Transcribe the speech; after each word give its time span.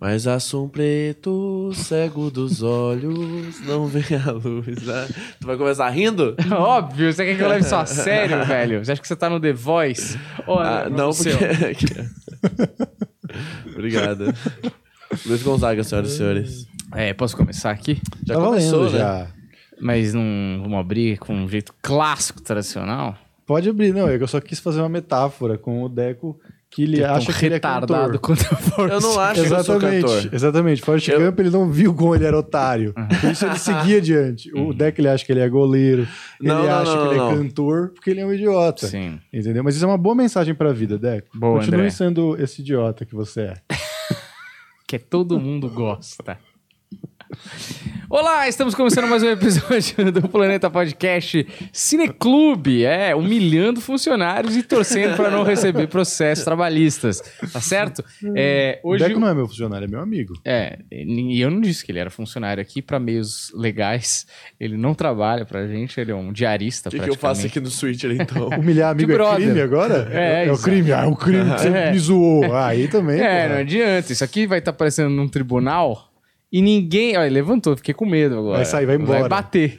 Mas 0.00 0.28
assum 0.28 0.68
preto, 0.68 1.72
cego 1.74 2.30
dos 2.30 2.62
olhos, 2.62 3.60
não 3.66 3.86
vê 3.88 4.04
a 4.14 4.30
luz. 4.30 4.80
né? 4.84 5.08
Tu 5.40 5.46
vai 5.46 5.56
começar 5.56 5.88
rindo? 5.90 6.36
Óbvio, 6.52 7.12
você 7.12 7.24
quer 7.24 7.36
que 7.36 7.42
eu 7.42 7.48
leve 7.48 7.64
isso 7.64 7.74
a 7.74 7.84
sério, 7.84 8.42
velho? 8.46 8.84
Você 8.84 8.92
acha 8.92 9.02
que 9.02 9.08
você 9.08 9.16
tá 9.16 9.28
no 9.28 9.40
The 9.40 9.52
Voice? 9.52 10.16
Ô, 10.46 10.54
Ah, 10.60 10.88
não, 10.88 11.10
porque. 11.12 11.30
Obrigado. 13.74 14.32
Luiz 15.26 15.42
Gonzaga, 15.42 15.82
senhoras 15.82 16.12
e 16.12 16.16
senhores. 16.16 16.66
É, 16.94 17.12
posso 17.12 17.36
começar 17.36 17.70
aqui? 17.70 18.00
Já 18.24 18.34
tá 18.34 18.40
começou, 18.40 18.78
valendo 18.84 18.92
né? 18.92 18.98
já. 18.98 19.26
Mas 19.80 20.14
não 20.14 20.60
vamos 20.62 20.78
abrir 20.78 21.18
com 21.18 21.34
um 21.34 21.48
jeito 21.48 21.72
clássico, 21.82 22.40
tradicional? 22.42 23.16
Pode 23.46 23.68
abrir, 23.68 23.92
não. 23.92 24.08
é 24.08 24.16
que 24.16 24.22
Eu 24.22 24.28
só 24.28 24.40
quis 24.40 24.60
fazer 24.60 24.80
uma 24.80 24.88
metáfora 24.88 25.58
com 25.58 25.82
o 25.82 25.88
Deco 25.88 26.38
que 26.78 26.82
ele 26.84 26.96
Que 26.98 27.02
é 27.02 27.06
acha 27.06 27.32
que 27.32 27.44
ele 27.44 27.54
é 27.54 27.56
retardado 27.56 28.20
cantor. 28.20 28.46
quanto. 28.70 28.92
Eu 28.92 29.00
não 29.00 29.18
acho 29.18 29.34
que 29.42 29.46
eu 29.52 29.64
sou 29.64 29.76
Exatamente, 29.76 30.02
cantor. 30.06 30.34
exatamente. 30.34 30.82
Forrest 30.82 31.08
Eu- 31.08 31.20
Gump, 31.20 31.40
ele 31.40 31.50
não 31.50 31.68
viu 31.72 31.92
como 31.92 32.14
ele 32.14 32.24
era 32.24 32.38
otário. 32.38 32.94
Por 33.20 33.32
isso 33.32 33.44
ele 33.46 33.58
seguia 33.58 33.96
adiante. 33.96 34.52
O 34.54 34.72
Deco, 34.72 35.00
ele 35.00 35.08
acha 35.08 35.26
que 35.26 35.32
ele 35.32 35.40
é 35.40 35.48
goleiro. 35.48 36.06
Ele 36.40 36.48
não, 36.48 36.62
acha 36.70 36.94
não, 36.94 37.02
que 37.02 37.08
ele 37.08 37.18
não. 37.18 37.32
é 37.32 37.36
cantor 37.36 37.88
porque 37.88 38.10
ele 38.10 38.20
é 38.20 38.26
um 38.26 38.32
idiota. 38.32 38.86
Sim. 38.86 39.18
Entendeu? 39.32 39.64
Mas 39.64 39.74
isso 39.74 39.84
é 39.84 39.88
uma 39.88 39.98
boa 39.98 40.14
mensagem 40.14 40.54
pra 40.54 40.72
vida. 40.72 40.96
Boa, 41.34 41.58
Continue 41.58 41.80
André. 41.80 41.90
sendo 41.90 42.40
esse 42.40 42.62
idiota 42.62 43.04
que 43.04 43.14
você 43.14 43.40
é. 43.40 43.54
Que 44.86 44.98
todo 44.98 45.38
mundo 45.38 45.68
gosta. 45.68 46.38
Olá, 48.08 48.48
estamos 48.48 48.74
começando 48.74 49.06
mais 49.06 49.22
um 49.22 49.28
episódio 49.28 50.10
do 50.10 50.26
Planeta 50.28 50.70
Podcast 50.70 51.46
Cineclube. 51.72 52.84
É, 52.84 53.14
humilhando 53.14 53.80
funcionários 53.82 54.56
e 54.56 54.62
torcendo 54.62 55.14
para 55.14 55.30
não 55.30 55.42
receber 55.42 55.88
processos 55.88 56.42
trabalhistas. 56.42 57.20
Tá 57.52 57.60
certo? 57.60 58.02
É, 58.34 58.80
O 58.82 58.90
hoje. 58.92 59.04
Deco 59.06 59.20
não 59.20 59.28
é 59.28 59.34
meu 59.34 59.46
funcionário, 59.46 59.84
é 59.84 59.88
meu 59.88 60.00
amigo. 60.00 60.34
É, 60.42 60.78
e 60.90 61.38
eu 61.40 61.50
não 61.50 61.60
disse 61.60 61.84
que 61.84 61.92
ele 61.92 61.98
era 61.98 62.08
funcionário 62.08 62.62
aqui 62.62 62.80
para 62.80 62.98
meios 62.98 63.52
legais. 63.54 64.26
Ele 64.58 64.78
não 64.78 64.94
trabalha 64.94 65.44
pra 65.44 65.66
gente, 65.66 66.00
ele 66.00 66.10
é 66.10 66.14
um 66.14 66.32
diarista 66.32 66.88
O 66.88 66.92
que, 66.92 66.98
que 67.00 67.10
eu 67.10 67.14
faço 67.16 67.46
aqui 67.46 67.60
no 67.60 67.68
Switcher, 67.70 68.10
então? 68.12 68.48
Humilhar 68.58 68.92
amigo 68.92 69.12
é 69.12 69.34
crime 69.34 69.60
agora? 69.60 70.08
É, 70.10 70.46
é 70.46 70.50
o 70.50 70.52
exato. 70.54 70.62
crime. 70.62 70.92
Ah, 70.92 71.02
é 71.04 71.06
o 71.06 71.14
crime 71.16 71.54
que 71.54 71.60
você 71.60 71.68
É. 71.68 71.92
me 71.92 71.98
zoou. 71.98 72.54
Ah, 72.54 72.68
aí 72.68 72.88
também. 72.88 73.20
É, 73.20 73.42
porra. 73.42 73.48
não 73.54 73.60
adianta. 73.60 74.12
Isso 74.12 74.24
aqui 74.24 74.46
vai 74.46 74.60
estar 74.60 74.70
aparecendo 74.70 75.10
num 75.10 75.28
tribunal 75.28 76.06
e 76.52 76.62
ninguém. 76.62 77.16
Olha, 77.16 77.30
levantou, 77.30 77.76
fiquei 77.76 77.94
com 77.94 78.06
medo 78.06 78.38
agora. 78.38 78.56
Vai 78.56 78.64
sair, 78.64 78.86
vai 78.86 78.96
embora. 78.96 79.20
Vai 79.20 79.28
bater. 79.28 79.78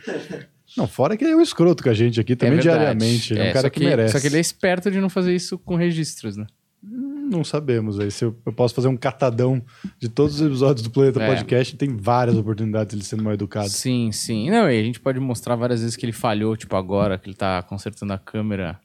Não, 0.77 0.87
fora 0.87 1.17
que 1.17 1.23
ele 1.23 1.33
é 1.33 1.35
um 1.35 1.41
escroto 1.41 1.83
com 1.83 1.89
a 1.89 1.93
gente 1.93 2.19
aqui 2.19 2.35
também 2.35 2.59
É 2.59 2.61
diariamente. 2.61 3.33
Ele 3.33 3.39
é 3.41 3.43
um 3.43 3.47
É, 3.47 3.51
cara 3.53 3.67
só 3.67 3.69
que, 3.69 3.79
merece. 3.83 4.13
Só 4.13 4.19
que 4.19 4.27
ele 4.27 4.37
é 4.37 4.39
esperto 4.39 4.91
de 4.91 4.99
não 5.01 5.09
fazer 5.09 5.33
isso 5.35 5.57
com 5.57 5.75
registros, 5.75 6.37
né? 6.37 6.45
Não 6.81 7.43
sabemos 7.43 7.99
aí. 7.99 8.09
Se 8.09 8.23
eu, 8.25 8.35
eu 8.45 8.53
posso 8.53 8.73
fazer 8.73 8.87
um 8.87 8.95
catadão 8.97 9.61
de 9.99 10.07
todos 10.09 10.39
os 10.39 10.47
episódios 10.47 10.81
do 10.83 10.89
Planeta 10.89 11.21
É. 11.21 11.27
Podcast, 11.27 11.75
tem 11.75 11.95
várias 11.95 12.35
oportunidades 12.37 12.93
ele 12.93 13.03
sendo 13.03 13.23
mal 13.23 13.33
educado. 13.33 13.69
Sim, 13.69 14.11
sim. 14.11 14.49
Não, 14.49 14.69
e 14.69 14.79
a 14.79 14.83
gente 14.83 14.99
pode 14.99 15.19
mostrar 15.19 15.55
várias 15.55 15.81
vezes 15.81 15.95
que 15.95 16.05
ele 16.05 16.13
falhou, 16.13 16.55
tipo 16.55 16.75
agora, 16.75 17.17
que 17.17 17.27
ele 17.29 17.35
tá 17.35 17.61
consertando 17.63 18.13
a 18.13 18.17
câmera 18.17 18.79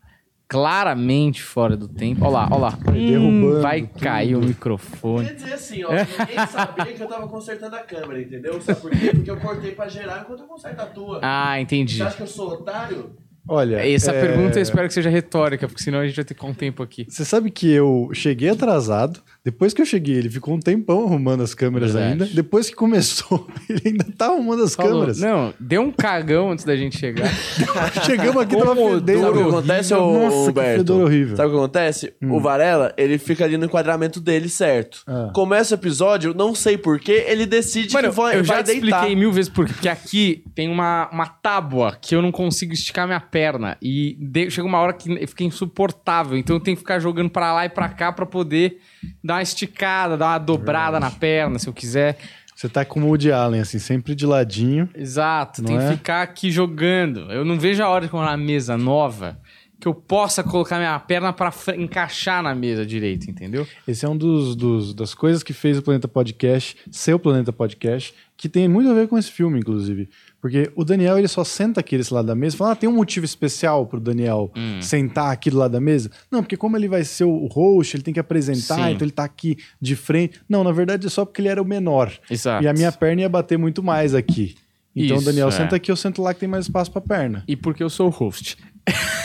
claramente 0.48 1.42
fora 1.42 1.77
do 1.77 1.89
tempo. 1.89 2.25
Olha 2.25 2.33
lá, 2.33 2.48
olha 2.50 2.61
lá. 2.61 2.78
Hum, 2.92 3.61
vai 3.61 3.83
tudo. 3.83 4.00
cair 4.00 4.37
o 4.37 4.41
microfone. 4.41 5.27
Quer 5.27 5.34
dizer 5.34 5.53
assim, 5.55 5.84
ó, 5.84 5.91
ninguém 5.91 6.47
sabia 6.48 6.92
que 6.92 7.03
eu 7.03 7.09
tava 7.09 7.28
consertando 7.28 7.77
a 7.77 7.81
câmera, 7.81 8.20
entendeu? 8.20 8.61
Sabe 8.61 8.81
por 8.81 8.91
quê? 8.91 9.11
Porque 9.14 9.31
eu 9.31 9.36
cortei 9.39 9.73
pra 9.73 9.89
gerar 9.89 10.20
enquanto 10.23 10.41
eu 10.41 10.47
conserto 10.47 10.81
a 10.81 10.86
tua. 10.86 11.20
Ah, 11.23 11.61
entendi. 11.61 11.97
Você 11.97 12.03
acha 12.03 12.17
que 12.17 12.23
eu 12.23 12.27
sou 12.27 12.48
otário? 12.51 13.17
Olha, 13.47 13.86
Essa 13.86 14.11
é, 14.11 14.20
pergunta 14.20 14.59
eu 14.59 14.62
espero 14.62 14.89
que 14.89 14.95
seja 14.95 15.11
retórica, 15.11 15.69
porque 15.69 15.83
senão 15.83 15.98
a 15.98 16.06
gente 16.06 16.17
vai 16.17 16.25
ter 16.25 16.33
que 16.33 16.41
ficar 16.41 16.51
um 16.51 16.55
tempo 16.55 16.83
aqui. 16.83 17.05
Você 17.08 17.27
sabe 17.27 17.51
que 17.51 17.70
eu 17.70 18.08
cheguei 18.14 18.48
atrasado. 18.48 19.23
Depois 19.45 19.75
que 19.75 19.83
eu 19.83 19.87
cheguei, 19.87 20.17
ele 20.17 20.31
ficou 20.31 20.55
um 20.55 20.59
tempão 20.59 21.05
arrumando 21.05 21.42
as 21.42 21.53
câmeras 21.55 21.92
Verdade. 21.92 22.12
ainda. 22.23 22.27
Depois 22.34 22.70
que 22.70 22.75
começou, 22.75 23.47
ele 23.69 23.83
ainda 23.86 24.06
tá 24.17 24.27
arrumando 24.27 24.62
as 24.62 24.75
Falou, 24.75 24.92
câmeras. 24.92 25.20
Não, 25.20 25.53
deu 25.61 25.83
um 25.83 25.91
cagão 25.92 26.51
antes 26.53 26.64
da 26.64 26.75
gente 26.75 26.98
chegar. 26.98 27.28
Chegamos 28.06 28.41
aqui, 28.42 28.56
tava 28.56 28.75
Como 28.75 28.95
fedendo. 28.95 29.20
Sabe 29.20 29.39
o 29.39 29.42
que 29.42 29.48
acontece, 29.51 29.95
ô 29.95 30.13
Nossa, 30.13 30.36
que 30.45 30.51
Humberto? 30.51 30.79
fedor 30.79 31.02
horrível. 31.05 31.36
Sabe 31.36 31.48
o 31.48 31.51
que 31.52 31.57
acontece? 31.58 32.14
O 32.23 32.41
Varela, 32.41 32.95
ele 32.96 33.18
fica 33.18 33.45
ali 33.45 33.58
no 33.58 33.67
enquadramento 33.67 34.18
dele, 34.20 34.48
certo? 34.48 35.02
Ah. 35.07 35.30
Começa 35.35 35.74
o 35.74 35.79
episódio, 35.79 36.33
não 36.35 36.55
sei 36.55 36.79
porquê, 36.79 37.24
ele 37.29 37.45
decide 37.45 37.92
Mano, 37.92 38.08
que 38.08 38.14
vai, 38.17 38.39
eu 38.39 38.45
já 38.45 38.55
vai 38.55 38.63
deitar. 38.64 38.86
expliquei 38.86 39.14
mil 39.17 39.30
vezes 39.30 39.51
por 39.51 39.67
quê. 39.67 39.73
Porque 39.74 39.89
aqui 39.91 40.45
tem 40.55 40.70
uma, 40.70 41.11
uma 41.13 41.27
tábua 41.27 41.98
que 42.01 42.14
eu 42.14 42.23
não 42.23 42.33
consigo 42.33 42.73
esticar 42.73 43.07
minha 43.07 43.20
perna. 43.20 43.77
E 43.83 44.17
de- 44.18 44.51
chega 44.51 44.67
uma 44.67 44.79
hora 44.79 44.95
que 44.95 45.27
fica 45.27 45.45
insuportável. 45.45 46.39
Então 46.39 46.57
eu 46.57 46.61
tenho 46.61 46.77
que 46.77 46.83
ficar 46.83 46.98
jogando 46.98 47.29
pra 47.29 47.52
lá 47.52 47.67
e 47.67 47.68
pra 47.68 47.89
cá 47.91 48.11
pra 48.11 48.24
poder 48.24 48.79
dar 49.23 49.33
uma 49.34 49.42
esticada, 49.42 50.17
dar 50.17 50.27
uma 50.33 50.39
dobrada 50.39 50.98
na 51.00 51.11
perna, 51.11 51.58
se 51.58 51.68
eu 51.68 51.72
quiser. 51.72 52.18
Você 52.55 52.68
tá 52.68 52.84
como 52.84 53.06
o 53.06 53.08
Woody 53.11 53.33
Allen, 53.33 53.61
assim, 53.61 53.78
sempre 53.78 54.14
de 54.14 54.24
ladinho. 54.24 54.89
Exato, 54.95 55.62
tem 55.62 55.77
é? 55.77 55.80
que 55.90 55.96
ficar 55.96 56.22
aqui 56.22 56.50
jogando. 56.50 57.30
Eu 57.33 57.44
não 57.44 57.58
vejo 57.58 57.83
a 57.83 57.89
hora 57.89 58.05
de 58.05 58.11
comprar 58.11 58.30
uma 58.30 58.36
mesa 58.36 58.77
nova 58.77 59.39
que 59.80 59.89
eu 59.89 59.92
possa 59.94 60.42
colocar 60.42 60.78
minha 60.78 60.98
perna 61.00 61.33
pra 61.33 61.50
fre- 61.50 61.77
encaixar 61.77 62.42
na 62.42 62.55
mesa 62.55 62.86
direito, 62.86 63.28
entendeu? 63.28 63.67
Esse 63.86 64.06
é 64.06 64.08
um 64.08 64.17
dos, 64.17 64.55
dos- 64.56 64.94
das 64.94 65.12
coisas 65.14 65.42
que 65.42 65.52
fez 65.52 65.77
o 65.78 65.83
Planeta 65.83 66.06
Podcast, 66.08 66.77
seu 66.90 67.18
Planeta 67.18 67.52
Podcast, 67.52 68.14
que 68.36 68.48
tem 68.48 68.67
muito 68.68 68.89
a 68.89 68.94
ver 68.94 69.08
com 69.08 69.18
esse 69.18 69.30
filme, 69.30 69.58
inclusive. 69.58 70.08
Porque 70.44 70.70
o 70.77 70.84
Daniel, 70.84 71.18
ele 71.18 71.27
só 71.27 71.42
senta 71.42 71.80
aqui 71.80 71.96
desse 71.96 72.12
lado 72.12 72.27
da 72.27 72.34
mesa 72.34 72.55
e 72.55 72.58
fala, 72.58 72.72
ah, 72.72 72.77
tem 72.77 72.86
um 72.86 72.92
motivo 72.92 73.24
especial 73.24 73.86
pro 73.86 73.98
Daniel 73.98 74.52
Hum. 74.55 74.78
sentar 74.82 75.32
aqui 75.32 75.48
do 75.48 75.56
lado 75.56 75.70
da 75.70 75.80
mesa? 75.80 76.10
Não, 76.30 76.42
porque 76.42 76.55
como 76.55 76.77
ele 76.77 76.86
vai 76.86 77.02
ser 77.02 77.24
o 77.24 77.46
host, 77.46 77.96
ele 77.96 78.02
tem 78.02 78.12
que 78.12 78.20
apresentar, 78.20 78.74
Sim. 78.74 78.90
então 78.90 79.06
ele 79.06 79.10
tá 79.10 79.24
aqui 79.24 79.56
de 79.80 79.96
frente. 79.96 80.38
Não, 80.46 80.62
na 80.62 80.70
verdade 80.70 81.06
é 81.06 81.08
só 81.08 81.24
porque 81.24 81.40
ele 81.40 81.48
era 81.48 81.62
o 81.62 81.64
menor. 81.64 82.12
Exato. 82.30 82.62
E 82.62 82.68
a 82.68 82.74
minha 82.74 82.92
perna 82.92 83.22
ia 83.22 83.28
bater 83.30 83.56
muito 83.56 83.82
mais 83.82 84.14
aqui. 84.14 84.55
Então 84.94 85.16
Isso, 85.16 85.22
o 85.24 85.32
Daniel 85.32 85.48
é. 85.48 85.50
senta 85.50 85.77
aqui, 85.77 85.90
eu 85.90 85.96
sento 85.96 86.20
lá 86.20 86.34
que 86.34 86.40
tem 86.40 86.48
mais 86.48 86.66
espaço 86.66 86.90
pra 86.92 87.00
perna. 87.00 87.42
E 87.48 87.56
porque 87.56 87.82
eu 87.82 87.88
sou 87.88 88.08
o 88.08 88.11
host. 88.11 88.58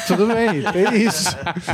Tudo 0.08 0.28
bem, 0.28 0.64
é 0.74 0.98
isso. 0.98 1.30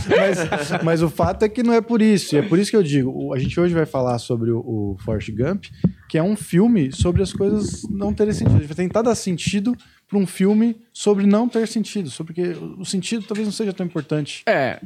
Mas, 0.09 0.83
mas 0.83 1.01
o 1.01 1.09
fato 1.09 1.43
é 1.43 1.49
que 1.49 1.63
não 1.63 1.73
é 1.73 1.81
por 1.81 2.01
isso. 2.01 2.35
E 2.35 2.39
é 2.39 2.41
por 2.41 2.59
isso 2.59 2.71
que 2.71 2.77
eu 2.77 2.83
digo: 2.83 3.33
a 3.33 3.39
gente 3.39 3.57
hoje 3.59 3.73
vai 3.73 3.85
falar 3.85 4.17
sobre 4.19 4.51
o, 4.51 4.59
o 4.59 4.97
Forrest 5.05 5.29
Gump, 5.31 5.65
que 6.09 6.17
é 6.17 6.23
um 6.23 6.35
filme 6.35 6.91
sobre 6.91 7.21
as 7.21 7.31
coisas 7.31 7.83
não 7.89 8.13
terem 8.13 8.33
sentido. 8.33 8.55
A 8.55 8.59
gente 8.59 8.67
vai 8.67 8.75
tentar 8.75 9.01
dar 9.03 9.15
sentido 9.15 9.75
para 10.07 10.17
um 10.17 10.27
filme 10.27 10.75
sobre 10.91 11.25
não 11.25 11.47
ter 11.47 11.67
sentido, 11.67 12.09
sobre 12.09 12.33
que 12.33 12.41
o 12.77 12.85
sentido 12.85 13.25
talvez 13.25 13.47
não 13.47 13.53
seja 13.53 13.73
tão 13.73 13.85
importante. 13.85 14.43
É. 14.45 14.79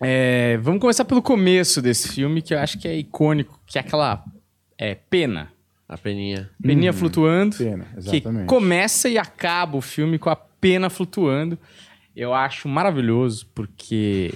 É, 0.00 0.58
vamos 0.58 0.80
começar 0.80 1.04
pelo 1.04 1.22
começo 1.22 1.80
desse 1.80 2.08
filme, 2.08 2.42
que 2.42 2.52
eu 2.52 2.58
acho 2.58 2.78
que 2.78 2.86
é 2.86 2.96
icônico, 2.98 3.58
que 3.66 3.78
é 3.78 3.80
aquela 3.80 4.24
é, 4.76 4.94
pena. 4.94 5.50
A 5.88 5.96
peninha. 5.98 6.50
Peninha 6.62 6.92
flutuando. 6.92 7.56
Pena, 7.56 7.86
Que 7.92 8.16
exatamente. 8.16 8.46
começa 8.46 9.08
e 9.08 9.18
acaba 9.18 9.76
o 9.76 9.80
filme 9.80 10.18
com 10.18 10.30
a 10.30 10.36
pena 10.64 10.88
flutuando. 10.88 11.58
Eu 12.16 12.32
acho 12.32 12.66
maravilhoso, 12.66 13.46
porque. 13.54 14.32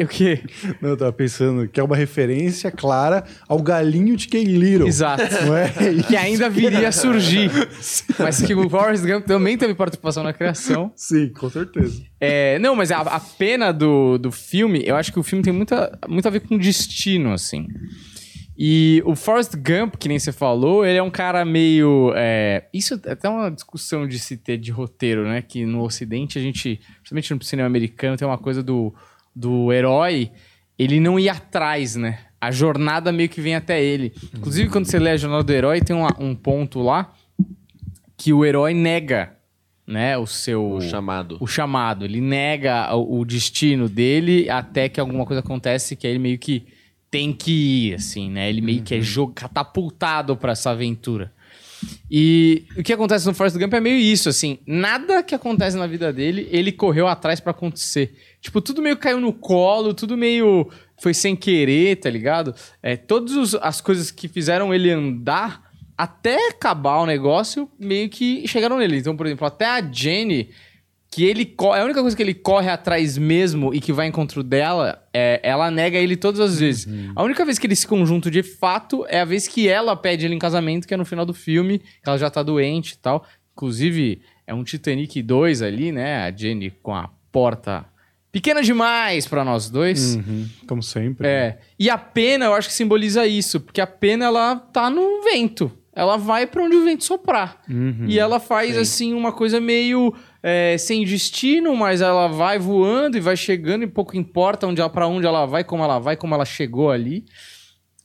O 0.00 0.06
quê? 0.08 0.42
Não, 0.80 0.88
eu 0.88 0.96
tava 0.96 1.12
pensando 1.12 1.68
que 1.68 1.78
é 1.78 1.82
uma 1.82 1.94
referência 1.94 2.72
clara 2.72 3.22
ao 3.46 3.62
galinho 3.62 4.16
de 4.16 4.26
Ken 4.26 4.42
Little. 4.42 4.88
Exato. 4.88 5.22
Não 5.44 5.54
é? 5.54 5.70
Que 6.08 6.16
ainda 6.16 6.48
viria 6.48 6.88
a 6.88 6.92
surgir. 6.92 7.50
Mas 8.18 8.40
que 8.42 8.54
o 8.54 8.68
Forrest 8.68 9.04
Gump 9.04 9.26
também 9.26 9.58
teve 9.58 9.74
participação 9.74 10.24
na 10.24 10.32
criação. 10.32 10.90
Sim, 10.96 11.28
com 11.28 11.50
certeza. 11.50 12.02
É, 12.18 12.58
não, 12.58 12.74
mas 12.74 12.90
a, 12.90 13.00
a 13.02 13.20
pena 13.20 13.72
do, 13.72 14.16
do 14.16 14.32
filme, 14.32 14.82
eu 14.84 14.96
acho 14.96 15.12
que 15.12 15.20
o 15.20 15.22
filme 15.22 15.44
tem 15.44 15.52
muita, 15.52 15.96
muito 16.08 16.26
a 16.26 16.30
ver 16.30 16.40
com 16.40 16.58
destino, 16.58 17.32
assim. 17.32 17.68
E 18.62 19.02
o 19.06 19.16
Forrest 19.16 19.54
Gump, 19.56 19.94
que 19.96 20.06
nem 20.06 20.18
você 20.18 20.32
falou, 20.32 20.84
ele 20.84 20.98
é 20.98 21.02
um 21.02 21.08
cara 21.10 21.46
meio. 21.46 22.12
é, 22.14 22.66
isso 22.74 23.00
é 23.06 23.12
até 23.12 23.26
uma 23.26 23.50
discussão 23.50 24.06
de 24.06 24.18
se 24.18 24.36
ter 24.36 24.58
de 24.58 24.70
roteiro, 24.70 25.24
né? 25.26 25.40
Que 25.40 25.64
no 25.64 25.82
Ocidente 25.82 26.38
a 26.38 26.42
gente, 26.42 26.78
principalmente 26.96 27.32
no 27.34 27.42
cinema 27.42 27.66
americano, 27.66 28.18
tem 28.18 28.28
uma 28.28 28.36
coisa 28.36 28.62
do, 28.62 28.92
do 29.34 29.72
herói, 29.72 30.30
ele 30.78 31.00
não 31.00 31.18
ir 31.18 31.30
atrás, 31.30 31.96
né? 31.96 32.18
A 32.38 32.50
jornada 32.50 33.10
meio 33.10 33.30
que 33.30 33.40
vem 33.40 33.54
até 33.54 33.82
ele. 33.82 34.12
Inclusive, 34.36 34.68
quando 34.68 34.84
você 34.84 34.98
lê 34.98 35.12
a 35.12 35.16
jornada 35.16 35.42
do 35.42 35.52
herói, 35.54 35.80
tem 35.80 35.96
uma- 35.96 36.14
um 36.18 36.34
ponto 36.34 36.80
lá 36.82 37.14
que 38.14 38.30
o 38.34 38.44
herói 38.44 38.74
nega, 38.74 39.36
né? 39.86 40.18
O 40.18 40.26
seu 40.26 40.72
O 40.72 40.80
chamado. 40.82 41.38
o 41.40 41.46
chamado. 41.46 42.04
Ele 42.04 42.20
nega 42.20 42.94
o, 42.94 43.20
o 43.20 43.24
destino 43.24 43.88
dele 43.88 44.50
até 44.50 44.86
que 44.86 45.00
alguma 45.00 45.24
coisa 45.24 45.40
acontece 45.40 45.96
que 45.96 46.06
aí 46.06 46.12
ele 46.12 46.18
meio 46.18 46.38
que 46.38 46.66
tem 47.10 47.32
que 47.32 47.50
ir, 47.90 47.94
assim, 47.94 48.30
né? 48.30 48.48
Ele 48.48 48.60
meio 48.60 48.82
que 48.82 48.94
é 48.94 49.00
jog- 49.00 49.32
catapultado 49.34 50.36
pra 50.36 50.52
essa 50.52 50.70
aventura. 50.70 51.32
E 52.10 52.64
o 52.76 52.82
que 52.82 52.92
acontece 52.92 53.26
no 53.26 53.34
Forrest 53.34 53.56
Gump 53.58 53.72
é 53.72 53.80
meio 53.80 53.96
isso, 53.96 54.28
assim. 54.28 54.58
Nada 54.66 55.22
que 55.22 55.34
acontece 55.34 55.76
na 55.76 55.86
vida 55.86 56.12
dele, 56.12 56.46
ele 56.50 56.70
correu 56.72 57.06
atrás 57.08 57.40
pra 57.40 57.52
acontecer. 57.52 58.14
Tipo, 58.40 58.60
tudo 58.60 58.82
meio 58.82 58.96
caiu 58.96 59.20
no 59.20 59.32
colo, 59.32 59.94
tudo 59.94 60.16
meio 60.16 60.70
foi 61.00 61.14
sem 61.14 61.34
querer, 61.34 61.96
tá 61.96 62.10
ligado? 62.10 62.54
É, 62.82 62.96
todas 62.96 63.54
as 63.54 63.80
coisas 63.80 64.10
que 64.10 64.28
fizeram 64.28 64.72
ele 64.74 64.90
andar 64.90 65.70
até 65.96 66.48
acabar 66.48 66.98
o 67.00 67.06
negócio, 67.06 67.68
meio 67.78 68.08
que 68.08 68.46
chegaram 68.46 68.78
nele. 68.78 68.98
Então, 68.98 69.16
por 69.16 69.26
exemplo, 69.26 69.46
até 69.46 69.66
a 69.66 69.80
Jenny 69.82 70.50
que 71.10 71.24
ele 71.24 71.54
a 71.58 71.84
única 71.84 72.00
coisa 72.00 72.16
que 72.16 72.22
ele 72.22 72.34
corre 72.34 72.70
atrás 72.70 73.18
mesmo 73.18 73.74
e 73.74 73.80
que 73.80 73.92
vai 73.92 74.06
em 74.06 74.10
encontro 74.10 74.44
dela, 74.44 75.04
é, 75.12 75.40
ela 75.42 75.70
nega 75.70 75.98
ele 75.98 76.16
todas 76.16 76.38
as 76.38 76.60
vezes. 76.60 76.86
A 77.16 77.22
única 77.24 77.44
vez 77.44 77.58
que 77.58 77.66
eles 77.66 77.80
se 77.80 77.86
conjuntam 77.86 78.30
de 78.30 78.44
fato 78.44 79.04
é 79.08 79.20
a 79.20 79.24
vez 79.24 79.48
que 79.48 79.68
ela 79.68 79.96
pede 79.96 80.24
ele 80.24 80.34
em 80.36 80.38
casamento, 80.38 80.86
que 80.86 80.94
é 80.94 80.96
no 80.96 81.04
final 81.04 81.26
do 81.26 81.34
filme, 81.34 81.80
que 81.80 82.08
ela 82.08 82.16
já 82.16 82.30
tá 82.30 82.42
doente 82.42 82.92
e 82.92 82.98
tal. 82.98 83.26
Inclusive, 83.52 84.22
é 84.46 84.54
um 84.54 84.62
Titanic 84.62 85.20
2 85.20 85.62
ali, 85.62 85.90
né? 85.90 86.24
A 86.24 86.30
Jenny 86.30 86.70
com 86.70 86.94
a 86.94 87.10
porta 87.32 87.84
pequena 88.30 88.62
demais 88.62 89.26
pra 89.26 89.44
nós 89.44 89.68
dois. 89.68 90.14
Uhum, 90.14 90.48
como 90.66 90.82
sempre. 90.82 91.26
É. 91.26 91.58
E 91.78 91.90
a 91.90 91.98
pena, 91.98 92.46
eu 92.46 92.54
acho 92.54 92.68
que 92.68 92.74
simboliza 92.74 93.26
isso, 93.26 93.60
porque 93.60 93.80
a 93.80 93.86
pena 93.86 94.26
ela 94.26 94.56
tá 94.56 94.88
no 94.88 95.22
vento. 95.22 95.72
Ela 95.92 96.16
vai 96.16 96.46
pra 96.46 96.62
onde 96.62 96.76
o 96.76 96.84
vento 96.84 97.04
soprar. 97.04 97.60
Uhum. 97.68 98.06
E 98.06 98.18
ela 98.18 98.38
faz, 98.38 98.74
sim. 98.74 98.80
assim, 98.80 99.14
uma 99.14 99.32
coisa 99.32 99.60
meio 99.60 100.14
é, 100.42 100.76
sem 100.78 101.04
destino, 101.04 101.74
mas 101.76 102.00
ela 102.00 102.28
vai 102.28 102.58
voando 102.58 103.16
e 103.16 103.20
vai 103.20 103.36
chegando 103.36 103.84
e 103.84 103.86
pouco 103.86 104.16
importa 104.16 104.66
onde 104.66 104.80
ela, 104.80 104.90
pra 104.90 105.06
onde 105.06 105.26
ela 105.26 105.46
vai, 105.46 105.64
como 105.64 105.82
ela 105.82 105.98
vai, 105.98 106.16
como 106.16 106.34
ela 106.34 106.44
chegou 106.44 106.90
ali. 106.90 107.24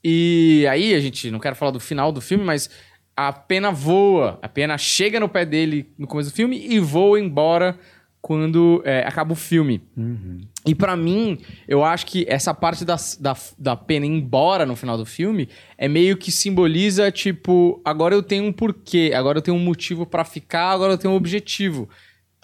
E 0.04 0.66
aí, 0.70 0.94
a 0.94 1.00
gente 1.00 1.30
não 1.30 1.38
quero 1.38 1.56
falar 1.56 1.72
do 1.72 1.80
final 1.80 2.12
do 2.12 2.20
filme, 2.20 2.44
mas 2.44 2.70
a 3.16 3.32
pena 3.32 3.70
voa. 3.72 4.38
A 4.42 4.48
pena 4.48 4.76
chega 4.76 5.18
no 5.18 5.28
pé 5.28 5.44
dele 5.44 5.90
no 5.98 6.06
começo 6.06 6.30
do 6.30 6.34
filme 6.34 6.66
e 6.68 6.78
voa 6.78 7.18
embora 7.18 7.78
quando 8.26 8.82
é, 8.84 9.06
acaba 9.06 9.32
o 9.32 9.36
filme. 9.36 9.80
Uhum. 9.96 10.40
E 10.66 10.74
pra 10.74 10.96
mim, 10.96 11.38
eu 11.68 11.84
acho 11.84 12.06
que 12.06 12.26
essa 12.28 12.52
parte 12.52 12.84
da, 12.84 12.96
da, 13.20 13.36
da 13.56 13.76
pena 13.76 14.04
ir 14.04 14.08
embora 14.08 14.66
no 14.66 14.74
final 14.74 14.98
do 14.98 15.06
filme 15.06 15.48
é 15.78 15.86
meio 15.86 16.16
que 16.16 16.32
simboliza, 16.32 17.10
tipo, 17.12 17.80
agora 17.84 18.16
eu 18.16 18.22
tenho 18.24 18.44
um 18.44 18.52
porquê, 18.52 19.12
agora 19.14 19.38
eu 19.38 19.42
tenho 19.42 19.56
um 19.56 19.60
motivo 19.60 20.04
pra 20.04 20.24
ficar, 20.24 20.72
agora 20.72 20.94
eu 20.94 20.98
tenho 20.98 21.14
um 21.14 21.16
objetivo. 21.16 21.88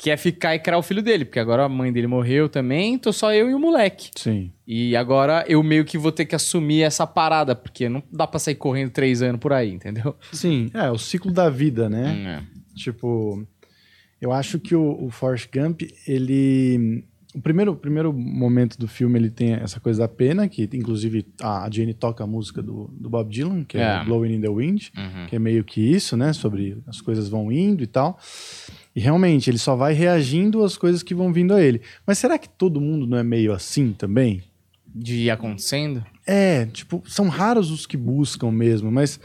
Que 0.02 0.10
é 0.10 0.16
ficar 0.16 0.54
e 0.54 0.58
criar 0.58 0.78
o 0.78 0.82
filho 0.82 1.00
dele, 1.02 1.25
porque 1.25 1.38
agora 1.38 1.64
a 1.64 1.69
mãe 1.69 1.93
dele 1.93 2.08
morreu 2.08 2.49
também, 2.49 2.99
tô 2.99 3.12
só 3.12 3.32
eu 3.32 3.49
e 3.49 3.54
o 3.54 3.58
moleque. 3.58 4.10
Sim. 4.16 4.50
E 4.66 4.96
agora 4.96 5.44
eu 5.46 5.62
meio 5.62 5.84
que 5.84 5.96
vou 5.96 6.10
ter 6.10 6.25
que 6.25 6.34
assumir 6.34 6.82
essa 6.82 7.06
parada, 7.06 7.54
porque 7.54 7.88
não 7.88 8.02
dá 8.12 8.26
pra 8.26 8.40
sair 8.40 8.56
correndo 8.56 8.90
três 8.90 9.22
anos 9.22 9.40
por 9.40 9.52
aí, 9.52 9.70
entendeu? 9.70 10.16
Sim, 10.32 10.70
é 10.75 10.90
o 10.90 10.99
ciclo 10.99 11.31
da 11.32 11.49
vida, 11.49 11.88
né? 11.88 12.43
É. 12.43 12.75
Tipo, 12.75 13.46
eu 14.20 14.32
acho 14.32 14.58
que 14.58 14.75
o, 14.75 15.04
o 15.04 15.10
Forrest 15.10 15.49
Gump, 15.54 15.82
ele. 16.06 17.04
O 17.34 17.40
primeiro, 17.40 17.75
primeiro 17.75 18.12
momento 18.12 18.76
do 18.78 18.87
filme 18.87 19.19
ele 19.19 19.31
tem 19.31 19.54
essa 19.54 19.81
coisa 19.81 20.00
da 20.00 20.08
pena, 20.08 20.46
que 20.49 20.69
inclusive 20.75 21.25
a 21.40 21.66
Jane 21.72 21.94
toca 21.94 22.22
a 22.25 22.26
música 22.26 22.60
do, 22.60 22.90
do 22.93 23.08
Bob 23.08 23.31
Dylan, 23.32 23.64
que 23.64 23.78
é, 23.78 23.81
É. 24.00 24.04
Blowing 24.04 24.34
in 24.34 24.40
the 24.43 24.50
Wind, 24.50 24.88
Uhum. 24.94 25.26
que 25.28 25.37
é 25.37 25.38
meio 25.38 25.64
que 25.64 25.81
isso, 25.81 26.14
né? 26.14 26.32
Sobre 26.34 26.76
as 26.87 27.00
coisas 27.00 27.28
vão 27.31 27.50
indo 27.50 27.82
e 27.82 27.87
tal. 27.87 28.19
E 28.94 29.00
realmente, 29.00 29.48
ele 29.48 29.58
só 29.58 29.74
vai 29.74 29.94
reagindo 29.94 30.62
às 30.64 30.76
coisas 30.76 31.02
que 31.02 31.14
vão 31.14 31.32
vindo 31.32 31.54
a 31.54 31.62
ele. 31.62 31.80
Mas 32.06 32.18
será 32.18 32.38
que 32.38 32.48
todo 32.48 32.80
mundo 32.80 33.06
não 33.06 33.16
é 33.16 33.22
meio 33.22 33.52
assim 33.52 33.92
também? 33.92 34.42
De 34.94 35.14
ir 35.14 35.30
acontecendo? 35.30 36.04
É, 36.26 36.66
tipo, 36.66 37.02
são 37.06 37.28
raros 37.28 37.70
os 37.70 37.86
que 37.86 37.96
buscam 37.96 38.50
mesmo, 38.50 38.92
mas 38.92 39.18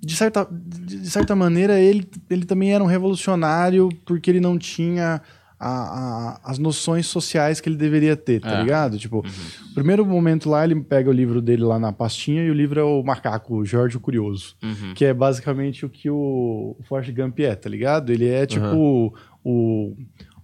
de 0.00 0.14
certa, 0.14 0.46
de 0.50 1.00
de 1.00 1.10
certa 1.10 1.34
maneira 1.34 1.80
ele, 1.80 2.06
ele 2.30 2.44
também 2.44 2.72
era 2.72 2.84
um 2.84 2.86
revolucionário 2.86 3.88
porque 4.04 4.30
ele 4.30 4.40
não 4.40 4.58
tinha 4.58 5.20
a- 5.66 6.38
a- 6.44 6.50
as 6.50 6.58
noções 6.58 7.06
sociais 7.06 7.60
que 7.60 7.68
ele 7.68 7.76
deveria 7.76 8.16
ter, 8.16 8.40
tá 8.40 8.58
É. 8.58 8.62
ligado? 8.62 8.98
Tipo, 8.98 9.18
o 9.20 9.74
primeiro 9.74 10.04
momento 10.04 10.48
lá, 10.50 10.64
ele 10.64 10.78
pega 10.80 11.08
o 11.08 11.12
livro 11.12 11.40
dele 11.40 11.62
lá 11.62 11.78
na 11.78 11.92
pastinha 11.92 12.44
e 12.44 12.50
o 12.50 12.54
livro 12.54 12.78
é 12.78 12.82
o 12.84 13.02
macaco, 13.02 13.56
o 13.56 13.64
Jorge 13.64 13.96
o 13.96 14.00
Curioso, 14.00 14.56
Uhum. 14.62 14.92
que 14.94 15.04
é 15.04 15.14
basicamente 15.14 15.86
o 15.86 15.88
que 15.88 16.10
o, 16.10 16.76
o 16.78 16.82
Forrest 16.84 17.10
Gump 17.12 17.38
é, 17.40 17.54
tá 17.54 17.68
ligado? 17.68 18.10
Ele 18.12 18.28
é 18.28 18.44
tipo 18.46 19.12
o, 19.44 19.96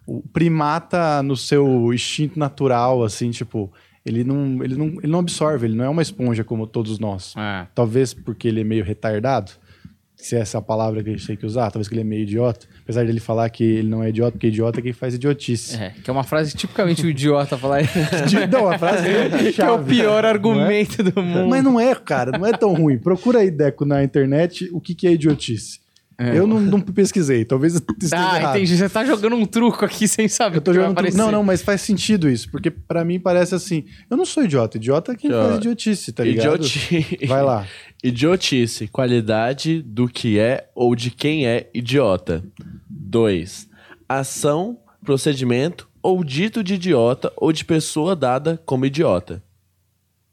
o 0.07 0.23
primata 0.33 1.23
no 1.23 1.37
seu 1.37 1.93
instinto 1.93 2.39
natural, 2.39 3.05
assim, 3.05 3.31
tipo, 3.31 3.73
ele 4.05 4.25
não, 4.25 4.63
ele, 4.65 4.75
não, 4.77 4.87
ele 4.87 5.07
não 5.07 5.19
absorve, 5.19 5.67
ele 5.67 5.77
não 5.77 5.85
é 5.85 5.89
uma 5.89 6.03
esponja 6.03 6.43
como 6.43 6.67
todos 6.67 6.99
nós. 6.99 7.35
É. 7.37 7.67
Talvez 7.75 8.15
porque 8.15 8.49
ele 8.49 8.63
é 8.63 8.65
meio 8.65 8.83
retardado, 8.85 9.53
se 10.27 10.37
essa 10.37 10.57
é 10.57 10.61
a 10.61 10.63
palavra 10.63 11.03
que 11.03 11.11
a 11.11 11.13
gente 11.13 11.27
tem 11.27 11.37
que 11.37 11.47
usar, 11.47 11.71
talvez 11.71 11.89
que 11.89 11.95
ele 11.95 12.03
é 12.03 12.05
meio 12.05 12.23
idiota. 12.23 12.67
Apesar 12.83 13.05
de 13.05 13.11
ele 13.11 13.21
falar 13.21 13.49
que 13.51 13.65
ele 13.65 13.89
não 13.89 14.03
é 14.03 14.09
idiota, 14.09 14.33
porque 14.33 14.49
idiota 14.49 14.81
é 14.81 14.83
quem 14.83 14.93
faz 14.93 15.15
idiotice. 15.15 15.77
É, 15.77 15.91
que 15.91 16.09
é 16.09 16.13
uma 16.13 16.25
frase 16.25 16.57
tipicamente 16.57 17.05
o 17.05 17.11
idiota 17.11 17.57
falar. 17.57 17.83
Não, 18.51 18.71
a 18.71 18.79
frase 18.79 19.09
é 19.09 19.53
que 19.53 19.63
é 19.63 19.71
o 19.71 19.83
pior 19.83 20.25
é? 20.25 20.29
argumento 20.29 21.03
do 21.03 21.23
mundo. 21.23 21.49
Mas 21.49 21.63
não 21.63 21.79
é, 21.79 21.95
cara, 21.95 22.37
não 22.39 22.47
é 22.47 22.53
tão 22.53 22.75
ruim. 22.75 22.99
Procura 22.99 23.41
aí, 23.41 23.51
Deco, 23.51 23.85
na 23.85 24.03
internet 24.03 24.69
o 24.73 24.81
que, 24.81 24.95
que 24.95 25.07
é 25.07 25.13
idiotice. 25.13 25.81
É. 26.23 26.37
Eu 26.37 26.47
não, 26.47 26.61
não 26.61 26.81
pesquisei, 26.83 27.47
talvez 27.47 27.77
esteja 27.77 28.15
Ah, 28.15 28.39
errado. 28.39 28.57
entendi. 28.57 28.77
Você 28.77 28.89
tá 28.91 29.03
jogando 29.07 29.37
um 29.37 29.47
truco 29.47 29.87
aqui 29.87 30.07
sem 30.07 30.29
saber 30.29 30.59
Eu 30.59 30.61
tô 30.61 30.75
jogando 30.75 30.93
aparecer. 30.93 31.17
Não, 31.17 31.33
não, 31.33 31.43
mas 31.43 31.63
faz 31.63 31.81
sentido 31.81 32.29
isso, 32.29 32.51
porque 32.51 32.71
pra 32.71 33.03
mim 33.07 33.19
parece 33.19 33.55
assim. 33.55 33.87
Eu 34.11 34.19
não 34.19 34.27
sou 34.27 34.45
idiota, 34.45 34.77
idiota 34.77 35.13
é 35.13 35.17
quem 35.17 35.33
Ó, 35.33 35.45
faz 35.45 35.57
idiotice, 35.57 36.13
tá 36.13 36.23
ligado? 36.23 36.57
Idioti... 36.57 37.27
Vai 37.27 37.43
lá. 37.43 37.67
Idiotice, 38.05 38.87
qualidade 38.89 39.81
do 39.81 40.09
que 40.09 40.39
é 40.39 40.69
ou 40.75 40.95
de 40.95 41.11
quem 41.11 41.47
é 41.47 41.71
idiota. 41.73 42.45
2. 42.91 43.67
Ação, 44.07 44.79
procedimento 45.03 45.89
ou 46.03 46.23
dito 46.23 46.63
de 46.63 46.75
idiota 46.75 47.33
ou 47.37 47.51
de 47.53 47.65
pessoa 47.65 48.15
dada 48.15 48.61
como 48.67 48.85
idiota. 48.85 49.43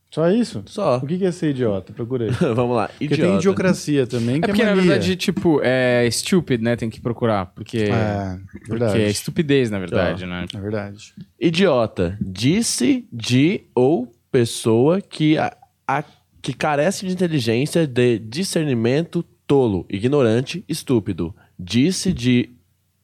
Só 0.09 0.29
isso? 0.31 0.63
Só. 0.67 0.97
O 0.97 1.05
que 1.05 1.23
é 1.25 1.31
ser 1.31 1.49
idiota? 1.49 1.91
Procurei. 1.93 2.29
Vamos 2.55 2.75
lá. 2.75 2.87
Porque 2.87 3.05
Idiota. 3.05 3.23
tem 3.23 3.35
idiocracia 3.35 4.07
também, 4.07 4.37
É 4.37 4.39
que 4.39 4.45
é, 4.45 4.47
porque, 4.47 4.63
na 4.63 4.69
mania. 4.75 4.83
verdade, 4.91 5.15
tipo, 5.17 5.59
é 5.61 6.07
stupid, 6.09 6.61
né? 6.61 6.75
Tem 6.77 6.89
que 6.89 7.01
procurar. 7.01 7.47
Porque, 7.47 7.79
É, 7.91 8.39
porque 8.51 8.69
verdade. 8.69 9.01
é 9.01 9.09
estupidez, 9.09 9.69
na 9.69 9.79
verdade, 9.79 10.25
né? 10.25 10.45
É 10.53 10.59
verdade. 10.59 11.13
Idiota. 11.39 12.17
Disse 12.21 13.05
de 13.11 13.65
ou 13.75 14.11
pessoa 14.31 15.01
que, 15.01 15.37
a, 15.37 15.55
a- 15.87 16.03
que 16.41 16.53
carece 16.53 17.05
de 17.05 17.11
inteligência, 17.11 17.85
de 17.85 18.17
discernimento, 18.17 19.21
tolo, 19.45 19.85
ignorante, 19.89 20.63
estúpido. 20.69 21.35
Disse 21.59 22.13
de, 22.13 22.49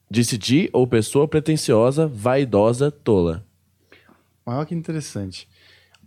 disse 0.09 0.37
de 0.37 0.69
ou 0.71 0.87
pessoa 0.87 1.27
pretensiosa, 1.27 2.07
vaidosa, 2.07 2.89
tola. 2.89 3.45
Olha 4.45 4.65
que 4.65 4.73
interessante. 4.73 5.47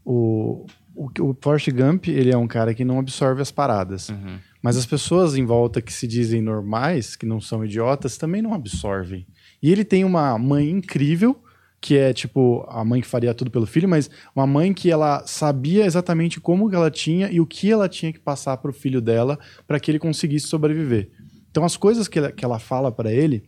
O, 0.05 0.65
o, 0.97 1.31
o 1.31 1.37
Forrest 1.41 1.71
Gump, 1.71 2.09
ele 2.09 2.33
é 2.33 2.37
um 2.37 2.47
cara 2.47 2.75
que 2.75 2.85
não 2.85 2.99
absorve 2.99 3.43
as 3.43 3.53
paradas. 3.53 4.09
Uhum. 4.09 4.39
Mas 4.63 4.77
as 4.77 4.87
pessoas 4.87 5.37
em 5.37 5.45
volta 5.45 5.83
que 5.83 5.93
se 5.93 6.07
dizem 6.07 6.41
normais, 6.41 7.15
que 7.15 7.27
não 7.27 7.41
são 7.41 7.65
idiotas, 7.65 8.17
também 8.17 8.41
não 8.41 8.55
absorvem. 8.55 9.27
E 9.63 9.71
ele 9.71 9.85
tem 9.85 10.05
uma 10.05 10.37
mãe 10.39 10.71
incrível, 10.71 11.41
que 11.81 11.97
é 11.97 12.13
tipo 12.13 12.67
a 12.69 12.85
mãe 12.85 13.01
que 13.01 13.07
faria 13.07 13.35
tudo 13.35 13.51
pelo 13.51 13.67
filho, 13.67 13.89
mas 13.89 14.11
uma 14.35 14.47
mãe 14.47 14.73
que 14.73 14.91
ela 14.91 15.25
sabia 15.27 15.85
exatamente 15.85 16.41
como 16.41 16.69
que 16.69 16.75
ela 16.75 16.91
tinha 16.91 17.31
e 17.31 17.41
o 17.41 17.47
que 17.47 17.71
ela 17.71 17.89
tinha 17.89 18.13
que 18.13 18.19
passar 18.19 18.57
para 18.57 18.71
o 18.71 18.75
filho 18.75 19.01
dela 19.01 19.39
para 19.67 19.79
que 19.79 19.91
ele 19.91 19.99
conseguisse 19.99 20.49
sobreviver. 20.49 21.11
Então 21.51 21.65
as 21.65 21.77
coisas 21.77 22.09
que 22.09 22.19
ela, 22.19 22.33
que 22.33 22.45
ela 22.45 22.59
fala 22.59 22.91
para 22.91 23.13
ele, 23.13 23.45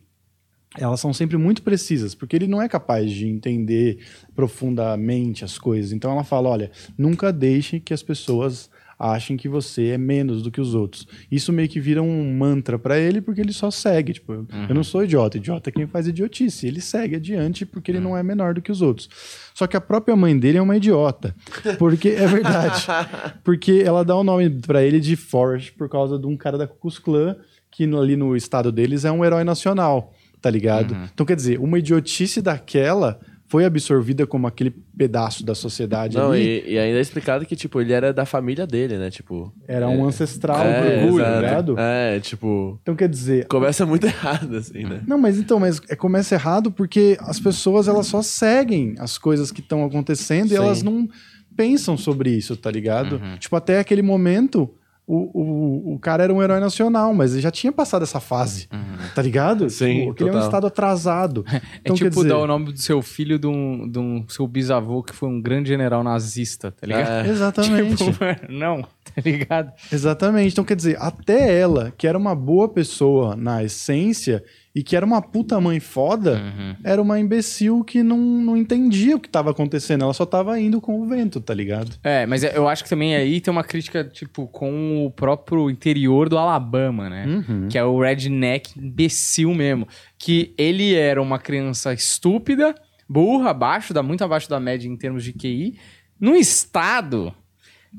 elas 0.76 1.00
são 1.00 1.12
sempre 1.14 1.36
muito 1.36 1.62
precisas, 1.62 2.14
porque 2.14 2.36
ele 2.36 2.46
não 2.46 2.60
é 2.60 2.68
capaz 2.68 3.10
de 3.10 3.26
entender 3.26 3.98
profundamente 4.34 5.44
as 5.44 5.58
coisas. 5.58 5.92
Então 5.92 6.10
ela 6.10 6.24
fala: 6.24 6.48
olha, 6.48 6.70
nunca 6.96 7.32
deixe 7.32 7.78
que 7.80 7.94
as 7.94 8.02
pessoas 8.02 8.68
achem 9.00 9.36
que 9.36 9.48
você 9.48 9.90
é 9.90 9.98
menos 9.98 10.42
do 10.42 10.50
que 10.50 10.60
os 10.60 10.74
outros. 10.74 11.06
Isso 11.30 11.52
meio 11.52 11.68
que 11.68 11.78
vira 11.78 12.02
um 12.02 12.36
mantra 12.36 12.76
pra 12.76 12.98
ele, 12.98 13.20
porque 13.20 13.40
ele 13.40 13.52
só 13.52 13.70
segue. 13.70 14.14
Tipo, 14.14 14.32
eu- 14.32 14.46
eu 14.68 14.74
não 14.74 14.82
sou 14.82 15.04
idiota, 15.04 15.36
idiota 15.36 15.70
é 15.70 15.72
quem 15.72 15.86
faz 15.86 16.08
idiotice. 16.08 16.66
Ele 16.66 16.80
segue 16.80 17.14
adiante 17.14 17.64
porque 17.64 17.92
ele 17.92 18.00
não 18.00 18.16
é 18.16 18.24
menor 18.24 18.54
do 18.54 18.60
que 18.60 18.72
os 18.72 18.82
outros. 18.82 19.08
Só 19.54 19.68
que 19.68 19.76
a 19.76 19.80
própria 19.80 20.16
mãe 20.16 20.36
dele 20.36 20.58
é 20.58 20.62
uma 20.62 20.76
idiota. 20.76 21.32
Porque 21.78 22.08
é 22.08 22.26
verdade. 22.26 22.86
porque 23.44 23.82
ela 23.86 24.04
dá 24.04 24.16
o 24.16 24.24
nome 24.24 24.50
pra 24.50 24.82
ele 24.82 24.98
de 24.98 25.14
Forrest 25.14 25.72
por 25.78 25.88
causa 25.88 26.18
de 26.18 26.26
um 26.26 26.36
cara 26.36 26.58
da 26.58 26.66
Ku 26.66 26.76
Klux 26.80 26.98
Klan, 26.98 27.36
que 27.70 27.84
ali 27.84 28.16
no 28.16 28.34
estado 28.34 28.72
deles 28.72 29.04
é 29.04 29.12
um 29.12 29.24
herói 29.24 29.44
nacional, 29.44 30.12
tá 30.40 30.50
ligado? 30.50 30.96
Então, 31.12 31.24
quer 31.26 31.36
dizer, 31.36 31.58
uma 31.58 31.78
idiotice 31.78 32.40
daquela 32.40 33.18
foi 33.48 33.64
absorvida 33.64 34.26
como 34.26 34.46
aquele 34.46 34.70
pedaço 34.70 35.44
da 35.44 35.54
sociedade 35.54 36.16
Não, 36.18 36.32
ali. 36.32 36.62
e, 36.66 36.74
e 36.74 36.78
ainda 36.78 36.98
é 36.98 37.00
explicado 37.00 37.46
que, 37.46 37.56
tipo, 37.56 37.80
ele 37.80 37.94
era 37.94 38.12
da 38.12 38.26
família 38.26 38.66
dele, 38.66 38.98
né? 38.98 39.10
Tipo. 39.10 39.52
Era 39.66 39.88
um 39.88 40.04
ancestral 40.04 40.66
é, 40.66 40.80
do 40.80 41.04
orgulho, 41.04 41.24
exato. 41.24 41.40
ligado? 41.40 41.74
É, 41.78 42.20
tipo. 42.20 42.78
Então, 42.82 42.94
quer 42.94 43.08
dizer, 43.08 43.46
Começa 43.46 43.86
muito 43.86 44.04
errado, 44.06 44.54
assim, 44.54 44.84
né? 44.84 45.02
Não, 45.06 45.16
mas 45.16 45.38
então, 45.38 45.58
mas 45.58 45.80
é, 45.88 45.96
começa 45.96 46.34
errado 46.34 46.70
porque 46.70 47.16
as 47.20 47.40
pessoas 47.40 47.88
elas 47.88 48.06
só 48.06 48.20
seguem 48.20 48.94
as 48.98 49.16
coisas 49.16 49.50
que 49.50 49.60
estão 49.60 49.82
acontecendo 49.82 50.48
Sim. 50.48 50.54
e 50.54 50.56
elas 50.58 50.82
não 50.82 51.08
pensam 51.56 51.96
sobre 51.96 52.30
isso, 52.30 52.54
tá 52.54 52.70
ligado? 52.70 53.20
Tipo, 53.38 53.56
até 53.56 53.80
aquele 53.80 54.02
momento, 54.02 54.70
o, 55.10 55.30
o, 55.32 55.94
o 55.94 55.98
cara 55.98 56.24
era 56.24 56.34
um 56.34 56.42
herói 56.42 56.60
nacional, 56.60 57.14
mas 57.14 57.32
ele 57.32 57.40
já 57.40 57.50
tinha 57.50 57.72
passado 57.72 58.02
essa 58.02 58.20
fase, 58.20 58.68
tá 59.14 59.22
ligado? 59.22 59.70
Sim, 59.70 60.00
tipo, 60.00 60.10
aquele 60.10 60.28
é 60.28 60.32
um 60.32 60.34
total. 60.34 60.48
estado 60.48 60.66
atrasado. 60.66 61.44
É 61.58 61.62
Então, 61.80 61.96
quer 61.96 62.04
tipo 62.04 62.16
dizer, 62.16 62.28
dar 62.28 62.38
o 62.38 62.46
nome 62.46 62.66
do 62.66 62.78
seu 62.78 63.00
filho 63.00 63.38
de 63.38 63.46
um, 63.46 63.88
de 63.88 63.98
um 63.98 64.24
seu 64.28 64.46
bisavô 64.46 65.02
que 65.02 65.14
foi 65.14 65.28
um 65.28 65.40
grande 65.40 65.68
general 65.68 66.04
nazista, 66.04 66.70
tá 66.70 66.86
ligado? 66.86 67.26
É. 67.26 67.28
Exatamente. 67.30 68.04
Tipo, 68.04 68.18
não, 68.52 68.82
tá 68.82 69.22
ligado? 69.24 69.72
Exatamente. 69.90 70.52
Então, 70.52 70.64
quer 70.64 70.76
dizer, 70.76 70.98
até 71.00 71.58
ela, 71.58 71.92
que 71.96 72.06
era 72.06 72.18
uma 72.18 72.34
boa 72.34 72.68
pessoa 72.68 73.34
na 73.34 73.64
essência 73.64 74.44
e 74.78 74.82
que 74.84 74.94
era 74.94 75.04
uma 75.04 75.20
puta 75.20 75.60
mãe 75.60 75.80
foda, 75.80 76.34
Uhum. 76.34 76.76
era 76.84 77.02
uma 77.02 77.18
imbecil 77.18 77.82
que 77.82 78.00
não, 78.00 78.16
não 78.16 78.56
entendia 78.56 79.16
o 79.16 79.20
que 79.20 79.28
tava 79.28 79.50
acontecendo. 79.50 80.04
Ela 80.04 80.14
só 80.14 80.24
tava 80.24 80.60
indo 80.60 80.80
com 80.80 81.00
o 81.00 81.06
vento, 81.08 81.40
tá 81.40 81.52
ligado? 81.52 81.96
É, 82.04 82.24
mas 82.26 82.44
eu 82.44 82.68
acho 82.68 82.84
que 82.84 82.88
também 82.90 83.16
aí 83.16 83.40
tem 83.40 83.50
uma 83.50 83.64
crítica, 83.64 84.04
tipo, 84.04 84.46
com 84.46 85.04
o 85.04 85.10
próprio 85.10 85.68
interior 85.68 86.28
do 86.28 86.38
Alabama, 86.38 87.10
né? 87.10 87.26
Uhum. 87.26 87.66
Que 87.68 87.76
é 87.76 87.82
o 87.82 88.00
redneck 88.00 88.78
imbecil 88.78 89.52
mesmo. 89.52 89.88
Que 90.16 90.54
ele 90.56 90.94
era 90.94 91.20
uma 91.20 91.40
criança 91.40 91.92
estúpida, 91.92 92.72
burra, 93.08 93.50
abaixo, 93.50 93.92
da, 93.92 94.00
muito 94.00 94.22
abaixo 94.22 94.48
da 94.48 94.60
média 94.60 94.86
em 94.88 94.96
termos 94.96 95.24
de 95.24 95.32
QI, 95.32 95.76
num 96.20 96.36
estado 96.36 97.34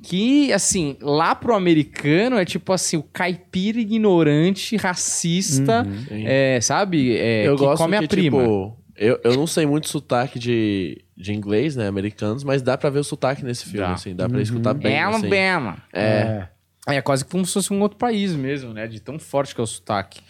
que, 0.03 0.51
assim, 0.53 0.97
lá 1.01 1.33
pro 1.35 1.53
americano 1.55 2.37
é 2.37 2.45
tipo 2.45 2.71
assim, 2.73 2.97
o 2.97 3.03
caipira 3.03 3.79
ignorante, 3.79 4.77
racista, 4.77 5.85
Sim. 6.07 6.23
é, 6.25 6.59
sabe? 6.61 7.17
É, 7.17 7.47
eu 7.47 7.55
que 7.55 7.63
gosto 7.63 7.81
come 7.81 7.97
que, 7.97 8.05
a 8.05 8.07
prima. 8.07 8.37
tipo, 8.41 8.77
eu, 8.95 9.19
eu 9.23 9.35
não 9.35 9.47
sei 9.47 9.65
muito 9.65 9.87
sotaque 9.89 10.37
de, 10.37 11.01
de 11.17 11.33
inglês, 11.33 11.75
né, 11.75 11.87
americanos, 11.87 12.43
mas 12.43 12.61
dá 12.61 12.77
pra 12.77 12.89
ver 12.89 12.99
o 12.99 13.03
sotaque 13.03 13.43
nesse 13.43 13.63
filme, 13.65 13.79
Dá. 13.87 13.93
assim, 13.93 14.15
dá 14.15 14.27
pra 14.29 14.41
escutar 14.41 14.73
bem, 14.73 14.93
é 14.93 15.01
assim. 15.03 15.27
Alabama. 15.27 15.77
É, 15.93 16.47
É 16.87 17.01
quase 17.01 17.23
como 17.25 17.45
se 17.45 17.53
fosse 17.53 17.73
um 17.73 17.81
outro 17.81 17.97
país 17.97 18.33
mesmo, 18.35 18.73
né? 18.73 18.87
De 18.87 18.99
tão 18.99 19.17
forte 19.19 19.53
que 19.53 19.61
é 19.61 19.63
o 19.63 19.67
sotaque. 19.67 20.21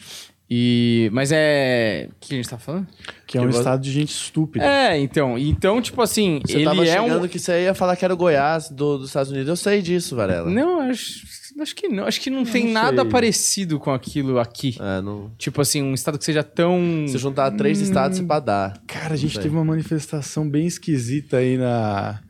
E... 0.49 1.09
Mas 1.13 1.31
é... 1.31 2.09
O 2.09 2.15
que 2.19 2.33
a 2.33 2.37
gente 2.37 2.49
tá 2.49 2.57
falando? 2.57 2.87
Que 3.27 3.37
é 3.37 3.41
um 3.41 3.49
estado 3.49 3.81
de 3.81 3.91
gente 3.91 4.09
estúpida. 4.09 4.65
É, 4.65 4.97
então. 4.97 5.37
Então, 5.37 5.79
tipo 5.79 6.01
assim, 6.01 6.39
você 6.43 6.57
ele 6.57 6.65
tava 6.65 6.85
é 6.85 6.99
um... 6.99 7.27
que 7.27 7.37
você 7.37 7.65
ia 7.65 7.75
falar 7.75 7.95
que 7.95 8.03
era 8.03 8.13
o 8.13 8.17
Goiás 8.17 8.69
do, 8.69 8.97
dos 8.97 9.09
Estados 9.09 9.31
Unidos, 9.31 9.47
eu 9.47 9.55
sei 9.55 9.81
disso, 9.81 10.15
Varela. 10.15 10.49
Não, 10.49 10.79
acho, 10.81 11.23
acho 11.61 11.75
que 11.75 11.87
não. 11.87 12.05
Acho 12.05 12.19
que 12.19 12.31
não 12.31 12.43
tem 12.43 12.65
não 12.65 12.73
nada 12.73 13.03
sei. 13.03 13.11
parecido 13.11 13.79
com 13.79 13.91
aquilo 13.91 14.39
aqui. 14.39 14.75
É, 14.79 15.01
não... 15.01 15.31
Tipo 15.37 15.61
assim, 15.61 15.83
um 15.83 15.93
estado 15.93 16.17
que 16.17 16.25
seja 16.25 16.43
tão... 16.43 17.05
Se 17.07 17.17
juntar 17.19 17.51
três 17.51 17.79
estados, 17.79 18.17
se 18.17 18.23
pá 18.23 18.39
dar. 18.39 18.81
Cara, 18.87 19.13
a 19.13 19.17
gente 19.17 19.39
teve 19.39 19.55
uma 19.55 19.65
manifestação 19.65 20.49
bem 20.49 20.65
esquisita 20.65 21.37
aí 21.37 21.57
na... 21.57 22.21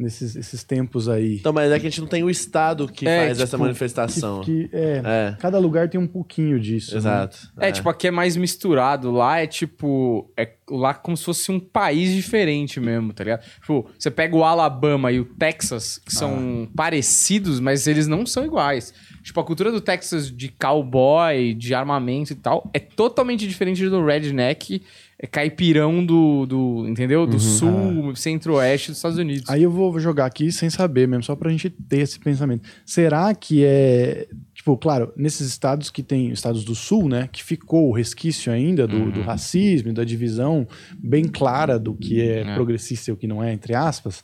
nesses 0.00 0.34
esses 0.36 0.64
tempos 0.64 1.08
aí. 1.08 1.36
Então, 1.36 1.52
mas 1.52 1.70
é 1.70 1.78
que 1.78 1.86
a 1.86 1.90
gente 1.90 2.00
não 2.00 2.08
tem 2.08 2.22
o 2.24 2.30
estado 2.30 2.88
que 2.88 3.06
É, 3.06 3.26
faz 3.26 3.40
essa 3.40 3.50
tipo, 3.56 3.62
manifestação. 3.62 4.40
Que, 4.42 4.68
que- 4.68 4.76
é, 4.76 5.02
É, 5.04 5.36
cada 5.38 5.58
lugar 5.58 5.88
tem 5.88 6.00
um 6.00 6.06
pouquinho 6.06 6.58
disso. 6.58 6.92
né? 6.92 6.98
exato. 6.98 7.38
É, 7.58 7.70
tipo, 7.72 7.88
aqui 7.88 8.08
é 8.08 8.10
mais 8.10 8.36
misturado. 8.36 9.10
Lá 9.10 9.38
é 9.40 9.46
tipo. 9.46 10.30
É 10.36 10.52
lá 10.72 10.94
como 10.94 11.16
se 11.16 11.24
fosse 11.24 11.50
um 11.50 11.58
país 11.58 12.14
diferente 12.14 12.78
mesmo, 12.78 13.12
tá 13.12 13.24
ligado? 13.24 13.42
Tipo, 13.60 13.90
você 13.98 14.08
pega 14.08 14.36
o 14.36 14.44
Alabama 14.44 15.10
e 15.10 15.18
o 15.18 15.24
Texas, 15.24 15.98
que 15.98 16.14
são 16.14 16.68
parecidos, 16.76 17.58
mas 17.58 17.88
eles 17.88 18.06
não 18.06 18.24
são 18.24 18.44
iguais. 18.44 18.94
Tipo, 19.22 19.40
a 19.40 19.44
cultura 19.44 19.72
do 19.72 19.80
Texas 19.80 20.30
de 20.30 20.48
cowboy, 20.48 21.54
de 21.54 21.74
armamento 21.74 22.32
e 22.32 22.36
tal, 22.36 22.70
é 22.72 22.78
totalmente 22.78 23.46
diferente 23.48 23.86
do 23.88 24.04
redneck, 24.04 24.80
é 25.09 25.09
caipirão 25.26 26.04
do. 26.04 26.46
do 26.46 26.86
entendeu? 26.88 27.26
Do 27.26 27.38
sul, 27.38 28.14
centro-oeste 28.16 28.88
dos 28.88 28.98
Estados 28.98 29.18
Unidos. 29.18 29.48
Aí 29.48 29.62
eu 29.62 29.70
vou 29.70 29.98
jogar 30.00 30.26
aqui 30.26 30.50
sem 30.52 30.70
saber 30.70 31.06
mesmo, 31.08 31.22
só 31.24 31.36
pra 31.36 31.50
gente 31.50 31.68
ter 31.70 31.98
esse 31.98 32.18
pensamento. 32.18 32.68
Será 32.86 33.34
que 33.34 33.64
é. 33.64 34.26
Tipo, 34.54 34.76
claro, 34.76 35.10
nesses 35.16 35.48
estados 35.48 35.88
que 35.88 36.02
tem, 36.02 36.30
estados 36.32 36.64
do 36.64 36.74
sul, 36.74 37.08
né, 37.08 37.30
que 37.32 37.42
ficou 37.42 37.88
o 37.88 37.92
resquício 37.92 38.52
ainda 38.52 38.86
do, 38.86 39.10
do 39.10 39.22
racismo, 39.22 39.90
da 39.94 40.04
divisão 40.04 40.68
bem 40.98 41.24
clara 41.24 41.78
do 41.78 41.94
que 41.94 42.20
é, 42.20 42.40
É. 42.40 42.54
progressista 42.54 43.10
e 43.10 43.14
o 43.14 43.16
que 43.16 43.26
não 43.26 43.42
é, 43.42 43.54
entre 43.54 43.74
aspas, 43.74 44.22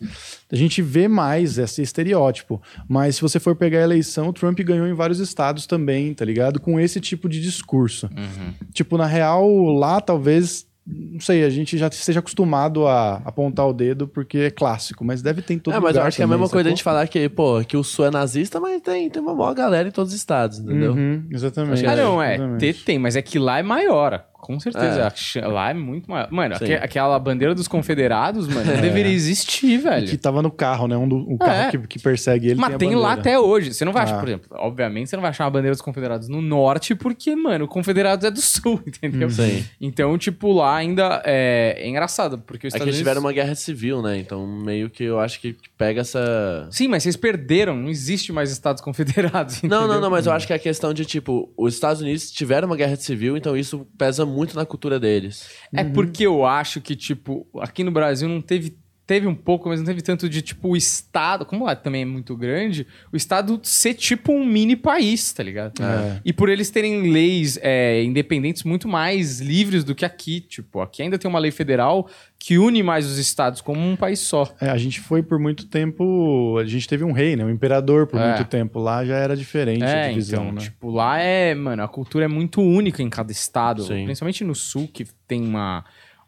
a 0.52 0.54
gente 0.54 0.82
vê 0.82 1.08
mais 1.08 1.56
esse 1.56 1.80
estereótipo. 1.80 2.60
Mas 2.86 3.16
se 3.16 3.22
você 3.22 3.40
for 3.40 3.56
pegar 3.56 3.78
a 3.78 3.84
eleição, 3.84 4.28
o 4.28 4.32
Trump 4.32 4.60
ganhou 4.60 4.86
em 4.86 4.92
vários 4.92 5.20
estados 5.20 5.66
também, 5.66 6.12
tá 6.12 6.22
ligado? 6.26 6.60
Com 6.60 6.78
esse 6.78 7.00
tipo 7.00 7.30
de 7.30 7.40
discurso. 7.40 8.06
Uhum. 8.14 8.52
Tipo, 8.74 8.98
na 8.98 9.06
real, 9.06 9.48
lá 9.72 10.02
talvez. 10.02 10.66
Não 10.86 11.18
sei, 11.18 11.44
a 11.44 11.50
gente 11.50 11.76
já 11.76 11.88
esteja 11.88 12.20
acostumado 12.20 12.86
a 12.86 13.16
apontar 13.24 13.66
o 13.66 13.72
dedo 13.72 14.06
porque 14.06 14.38
é 14.38 14.50
clássico, 14.50 15.04
mas 15.04 15.20
deve 15.20 15.42
ter 15.42 15.54
em 15.54 15.58
todo 15.58 15.74
É, 15.74 15.80
mas 15.80 15.96
eu 15.96 16.02
acho 16.02 16.16
que 16.16 16.22
é 16.22 16.24
a 16.24 16.28
mesma 16.28 16.48
coisa 16.48 16.68
a 16.68 16.70
gente 16.70 16.82
falar 16.82 17.08
que, 17.08 17.28
pô, 17.28 17.60
que 17.64 17.76
o 17.76 17.82
Sul 17.82 18.06
é 18.06 18.10
nazista, 18.10 18.60
mas 18.60 18.80
tem, 18.80 19.10
tem 19.10 19.20
uma 19.20 19.34
maior 19.34 19.52
galera 19.52 19.88
em 19.88 19.90
todos 19.90 20.12
os 20.12 20.18
estados, 20.18 20.60
entendeu? 20.60 20.92
Uhum, 20.92 21.24
exatamente. 21.30 21.84
Ah, 21.84 21.96
não, 21.96 22.22
é. 22.22 22.34
exatamente. 22.34 22.60
Ter 22.60 22.84
tem, 22.84 22.98
mas 23.00 23.16
é 23.16 23.22
que 23.22 23.36
lá 23.36 23.58
é 23.58 23.64
maior. 23.64 24.24
Com 24.46 24.60
certeza. 24.60 25.00
É. 25.00 25.02
A 25.06 25.10
ch- 25.10 25.36
Lá 25.42 25.70
é 25.70 25.74
muito 25.74 26.08
maior. 26.08 26.28
Mano, 26.30 26.54
aque- 26.54 26.74
aquela 26.74 27.18
bandeira 27.18 27.52
dos 27.52 27.66
confederados, 27.66 28.46
mano, 28.46 28.72
não 28.74 28.80
deveria 28.80 29.10
existir, 29.12 29.76
velho. 29.78 30.06
Que 30.06 30.16
tava 30.16 30.40
no 30.40 30.52
carro, 30.52 30.86
né? 30.86 30.96
Um 30.96 31.08
do, 31.08 31.16
o 31.16 31.36
carro 31.36 31.52
É. 31.52 31.70
que, 31.72 31.78
que 31.78 31.98
persegue 31.98 32.46
ele. 32.50 32.60
Mas 32.60 32.74
a 32.74 32.78
tem, 32.78 32.94
lá 32.94 33.14
até 33.14 33.36
hoje. 33.40 33.74
Você 33.74 33.84
não 33.84 33.92
vai 33.92 34.04
achar, 34.04 34.16
Ah. 34.16 34.20
por 34.20 34.28
exemplo, 34.28 34.48
obviamente 34.52 35.10
você 35.10 35.16
não 35.16 35.20
vai 35.22 35.30
achar 35.30 35.42
uma 35.44 35.50
bandeira 35.50 35.72
dos 35.74 35.80
confederados 35.82 36.28
no 36.28 36.40
norte, 36.40 36.94
porque, 36.94 37.34
mano, 37.34 37.64
o 37.64 37.68
confederados 37.68 38.24
é 38.24 38.30
do 38.30 38.40
sul, 38.40 38.80
entendeu? 38.86 39.28
Sim. 39.30 39.64
Então, 39.80 40.16
tipo, 40.16 40.52
lá 40.52 40.76
ainda 40.76 41.20
é, 41.24 41.74
é 41.78 41.88
engraçado, 41.88 42.38
porque 42.38 42.68
os 42.68 42.74
É 42.74 42.78
que 42.78 42.84
Estados 42.84 42.86
eles 42.86 42.96
Unidos... 42.96 42.98
tiveram 42.98 43.20
uma 43.20 43.32
guerra 43.32 43.54
civil, 43.56 44.00
né? 44.00 44.16
Então, 44.18 44.46
meio 44.46 44.88
que 44.88 45.02
eu 45.02 45.18
acho 45.18 45.40
que 45.40 45.56
pega 45.76 46.02
essa. 46.02 46.68
Sim, 46.70 46.86
mas 46.86 47.02
vocês 47.02 47.16
perderam, 47.16 47.74
não 47.76 47.88
existe 47.88 48.32
mais 48.32 48.52
Estados 48.52 48.80
Confederados, 48.80 49.62
Não, 49.66 49.68
não, 49.68 49.84
entendeu? 49.86 50.00
não, 50.02 50.10
mas 50.10 50.26
eu 50.26 50.32
acho 50.32 50.46
que 50.46 50.52
é 50.52 50.56
a 50.56 50.58
questão 50.58 50.94
de, 50.94 51.04
tipo, 51.04 51.50
os 51.56 51.74
Estados 51.74 52.00
Unidos 52.02 52.30
tiveram 52.30 52.66
uma 52.68 52.76
guerra 52.76 52.94
civil, 52.96 53.36
então 53.36 53.56
isso 53.56 53.86
pesa 53.98 54.24
muito 54.26 54.35
na 54.56 54.66
cultura 54.66 55.00
deles. 55.00 55.48
É 55.72 55.84
porque 55.84 56.26
eu 56.26 56.44
acho 56.44 56.80
que, 56.80 56.94
tipo, 56.94 57.46
aqui 57.58 57.82
no 57.82 57.90
Brasil 57.90 58.28
não 58.28 58.40
teve. 58.40 58.78
Teve 59.06 59.28
um 59.28 59.34
pouco, 59.36 59.68
mas 59.68 59.78
não 59.78 59.86
teve 59.86 60.02
tanto 60.02 60.28
de, 60.28 60.42
tipo, 60.42 60.70
o 60.70 60.76
Estado. 60.76 61.46
Como 61.46 61.64
lá 61.64 61.76
também 61.76 62.02
é 62.02 62.04
muito 62.04 62.36
grande, 62.36 62.86
o 63.12 63.16
Estado 63.16 63.60
ser 63.62 63.94
tipo 63.94 64.32
um 64.32 64.44
mini 64.44 64.74
país, 64.74 65.32
tá 65.32 65.44
ligado? 65.44 65.80
É. 65.80 66.20
E 66.24 66.32
por 66.32 66.48
eles 66.48 66.70
terem 66.70 67.12
leis 67.12 67.56
é, 67.62 68.02
independentes 68.02 68.64
muito 68.64 68.88
mais 68.88 69.40
livres 69.40 69.84
do 69.84 69.94
que 69.94 70.04
aqui. 70.04 70.40
Tipo, 70.40 70.80
aqui 70.80 71.02
ainda 71.02 71.16
tem 71.18 71.28
uma 71.28 71.38
lei 71.38 71.52
federal 71.52 72.08
que 72.36 72.58
une 72.58 72.82
mais 72.82 73.06
os 73.06 73.16
estados 73.16 73.60
como 73.60 73.80
um 73.80 73.94
país 73.94 74.18
só. 74.18 74.52
É, 74.60 74.70
a 74.70 74.76
gente 74.76 74.98
foi 75.00 75.22
por 75.22 75.38
muito 75.38 75.68
tempo. 75.68 76.58
A 76.58 76.64
gente 76.64 76.88
teve 76.88 77.04
um 77.04 77.12
rei, 77.12 77.36
né? 77.36 77.44
Um 77.44 77.50
imperador 77.50 78.08
por 78.08 78.20
É. 78.20 78.34
muito 78.34 78.48
tempo. 78.48 78.80
Lá 78.80 79.04
já 79.04 79.16
era 79.16 79.36
diferente 79.36 79.84
a 79.84 79.88
É, 79.88 80.08
divisão, 80.08 80.42
então, 80.46 80.54
né? 80.56 80.60
tipo, 80.62 80.90
lá 80.90 81.16
é, 81.20 81.54
mano, 81.54 81.80
a 81.82 81.88
cultura 81.88 82.24
é 82.24 82.28
muito 82.28 82.60
única 82.60 83.02
em 83.04 83.08
cada 83.08 83.30
estado. 83.30 83.84
Sim. 83.84 84.04
Principalmente 84.04 84.42
no 84.42 84.54
sul, 84.54 84.88
que 84.92 85.04
tem 85.28 85.42
uma, 85.44 85.84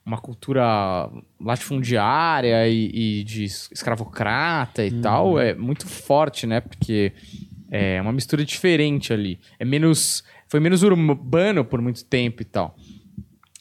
uma 0.09 0.19
cultura 0.19 1.09
latifundiária 1.41 2.67
e, 2.69 3.21
e 3.21 3.25
de 3.25 3.45
es- 3.45 3.69
escravocrata 3.73 4.85
e 4.85 4.91
tal. 5.01 5.39
É 5.39 5.55
muito 5.55 5.87
forte, 5.87 6.47
né? 6.47 6.61
Porque 6.61 7.13
é 7.71 8.01
uma 8.01 8.13
mistura 8.13 8.45
diferente 8.45 9.13
ali. 9.13 9.39
É 9.59 9.65
menos. 9.65 10.25
Foi 10.49 10.61
menos 10.61 10.83
urbano 10.83 11.65
por 11.65 11.81
muito 11.83 12.05
tempo 12.05 12.41
e 12.41 12.45
tal. 12.45 12.75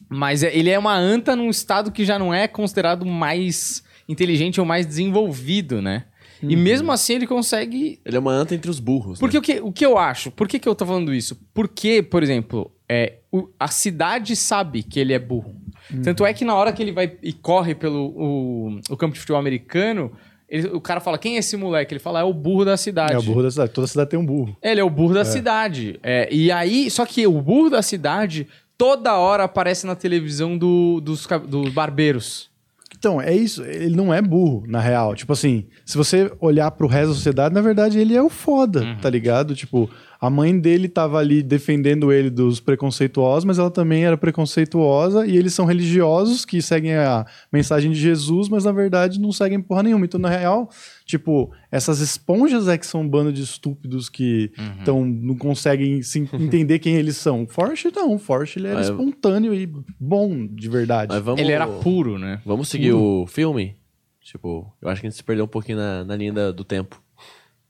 Mas 0.10 0.42
é- 0.42 0.56
ele 0.58 0.70
é 0.70 0.80
uma 0.80 0.96
anta 0.96 1.36
num 1.36 1.50
estado 1.50 1.92
que 1.92 2.06
já 2.06 2.18
não 2.18 2.34
é 2.34 2.48
considerado 2.48 3.06
mais 3.06 3.84
inteligente 4.08 4.60
ou 4.60 4.66
mais 4.66 4.86
desenvolvido, 4.86 5.82
né? 5.82 6.06
E 6.42 6.56
mesmo 6.56 6.92
assim 6.92 7.16
ele 7.16 7.25
consegue 7.27 8.00
Ele 8.06 8.16
é 8.16 8.20
uma 8.20 8.32
anta 8.32 8.54
entre 8.54 8.70
os 8.70 8.80
burros. 8.80 9.20
porque 9.20 9.36
né? 9.38 9.39
o 9.39 9.42
que, 9.42 9.60
o 9.60 9.72
que 9.72 9.86
eu 9.86 9.98
acho? 9.98 10.30
Por 10.32 10.48
que, 10.48 10.60
que 10.60 10.70
eu 10.70 10.75
tô 10.75 10.86
falando 10.86 11.12
isso? 11.13 11.36
Porque, 11.51 12.01
por 12.04 12.22
exemplo, 12.22 12.72
é, 12.88 13.16
o- 13.32 13.50
a 13.60 13.68
cidade 13.68 14.36
sabe 14.36 14.84
que 14.84 15.00
ele 15.00 15.13
é 15.13 15.20
burro. 15.20 15.56
Tanto 16.03 16.25
é 16.25 16.34
que 16.34 16.44
na 16.46 16.56
hora 16.56 16.72
que 16.74 16.82
ele 16.82 16.91
vai 16.91 17.12
e 17.24 17.32
corre 17.34 17.74
pelo 17.75 18.08
o, 18.15 18.79
o 18.89 18.98
campo 18.98 19.13
de 19.13 19.20
futebol 19.20 19.39
americano, 19.39 20.12
ele- 20.50 20.67
o 20.70 20.82
cara 20.82 21.00
fala: 21.00 21.17
quem 21.17 21.36
é 21.36 21.39
esse 21.39 21.56
moleque? 21.58 21.94
Ele 21.94 22.00
fala: 22.00 22.20
é 22.20 22.24
o 22.24 22.34
burro 22.34 22.65
da 22.65 22.77
cidade. 22.77 23.13
É 23.13 23.17
o 23.17 23.22
burro 23.24 23.44
da 23.44 23.51
cidade. 23.51 23.72
Toda 23.72 23.88
cidade 23.88 24.10
tem 24.10 24.20
um 24.20 24.25
burro. 24.25 24.56
Ele 24.62 24.79
é 24.79 24.84
o 24.84 24.89
burro 24.89 25.13
da 25.13 25.25
cidade. 25.25 26.00
É, 26.03 26.27
e 26.34 26.51
aí, 26.51 26.89
só 26.91 27.06
que 27.06 27.25
o 27.27 27.41
burro 27.41 27.70
da 27.70 27.82
cidade 27.82 28.48
toda 28.77 29.15
hora 29.17 29.44
aparece 29.46 29.88
na 29.88 29.96
televisão 29.96 30.58
do- 30.58 31.01
dos, 31.01 31.27
dos 31.48 31.70
barbeiros. 31.74 32.50
Então, 32.98 33.22
é 33.22 33.36
isso. 33.36 33.63
Ele 33.63 33.96
não 33.96 34.12
é 34.13 34.22
burro, 34.22 34.63
na 34.67 34.79
real. 34.79 35.13
Tipo 35.15 35.34
assim, 35.34 35.65
se 35.86 35.96
você 35.98 36.32
olhar 36.39 36.72
pro 36.72 36.88
resto 36.88 37.10
da 37.10 37.13
sociedade, 37.15 37.53
na 37.53 37.62
verdade, 37.62 38.00
ele 38.00 38.15
é 38.15 38.22
o 38.22 38.29
foda, 38.29 38.82
Uhum. 38.82 38.98
tá 38.98 39.10
ligado? 39.10 39.56
Tipo, 39.56 39.89
a 40.19 40.29
mãe 40.29 40.57
dele 40.59 40.88
tava 40.89 41.17
ali 41.19 41.41
defendendo 41.43 42.12
ele 42.12 42.29
dos 42.29 42.59
preconceituosos, 42.59 43.45
mas 43.45 43.59
ela 43.59 43.69
também 43.71 44.03
era 44.05 44.17
preconceituosa, 44.17 45.25
e 45.27 45.38
eles 45.38 45.53
são 45.53 45.65
religiosos 45.65 46.43
que 46.45 46.62
seguem 46.62 46.95
a 46.95 47.25
mensagem 47.51 47.91
de 47.91 47.97
Jesus, 48.00 48.50
mas 48.50 48.65
na 48.65 48.71
verdade 48.71 49.19
não 49.19 49.31
seguem 49.31 49.62
porra 49.62 49.83
nenhuma. 49.83 50.05
Então, 50.05 50.19
na 50.19 50.29
real, 50.29 50.69
tipo, 51.05 51.51
essas 51.71 52.00
esponjas 52.00 52.67
é 52.67 52.77
que 52.77 52.86
são 52.88 53.01
um 53.01 53.07
bando 53.09 53.31
de 53.31 53.41
estúpidos 53.43 54.09
que 54.09 54.51
Uhum. 54.57 54.83
tão, 54.83 55.05
não 55.05 55.36
conseguem 55.38 56.01
se 56.01 56.19
entender 56.33 56.79
quem 56.79 56.95
eles 56.95 57.17
são. 57.17 57.43
O 57.43 57.47
Forrest 57.47 57.86
não, 57.95 58.15
o 58.15 58.19
Forrest 58.19 58.57
ele 58.57 58.67
era 58.67 58.77
Mas- 58.77 58.89
espontâneo 58.89 59.53
e 59.53 59.69
bom 60.00 60.47
de 60.47 60.69
verdade. 60.69 61.17
Vamos, 61.19 61.39
Ele 61.41 61.51
era 61.51 61.67
puro, 61.67 62.17
né? 62.17 62.41
Vamos 62.45 62.69
seguir 62.69 62.93
o 62.93 63.25
filme? 63.27 63.75
Tipo, 64.21 64.74
eu 64.81 64.89
acho 64.89 65.00
que 65.00 65.07
a 65.07 65.09
gente 65.09 65.17
se 65.17 65.24
perdeu 65.24 65.45
um 65.45 65.47
pouquinho 65.47 65.77
na, 65.77 66.03
na 66.03 66.15
linha 66.15 66.33
da- 66.33 66.51
do 66.51 66.63
tempo. 66.63 67.01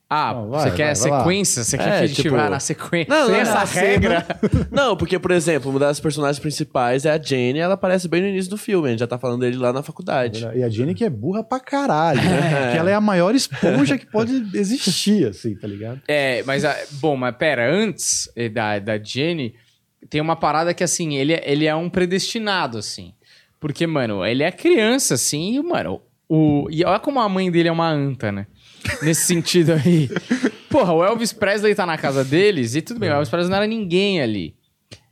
Ah, 0.09 0.33
Não, 0.33 0.49
vai, 0.49 0.61
você 0.61 0.67
vai, 0.69 0.77
quer 0.77 0.85
vai 0.85 0.95
sequência? 0.95 1.63
Você 1.65 1.77
quer 1.77 1.83
É, 1.87 1.97
que 1.97 2.03
a 2.03 2.07
gente 2.07 2.21
tipo- 2.21 2.35
vá 2.37 2.49
na 2.49 2.59
sequência? 2.61 3.13
Não, 3.13 3.25
Sem 3.25 3.33
não, 3.35 3.41
essa 3.41 3.57
a 3.57 3.63
regra. 3.65 4.25
Não, 4.71 4.95
porque, 4.95 5.19
por 5.19 5.31
exemplo, 5.31 5.69
uma 5.69 5.79
das 5.79 5.99
personagens 5.99 6.39
principais 6.39 7.05
é 7.05 7.11
a 7.11 7.21
Jane, 7.21 7.59
ela 7.59 7.73
aparece 7.73 8.07
bem 8.07 8.21
no 8.21 8.27
início 8.27 8.49
do 8.49 8.57
filme, 8.57 8.87
a 8.87 8.91
gente 8.91 8.99
já 9.01 9.07
tá 9.07 9.17
falando 9.17 9.41
dele 9.41 9.57
lá 9.57 9.73
na 9.73 9.83
faculdade. 9.83 10.47
E 10.55 10.63
a 10.63 10.69
Jenny 10.69 10.95
que 10.95 11.03
é 11.03 11.09
burra 11.09 11.43
pra 11.43 11.59
caralho, 11.59 12.21
né? 12.21 12.71
que 12.71 12.77
ela 12.77 12.89
é 12.89 12.93
a 12.93 13.01
maior 13.01 13.35
esponja 13.35 13.97
que 13.97 14.05
pode 14.05 14.31
existir, 14.53 15.27
assim, 15.27 15.55
tá 15.55 15.67
ligado? 15.67 16.01
É, 16.07 16.41
mas, 16.43 16.63
ah, 16.63 16.75
bom, 17.01 17.17
mas 17.17 17.35
pera, 17.35 17.69
antes 17.69 18.29
eh, 18.35 18.47
da, 18.47 18.79
da 18.79 18.97
Jenny, 18.97 19.55
tem 20.09 20.21
uma 20.21 20.37
parada 20.37 20.73
que, 20.73 20.85
assim, 20.85 21.17
ele, 21.17 21.33
é- 21.33 21.43
ele 21.45 21.65
é 21.65 21.75
um 21.75 21.89
predestinado, 21.89 22.77
assim. 22.77 23.13
Porque, 23.59 23.85
mano, 23.85 24.25
ele 24.25 24.43
é 24.43 24.51
criança, 24.53 25.15
assim, 25.15 25.55
e, 25.55 25.61
mano, 25.61 26.01
o... 26.29 26.67
E 26.69 26.85
olha 26.85 26.99
como 26.99 27.19
a 27.19 27.27
mãe 27.27 27.51
dele 27.51 27.67
é 27.67 27.71
uma 27.71 27.89
anta, 27.89 28.31
né? 28.31 28.47
Nesse 29.01 29.25
sentido 29.25 29.73
aí. 29.73 30.09
Porra, 30.69 30.93
o 30.93 31.03
Elvis 31.03 31.33
Presley 31.33 31.75
tá 31.75 31.85
na 31.85 31.97
casa 31.97 32.23
deles 32.23 32.75
e 32.75 32.81
tudo 32.81 32.99
bem, 32.99 33.09
o 33.09 33.13
Elvis 33.13 33.29
Presley 33.29 33.49
não 33.49 33.57
era 33.57 33.67
ninguém 33.67 34.21
ali. 34.21 34.55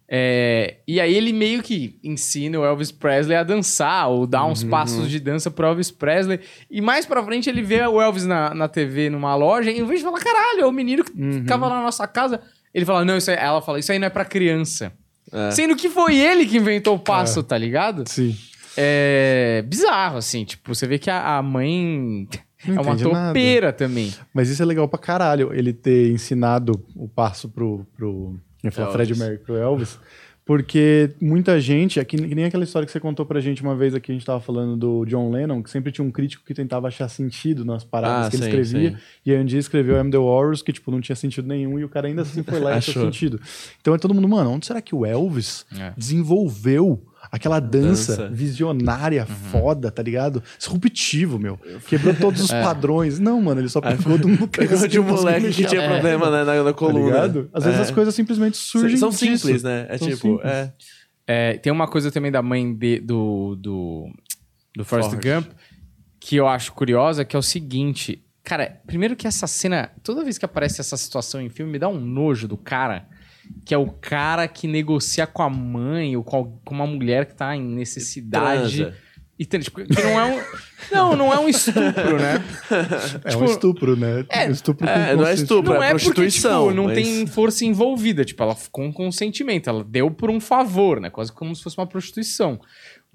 É, 0.08 0.78
e 0.88 1.02
aí 1.02 1.16
ele 1.16 1.34
meio 1.34 1.64
que 1.64 2.00
ensina 2.04 2.60
o 2.60 2.66
Elvis 2.66 2.92
Presley 2.92 3.36
a 3.36 3.44
dançar, 3.44 4.08
ou 4.10 4.28
dá 4.28 4.46
uns 4.46 4.64
passos 4.64 5.10
de 5.10 5.20
dança 5.20 5.50
pro 5.50 5.66
Elvis 5.68 5.90
Presley. 5.90 6.40
E 6.70 6.80
mais 6.80 7.06
pra 7.06 7.24
frente 7.24 7.50
ele 7.50 7.62
vê 7.62 7.86
o 7.86 8.00
Elvis 8.00 8.26
na, 8.26 8.54
na 8.54 8.68
TV 8.68 9.10
numa 9.10 9.36
loja 9.36 9.72
e 9.72 9.80
em 9.80 9.86
vez 9.86 10.00
de 10.00 10.06
falar, 10.06 10.20
caralho, 10.20 10.62
é 10.62 10.66
o 10.66 10.72
menino 10.72 11.04
que 11.04 11.12
ficava 11.12 11.68
lá 11.68 11.78
na 11.78 11.84
nossa 11.84 12.08
casa. 12.08 12.40
Ele 12.74 12.86
fala, 12.86 13.04
não, 13.04 13.18
isso 13.18 13.32
aí, 13.32 13.38
ela 13.40 13.62
fala, 13.62 13.80
isso 13.80 13.92
aí 13.92 13.98
não 13.98 14.08
é 14.08 14.10
pra 14.10 14.26
criança. 14.26 14.92
É. 15.32 15.52
Sendo 15.52 15.76
que 15.76 15.90
foi 15.90 16.16
ele 16.16 16.46
que 16.46 16.58
inventou 16.58 16.96
o 16.96 17.00
passo, 17.00 17.42
tá 17.42 17.58
ligado? 17.58 18.04
Sim. 18.08 18.38
É 18.78 19.64
bizarro, 19.66 20.18
assim. 20.18 20.44
Tipo, 20.44 20.76
você 20.76 20.86
vê 20.86 21.00
que 21.00 21.10
a, 21.10 21.38
a 21.38 21.42
mãe 21.42 22.28
Não 22.68 22.76
é 22.78 22.82
uma 22.82 22.94
entende 22.94 23.12
nada. 23.12 23.28
topeira 23.30 23.74
também. 23.74 24.14
Mas 24.34 24.50
isso 24.50 24.62
é 24.62 24.66
legal 24.66 24.88
pra 24.88 25.00
caralho, 25.00 25.54
ele 25.54 25.74
ter 25.74 26.12
ensinado 26.12 26.74
o 26.96 27.08
passo 27.08 27.50
pro. 27.50 27.86
pro 27.96 28.36
eu 28.64 28.68
ia 28.68 28.72
falar 28.72 28.88
Elvis. 28.88 29.08
Fred 29.08 29.20
Mercury 29.20 29.44
pro 29.46 29.56
Elvis. 29.58 30.00
Porque 30.48 31.10
muita 31.20 31.60
gente, 31.60 32.00
é 32.00 32.06
que 32.06 32.16
nem 32.18 32.46
aquela 32.46 32.64
história 32.64 32.86
que 32.86 32.92
você 32.92 33.00
contou 33.00 33.26
pra 33.26 33.40
gente 33.40 33.64
uma 33.64 33.76
vez 33.76 33.96
aqui, 33.96 34.12
a 34.12 34.14
gente 34.14 34.24
tava 34.24 34.40
falando 34.40 34.78
do 34.78 35.04
John 35.06 35.32
Lennon, 35.32 35.64
que 35.64 35.72
sempre 35.72 35.92
tinha 35.92 36.06
um 36.06 36.12
crítico 36.12 36.44
que 36.46 36.54
tentava 36.54 36.88
achar 36.88 37.10
sentido 37.10 37.66
nas 37.66 37.84
paradas 37.84 38.28
Ah, 38.28 38.30
que 38.30 38.36
ele 38.36 38.44
sim, 38.44 38.50
escrevia. 38.50 38.92
sim. 38.92 38.98
E 39.26 39.32
aí 39.32 39.40
um 39.42 39.46
dia 39.46 39.58
escreveu 39.60 39.98
I'm 40.00 40.12
the 40.12 40.20
Warriors, 40.20 40.62
que 40.62 40.72
tipo, 40.72 40.92
não 40.92 41.02
tinha 41.02 41.16
sentido 41.16 41.48
nenhum, 41.48 41.80
e 41.80 41.84
o 41.84 41.90
cara 41.90 42.08
ainda 42.08 42.22
assim 42.22 42.44
foi 42.44 42.60
lá 42.60 42.74
e 42.74 42.78
achou 42.78 42.92
Achou. 42.92 43.06
sentido. 43.06 43.42
Então 43.82 43.96
é 43.96 43.98
todo 43.98 44.14
mundo, 44.14 44.30
mano, 44.30 44.52
onde 44.52 44.68
será 44.68 44.82
que 44.84 44.94
o 44.94 45.04
Elvis 45.04 45.66
É. 45.80 45.94
desenvolveu 45.98 47.02
aquela 47.32 47.60
dança, 47.60 48.16
Dança. 48.18 48.30
visionária, 48.34 49.26
Uhum. 49.30 49.36
foda, 49.52 49.92
tá 49.92 50.02
ligado? 50.04 50.42
Disruptivo, 50.58 51.38
meu. 51.40 51.58
Quebrou 51.88 52.14
todos 52.16 52.42
os 52.42 52.52
É. 52.52 52.62
padrões. 52.64 53.20
Não, 53.20 53.42
mano, 53.42 53.62
ele 53.62 53.70
só 53.70 53.82
pegou 53.82 54.18
de 54.18 54.28
um 54.28 54.38
Pegou 54.48 54.88
de 54.88 55.00
um 55.00 55.04
moleque 55.04 55.52
que 55.52 55.66
tinha 55.66 55.82
É. 55.82 55.88
problema 55.88 56.30
né, 56.30 56.44
na, 56.44 56.56
na 56.64 56.72
Tá 56.72 56.74
coluna. 56.74 57.06
ligado? 57.06 57.50
Às 57.54 57.64
vezes 57.66 57.80
É. 57.80 57.84
as 57.84 57.92
coisas 57.92 58.14
simplesmente 58.16 58.58
surgem 58.58 58.98
São 58.98 59.10
disso. 59.10 59.26
simples, 59.38 59.64
né? 59.64 59.86
É 59.90 59.98
São 59.98 60.08
tipo, 60.08 60.40
é. 60.44 60.74
É, 61.28 61.54
tem 61.58 61.72
uma 61.74 61.88
coisa 61.88 62.12
também 62.12 62.32
da 62.32 62.42
mãe 62.42 62.74
de- 62.74 63.00
do, 63.00 63.56
do, 63.56 64.10
do 64.76 64.86
Forrest 64.86 65.10
Forrest. 65.10 65.28
Gump 65.48 65.52
que 66.20 66.36
eu 66.36 66.48
acho 66.48 66.72
curiosa, 66.74 67.24
que 67.26 67.36
é 67.36 67.40
o 67.40 67.42
seguinte. 67.42 68.22
Cara, 68.44 68.80
primeiro 68.88 69.16
que 69.16 69.28
essa 69.28 69.48
cena, 69.48 69.90
toda 70.04 70.24
vez 70.24 70.38
que 70.38 70.46
aparece 70.46 70.80
essa 70.82 70.96
situação 70.98 71.42
em 71.42 71.50
filme, 71.50 71.72
me 71.72 71.80
dá 71.80 71.88
um 71.88 72.00
nojo 72.00 72.48
do 72.48 72.58
cara, 72.58 73.08
que 73.66 73.74
é 73.74 73.78
o 73.78 73.88
cara 73.88 74.48
que 74.48 74.68
negocia 74.68 75.26
com 75.28 75.42
a 75.42 75.50
mãe 75.50 76.16
ou 76.16 76.24
com, 76.24 76.60
uma 76.70 76.86
mulher 76.88 77.26
que 77.26 77.36
tá 77.36 77.56
em 77.56 77.62
necessidade. 77.64 78.78
Transa. 78.78 79.06
E 79.38 79.46
tem, 79.46 79.60
tipo, 79.60 79.84
que 79.84 80.02
não 80.02 80.18
é 80.18 80.26
um. 80.26 80.42
Não, 80.92 81.16
não 81.16 81.34
é 81.34 81.38
um 81.38 81.50
estupro, 81.50 82.18
né? 82.18 82.42
É 83.26 83.30
Tipo, 83.32 83.44
um 83.44 83.46
estupro, 83.46 83.96
né? 83.98 84.26
é- 84.30 84.50
estupro 84.50 84.88
com 84.88 84.94
é, 84.94 85.14
não 85.16 85.28
é 85.28 85.34
estupro. 85.34 85.74
Não 85.74 85.84
é 85.84 85.88
é 85.88 85.92
porque, 85.92 86.06
prostituição, 86.06 86.64
tipo, 86.70 86.76
não 86.76 86.84
mas- 86.86 86.96
tem 86.96 87.28
força 87.28 87.66
envolvida. 87.66 88.24
Tipo, 88.24 88.44
ela 88.44 88.56
ficou 88.56 88.86
com 88.86 88.94
consentimento. 88.94 89.70
Ela 89.70 89.84
deu 89.84 90.10
por 90.10 90.30
um 90.30 90.40
favor, 90.40 91.02
né? 91.02 91.10
Quase 91.10 91.34
como 91.34 91.54
se 91.54 91.62
fosse 91.62 91.78
uma 91.78 91.86
prostituição. 91.88 92.62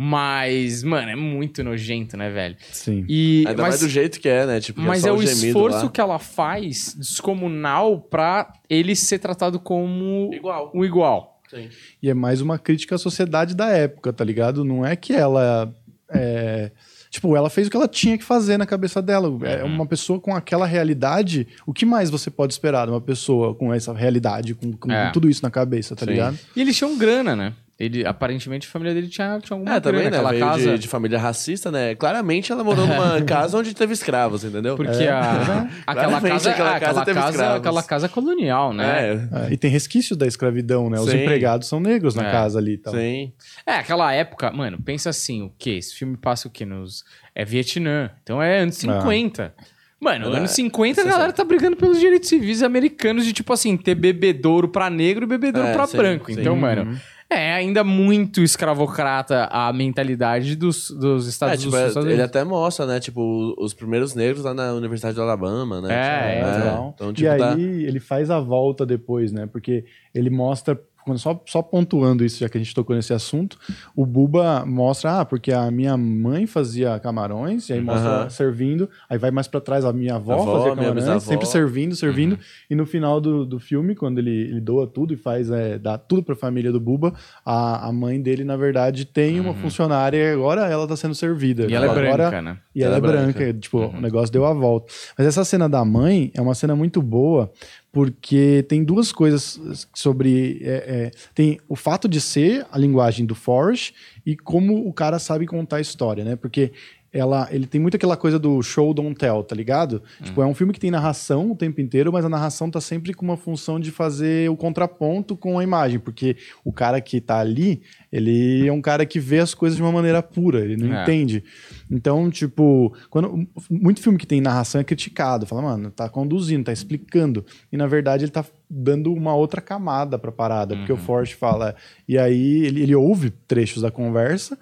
Mas, 0.02 0.82
mano, 0.82 1.10
é 1.10 1.14
muito 1.14 1.62
nojento, 1.62 2.16
né, 2.16 2.30
velho? 2.30 2.56
Sim. 2.72 3.04
E, 3.06 3.44
Ainda 3.46 3.62
mas 3.62 3.72
mais 3.72 3.80
do 3.80 3.88
jeito 3.90 4.18
que 4.18 4.26
é, 4.30 4.46
né? 4.46 4.58
Tipo, 4.58 4.80
que 4.80 4.86
mas 4.86 5.02
só 5.02 5.08
é 5.08 5.12
o 5.12 5.22
esforço 5.22 5.84
lá. 5.84 5.90
que 5.90 6.00
ela 6.00 6.18
faz 6.18 6.94
descomunal 6.98 8.00
pra 8.00 8.50
ele 8.70 8.96
ser 8.96 9.18
tratado 9.18 9.60
como 9.60 10.30
Igual. 10.32 10.70
o 10.74 10.86
igual. 10.86 11.42
Sim. 11.50 11.68
E 12.02 12.08
é 12.08 12.14
mais 12.14 12.40
uma 12.40 12.58
crítica 12.58 12.94
à 12.94 12.98
sociedade 12.98 13.54
da 13.54 13.68
época, 13.68 14.10
tá 14.10 14.24
ligado? 14.24 14.64
Não 14.64 14.86
é 14.86 14.96
que 14.96 15.12
ela. 15.12 15.70
é, 16.10 16.70
Tipo, 17.10 17.36
ela 17.36 17.50
fez 17.50 17.66
o 17.66 17.70
que 17.70 17.76
ela 17.76 17.88
tinha 17.88 18.16
que 18.16 18.24
fazer 18.24 18.56
na 18.56 18.64
cabeça 18.64 19.02
dela. 19.02 19.28
É 19.46 19.64
uma 19.64 19.84
pessoa 19.84 20.18
com 20.20 20.34
aquela 20.34 20.64
realidade. 20.64 21.46
O 21.66 21.74
que 21.74 21.84
mais 21.84 22.08
você 22.08 22.30
pode 22.30 22.54
esperar 22.54 22.86
de 22.86 22.92
uma 22.92 23.00
pessoa 23.02 23.54
com 23.54 23.74
essa 23.74 23.92
realidade, 23.92 24.54
com, 24.54 24.72
com 24.72 24.90
É. 24.90 25.10
tudo 25.10 25.28
isso 25.28 25.42
na 25.42 25.50
cabeça, 25.50 25.94
tá 25.94 26.06
Sim. 26.06 26.12
ligado? 26.12 26.38
E 26.56 26.60
eles 26.62 26.74
tinham 26.76 26.96
grana, 26.96 27.34
né? 27.36 27.52
Ele, 27.80 28.04
aparentemente, 28.04 28.68
a 28.68 28.70
família 28.70 28.92
dele 28.92 29.08
tinha, 29.08 29.40
tinha 29.42 29.56
alguma 29.56 29.74
É, 29.76 29.80
também, 29.80 30.02
né? 30.02 30.08
Aquela 30.08 30.30
Veio 30.32 30.44
casa... 30.44 30.72
de, 30.72 30.78
de 30.80 30.86
família 30.86 31.18
racista, 31.18 31.70
né? 31.70 31.94
Claramente 31.94 32.52
ela 32.52 32.62
morou 32.62 32.86
numa 32.86 33.22
casa 33.24 33.56
onde 33.56 33.72
teve 33.72 33.94
escravos, 33.94 34.44
entendeu? 34.44 34.76
Porque 34.76 35.04
a, 35.06 35.66
aquela 35.86 36.20
casa, 36.20 36.50
aquela 36.50 36.70
ah, 36.72 36.76
aquela 36.76 36.92
casa 36.92 37.04
teve 37.06 37.18
casa, 37.18 37.30
escravos. 37.30 37.56
aquela 37.58 37.82
casa 37.82 38.08
colonial, 38.10 38.74
né? 38.74 38.84
É, 39.32 39.46
É, 39.48 39.52
e 39.54 39.56
tem 39.56 39.70
resquícios 39.70 40.18
da 40.18 40.26
escravidão, 40.26 40.90
né? 40.90 41.00
Os 41.00 41.08
Sim. 41.10 41.22
empregados 41.22 41.68
são 41.68 41.80
negros 41.80 42.14
na 42.14 42.28
É. 42.28 42.30
casa 42.30 42.58
ali 42.58 42.74
e 42.74 42.78
tal. 42.78 42.92
sim. 42.92 43.32
É, 43.66 43.76
aquela 43.76 44.12
época, 44.12 44.52
mano, 44.52 44.78
pensa 44.84 45.08
assim, 45.08 45.40
o 45.44 45.52
quê? 45.58 45.70
Esse 45.78 45.94
filme 45.94 46.18
passa 46.18 46.48
o 46.48 46.50
quê? 46.50 46.66
Nos... 46.66 47.02
É 47.34 47.46
Vietnã. 47.46 48.10
Então 48.22 48.42
é 48.42 48.58
anos 48.60 48.74
50. 48.76 49.54
Mano, 49.98 50.34
É, 50.34 50.36
anos 50.38 50.50
50 50.50 51.00
a 51.00 51.04
galera 51.04 51.32
tá 51.32 51.44
brigando 51.44 51.76
pelos 51.76 51.98
direitos 51.98 52.28
civis 52.28 52.62
americanos 52.62 53.24
de, 53.24 53.32
tipo 53.32 53.52
assim, 53.54 53.76
ter 53.76 53.94
bebedouro 53.94 54.68
pra 54.68 54.90
negro 54.90 55.24
e 55.24 55.26
bebedouro 55.26 55.68
É, 55.68 55.72
pra 55.72 55.86
sim, 55.86 55.96
branco. 55.96 56.32
sim. 56.32 56.40
Então, 56.40 56.54
mano, 56.56 56.98
é 57.30 57.52
ainda 57.54 57.84
muito 57.84 58.42
escravocrata 58.42 59.44
a 59.52 59.72
mentalidade 59.72 60.56
dos, 60.56 60.90
dos 60.90 61.26
É, 61.26 61.30
Estados, 61.30 61.58
tipo, 61.60 61.70
dos 61.70 61.80
é, 61.80 61.86
Estados 61.88 62.06
ele 62.06 62.14
Unidos. 62.14 62.30
até 62.30 62.44
mostra, 62.44 62.86
né? 62.86 62.98
Tipo, 63.00 63.54
os 63.58 63.72
primeiros 63.72 64.14
negros 64.14 64.44
lá 64.44 64.52
na 64.52 64.72
Universidade 64.72 65.14
de 65.14 65.20
Alabama, 65.20 65.80
né? 65.80 65.88
É, 65.94 66.34
Tipo, 66.34 66.48
é, 66.48 66.58
Legal. 66.58 66.92
Então, 66.94 67.10
e 67.10 67.14
tipo, 67.14 67.30
aí 67.30 67.38
tá... 67.38 67.54
ele 67.58 68.00
faz 68.00 68.30
a 68.30 68.40
volta 68.40 68.84
depois, 68.84 69.30
né? 69.32 69.46
Porque 69.46 69.84
ele 70.14 70.28
mostra, 70.30 70.80
só, 71.16 71.40
só 71.46 71.62
pontuando 71.62 72.24
isso, 72.24 72.38
já 72.40 72.48
que 72.48 72.56
a 72.56 72.60
gente 72.60 72.74
tocou 72.74 72.94
nesse 72.94 73.12
assunto, 73.12 73.58
o 73.96 74.04
Buba 74.06 74.64
mostra, 74.66 75.20
ah, 75.20 75.24
porque 75.24 75.52
a 75.52 75.70
minha 75.70 75.96
mãe 75.96 76.46
fazia 76.46 76.98
camarões, 76.98 77.68
e 77.68 77.72
aí 77.72 77.80
mostra 77.80 78.10
Aham. 78.10 78.30
servindo, 78.30 78.88
aí 79.08 79.18
vai 79.18 79.30
mais 79.30 79.48
pra 79.48 79.60
trás, 79.60 79.84
a 79.84 79.92
minha 79.92 80.14
avó, 80.16 80.34
Avó, 80.34 80.58
fazia 80.58 80.76
camarões, 80.76 81.22
sempre 81.22 81.46
servindo, 81.46 81.96
servindo, 81.96 82.38
e 82.68 82.74
no 82.74 82.86
final 82.86 83.20
do, 83.20 83.44
do 83.44 83.58
filme, 83.58 83.94
quando 83.94 84.18
ele, 84.18 84.30
ele 84.30 84.60
doa 84.60 84.86
tudo 84.86 85.12
e 85.14 85.16
faz, 85.16 85.50
é, 85.50 85.78
dá 85.78 85.96
tudo 85.98 86.22
pra 86.22 86.34
família 86.36 86.70
do 86.70 86.78
Buba, 86.80 87.12
a, 87.44 87.88
a 87.88 87.92
mãe 87.92 88.20
dele, 88.20 88.44
na 88.44 88.56
verdade, 88.56 89.04
tem 89.04 89.40
uma 89.40 89.54
funcionária 89.54 90.16
e 90.18 90.32
agora 90.32 90.66
ela 90.68 90.86
tá 90.86 90.96
sendo 90.96 91.14
servida. 91.14 91.66
E 91.68 91.74
ela 91.74 91.86
é 91.86 91.90
Agora- 91.90 92.12
branca, 92.12 92.42
né? 92.42 92.58
e 92.74 92.82
ela, 92.82 92.96
Ela 92.96 93.06
é 93.06 93.10
é 93.10 93.12
branca, 93.22 93.38
branca. 93.40 93.58
tipo, 93.58 93.78
o 93.78 94.00
negócio 94.00 94.32
deu 94.32 94.44
a 94.46 94.52
volta. 94.52 94.92
Mas 95.18 95.26
essa 95.26 95.44
cena 95.44 95.68
da 95.68 95.84
mãe 95.84 96.30
é 96.34 96.40
uma 96.40 96.54
cena 96.54 96.76
muito 96.76 97.02
boa, 97.02 97.50
porque 97.92 98.64
tem 98.68 98.84
duas 98.84 99.12
coisas 99.12 99.88
sobre. 99.94 100.60
é, 100.62 100.70
é, 100.70 101.10
tem 101.34 101.60
o 101.68 101.76
fato 101.76 102.08
de 102.08 102.20
ser 102.20 102.66
a 102.70 102.78
linguagem 102.78 103.26
do 103.26 103.34
Forrest 103.34 103.92
e 104.30 104.36
como 104.36 104.86
o 104.88 104.92
cara 104.92 105.18
sabe 105.18 105.46
contar 105.46 105.76
a 105.76 105.80
história, 105.80 106.24
né? 106.24 106.36
Porque 106.36 106.72
ela, 107.12 107.48
ele 107.50 107.66
tem 107.66 107.80
muito 107.80 107.96
aquela 107.96 108.16
coisa 108.16 108.38
do 108.38 108.62
show 108.62 108.94
don't 108.94 109.16
tell, 109.16 109.42
tá 109.42 109.56
ligado? 109.56 110.00
Tipo, 110.22 110.42
é 110.42 110.46
um 110.46 110.54
filme 110.54 110.72
que 110.72 110.78
tem 110.78 110.92
narração 110.92 111.50
o 111.50 111.56
tempo 111.56 111.80
inteiro, 111.80 112.12
mas 112.12 112.24
a 112.24 112.28
narração 112.28 112.70
tá 112.70 112.80
sempre 112.80 113.12
com 113.12 113.24
uma 113.24 113.36
função 113.36 113.80
de 113.80 113.90
fazer 113.90 114.48
o 114.48 114.56
contraponto 114.56 115.36
com 115.36 115.58
a 115.58 115.64
imagem, 115.64 115.98
porque 115.98 116.36
o 116.64 116.72
cara 116.72 117.00
que 117.00 117.20
tá 117.20 117.40
ali, 117.40 117.82
ele 118.12 118.64
é 118.68 118.72
um 118.72 118.80
cara 118.80 119.04
que 119.04 119.18
vê 119.18 119.40
as 119.40 119.54
coisas 119.54 119.76
de 119.76 119.82
uma 119.82 119.90
maneira 119.90 120.22
pura, 120.22 120.60
ele 120.60 120.76
não 120.76 120.94
É. 120.96 121.02
entende. 121.02 121.42
Então, 121.90 122.30
tipo, 122.30 122.94
quando 123.10 123.44
muito 123.68 124.00
filme 124.00 124.16
que 124.16 124.26
tem 124.26 124.40
narração 124.40 124.80
é 124.80 124.84
criticado, 124.84 125.46
fala, 125.46 125.62
mano, 125.62 125.90
tá 125.90 126.08
conduzindo, 126.08 126.66
tá 126.66 126.72
explicando, 126.72 127.44
e 127.72 127.76
na 127.76 127.88
verdade 127.88 128.22
ele 128.24 128.30
tá 128.30 128.44
dando 128.70 129.12
uma 129.12 129.34
outra 129.34 129.60
camada 129.60 130.18
pra 130.18 130.30
parada, 130.30 130.76
porque 130.76 130.92
o 130.92 130.94
Uhum. 130.96 131.00
Forrest 131.02 131.34
fala, 131.34 131.74
e 132.06 132.16
aí 132.16 132.64
ele, 132.64 132.82
ele 132.82 132.94
ouve 132.94 133.30
trechos 133.30 133.82
da 133.82 133.90
conversa, 133.90 134.56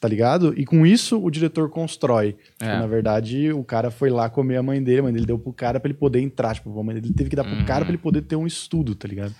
tá 0.00 0.08
ligado? 0.08 0.54
E 0.58 0.64
com 0.64 0.86
isso 0.86 1.22
o 1.22 1.30
diretor 1.30 1.68
constrói. 1.68 2.32
Tipo, 2.32 2.64
É. 2.64 2.78
na 2.78 2.86
verdade, 2.86 3.52
o 3.52 3.62
cara 3.62 3.90
foi 3.90 4.08
lá 4.08 4.30
comer 4.30 4.56
a 4.56 4.62
mãe 4.62 4.82
dele, 4.82 5.00
a 5.00 5.02
mãe 5.02 5.12
dele 5.12 5.26
deu 5.26 5.38
pro 5.38 5.52
cara 5.52 5.78
pra 5.78 5.90
ele 5.90 5.98
poder 5.98 6.20
entrar, 6.20 6.54
tipo, 6.54 6.78
a 6.78 6.82
mãe 6.82 6.94
dele 6.98 7.12
teve 7.12 7.28
que 7.28 7.36
dar 7.36 7.44
pro 7.44 7.52
Uhum. 7.52 7.64
cara 7.66 7.84
pra 7.84 7.90
ele 7.92 8.02
poder 8.02 8.22
ter 8.22 8.36
um 8.36 8.46
estudo, 8.46 8.94
tá 8.94 9.06
ligado? 9.06 9.34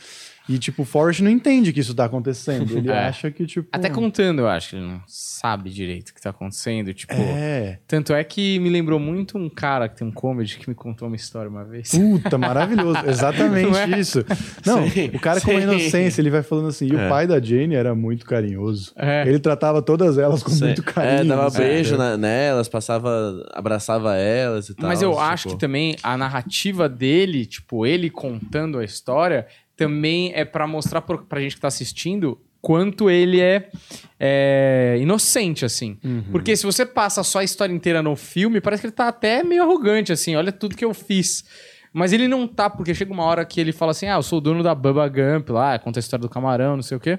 E, 0.50 0.58
tipo, 0.58 0.82
o 0.82 0.84
Forrest 0.84 1.20
não 1.20 1.30
entende 1.30 1.72
que 1.72 1.80
isso 1.80 1.94
tá 1.94 2.04
acontecendo. 2.06 2.76
Ele 2.76 2.88
É. 2.90 3.06
acha 3.06 3.30
que, 3.30 3.46
tipo. 3.46 3.68
Até 3.72 3.88
contando, 3.88 4.40
eu 4.40 4.48
acho 4.48 4.70
que 4.70 4.76
ele 4.76 4.84
não 4.86 5.00
sabe 5.06 5.70
direito 5.70 6.10
o 6.10 6.14
que 6.14 6.20
tá 6.20 6.30
acontecendo. 6.30 6.92
Tipo, 6.92 7.14
É. 7.14 7.78
tanto 7.86 8.12
é 8.12 8.22
que 8.24 8.58
me 8.58 8.68
lembrou 8.68 8.98
muito 8.98 9.38
um 9.38 9.48
cara 9.48 9.88
que 9.88 9.96
tem 9.98 10.06
um 10.06 10.10
comedy 10.12 10.58
que 10.58 10.68
me 10.68 10.74
contou 10.74 11.06
uma 11.08 11.16
história 11.16 11.48
uma 11.48 11.64
vez. 11.64 11.90
Puta, 11.90 12.36
maravilhoso. 12.38 12.98
Exatamente 13.06 13.70
Não 13.70 13.78
é? 13.78 14.00
isso. 14.00 14.24
Não, 14.66 14.88
Sim, 14.90 15.10
o 15.14 15.20
cara 15.20 15.40
com 15.40 15.50
uma 15.52 15.60
sim. 15.60 15.66
inocência, 15.68 16.20
ele 16.20 16.30
vai 16.30 16.42
falando 16.42 16.68
assim, 16.68 16.86
e 16.86 16.94
o 16.94 16.98
É. 17.00 17.08
pai 17.08 17.26
da 17.26 17.40
Jane 17.40 17.74
era 17.74 17.94
muito 17.94 18.26
carinhoso. 18.26 18.92
É. 18.96 19.22
Ele 19.28 19.38
tratava 19.38 19.80
todas 19.80 20.18
elas 20.18 20.42
com 20.42 20.50
Sim. 20.50 20.64
muito 20.66 20.82
carinho. 20.82 21.32
É, 21.32 21.36
dava 21.36 21.50
sabe? 21.50 21.64
beijo 21.64 21.96
na- 21.96 22.16
nelas, 22.16 22.68
passava, 22.68 23.10
abraçava 23.52 24.16
elas 24.16 24.68
e 24.68 24.74
tal. 24.74 24.88
Mas 24.88 25.00
eu 25.02 25.10
tipo, 25.10 25.20
acho 25.22 25.48
que 25.50 25.58
também 25.58 25.96
a 26.02 26.16
narrativa 26.16 26.88
dele, 26.88 27.46
tipo, 27.46 27.86
ele 27.86 28.10
contando 28.10 28.78
a 28.78 28.84
história, 28.84 29.46
também 29.80 30.30
é 30.34 30.44
pra 30.44 30.66
mostrar 30.66 31.00
pro, 31.00 31.24
pra 31.24 31.40
gente 31.40 31.54
que 31.54 31.60
tá 31.62 31.68
assistindo 31.68 32.38
quanto 32.60 33.08
ele 33.08 33.40
é, 33.40 33.70
é, 34.18 34.98
inocente, 35.00 35.64
assim. 35.64 35.98
Uhum. 36.04 36.24
Porque 36.30 36.54
se 36.54 36.66
você 36.66 36.84
passa 36.84 37.22
só 37.24 37.38
a 37.38 37.44
história 37.44 37.72
inteira 37.72 38.02
no 38.02 38.14
filme, 38.14 38.60
parece 38.60 38.82
que 38.82 38.86
ele 38.88 38.92
tá 38.92 39.08
até 39.08 39.42
meio 39.42 39.62
arrogante, 39.62 40.12
assim, 40.12 40.36
olha 40.36 40.52
tudo 40.52 40.76
que 40.76 40.84
eu 40.84 40.92
fiz. 40.92 41.42
Mas 41.94 42.12
ele 42.12 42.28
não 42.28 42.46
tá, 42.46 42.68
porque 42.68 42.94
chega 42.94 43.10
uma 43.10 43.24
hora 43.24 43.42
que 43.46 43.58
ele 43.58 43.72
fala 43.72 43.92
assim: 43.92 44.06
ah, 44.06 44.16
eu 44.16 44.22
sou 44.22 44.36
o 44.36 44.40
dono 44.42 44.62
da 44.62 44.74
Bubba 44.74 45.08
Gump 45.08 45.48
lá, 45.48 45.78
conta 45.78 45.98
a 45.98 46.02
história 46.02 46.20
do 46.20 46.28
camarão, 46.28 46.76
não 46.76 46.82
sei 46.82 46.98
o 46.98 47.00
quê. 47.00 47.18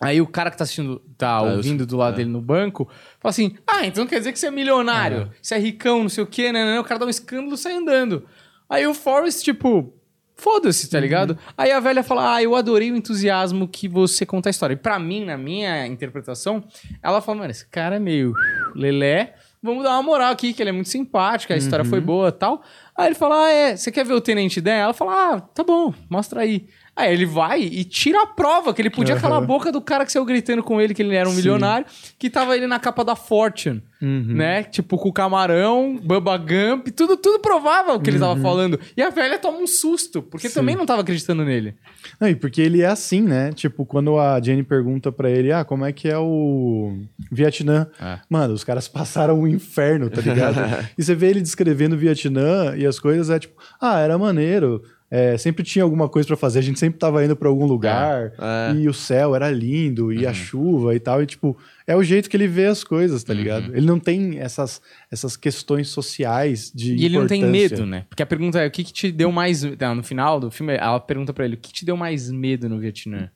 Aí 0.00 0.20
o 0.20 0.26
cara 0.26 0.50
que 0.50 0.58
tá 0.58 0.64
assistindo, 0.64 1.00
tá 1.16 1.40
eu- 1.42 1.56
ouvindo 1.56 1.86
do 1.86 1.96
lado 1.96 2.16
dele 2.16 2.28
no 2.28 2.42
banco, 2.42 2.86
fala 3.18 3.30
assim: 3.30 3.56
Ah, 3.66 3.86
então 3.86 4.06
quer 4.06 4.18
dizer 4.18 4.32
que 4.32 4.38
você 4.38 4.48
é 4.48 4.50
milionário, 4.50 5.30
você 5.40 5.54
é 5.54 5.58
ricão, 5.58 6.02
não 6.02 6.08
sei 6.10 6.22
o 6.22 6.26
quê, 6.26 6.52
né. 6.52 6.78
O 6.78 6.84
cara 6.84 7.00
dá 7.00 7.06
um 7.06 7.10
escândalo 7.10 7.54
e 7.54 7.58
sai 7.58 7.72
andando. 7.72 8.24
Aí 8.68 8.86
o 8.86 8.92
Forrest, 8.94 9.42
tipo, 9.42 9.92
foda-se, 10.36 10.88
tá 10.90 10.98
ligado? 11.00 11.38
Aí 11.56 11.70
a 11.70 11.80
velha 11.80 12.02
fala: 12.02 12.34
Ah, 12.36 12.42
eu 12.42 12.54
adorei 12.54 12.90
o 12.92 12.96
entusiasmo 12.96 13.68
que 13.68 13.88
você 13.88 14.26
conta 14.26 14.48
a 14.48 14.50
história. 14.50 14.74
E 14.74 14.76
pra 14.76 14.98
mim, 14.98 15.24
na 15.24 15.36
minha 15.36 15.86
interpretação, 15.86 16.64
ela 17.02 17.20
fala: 17.20 17.38
Mano, 17.38 17.50
esse 17.50 17.66
cara 17.66 17.96
é 17.96 18.00
meio 18.00 18.34
lelé. 18.74 19.34
Vamos 19.62 19.82
dar 19.82 19.92
uma 19.92 20.02
moral 20.02 20.30
aqui, 20.30 20.52
que 20.52 20.62
ele 20.62 20.68
é 20.68 20.72
muito 20.72 20.90
simpático, 20.90 21.50
a 21.52 21.56
história 21.56 21.86
foi 21.86 21.98
boa 21.98 22.28
e 22.28 22.32
tal. 22.32 22.62
Aí 22.96 23.06
ele 23.06 23.14
fala: 23.14 23.46
Ah, 23.46 23.50
é, 23.50 23.76
você 23.76 23.90
quer 23.90 24.04
ver 24.04 24.12
o 24.12 24.20
Tenente 24.20 24.60
Dan? 24.60 24.72
Ela 24.72 24.92
fala: 24.92 25.34
Ah, 25.36 25.40
tá 25.40 25.64
bom, 25.64 25.94
mostra 26.10 26.42
aí. 26.42 26.66
Aí 26.96 27.12
ele 27.12 27.26
vai 27.26 27.60
e 27.60 27.82
tira 27.84 28.22
a 28.22 28.26
prova 28.26 28.72
que 28.72 28.80
ele 28.80 28.90
podia 28.90 29.16
calar 29.16 29.42
a 29.42 29.44
boca 29.44 29.72
do 29.72 29.80
cara 29.80 30.04
que 30.04 30.12
saiu 30.12 30.24
gritando 30.24 30.62
com 30.62 30.80
ele 30.80 30.94
que 30.94 31.02
ele 31.02 31.14
era 31.16 31.28
um 31.28 31.32
milionário, 31.32 31.86
que 32.16 32.30
tava 32.30 32.56
ele 32.56 32.68
na 32.68 32.78
capa 32.78 33.04
da 33.04 33.16
Fortune, 33.16 33.82
né? 34.00 34.62
Tipo, 34.62 34.96
com 34.96 35.08
o 35.08 35.12
camarão, 35.12 35.98
Bubba 36.00 36.36
Gump, 36.36 36.88
tudo, 36.94 37.16
tudo 37.16 37.40
provava 37.40 37.94
o 37.94 38.00
que 38.00 38.10
ele 38.10 38.18
tava 38.18 38.40
falando. 38.40 38.78
E 38.96 39.02
a 39.02 39.10
velha 39.10 39.38
toma 39.38 39.58
um 39.58 39.66
susto, 39.66 40.22
porque 40.22 40.48
também 40.48 40.76
não 40.76 40.86
tava 40.86 41.00
acreditando 41.00 41.44
nele. 41.44 41.74
Não, 42.20 42.28
e 42.28 42.36
porque 42.36 42.62
ele 42.62 42.82
é 42.82 42.86
assim, 42.86 43.22
né? 43.22 43.52
Tipo, 43.52 43.84
quando 43.84 44.16
a 44.18 44.40
Jenny 44.40 44.62
pergunta 44.62 45.10
pra 45.10 45.28
ele, 45.28 45.50
ah, 45.50 45.64
como 45.64 45.84
é 45.84 45.92
que 45.92 46.08
é 46.08 46.18
o 46.18 46.96
Vietnã? 47.30 47.88
É. 48.00 48.18
Mano, 48.28 48.54
os 48.54 48.62
caras 48.62 48.86
passaram 48.86 49.40
um 49.40 49.48
inferno, 49.48 50.08
tá 50.10 50.20
ligado? 50.20 50.58
e 50.96 51.02
você 51.02 51.14
vê 51.14 51.30
ele 51.30 51.40
descrevendo 51.40 51.96
o 51.96 51.98
Vietnã 51.98 52.76
e 52.76 52.86
as 52.86 53.00
coisas, 53.00 53.30
é 53.30 53.38
tipo, 53.40 53.60
ah, 53.80 53.98
era 53.98 54.16
maneiro. 54.16 54.82
É, 55.16 55.38
sempre 55.38 55.62
tinha 55.62 55.84
alguma 55.84 56.08
coisa 56.08 56.26
pra 56.26 56.36
fazer, 56.36 56.58
a 56.58 56.62
gente 56.62 56.78
sempre 56.80 56.98
tava 56.98 57.24
indo 57.24 57.36
pra 57.36 57.48
algum 57.48 57.66
lugar, 57.66 58.32
É. 58.36 58.74
e 58.76 58.88
o 58.88 58.92
céu 58.92 59.36
era 59.36 59.48
lindo, 59.48 60.12
e 60.12 60.26
a 60.26 60.32
chuva 60.34 60.92
e 60.92 60.98
tal, 60.98 61.22
e 61.22 61.26
tipo, 61.26 61.56
é 61.86 61.94
o 61.94 62.02
jeito 62.02 62.28
que 62.28 62.36
ele 62.36 62.48
vê 62.48 62.66
as 62.66 62.82
coisas, 62.82 63.22
tá 63.22 63.32
ligado? 63.32 63.76
Ele 63.76 63.86
não 63.86 64.00
tem 64.00 64.40
essas, 64.40 64.82
essas 65.12 65.36
questões 65.36 65.88
sociais 65.88 66.72
de 66.74 66.96
E 66.96 67.04
ele 67.04 67.16
não 67.16 67.28
tem 67.28 67.44
medo, 67.44 67.86
né? 67.86 68.06
Porque 68.08 68.24
a 68.24 68.26
pergunta 68.26 68.58
é: 68.58 68.66
o 68.66 68.70
que, 68.72 68.82
que 68.82 68.92
te 68.92 69.12
deu 69.12 69.30
mais. 69.30 69.62
Não, 69.62 69.94
no 69.94 70.02
final 70.02 70.40
do 70.40 70.50
filme, 70.50 70.74
ela 70.74 70.98
pergunta 70.98 71.32
pra 71.32 71.44
ele: 71.44 71.54
o 71.54 71.58
que 71.58 71.72
te 71.72 71.84
deu 71.84 71.96
mais 71.96 72.30
medo 72.30 72.68
no 72.68 72.80
Vietnã? 72.80 73.30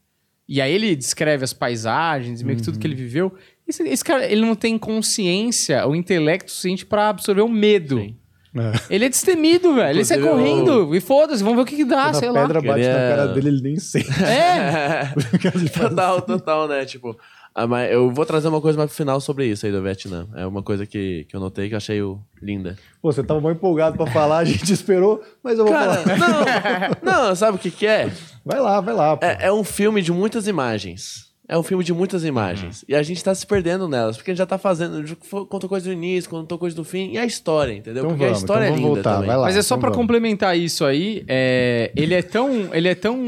E 0.48 0.60
aí 0.60 0.72
ele 0.72 0.96
descreve 0.96 1.44
as 1.44 1.52
paisagens, 1.52 2.42
meio 2.42 2.56
que 2.58 2.64
tudo 2.64 2.78
que 2.78 2.86
ele 2.86 2.94
viveu. 2.94 3.34
Esse, 3.68 3.82
esse 3.82 4.02
cara, 4.02 4.24
ele 4.26 4.40
não 4.40 4.54
tem 4.54 4.78
consciência, 4.78 5.86
o 5.86 5.94
intelecto 5.94 6.50
suficiente 6.50 6.86
pra 6.86 7.10
absorver 7.10 7.42
o 7.42 7.48
medo. 7.48 7.98
Sim. 7.98 8.16
É. 8.60 8.72
Ele 8.90 9.04
é 9.04 9.08
destemido, 9.08 9.74
velho. 9.74 9.96
Ele 9.96 10.04
sai 10.04 10.18
correndo. 10.20 10.94
E 10.94 11.00
foda-se, 11.00 11.42
vamos 11.42 11.56
ver 11.56 11.62
o 11.62 11.66
que, 11.66 11.76
que 11.76 11.84
dá, 11.84 12.04
Quando 12.04 12.14
sei 12.18 12.28
a 12.28 12.32
lá. 12.32 12.40
pedra 12.42 12.60
bate 12.62 12.74
Queria- 12.80 12.92
na 12.92 13.16
cara 13.16 13.28
dele, 13.28 13.48
ele 13.48 13.60
nem 13.62 13.76
sente. 13.78 14.08
É. 14.24 15.12
Total, 15.78 16.20
total, 16.22 16.68
né? 16.68 16.84
Tipo, 16.84 17.16
ah, 17.54 17.66
mas 17.66 17.90
eu 17.90 18.10
vou 18.12 18.24
trazer 18.24 18.46
uma 18.48 18.60
coisa 18.60 18.78
mais 18.78 18.88
pro 18.90 18.96
final 18.96 19.20
sobre 19.20 19.46
isso 19.46 19.66
aí 19.66 19.72
do 19.72 19.82
Vietnã. 19.82 20.26
É 20.36 20.46
uma 20.46 20.62
coisa 20.62 20.86
que, 20.86 21.24
que 21.28 21.34
eu 21.34 21.40
notei 21.40 21.68
que 21.68 21.74
eu 21.74 21.78
achei 21.78 22.00
linda. 22.40 22.76
Pô, 23.02 23.10
você 23.12 23.22
tava 23.22 23.40
muito 23.40 23.56
empolgado 23.56 23.96
pra 23.96 24.06
falar, 24.06 24.38
a 24.38 24.44
gente 24.44 24.72
esperou, 24.72 25.22
mas 25.42 25.58
eu 25.58 25.64
vou 25.64 25.72
Cara, 25.74 25.94
falar. 25.94 26.98
não, 27.02 27.12
não, 27.28 27.34
sabe 27.34 27.56
o 27.56 27.60
que 27.60 27.70
que 27.70 27.86
é? 27.86 28.10
Vai 28.44 28.60
lá, 28.60 28.80
vai 28.80 28.94
lá. 28.94 29.18
É? 29.20 29.48
É 29.48 29.52
um 29.52 29.64
filme 29.64 30.00
de 30.02 30.12
muitas 30.12 30.46
imagens. 30.46 31.27
É 31.50 31.56
um 31.56 31.62
filme 31.62 31.82
de 31.82 31.94
muitas 31.94 32.24
imagens. 32.26 32.84
E 32.86 32.94
a 32.94 33.02
gente 33.02 33.24
tá 33.24 33.34
se 33.34 33.46
perdendo 33.46 33.88
nelas, 33.88 34.18
porque 34.18 34.30
a 34.30 34.34
gente 34.34 34.38
já 34.38 34.44
tá 34.44 34.58
fazendo, 34.58 35.02
contou 35.48 35.66
coisa 35.66 35.86
do 35.86 35.92
início, 35.92 36.28
contou 36.28 36.58
coisa 36.58 36.76
do 36.76 36.84
fim, 36.84 37.12
e 37.12 37.16
a 37.18 37.24
história, 37.24 37.72
entendeu? 37.72 38.02
Então 38.04 38.10
porque 38.10 38.24
vamos, 38.24 38.38
a 38.38 38.40
história 38.42 38.64
então 38.66 38.76
é 38.76 38.80
vamos 38.80 38.88
linda 38.90 38.94
voltar, 38.96 39.12
também. 39.14 39.26
vai 39.28 39.36
lá. 39.38 39.44
Mas 39.46 39.56
é 39.56 39.62
só 39.62 39.74
então 39.74 39.80
pra 39.80 39.88
vamos. 39.88 40.02
complementar 40.02 40.58
isso 40.58 40.84
aí, 40.84 41.24
é, 41.26 41.90
ele 41.96 42.12
é 42.12 42.20
tão, 42.20 42.74
ele 42.74 42.88
é 42.88 42.94
tão 42.94 43.18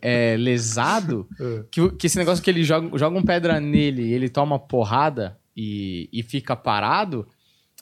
é, 0.00 0.34
lesado 0.38 1.28
É. 1.38 1.62
que, 1.70 1.90
que 1.92 2.06
esse 2.06 2.16
negócio 2.16 2.42
que 2.42 2.48
ele 2.48 2.64
joga, 2.64 2.96
jogam 2.96 3.22
pedra 3.22 3.60
nele 3.60 4.02
e 4.02 4.12
ele 4.14 4.30
toma 4.30 4.58
porrada 4.58 5.36
e, 5.54 6.08
e 6.10 6.22
fica 6.22 6.56
parado, 6.56 7.26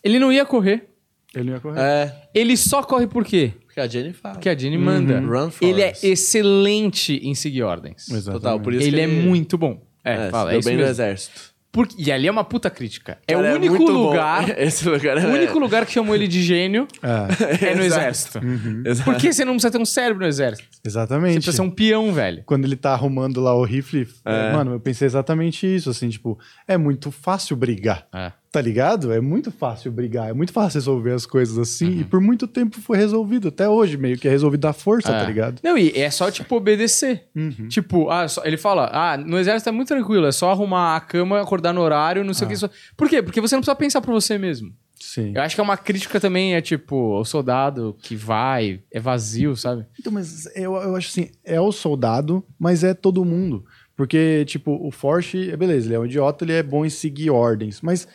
ele 0.03 0.19
não 0.19 0.33
ia 0.33 0.45
correr. 0.45 0.89
Ele 1.35 1.45
não 1.47 1.55
ia 1.55 1.61
correr. 1.61 1.81
É, 1.81 2.15
Ele 2.35 2.57
só 2.57 2.83
corre 2.83 3.07
por 3.07 3.25
quê? 3.25 3.53
porque 3.67 3.81
a 3.81 3.87
Jenny 3.89 4.13
fala. 4.13 4.35
Porque 4.35 4.49
a 4.49 4.57
Jenny 4.57 4.79
manda. 4.79 5.19
Run, 5.21 5.51
Ele 5.61 5.83
é 5.83 5.87
Forrest. 5.95 6.05
excelente 6.05 7.15
em 7.23 7.35
seguir 7.35 7.63
ordens. 7.63 8.09
Exatamente. 8.09 8.43
Total, 8.43 8.61
por 8.61 8.73
isso 8.73 8.87
Ele 8.87 8.97
que 8.97 9.03
é 9.03 9.07
muito 9.07 9.59
bom. 9.59 9.83
É, 10.05 10.27
É, 10.27 10.31
fala, 10.31 10.51
é 10.51 10.53
deu 10.53 10.61
isso 10.61 10.69
bem 10.69 10.77
no 10.77 10.83
mesmo. 10.83 10.93
exército. 10.93 11.55
Porque- 11.73 11.97
e 12.01 12.13
ali 12.13 12.29
é 12.29 12.31
uma 12.31 12.45
puta 12.45 12.71
crítica. 12.71 13.19
É 13.27 13.35
Cara, 13.35 13.53
o 13.53 13.57
único 13.57 13.75
muito 13.75 13.93
bom. 13.93 13.99
lugar. 14.11 14.49
Esse 14.61 14.89
lugar 14.89 15.19
é... 15.19 15.27
O 15.27 15.31
único 15.33 15.59
lugar 15.59 15.85
que 15.85 15.91
chamou 15.93 16.15
ele 16.15 16.29
de 16.29 16.41
gênio 16.41 16.87
É, 17.03 17.67
é 17.71 17.75
no 17.75 17.83
exército. 17.83 18.39
Exato. 18.87 19.11
Por 19.11 19.19
que 19.21 19.33
você 19.33 19.45
não 19.45 19.55
precisa 19.55 19.73
ter 19.73 19.79
um 19.79 19.85
cérebro 19.85 20.23
no 20.23 20.29
exército? 20.29 20.69
Você 20.71 20.81
exatamente. 20.87 21.35
precisa 21.35 21.57
ser 21.57 21.63
um 21.63 21.71
peão, 21.71 22.13
velho. 22.13 22.45
Quando 22.47 22.65
ele 22.65 22.77
tá 22.77 22.93
arrumando 22.93 23.41
lá 23.41 23.57
o 23.57 23.65
rifle, 23.65 24.07
É. 24.25 24.53
mano, 24.53 24.71
eu 24.75 24.79
pensei 24.79 25.05
exatamente 25.07 25.67
isso, 25.67 25.91
assim, 25.91 26.09
tipo, 26.09 26.39
é 26.69 26.77
muito 26.79 27.11
fácil 27.11 27.57
brigar. 27.57 28.07
É. 28.15 28.31
Tá 28.55 28.61
ligado? 28.61 29.13
É 29.13 29.21
muito 29.21 29.51
fácil 29.51 29.91
brigar, 29.91 30.31
é 30.31 30.33
muito 30.33 30.53
fácil 30.53 30.77
resolver 30.79 31.11
as 31.11 31.27
coisas 31.27 31.59
assim, 31.59 31.87
Uhum. 31.87 32.01
e 32.03 32.05
por 32.05 32.21
muito 32.21 32.47
tempo 32.47 32.81
foi 32.81 32.97
resolvido, 32.97 33.49
até 33.49 33.69
hoje, 33.69 33.97
meio 33.97 34.17
que 34.17 34.29
é 34.29 34.31
resolvido 34.31 34.65
à 34.67 34.73
força, 34.73 35.11
É. 35.11 35.19
tá 35.21 35.25
ligado? 35.27 35.61
Não, 35.61 35.77
e 35.77 35.91
é 35.99 36.09
só, 36.09 36.31
tipo, 36.31 36.55
obedecer. 36.55 37.25
Uhum. 37.35 37.67
Tipo, 37.69 38.09
ah, 38.11 38.29
só- 38.29 38.45
ele 38.45 38.57
fala, 38.57 38.89
ah, 38.93 39.17
no 39.17 39.37
exército 39.41 39.69
é 39.71 39.73
muito 39.73 39.89
tranquilo, 39.89 40.25
é 40.25 40.31
só 40.31 40.53
arrumar 40.53 40.95
a 40.95 41.01
cama, 41.01 41.41
acordar 41.41 41.73
no 41.73 41.81
horário, 41.81 42.23
não 42.23 42.33
sei 42.33 42.47
o 42.47 42.49
que. 42.51 42.55
Só... 42.57 42.71
Por 42.97 43.09
quê? 43.09 43.21
Porque 43.21 43.41
você 43.41 43.57
não 43.57 43.61
precisa 43.61 43.75
pensar 43.75 44.01
por 44.01 44.13
você 44.13 44.39
mesmo. 44.39 44.73
Sim. 45.01 45.33
Eu 45.35 45.43
acho 45.43 45.57
que 45.57 45.61
é 45.61 45.65
uma 45.65 45.77
crítica 45.77 46.21
também, 46.21 46.55
é 46.55 46.61
tipo, 46.61 47.19
o 47.19 47.25
soldado 47.25 47.97
que 48.03 48.15
vai, 48.15 48.83
é 48.93 49.01
vazio, 49.01 49.57
sabe? 49.57 49.85
Então, 49.99 50.13
mas 50.13 50.47
eu, 50.55 50.77
eu 50.77 50.95
acho 50.95 51.09
assim, 51.09 51.29
é 51.45 51.61
o 51.61 51.73
soldado, 51.73 52.45
mas 52.57 52.85
é 52.85 52.95
todo 52.95 53.25
mundo. 53.25 53.65
Porque, 53.97 54.45
tipo, 54.47 54.73
o 54.85 54.91
Forte, 54.91 55.51
é 55.53 55.57
beleza, 55.57 55.87
ele 55.87 55.95
é 55.95 55.99
um 56.01 56.05
idiota, 56.05 56.45
ele 56.45 56.53
é 56.53 56.63
bom 56.65 56.85
em 56.85 56.91
seguir 56.91 57.31
ordens, 57.31 57.81
mas, 57.81 58.09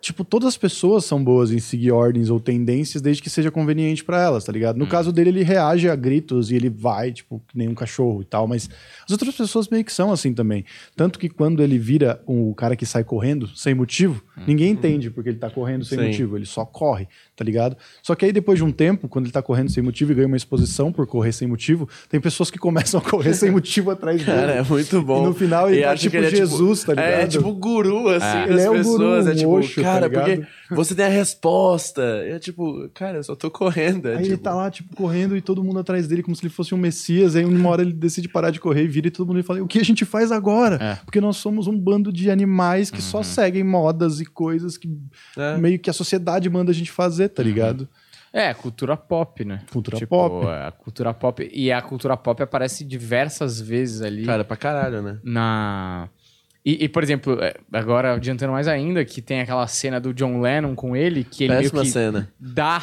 tipo, 0.00 0.24
todas 0.24 0.48
as 0.48 0.56
pessoas 0.56 1.04
são 1.04 1.22
boas 1.22 1.52
em 1.52 1.58
seguir 1.58 1.92
ordens 1.92 2.30
ou 2.30 2.40
tendências 2.40 3.02
desde 3.02 3.22
que 3.22 3.28
seja 3.28 3.50
conveniente 3.50 4.02
pra 4.02 4.20
elas, 4.20 4.44
tá 4.44 4.52
ligado? 4.52 4.76
No 4.76 4.86
caso 4.86 5.12
dele, 5.12 5.30
ele 5.30 5.42
reage 5.42 5.88
a 5.88 5.94
gritos 5.94 6.50
e 6.50 6.56
ele 6.56 6.70
vai, 6.70 7.12
tipo, 7.12 7.42
que 7.46 7.56
nem 7.56 7.68
um 7.68 7.74
cachorro 7.74 8.22
e 8.22 8.24
tal, 8.24 8.46
mas 8.46 8.68
as 9.04 9.10
outras 9.10 9.34
pessoas 9.34 9.68
meio 9.68 9.84
que 9.84 9.92
são 9.92 10.10
assim 10.10 10.32
também. 10.32 10.64
Tanto 10.96 11.18
que 11.18 11.28
quando 11.28 11.62
ele 11.62 11.78
vira 11.78 12.22
o 12.26 12.54
cara 12.54 12.74
que 12.74 12.86
sai 12.86 13.04
correndo 13.04 13.46
sem 13.48 13.74
motivo, 13.74 14.22
ninguém 14.46 14.72
entende 14.72 15.10
porque 15.10 15.28
ele 15.28 15.38
tá 15.38 15.50
correndo 15.50 15.84
sem 15.84 15.98
Sim. 15.98 16.06
motivo, 16.06 16.36
ele 16.36 16.46
só 16.46 16.64
corre, 16.64 17.06
tá 17.40 17.44
ligado? 17.44 17.74
Só 18.02 18.14
que 18.14 18.26
aí 18.26 18.32
depois 18.32 18.58
de 18.58 18.64
um 18.64 18.70
tempo, 18.70 19.08
quando 19.08 19.24
ele 19.24 19.32
tá 19.32 19.40
correndo 19.40 19.70
sem 19.70 19.82
motivo 19.82 20.12
e 20.12 20.14
ganha 20.14 20.26
uma 20.26 20.36
exposição 20.36 20.92
por 20.92 21.06
correr 21.06 21.32
sem 21.32 21.48
motivo, 21.48 21.88
tem 22.06 22.20
pessoas 22.20 22.50
que 22.50 22.58
começam 22.58 23.00
a 23.00 23.02
correr 23.02 23.32
sem 23.32 23.50
motivo 23.50 23.90
atrás 23.90 24.22
dele. 24.22 24.38
Cara, 24.38 24.52
é 24.52 24.62
muito 24.62 25.00
bom. 25.00 25.22
E 25.22 25.26
no 25.28 25.32
final 25.32 25.70
ele 25.70 25.80
E 25.80 25.82
tá 25.82 25.96
tipo 25.96 26.16
ele 26.18 26.26
é 26.26 26.30
Jesus, 26.30 26.84
tá 26.84 26.92
É, 26.92 26.96
ligado? 26.96 27.30
tipo 27.30 27.52
guru, 27.54 28.08
assim, 28.10 28.26
É. 28.26 28.40
das 28.46 28.50
Ele 28.50 28.60
é 28.60 28.70
um 28.70 28.74
pessoas. 28.74 28.96
guru, 29.24 29.30
é 29.30 29.34
tipo, 29.34 29.50
mocho, 29.50 29.74
tá 29.76 29.82
cara, 29.82 30.10
porque 30.10 30.30
ligado? 30.32 30.48
Você 30.76 30.94
tem 30.94 31.04
a 31.04 31.08
resposta. 31.08 32.02
É 32.02 32.38
tipo, 32.38 32.88
cara, 32.94 33.18
eu 33.18 33.22
só 33.24 33.34
tô 33.34 33.50
correndo. 33.50 34.08
É, 34.08 34.12
Aí 34.16 34.22
tipo, 34.22 34.34
ele 34.34 34.36
tá 34.38 34.54
lá, 34.54 34.70
tipo, 34.70 34.94
correndo 34.96 35.36
e 35.36 35.40
todo 35.40 35.62
mundo 35.64 35.78
atrás 35.78 36.06
dele 36.06 36.22
como 36.22 36.34
se 36.36 36.42
ele 36.42 36.52
fosse 36.52 36.74
um 36.74 36.78
messias. 36.78 37.36
Aí 37.36 37.44
uma 37.44 37.68
hora 37.68 37.82
ele 37.82 37.92
decide 37.92 38.28
parar 38.28 38.50
de 38.50 38.60
correr 38.60 38.84
e 38.84 38.88
vira 38.88 39.08
e 39.08 39.10
todo 39.10 39.26
mundo 39.28 39.42
fala, 39.44 39.62
o 39.62 39.66
que 39.66 39.78
a 39.78 39.84
gente 39.84 40.04
faz 40.04 40.30
agora? 40.32 40.76
É. 40.80 40.94
Porque 41.04 41.20
nós 41.20 41.36
somos 41.36 41.66
um 41.66 41.78
bando 41.78 42.12
de 42.12 42.30
animais 42.30 42.90
que 42.90 43.02
só 43.02 43.22
seguem 43.22 43.64
modas 43.64 44.20
e 44.20 44.24
coisas 44.24 44.76
que 44.76 44.88
É. 45.36 45.56
meio 45.56 45.78
que 45.78 45.90
a 45.90 45.92
sociedade 45.92 46.48
manda 46.50 46.70
a 46.70 46.74
gente 46.74 46.90
fazer, 46.90 47.28
tá 47.28 47.42
ligado? 47.42 47.88
É, 48.32 48.54
cultura 48.54 48.96
pop, 48.96 49.44
né? 49.44 49.62
Cultura 49.72 49.96
Tipo, 49.96 50.10
pop. 50.16 50.46
A 50.46 50.70
cultura 50.70 51.12
pop. 51.12 51.50
E 51.52 51.72
a 51.72 51.82
cultura 51.82 52.16
pop 52.16 52.40
aparece 52.40 52.84
diversas 52.84 53.60
vezes 53.60 54.02
ali 54.02 54.24
Cara, 54.24 54.44
pra 54.44 54.56
caralho, 54.56 55.02
né? 55.02 55.18
na. 55.24 56.08
E, 56.64 56.84
e, 56.84 56.88
por 56.88 57.02
exemplo, 57.02 57.42
é, 57.42 57.54
agora 57.72 58.14
adiantando 58.14 58.52
mais 58.52 58.68
ainda, 58.68 59.04
que 59.04 59.22
tem 59.22 59.40
aquela 59.40 59.66
cena 59.66 59.98
do 59.98 60.12
John 60.12 60.40
Lennon 60.40 60.74
com 60.74 60.94
ele, 60.94 61.24
que 61.24 61.44
ele 61.44 61.54
Péssima 61.54 61.80
meio 61.80 61.84
que 61.86 61.98
cena. 61.98 62.32
dá 62.38 62.82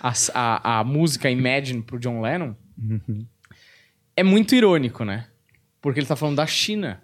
a, 0.00 0.12
a, 0.34 0.80
a 0.80 0.84
música 0.84 1.30
Imagine 1.30 1.82
pro 1.82 1.98
John 1.98 2.22
Lennon. 2.22 2.54
É 4.16 4.22
muito 4.22 4.54
irônico, 4.54 5.04
né? 5.04 5.26
Porque 5.82 6.00
ele 6.00 6.06
tá 6.06 6.16
falando 6.16 6.36
da 6.36 6.46
China, 6.46 7.02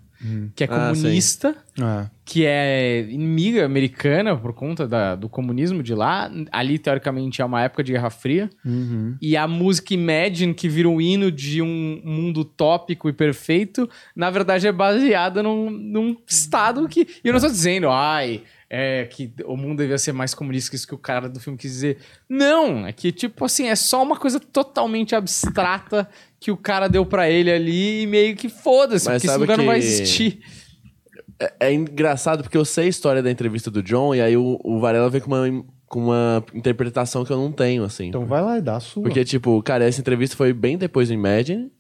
que 0.55 0.65
é 0.65 0.67
Ah, 0.71 0.91
comunista, 0.93 1.55
Ah, 1.81 2.09
que 2.25 2.45
é 2.47 3.07
inimiga 3.11 3.65
americana 3.65 4.37
por 4.37 4.53
conta 4.53 4.87
da- 4.89 5.15
do 5.15 5.29
comunismo 5.29 5.83
de 5.83 5.95
lá. 5.95 6.31
Ali, 6.51 6.79
teoricamente, 6.79 7.41
é 7.43 7.45
uma 7.45 7.62
época 7.62 7.85
de 7.85 7.93
Guerra 7.93 8.11
Fria. 8.11 8.51
uhum. 8.65 9.17
E 9.21 9.37
a 9.37 9.47
música 9.47 9.95
Imagine, 9.95 10.55
que 10.55 10.69
vira 10.69 10.89
um 10.89 11.01
hino 11.01 11.31
de 11.31 11.61
um 11.62 12.01
mundo 12.05 12.41
utópico 12.41 13.09
e 13.09 13.12
perfeito, 13.12 13.89
na 14.15 14.31
verdade 14.31 14.67
é 14.67 14.73
baseada 14.73 15.43
num, 15.43 15.71
num 15.71 16.17
estado 16.27 16.89
que. 16.89 17.01
E 17.23 17.29
eu 17.29 17.33
não 17.33 17.37
estou 17.39 17.51
dizendo, 17.51 17.89
ai, 17.91 18.43
é 18.69 19.05
que 19.07 19.33
o 19.45 19.57
mundo 19.57 19.79
devia 19.79 19.97
ser 19.99 20.13
mais 20.13 20.35
comunista 20.35 20.71
que 20.71 20.77
isso 20.77 20.87
que 20.87 20.95
o 20.95 20.99
cara 20.99 21.29
do 21.29 21.39
filme 21.41 21.59
quis 21.59 21.71
dizer. 21.73 21.99
Não, 22.29 22.87
é 22.87 22.93
que, 22.93 23.13
tipo 23.13 23.45
assim, 23.45 23.69
é 23.69 23.77
só 23.77 24.03
uma 24.03 24.17
coisa 24.17 24.41
totalmente 24.41 25.15
abstrata 25.15 26.09
que 26.41 26.51
o 26.51 26.57
cara 26.57 26.89
deu 26.89 27.07
pra 27.07 27.31
ele 27.31 27.51
ali 27.51 28.03
e 28.03 28.07
meio 28.07 28.35
que 28.37 28.49
foda-se, 28.49 29.09
porque 29.09 29.27
esse 29.27 29.37
lugar 29.37 29.57
não 29.59 29.67
vai 29.67 29.79
que- 29.81 29.87
existir. 29.87 30.41
É, 31.39 31.53
é 31.69 31.73
engraçado 31.73 32.43
porque 32.43 32.57
eu 32.57 32.65
sei 32.65 32.87
a 32.87 32.89
história 32.89 33.23
da 33.23 33.31
entrevista 33.31 33.71
do 33.71 33.83
John 33.83 34.15
e 34.15 34.21
aí 34.21 34.37
o, 34.37 34.59
o 34.65 34.81
Varela 34.81 35.11
veio 35.11 35.23
com 35.23 35.31
uma, 35.31 35.65
com 35.87 36.01
uma 36.07 36.45
interpretação 36.55 37.25
que 37.25 37.31
eu 37.33 37.37
não 37.37 37.53
tenho, 37.53 37.85
assim. 37.85 38.07
Então 38.09 38.25
vai 38.25 38.41
lá 38.43 38.59
e 38.59 38.63
dá 38.63 38.77
a 38.77 38.81
sua. 38.81 39.03
Porque, 39.03 39.25
tipo, 39.25 39.63
cara, 39.63 39.85
essa 39.85 40.01
entrevista 40.01 40.35
foi 40.37 40.53
bem 40.53 40.79
depois 40.79 41.09
do 41.09 41.15
Imagine. 41.15 41.71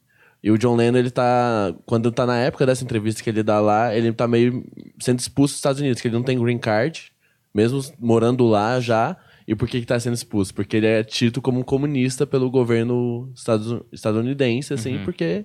E 0.42 0.50
o 0.50 0.58
John 0.58 0.76
Lennon, 0.76 0.98
ele 0.98 1.10
tá. 1.10 1.74
Quando 1.84 2.12
tá 2.12 2.24
na 2.26 2.36
época 2.38 2.66
dessa 2.66 2.84
entrevista 2.84 3.22
que 3.22 3.30
ele 3.30 3.42
dá 3.42 3.60
lá, 3.60 3.94
ele 3.94 4.12
tá 4.12 4.28
meio 4.28 4.64
sendo 5.00 5.18
expulso 5.18 5.54
dos 5.54 5.58
Estados 5.58 5.80
Unidos, 5.80 6.00
que 6.00 6.08
ele 6.08 6.14
não 6.14 6.22
tem 6.22 6.38
green 6.38 6.58
card, 6.58 7.10
mesmo 7.54 7.80
morando 7.98 8.46
lá 8.46 8.78
já. 8.80 9.16
E 9.48 9.54
por 9.54 9.68
que, 9.68 9.80
que 9.80 9.86
tá 9.86 9.98
sendo 9.98 10.14
expulso? 10.14 10.52
Porque 10.52 10.76
ele 10.76 10.86
é 10.86 11.04
tido 11.04 11.40
como 11.40 11.60
um 11.60 11.62
comunista 11.62 12.26
pelo 12.26 12.50
governo 12.50 13.30
estadun- 13.34 13.82
estadunidense, 13.92 14.74
assim, 14.74 14.98
porque 15.04 15.44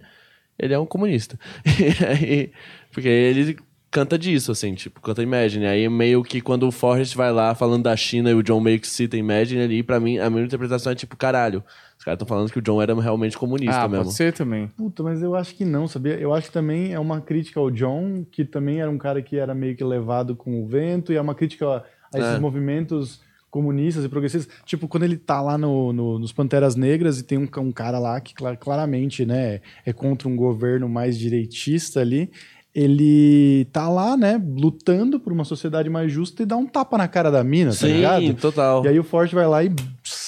ele 0.57 0.73
é 0.73 0.79
um 0.79 0.85
comunista. 0.87 1.39
Aí, 2.09 2.51
porque 2.91 3.07
ele 3.07 3.57
canta 3.91 4.17
disso, 4.17 4.51
assim, 4.51 4.73
tipo, 4.73 5.01
canta 5.01 5.21
Imagine. 5.21 5.67
Aí 5.67 5.87
meio 5.89 6.23
que 6.23 6.41
quando 6.41 6.67
o 6.67 6.71
Forrest 6.71 7.13
vai 7.15 7.31
lá 7.31 7.53
falando 7.53 7.83
da 7.83 7.95
China 7.95 8.31
e 8.31 8.33
o 8.33 8.41
John 8.41 8.59
meio 8.61 8.79
que 8.79 8.87
cita 8.87 9.17
Imagine 9.17 9.61
ali, 9.61 9.83
pra 9.83 9.99
mim, 9.99 10.17
a 10.17 10.29
minha 10.29 10.45
interpretação 10.45 10.91
é 10.91 10.95
tipo, 10.95 11.15
caralho, 11.17 11.63
os 12.01 12.05
caras 12.05 12.15
estão 12.15 12.27
falando 12.27 12.51
que 12.51 12.57
o 12.57 12.61
John 12.63 12.81
era 12.81 12.99
realmente 12.99 13.37
comunista 13.37 13.81
ah, 13.83 13.87
mesmo. 13.87 14.05
pode 14.05 14.15
ser 14.15 14.33
também. 14.33 14.67
Puta, 14.75 15.03
mas 15.03 15.21
eu 15.21 15.35
acho 15.35 15.53
que 15.53 15.63
não, 15.63 15.87
sabia? 15.87 16.15
Eu 16.15 16.33
acho 16.33 16.47
que 16.47 16.53
também 16.53 16.93
é 16.93 16.99
uma 16.99 17.21
crítica 17.21 17.59
ao 17.59 17.69
John, 17.69 18.25
que 18.31 18.43
também 18.43 18.81
era 18.81 18.89
um 18.89 18.97
cara 18.97 19.21
que 19.21 19.37
era 19.37 19.53
meio 19.53 19.75
que 19.75 19.83
levado 19.83 20.35
com 20.35 20.63
o 20.63 20.65
vento, 20.65 21.13
e 21.13 21.15
é 21.15 21.21
uma 21.21 21.35
crítica 21.35 21.67
a, 21.67 21.83
a 22.11 22.19
esses 22.19 22.37
É. 22.37 22.39
movimentos 22.39 23.21
comunistas 23.51 24.03
e 24.03 24.09
progressistas. 24.09 24.51
Tipo, 24.65 24.87
quando 24.87 25.03
ele 25.03 25.15
tá 25.15 25.41
lá 25.41 25.59
no, 25.59 25.93
no- 25.93 26.17
nos 26.17 26.31
Panteras 26.33 26.75
Negras 26.75 27.19
e 27.19 27.23
tem 27.23 27.37
um, 27.37 27.47
um 27.59 27.71
cara 27.71 27.99
lá 27.99 28.19
que 28.19 28.33
cla- 28.33 28.55
claramente, 28.57 29.23
né, 29.23 29.61
é 29.85 29.93
contra 29.93 30.27
um 30.27 30.35
governo 30.35 30.89
mais 30.89 31.15
direitista 31.19 31.99
ali, 31.99 32.31
ele 32.73 33.65
tá 33.71 33.87
lá, 33.89 34.17
né, 34.17 34.41
lutando 34.57 35.19
por 35.19 35.31
uma 35.31 35.43
sociedade 35.43 35.89
mais 35.89 36.11
justa 36.11 36.41
e 36.41 36.45
dá 36.47 36.57
um 36.57 36.65
tapa 36.65 36.97
na 36.97 37.07
cara 37.07 37.29
da 37.29 37.43
mina, 37.43 37.71
tá 37.71 37.77
Sim, 37.77 37.93
ligado? 37.93 38.33
total. 38.35 38.83
E 38.85 38.87
aí 38.87 38.99
o 38.99 39.03
Forte 39.03 39.35
vai 39.35 39.45
lá 39.45 39.63
e 39.63 39.69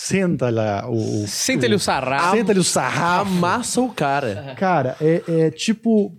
senta 0.07 0.49
lá 0.49 0.87
o... 0.89 1.23
o 1.23 1.27
Senta-lhe 1.27 1.75
o 1.75 1.79
sarrafo. 1.79 2.35
Senta-lhe 2.35 2.59
o 2.59 2.63
sarrafo. 2.63 3.31
Amassa 3.31 3.81
o 3.81 3.89
cara. 3.89 4.53
Cara, 4.57 4.95
é, 4.99 5.23
é 5.27 5.51
tipo. 5.51 6.13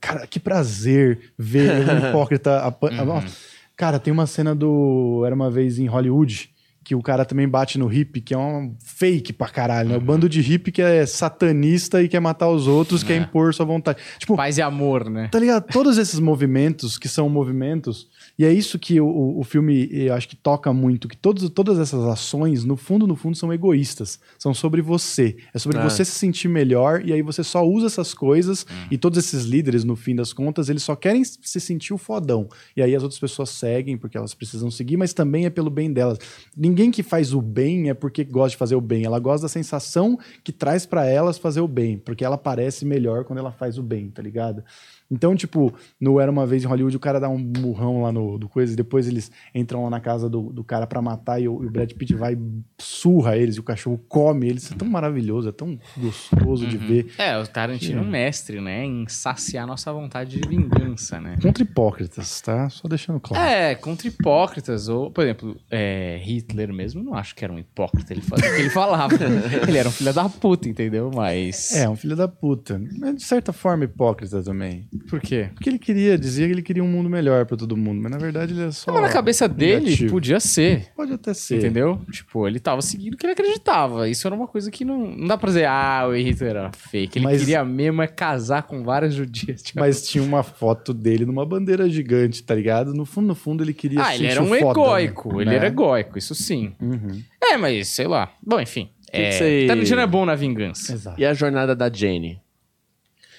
Cara, 0.00 0.26
que 0.26 0.40
prazer 0.40 1.32
ver 1.38 1.88
um 1.88 2.08
hipócrita. 2.10 2.74
Nossa. 3.04 3.28
Cara, 3.76 3.98
tem 3.98 4.12
uma 4.12 4.26
cena 4.26 4.54
do. 4.54 5.22
Era 5.24 5.34
uma 5.34 5.50
vez 5.50 5.78
em 5.78 5.86
Hollywood. 5.86 6.50
Que 6.82 6.94
o 6.94 7.02
cara 7.02 7.26
também 7.26 7.46
bate 7.46 7.78
no 7.78 7.86
hippie, 7.86 8.22
que 8.22 8.34
é 8.34 8.38
um 8.38 8.74
fake 8.82 9.34
pra 9.34 9.48
caralho, 9.48 9.90
né? 9.90 9.96
O 9.96 10.00
bando 10.00 10.28
de 10.28 10.40
hippie 10.40 10.72
que 10.72 10.82
é 10.82 11.04
satanista 11.06 12.02
e 12.02 12.08
quer 12.08 12.20
matar 12.20 12.48
os 12.48 12.66
outros, 12.66 13.04
quer 13.04 13.16
impor 13.16 13.52
sua 13.54 13.66
vontade. 13.66 13.98
Tipo, 14.18 14.34
Paz 14.34 14.56
e 14.56 14.62
amor, 14.62 15.08
né? 15.08 15.28
Tá 15.30 15.38
ligado? 15.38 15.70
Todos 15.70 15.98
esses 15.98 16.18
movimentos 16.18 16.98
que 16.98 17.06
são 17.06 17.28
movimentos, 17.28 18.08
e 18.40 18.44
é 18.46 18.52
isso 18.52 18.78
que 18.78 18.98
o- 19.00 19.38
o, 19.38 19.44
filme, 19.44 19.86
eu 19.92 20.14
acho 20.14 20.26
que 20.26 20.34
toca 20.34 20.72
muito, 20.72 21.06
que 21.06 21.16
todos, 21.16 21.48
todas 21.50 21.78
essas 21.78 22.02
ações, 22.06 22.64
no 22.64 22.74
fundo, 22.76 23.06
no 23.06 23.14
fundo, 23.14 23.36
são 23.36 23.52
egoístas. 23.52 24.18
São 24.38 24.54
sobre 24.54 24.80
você. 24.80 25.36
É 25.52 25.58
sobre 25.58 25.76
É. 25.78 25.82
você 25.82 26.04
se 26.04 26.12
sentir 26.12 26.48
melhor, 26.48 27.02
e 27.04 27.12
aí 27.12 27.20
você 27.20 27.44
só 27.44 27.62
usa 27.62 27.86
essas 27.86 28.14
coisas, 28.14 28.66
e 28.90 28.96
todos 28.96 29.18
esses 29.18 29.44
líderes, 29.44 29.84
no 29.84 29.94
fim 29.94 30.14
das 30.16 30.32
contas, 30.32 30.68
eles 30.70 30.82
só 30.82 30.96
querem 30.96 31.22
se 31.24 31.60
sentir 31.60 31.92
o 31.92 31.98
fodão. 31.98 32.48
E 32.74 32.80
aí 32.82 32.96
as 32.96 33.02
outras 33.02 33.20
pessoas 33.20 33.50
seguem, 33.50 33.98
porque 33.98 34.16
elas 34.16 34.32
precisam 34.32 34.70
seguir, 34.70 34.96
mas 34.96 35.12
também 35.12 35.44
é 35.44 35.50
pelo 35.50 35.68
bem 35.68 35.92
delas. 35.92 36.18
Ninguém 36.56 36.90
que 36.90 37.02
faz 37.02 37.34
o 37.34 37.42
bem 37.42 37.90
é 37.90 37.94
porque 37.94 38.24
gosta 38.24 38.50
de 38.50 38.56
fazer 38.56 38.74
o 38.74 38.80
bem. 38.80 39.04
Ela 39.04 39.18
gosta 39.18 39.42
da 39.42 39.48
sensação 39.50 40.18
que 40.42 40.52
traz 40.52 40.86
pra 40.86 41.04
elas 41.04 41.36
fazer 41.36 41.60
o 41.60 41.68
bem, 41.68 41.98
porque 41.98 42.24
ela 42.24 42.38
parece 42.38 42.84
melhor 42.86 43.24
quando 43.24 43.38
ela 43.40 43.52
faz 43.52 43.76
o 43.76 43.82
bem, 43.82 44.08
tá 44.08 44.22
ligado? 44.22 44.62
Então, 45.10 45.34
tipo, 45.34 45.74
no 46.00 46.20
Era 46.20 46.30
Uma 46.30 46.46
Vez 46.46 46.64
em 46.64 46.66
Hollywood, 46.66 46.96
o 46.96 47.00
cara 47.00 47.18
dá 47.18 47.28
um 47.28 47.38
murrão 47.38 48.02
lá 48.02 48.12
no 48.12 48.38
do 48.38 48.48
coisa, 48.48 48.72
e 48.72 48.76
depois 48.76 49.08
eles 49.08 49.30
entram 49.54 49.84
lá 49.84 49.90
na 49.90 50.00
casa 50.00 50.28
do, 50.28 50.52
do 50.52 50.62
cara 50.62 50.86
pra 50.86 51.02
matar, 51.02 51.40
e 51.40 51.48
o, 51.48 51.62
e 51.64 51.66
o 51.66 51.70
Brad 51.70 51.90
Pitt 51.92 52.14
vai 52.14 52.34
e 52.34 52.38
surra 52.78 53.36
eles, 53.36 53.56
e 53.56 53.60
o 53.60 53.62
cachorro 53.62 53.98
come 54.08 54.48
eles. 54.48 54.64
Isso 54.64 54.74
é 54.74 54.76
tão 54.76 54.88
maravilhoso, 54.88 55.48
é 55.48 55.52
tão 55.52 55.78
gostoso 55.98 56.66
de 56.66 56.76
ver. 56.76 57.12
É, 57.18 57.36
o 57.38 57.46
Tarantino 57.46 58.00
é 58.00 58.02
um 58.02 58.08
mestre, 58.08 58.60
né? 58.60 58.84
Em 58.84 59.06
saciar 59.08 59.66
nossa 59.66 59.92
vontade 59.92 60.38
de 60.38 60.48
vingança, 60.48 61.20
né? 61.20 61.36
Contra 61.42 61.62
hipócritas, 61.62 62.40
tá? 62.40 62.68
Só 62.70 62.86
deixando 62.88 63.18
claro. 63.18 63.42
É, 63.42 63.74
contra 63.74 64.06
hipócritas. 64.06 64.88
Ou, 64.88 65.10
por 65.10 65.24
exemplo, 65.24 65.56
é, 65.70 66.20
Hitler 66.22 66.72
mesmo, 66.72 67.02
não 67.02 67.14
acho 67.14 67.34
que 67.34 67.44
era 67.44 67.52
um 67.52 67.58
hipócrita. 67.58 68.12
Ele 68.12 68.20
fazia 68.20 68.50
o 68.50 68.54
que 68.54 68.60
ele 68.60 68.70
falava. 68.70 69.14
ele 69.66 69.78
era 69.78 69.88
um 69.88 69.92
filho 69.92 70.12
da 70.12 70.28
puta, 70.28 70.68
entendeu? 70.68 71.10
Mas. 71.14 71.74
É, 71.74 71.88
um 71.88 71.96
filho 71.96 72.16
da 72.16 72.28
puta. 72.28 72.80
Mas 72.98 73.16
de 73.16 73.22
certa 73.24 73.52
forma 73.52 73.84
hipócrita 73.84 74.42
também. 74.42 74.88
Por 75.08 75.20
quê? 75.20 75.48
Porque 75.54 75.68
ele 75.68 75.78
queria, 75.78 76.16
dizia 76.18 76.46
que 76.46 76.52
ele 76.52 76.62
queria 76.62 76.82
um 76.84 76.88
mundo 76.88 77.08
melhor 77.08 77.46
pra 77.46 77.56
todo 77.56 77.76
mundo, 77.76 78.00
mas 78.00 78.10
na 78.12 78.18
verdade 78.18 78.52
ele 78.52 78.64
é 78.64 78.70
só. 78.70 78.92
Mas 78.92 79.02
na 79.02 79.08
cabeça 79.08 79.48
dele, 79.48 79.84
negativo. 79.86 80.10
podia 80.10 80.38
ser. 80.40 80.88
Pode 80.96 81.12
até 81.12 81.34
ser. 81.34 81.58
Entendeu? 81.58 82.00
Tipo, 82.10 82.46
ele 82.46 82.58
tava 82.60 82.82
seguindo 82.82 83.14
o 83.14 83.16
que 83.16 83.26
ele 83.26 83.32
acreditava. 83.32 84.08
Isso 84.08 84.26
era 84.26 84.34
uma 84.36 84.46
coisa 84.46 84.70
que 84.70 84.84
não, 84.84 84.98
não 85.10 85.26
dá 85.26 85.36
pra 85.38 85.48
dizer, 85.48 85.66
ah, 85.66 86.06
o 86.08 86.14
Hitler 86.14 86.50
era 86.50 86.72
fake. 86.72 87.18
Ele 87.18 87.24
Mas- 87.24 87.40
queria 87.40 87.64
mesmo 87.64 88.02
é 88.02 88.06
casar 88.06 88.62
com 88.64 88.82
várias 88.84 89.14
judias. 89.14 89.62
Tipo, 89.62 89.80
Mas 89.80 90.08
tinha 90.08 90.22
uma 90.22 90.42
foto 90.42 90.92
dele 90.94 91.24
numa 91.24 91.44
bandeira 91.46 91.88
gigante, 91.88 92.42
tá 92.42 92.54
ligado? 92.54 92.92
No 92.94 93.04
fundo, 93.04 93.26
no 93.28 93.34
fundo, 93.34 93.62
ele 93.64 93.72
queria 93.74 94.02
ah, 94.04 94.14
ele 94.14 94.26
era 94.26 94.42
um 94.42 94.54
egóico. 94.54 95.40
Ele 95.40 95.50
né? 95.50 95.56
era 95.56 95.66
egóico, 95.66 96.18
isso 96.18 96.34
sim. 96.34 96.72
Uhum. 96.80 97.22
É, 97.42 97.56
mas 97.56 97.88
sei 97.88 98.06
lá. 98.06 98.32
Bom, 98.42 98.60
enfim. 98.60 98.90
que 99.10 99.16
é, 99.16 99.32
você- 99.32 99.64
Tarantino 99.66 100.00
é 100.00 100.06
bom 100.06 100.24
na 100.24 100.34
vingança. 100.34 100.92
Exato. 100.92 101.20
E 101.20 101.24
a 101.24 101.34
jornada 101.34 101.74
da 101.74 101.90
Jenny? 101.92 102.40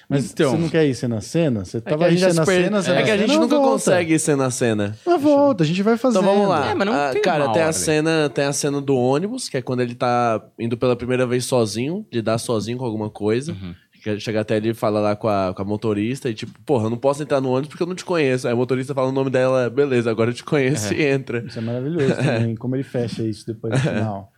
Mas 0.08 0.30
Então. 0.30 0.50
você 0.52 0.56
não 0.58 0.68
quer 0.68 0.86
ir 0.86 0.94
cena 0.94 1.16
a 1.16 1.20
cena? 1.20 1.64
Você 1.64 1.78
É 1.78 1.80
tava 1.80 2.04
a 2.04 2.06
aí 2.08 2.12
gente, 2.12 2.20
já 2.20 2.30
cena 2.30 2.42
a 2.42 2.44
se 2.46 2.52
per- 2.52 2.64
cena, 2.64 2.82
cena 2.82 3.00
é 3.00 3.02
que 3.02 3.10
a 3.10 3.16
gente 3.16 3.30
cena, 3.30 3.40
nunca 3.42 3.56
volta. 3.56 3.72
consegue 3.72 4.18
ser 4.18 4.36
na 4.36 4.50
cena. 4.50 4.96
Mas 5.06 5.22
volta, 5.22 5.62
a 5.64 5.66
gente 5.66 5.82
vai 5.82 5.96
fazendo. 5.96 6.22
Então 6.22 6.34
vamos 6.34 6.48
lá. 6.48 6.70
É, 6.70 6.74
mas 6.74 6.86
não 6.86 6.94
Ah, 6.94 7.10
tem 7.12 7.22
cara, 7.22 7.48
tem 7.52 7.62
a 7.62 7.66
ordem. 7.66 7.72
cena, 7.80 8.28
tem 8.30 8.44
a 8.44 8.52
cena 8.52 8.80
do 8.80 8.96
ônibus, 8.96 9.48
que 9.48 9.56
é 9.56 9.62
quando 9.62 9.80
ele 9.80 9.94
tá 9.94 10.42
indo 10.58 10.76
pela 10.76 10.94
primeira 10.96 11.26
vez 11.26 11.44
sozinho, 11.44 12.06
lidar 12.12 12.38
sozinho 12.38 12.78
com 12.78 12.84
alguma 12.84 13.08
coisa. 13.10 13.52
Uhum. 13.52 13.74
Que 14.02 14.18
Chega 14.18 14.40
até 14.40 14.56
ele 14.56 14.70
e 14.70 14.74
fala 14.74 14.98
lá 14.98 15.14
com 15.14 15.28
a, 15.28 15.54
com 15.54 15.62
a 15.62 15.64
motorista 15.64 16.28
e 16.28 16.34
tipo, 16.34 16.58
porra, 16.66 16.86
eu 16.86 16.90
não 16.90 16.96
posso 16.96 17.22
entrar 17.22 17.40
no 17.40 17.50
ônibus 17.50 17.68
porque 17.68 17.84
eu 17.84 17.86
não 17.86 17.94
te 17.94 18.04
conheço. 18.04 18.48
Aí 18.48 18.52
a 18.52 18.56
motorista 18.56 18.92
fala 18.92 19.08
o 19.10 19.12
nome 19.12 19.30
dela, 19.30 19.70
beleza, 19.70 20.10
agora 20.10 20.30
eu 20.30 20.34
te 20.34 20.42
conheço 20.42 20.92
e 20.92 21.04
entra. 21.06 21.44
Isso 21.46 21.56
é 21.60 21.62
maravilhoso 21.62 22.16
também, 22.16 22.54
como 22.58 22.74
ele 22.74 22.82
fecha 22.82 23.22
isso 23.22 23.46
depois 23.46 23.72
no 23.72 23.78
final. 23.78 24.32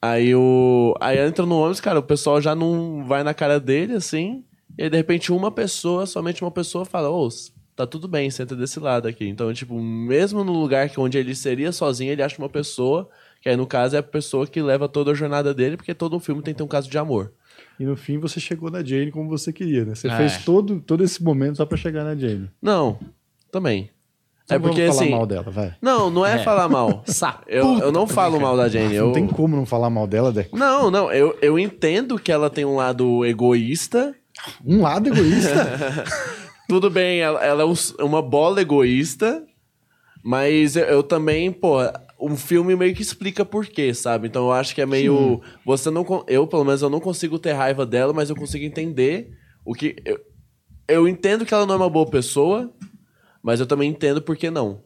Aí 0.00 0.34
o. 0.34 0.94
Aí 1.00 1.18
entra 1.18 1.44
no 1.44 1.58
ônibus, 1.58 1.80
cara, 1.80 1.98
o 1.98 2.02
pessoal 2.02 2.40
já 2.40 2.54
não 2.54 3.04
vai 3.06 3.22
na 3.22 3.34
cara 3.34 3.60
dele, 3.60 3.92
assim. 3.94 4.42
E 4.80 4.84
aí, 4.84 4.88
de 4.90 4.96
repente, 4.96 5.30
uma 5.30 5.50
pessoa, 5.50 6.06
somente 6.06 6.40
uma 6.42 6.50
pessoa, 6.50 6.86
fala, 6.86 7.10
ô, 7.10 7.28
tá 7.76 7.86
tudo 7.86 8.08
bem, 8.08 8.30
senta 8.30 8.56
desse 8.56 8.80
lado 8.80 9.06
aqui. 9.06 9.28
Então, 9.28 9.52
tipo, 9.52 9.78
mesmo 9.78 10.42
no 10.42 10.52
lugar 10.54 10.88
que 10.88 10.98
onde 10.98 11.18
ele 11.18 11.34
seria 11.34 11.70
sozinho, 11.70 12.10
ele 12.10 12.22
acha 12.22 12.38
uma 12.38 12.48
pessoa, 12.48 13.06
que 13.42 13.50
aí, 13.50 13.56
no 13.56 13.66
caso, 13.66 13.94
é 13.96 13.98
a 13.98 14.02
pessoa 14.02 14.46
que 14.46 14.62
leva 14.62 14.88
toda 14.88 15.10
a 15.10 15.14
jornada 15.14 15.52
dele, 15.52 15.76
porque 15.76 15.92
todo 15.92 16.16
um 16.16 16.20
filme 16.20 16.40
tem 16.42 16.54
que 16.54 16.58
ter 16.58 16.64
um 16.64 16.66
caso 16.66 16.88
de 16.88 16.96
amor. 16.96 17.30
E 17.78 17.84
no 17.84 17.94
fim 17.94 18.16
você 18.18 18.40
chegou 18.40 18.70
na 18.70 18.82
Jane 18.82 19.10
como 19.10 19.28
você 19.28 19.52
queria, 19.52 19.84
né? 19.84 19.94
Você 19.94 20.08
É. 20.08 20.16
fez 20.16 20.44
todo, 20.44 20.80
todo 20.80 21.04
esse 21.04 21.22
momento 21.22 21.58
só 21.58 21.66
pra 21.66 21.76
chegar 21.76 22.02
na 22.02 22.16
Jane. 22.16 22.48
Não, 22.62 22.98
também. 23.52 23.90
É 24.48 24.58
porque, 24.58 24.86
falar 24.88 25.00
assim. 25.02 25.10
mal 25.10 25.26
dela, 25.26 25.50
vai. 25.50 25.74
Não, 25.80 26.10
não 26.10 26.24
é, 26.26 26.36
É. 26.36 26.38
falar 26.42 26.68
mal. 26.68 27.04
Eu, 27.46 27.78
eu 27.80 27.92
não 27.92 28.06
falo 28.06 28.40
mal 28.40 28.56
da 28.56 28.66
Jane. 28.68 28.94
Eu... 28.94 29.06
Não 29.06 29.12
tem 29.12 29.26
como 29.26 29.54
não 29.56 29.64
falar 29.66 29.88
mal 29.90 30.06
dela, 30.06 30.32
Deco. 30.32 30.56
Não, 30.58 30.90
não, 30.90 31.12
eu, 31.12 31.38
eu 31.40 31.58
entendo 31.58 32.18
que 32.18 32.32
ela 32.32 32.48
tem 32.50 32.64
um 32.64 32.76
lado 32.76 33.24
egoísta, 33.26 34.14
Um 34.64 34.82
lado 34.82 35.08
egoísta. 35.08 36.04
Tudo 36.68 36.88
bem, 36.90 37.20
ela, 37.20 37.44
ela 37.44 37.62
é 37.62 37.66
um- 37.66 38.04
uma 38.06 38.22
bola 38.22 38.60
egoísta, 38.60 39.44
mas 40.22 40.76
eu, 40.76 40.84
eu 40.84 41.02
também, 41.02 41.50
pô, 41.50 41.78
um 42.20 42.36
filme 42.36 42.76
meio 42.76 42.94
que 42.94 43.02
explica 43.02 43.44
por 43.44 43.66
quê, 43.66 43.92
sabe? 43.94 44.28
Então 44.28 44.44
eu 44.46 44.52
acho 44.52 44.74
que 44.74 44.80
é 44.80 44.86
meio. 44.86 45.40
Você 45.64 45.90
não. 45.90 46.04
Eu, 46.28 46.46
pelo 46.46 46.64
menos, 46.64 46.82
eu 46.82 46.90
não 46.90 47.00
consigo 47.00 47.38
ter 47.38 47.52
raiva 47.52 47.84
dela, 47.86 48.12
mas 48.12 48.30
eu 48.30 48.36
consigo 48.36 48.64
entender 48.64 49.32
o 49.64 49.74
que. 49.74 49.96
Eu, 50.04 50.20
eu 50.86 51.08
entendo 51.08 51.44
que 51.46 51.54
ela 51.54 51.66
não 51.66 51.74
é 51.74 51.78
uma 51.78 51.90
boa 51.90 52.06
pessoa, 52.08 52.72
mas 53.42 53.58
eu 53.60 53.66
também 53.66 53.90
entendo 53.90 54.20
por 54.22 54.36
que 54.36 54.50
não. 54.50 54.82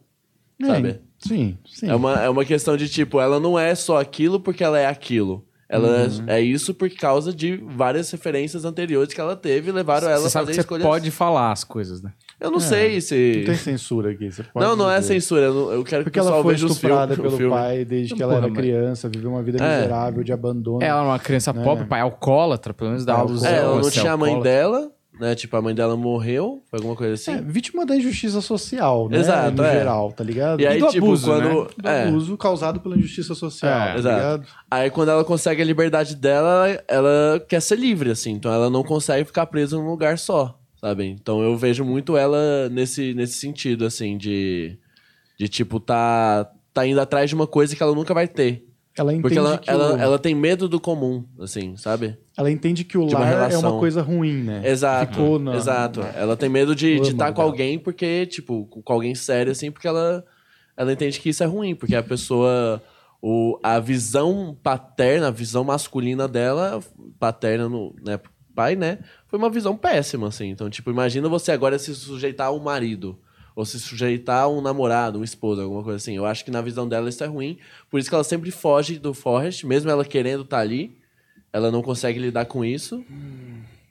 Sabe? 0.63 1.01
Sim, 1.19 1.59
sim. 1.67 1.89
É 1.89 1.95
uma, 1.95 2.23
é 2.23 2.29
uma 2.31 2.45
questão 2.45 2.77
de 2.77 2.89
tipo, 2.89 3.21
ela 3.21 3.41
não 3.41 3.59
é 3.59 3.75
só 3.75 3.99
aquilo 4.01 4.39
porque 4.39 4.63
ela 4.63 4.79
é 4.79 4.87
aquilo. 4.87 5.45
Ela 5.75 6.09
é, 6.29 6.37
é 6.37 6.41
isso 6.41 6.73
por 6.75 6.89
causa 6.91 7.33
de 7.33 7.57
várias 7.57 8.11
referências 8.11 8.65
anteriores 8.65 9.13
que 9.13 9.21
ela 9.21 9.35
teve 9.37 9.71
e 9.71 9.73
levaram 9.73 10.09
ela 10.09 10.21
Você 10.21 10.39
a 10.39 10.41
fazer 10.41 10.51
que 10.53 10.55
você 10.55 10.61
escolhas. 10.61 10.85
pode 10.87 11.11
falar 11.11 11.53
as 11.53 11.65
coisas, 11.65 12.01
né? 12.03 12.13
Eu 12.41 12.51
não 12.51 12.61
sei 12.61 13.01
se. 13.01 13.37
Não 13.39 13.45
tem 13.47 13.55
censura 13.55 14.11
aqui. 14.11 14.31
Você 14.31 14.43
pode 14.43 14.67
Não, 14.67 14.77
não 14.77 14.91
é 14.91 14.99
dizer. 15.01 15.15
censura. 15.15 15.43
Eu, 15.47 15.55
não- 15.55 15.73
eu 15.73 15.85
quero 15.85 16.05
Porque 16.05 16.19
que 16.19 16.21
o 16.21 16.23
ela 16.23 16.31
pessoal 16.31 16.43
foi 16.43 16.53
veja 16.55 16.67
os 16.67 16.73
estuprada 16.73 17.17
pelo 17.17 17.31
filme. 17.37 17.51
pai 17.55 17.85
desde 17.85 18.15
que 18.15 18.21
Porra, 18.23 18.37
ela 18.37 18.47
era 18.47 18.55
criança, 18.55 19.09
viveu 19.09 19.31
uma 19.31 19.43
vida 19.43 19.65
É. 19.65 19.77
miserável, 19.77 20.23
de 20.25 20.33
abandono. 20.33 20.83
Ela 20.83 21.01
era 21.01 21.09
uma 21.09 21.19
criança 21.19 21.51
É. 21.51 21.63
pobre, 21.65 21.87
pai 21.87 22.01
alcoólatra, 22.01 22.75
pelo 22.75 22.91
menos 22.91 23.05
dá 23.05 23.15
É, 23.15 23.17
alusão. 23.17 23.51
É, 23.51 23.57
ela 23.59 23.79
a 23.79 23.81
não 23.83 23.91
tinha 23.91 24.13
a 24.13 24.17
mãe 24.17 24.41
dela, 24.41 24.91
né? 25.19 25.35
Tipo, 25.35 25.57
a 25.57 25.63
mãe 25.63 25.75
dela 25.75 25.97
morreu, 25.97 26.63
foi 26.71 26.79
alguma 26.79 26.97
coisa 26.97 27.15
assim. 27.15 27.33
É, 27.33 27.41
vítima 27.41 27.87
da 27.87 27.97
injustiça 27.97 28.41
social, 28.41 29.09
né? 29.09 29.19
Exato, 29.19 29.57
no 29.57 29.65
é. 29.65 29.73
geral, 29.73 30.13
tá 30.13 30.25
ligado? 30.25 30.61
e 30.61 30.67
aí, 30.67 30.81
do 30.81 30.89
tipo, 30.89 31.07
abuso, 31.07 31.27
quando. 31.27 31.69
do 31.77 31.89
é. 31.89 32.09
abuso 32.09 32.37
causado 32.37 32.81
pela 32.81 32.97
injustiça 32.97 33.35
social, 33.35 33.71
É, 33.71 33.93
tá 33.93 33.99
exato. 33.99 34.17
ligado? 34.17 34.47
Aí 34.71 34.91
quando 34.91 35.11
ela 35.11 35.25
consegue 35.25 35.63
a 35.63 35.65
liberdade 35.65 36.17
dela, 36.17 36.69
ela, 36.69 36.85
ela 36.89 37.41
quer 37.41 37.61
ser 37.61 37.79
livre, 37.79 38.11
assim. 38.11 38.33
Então 38.33 38.53
ela 38.53 38.69
não 38.69 38.83
consegue 38.83 39.25
ficar 39.25 39.47
presa 39.47 39.77
num 39.77 39.89
lugar 39.89 40.19
só, 40.19 40.59
sabe? 40.81 41.07
Então 41.07 41.43
eu 41.43 41.57
vejo 41.57 41.85
muito 41.85 42.17
ela 42.17 42.69
nesse, 42.71 43.15
nesse 43.15 43.35
sentido, 43.35 43.85
assim, 43.85 44.17
de. 44.17 44.79
De 45.37 45.49
tipo, 45.49 45.81
tá. 45.81 46.49
tá 46.73 46.87
indo 46.87 47.01
atrás 47.01 47.29
de 47.29 47.35
uma 47.35 47.47
coisa 47.47 47.75
que 47.75 47.83
ela 47.83 47.95
nunca 47.95 48.15
vai 48.15 48.29
ter. 48.29 48.65
Ela 48.97 49.13
entende 49.13 49.23
Porque 49.23 49.39
ela, 49.39 49.59
que 49.59 49.69
ela, 49.71 49.95
o- 49.95 49.97
ela 49.99 50.19
tem 50.19 50.35
medo 50.35 50.69
do 50.69 50.79
comum, 50.79 51.25
assim, 51.41 51.77
sabe? 51.77 52.17
ela 52.37 52.51
entende 52.51 52.85
que 52.85 52.97
o 52.97 53.07
de 53.07 53.15
uma 53.15 53.29
lar 53.31 53.51
é 53.53 53.59
uma 53.59 53.79
coisa 53.79 54.03
ruim, 54.03 54.43
né? 54.43 54.63
Exato. 54.69 55.13
Ficou 55.15 55.39
na- 55.39 55.55
Exato. 55.57 56.01
Ela 56.01 56.37
tem 56.37 56.49
medo 56.49 56.75
de 56.75 56.95
estar 56.97 57.33
com 57.33 57.41
dela. 57.41 57.49
alguém 57.51 57.79
porque, 57.79 58.27
tipo, 58.27 58.67
com 58.67 58.93
alguém 58.93 59.15
sério, 59.15 59.51
assim, 59.53 59.71
porque 59.71 59.87
ela, 59.89 60.25
ela 60.77 60.93
entende 60.93 61.19
que 61.21 61.29
isso 61.29 61.43
é 61.43 61.47
ruim, 61.47 61.75
porque 61.75 61.95
a 61.97 62.03
pessoa. 62.03 62.83
O, 63.27 63.59
a 63.63 63.81
visão 63.81 64.55
paterna, 64.63 65.29
a 65.29 65.31
visão 65.31 65.65
masculina 65.65 66.29
dela, 66.29 66.81
paterna 67.19 67.69
no 67.71 67.95
né, 68.05 68.21
pai, 68.55 68.77
né? 68.77 68.99
Foi 69.29 69.39
uma 69.39 69.49
visão 69.49 69.75
péssima, 69.79 70.29
assim. 70.29 70.51
Então, 70.51 70.69
tipo, 70.69 70.91
imagina 70.91 71.27
você 71.29 71.51
agora 71.51 71.79
se 71.79 71.95
sujeitar 71.95 72.49
a 72.49 72.53
um 72.53 72.61
marido. 72.61 73.19
Ou 73.57 73.65
se 73.65 73.79
sujeitar 73.79 74.43
a 74.43 74.49
um 74.49 74.61
namorado, 74.61 75.21
um 75.21 75.25
esposo, 75.25 75.63
alguma 75.63 75.83
coisa 75.83 75.97
assim. 75.97 76.17
Eu 76.17 76.27
acho 76.27 76.45
que 76.45 76.51
na 76.51 76.61
visão 76.61 76.89
dela 76.89 77.09
isso 77.09 77.23
é 77.23 77.27
ruim. 77.27 77.59
Por 77.89 78.01
isso 78.01 78.09
que 78.09 78.15
ela 78.15 78.25
sempre 78.25 78.51
foge 78.51 78.99
do 78.99 79.15
Forrest, 79.15 79.65
mesmo 79.65 79.91
ela 79.91 80.05
querendo 80.05 80.43
estar 80.43 80.59
ali. 80.59 80.99
Ela 81.53 81.71
não 81.71 81.83
consegue 81.83 82.19
lidar 82.19 82.47
com 82.47 82.65
isso. 82.65 83.05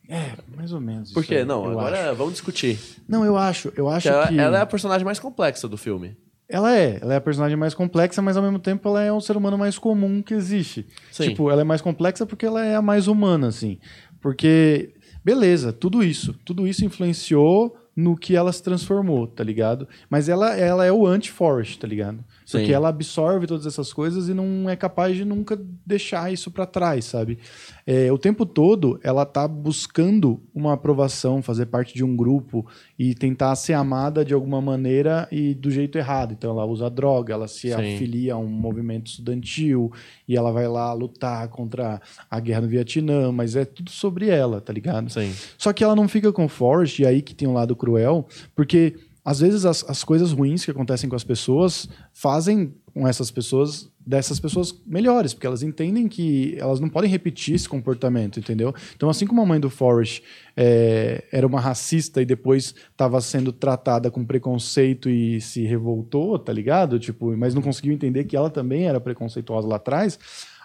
É, 0.10 0.34
mais 0.56 0.74
ou 0.74 0.82
menos. 0.82 1.14
Por 1.14 1.24
quê? 1.24 1.46
Não, 1.46 1.66
agora 1.66 2.10
acho. 2.10 2.16
vamos 2.18 2.34
discutir. 2.34 2.78
Não, 3.08 3.24
eu 3.24 3.38
acho. 3.38 3.72
Eu 3.78 3.88
acho 3.88 4.04
Que 4.04 4.14
ela, 4.14 4.28
que. 4.28 4.40
ela 4.40 4.58
é 4.58 4.62
a 4.62 4.66
personagem 4.66 5.06
mais 5.06 5.18
complexa 5.18 5.68
do 5.68 5.78
filme. 5.78 6.18
Ela 6.50 6.78
é, 6.78 7.00
ela 7.02 7.14
é 7.14 7.18
a 7.18 7.22
personagem 7.22 7.58
mais 7.58 7.74
complexa, 7.74 8.22
mas 8.22 8.36
ao 8.36 8.44
mesmo 8.44 8.60
tempo 8.60 8.88
ela 8.90 9.02
é 9.02 9.12
um 9.14 9.22
ser 9.22 9.38
humano 9.38 9.58
mais 9.58 9.78
comum 9.80 10.22
que 10.22 10.34
existe. 10.34 10.86
Sim. 11.10 11.30
Tipo, 11.30 11.50
ela 11.50 11.62
é 11.62 11.64
mais 11.64 11.82
complexa 11.82 12.26
porque 12.26 12.46
ela 12.46 12.64
é 12.64 12.76
a 12.76 12.82
mais 12.82 13.08
humana, 13.08 13.48
assim. 13.48 13.80
Porque, 14.22 14.94
beleza, 15.24 15.72
tudo 15.72 16.04
isso, 16.04 16.34
tudo 16.46 16.68
isso 16.68 16.84
influenciou 16.84 17.76
no 17.96 18.16
que 18.16 18.36
ela 18.36 18.52
se 18.52 18.64
transformou, 18.64 19.28
tá 19.28 19.44
ligado? 19.44 19.88
Mas 20.10 20.30
ela, 20.30 20.56
ela 20.56 20.86
é 20.86 20.92
o 20.92 21.06
anti-Forest, 21.06 21.80
tá 21.80 21.88
ligado? 21.88 22.24
Porque 22.50 22.68
Sim. 22.68 22.72
ela 22.74 22.90
absorve 22.90 23.48
todas 23.48 23.66
essas 23.66 23.92
coisas 23.92 24.30
e 24.30 24.34
não 24.34 24.70
é 24.70 24.76
capaz 24.76 25.16
de 25.16 25.26
nunca 25.26 25.60
deixar 25.86 26.32
isso 26.32 26.52
pra 26.52 26.66
trás, 26.66 27.06
sabe? 27.06 27.40
É, 27.86 28.12
o 28.12 28.18
tempo 28.18 28.46
todo 28.46 29.00
ela 29.04 29.26
tá 29.26 29.48
buscando 29.48 30.42
uma 30.54 30.74
aprovação, 30.74 31.42
fazer 31.42 31.66
parte 31.68 31.94
de 31.94 32.04
um 32.04 32.16
grupo 32.16 32.66
e 32.98 33.14
tentar 33.14 33.56
ser 33.56 33.74
amada 33.74 34.24
de 34.24 34.34
alguma 34.34 34.62
maneira 34.62 35.28
e 35.32 35.54
do 35.54 35.70
jeito 35.72 35.98
errado. 35.98 36.34
Então 36.34 36.52
ela 36.52 36.66
usa 36.66 36.90
droga, 36.90 37.34
ela 37.34 37.48
se 37.48 37.70
Sim. 37.70 37.74
afilia 37.74 38.34
a 38.36 38.38
um 38.38 38.48
movimento 38.48 39.08
estudantil 39.08 39.92
e 40.28 40.36
ela 40.36 40.52
vai 40.52 40.68
lá 40.68 40.94
lutar 40.94 41.48
contra 41.50 42.02
a 42.30 42.40
guerra 42.40 42.62
no 42.62 42.68
Vietnã, 42.68 43.32
mas 43.32 43.56
é 43.56 43.66
tudo 43.66 43.92
sobre 43.92 44.30
ela, 44.30 44.62
tá 44.62 44.72
ligado? 44.72 45.10
Sim. 45.12 45.34
Só 45.58 45.74
que 45.74 45.84
ela 45.84 45.96
não 45.96 46.08
fica 46.08 46.32
com 46.32 46.48
Forrest, 46.48 47.00
e 47.00 47.06
aí 47.06 47.22
que 47.22 47.36
tem 47.36 47.48
um 47.48 47.54
lado 47.54 47.76
cruel, 47.76 48.28
porque 48.56 48.96
às 49.24 49.40
vezes 49.40 49.66
as, 49.66 49.84
as 49.88 50.04
coisas 50.04 50.32
ruins 50.32 50.66
que 50.66 50.72
acontecem 50.72 51.10
com 51.10 51.16
as 51.16 51.24
pessoas 51.24 51.88
fazem 52.12 52.74
com 52.94 53.08
essas 53.08 53.32
pessoas, 53.32 53.90
dessas 54.06 54.40
pessoas 54.40 54.76
melhores, 54.86 55.34
porque 55.34 55.48
elas 55.48 55.64
entendem 55.64 56.08
que 56.08 56.56
elas 56.60 56.80
não 56.80 56.88
podem 56.88 57.10
repetir 57.10 57.56
esse 57.56 57.68
comportamento, 57.68 58.40
entendeu? 58.40 58.74
Então, 58.96 59.10
assim 59.10 59.26
como 59.26 59.42
a 59.42 59.46
mãe 59.46 59.60
do 59.60 59.70
Forrest 59.70 60.22
é, 60.56 61.24
era 61.32 61.48
uma 61.48 61.60
racista 61.60 62.22
e 62.22 62.26
depois 62.26 62.76
estava 62.92 63.20
sendo 63.20 63.52
tratada 63.52 64.12
com 64.12 64.24
preconceito 64.24 65.10
e 65.10 65.42
se 65.42 65.64
revoltou, 65.64 66.38
tá 66.38 66.54
ligado? 66.54 67.00
Tipo, 67.00 67.36
mas 67.36 67.56
não 67.56 67.64
conseguiu 67.64 67.94
entender 67.94 68.26
que 68.26 68.38
ela 68.38 68.50
também 68.50 68.88
era 68.88 69.00
preconceituosa 69.00 69.68
lá 69.68 69.78
atrás. 69.78 70.20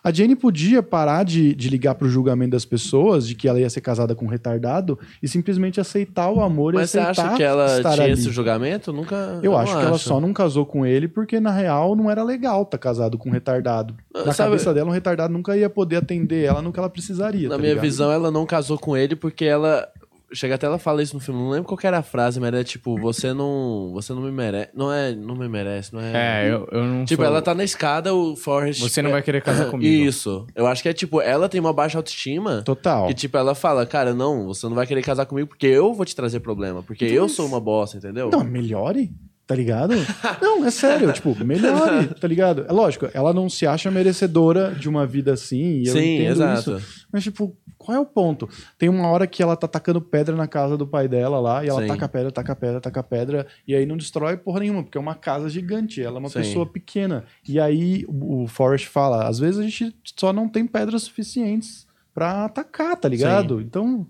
A 0.09 0.11
Jane 0.11 0.35
podia 0.35 0.83
parar 0.83 1.23
de, 1.23 1.55
de 1.55 1.69
ligar 1.69 1.95
pro 1.95 2.09
julgamento 2.09 2.53
das 2.53 2.65
pessoas, 2.65 3.29
de 3.29 3.35
que 3.35 3.47
ela 3.47 3.61
ia 3.61 3.69
ser 3.69 3.83
casada 3.83 4.15
com 4.15 4.25
um 4.25 4.29
retardado, 4.29 4.99
e 5.23 5.29
simplesmente 5.29 5.79
aceitar 5.79 6.31
o 6.31 6.41
amor 6.41 6.73
Mas 6.73 6.89
e 6.89 6.93
você 6.93 6.99
aceitar 6.99 7.27
acha 7.27 7.37
que 7.37 7.43
ela 7.43 7.67
tinha 7.83 8.05
ali. 8.05 8.13
esse 8.13 8.31
julgamento? 8.31 8.91
Nunca. 8.91 9.39
Eu 9.43 9.53
não 9.53 9.59
acho 9.59 9.77
que 9.79 9.85
ela 9.85 9.99
só 9.99 10.19
não 10.19 10.33
casou 10.33 10.65
com 10.65 10.87
ele 10.87 11.09
porque, 11.09 11.39
na 11.39 11.51
real, 11.51 11.95
não 11.95 12.11
era 12.11 12.23
legal 12.25 12.63
estar 12.63 12.79
casado 12.79 13.19
com 13.19 13.29
um 13.29 13.33
retardado. 13.33 13.95
Ah, 14.15 14.25
Na 14.25 14.33
sabe- 14.33 14.53
cabeça 14.53 14.73
dela, 14.73 14.89
um 14.89 14.93
retardado 14.95 15.31
nunca 15.31 15.55
ia 15.55 15.69
poder 15.69 15.97
atender 15.97 16.43
ela 16.43 16.63
no 16.63 16.73
que 16.73 16.79
ela 16.79 16.89
precisaria. 16.89 17.47
Na 17.51 17.57
tá 17.57 17.59
minha 17.61 17.73
ligado? 17.75 17.85
visão, 17.85 18.11
ela 18.11 18.31
não 18.31 18.47
casou 18.47 18.79
com 18.79 18.97
ele 18.97 19.15
porque 19.15 19.45
ela. 19.45 19.87
Chega 20.33 20.57
até 20.57 20.67
ela 20.67 20.79
fala 20.79 21.03
isso 21.03 21.15
no 21.15 21.21
filme, 21.21 21.41
não 21.41 21.49
lembro 21.51 21.67
qual 21.67 21.79
que 21.79 21.87
era 21.87 21.99
a 21.99 22.03
frase, 22.03 22.39
mas 22.39 22.49
era 22.49 22.63
tipo, 22.63 22.99
você 23.01 23.33
não. 23.33 23.91
Você 23.95 24.13
não 24.13 24.21
me 24.21 24.31
merece. 24.31 24.71
Não 24.75 24.93
é. 24.93 25.15
Não 25.15 25.35
me 25.35 25.49
merece, 25.49 25.93
não 25.95 26.01
é. 26.01 26.45
É, 26.45 26.51
eu, 26.53 26.69
eu 26.71 26.85
não 26.85 27.05
Tipo, 27.05 27.23
sou- 27.23 27.31
ela 27.31 27.41
tá 27.41 27.55
na 27.55 27.65
escada, 27.65 28.15
o 28.15 28.37
Forrest. 28.37 28.81
Você 28.83 29.01
não 29.01 29.11
vai 29.11 29.23
querer 29.23 29.41
casar 29.43 29.67
comigo. 29.71 29.89
Isso. 30.05 30.47
Eu 30.55 30.67
acho 30.67 30.83
que 30.83 30.89
é 30.89 30.93
tipo, 30.93 31.21
ela 31.23 31.49
tem 31.49 31.61
uma 31.61 31.73
baixa 31.73 31.97
autoestima. 31.99 32.63
Total. 32.63 33.07
Que 33.09 33.15
tipo, 33.15 33.37
ela 33.39 33.55
fala, 33.55 33.87
cara, 33.87 34.13
não, 34.13 34.47
você 34.47 34.67
não 34.67 34.75
vai 34.75 34.87
querer 34.87 35.03
casar 35.03 35.25
comigo 35.25 35.49
porque 35.49 35.67
eu 35.67 35.95
vou 35.95 36.05
te 36.05 36.15
trazer 36.15 36.41
problema. 36.41 36.83
Porque 36.83 37.05
eu 37.07 37.29
sou 37.29 37.47
uma 37.47 37.59
bosta, 37.61 37.97
entendeu? 37.97 38.29
Não, 38.31 38.45
melhore, 38.45 39.11
tá 39.47 39.55
ligado? 39.55 39.95
não, 40.43 40.63
é 40.67 40.71
sério, 40.71 41.11
tipo, 41.11 41.35
melhore, 41.43 42.09
tá 42.21 42.29
ligado? 42.29 42.67
É 42.69 42.73
lógico, 42.73 43.09
ela 43.15 43.33
não 43.33 43.49
se 43.49 43.67
acha 43.67 43.91
merecedora 43.91 44.73
de 44.79 44.89
uma 44.91 45.07
vida 45.07 45.33
assim, 45.33 45.79
e 45.81 45.87
eu 45.87 45.95
Sim, 45.95 46.17
entendo 46.17 46.31
exato. 46.33 46.77
isso. 46.77 47.07
Mas, 47.11 47.23
tipo, 47.25 47.57
qual 47.89 47.97
é 47.97 48.01
o 48.01 48.05
ponto? 48.05 48.47
Tem 48.77 48.87
uma 48.87 49.09
hora 49.09 49.27
que 49.27 49.43
ela 49.43 49.57
tá 49.57 49.67
tacando 49.67 49.99
pedra 49.99 50.37
na 50.37 50.47
casa 50.47 50.77
do 50.77 50.87
pai 50.87 51.09
dela 51.09 51.41
lá, 51.41 51.65
e 51.65 51.69
ela 51.71 51.81
Sim. 51.81 51.89
taca 51.89 52.07
pedra, 52.07 52.31
taca 52.31 52.55
pedra, 52.55 52.81
taca 52.83 53.03
pedra, 53.03 53.47
e 53.67 53.75
aí 53.75 53.87
não 53.87 53.97
destrói 53.97 54.37
porra 54.37 54.61
nenhuma, 54.61 54.83
porque 54.83 54.99
é 54.99 55.01
uma 55.01 55.15
casa 55.15 55.49
gigante, 55.49 56.03
ela 56.03 56.19
é 56.19 56.21
uma 56.21 56.29
Sim. 56.29 56.41
pessoa 56.41 56.67
pequena. 56.67 57.25
E 57.49 57.59
aí 57.59 58.05
o, 58.07 58.47
Forrest 58.47 58.89
fala, 58.89 59.27
às 59.27 59.39
vezes 59.39 59.59
a 59.59 59.63
gente 59.63 59.97
só 60.15 60.35
não 60.35 60.51
tem 60.51 60.67
pedras 60.67 61.05
suficientes 61.05 61.87
pra 62.13 62.45
atacar, 62.45 62.95
tá 62.95 63.09
ligado? 63.09 63.59
Então... 63.59 64.07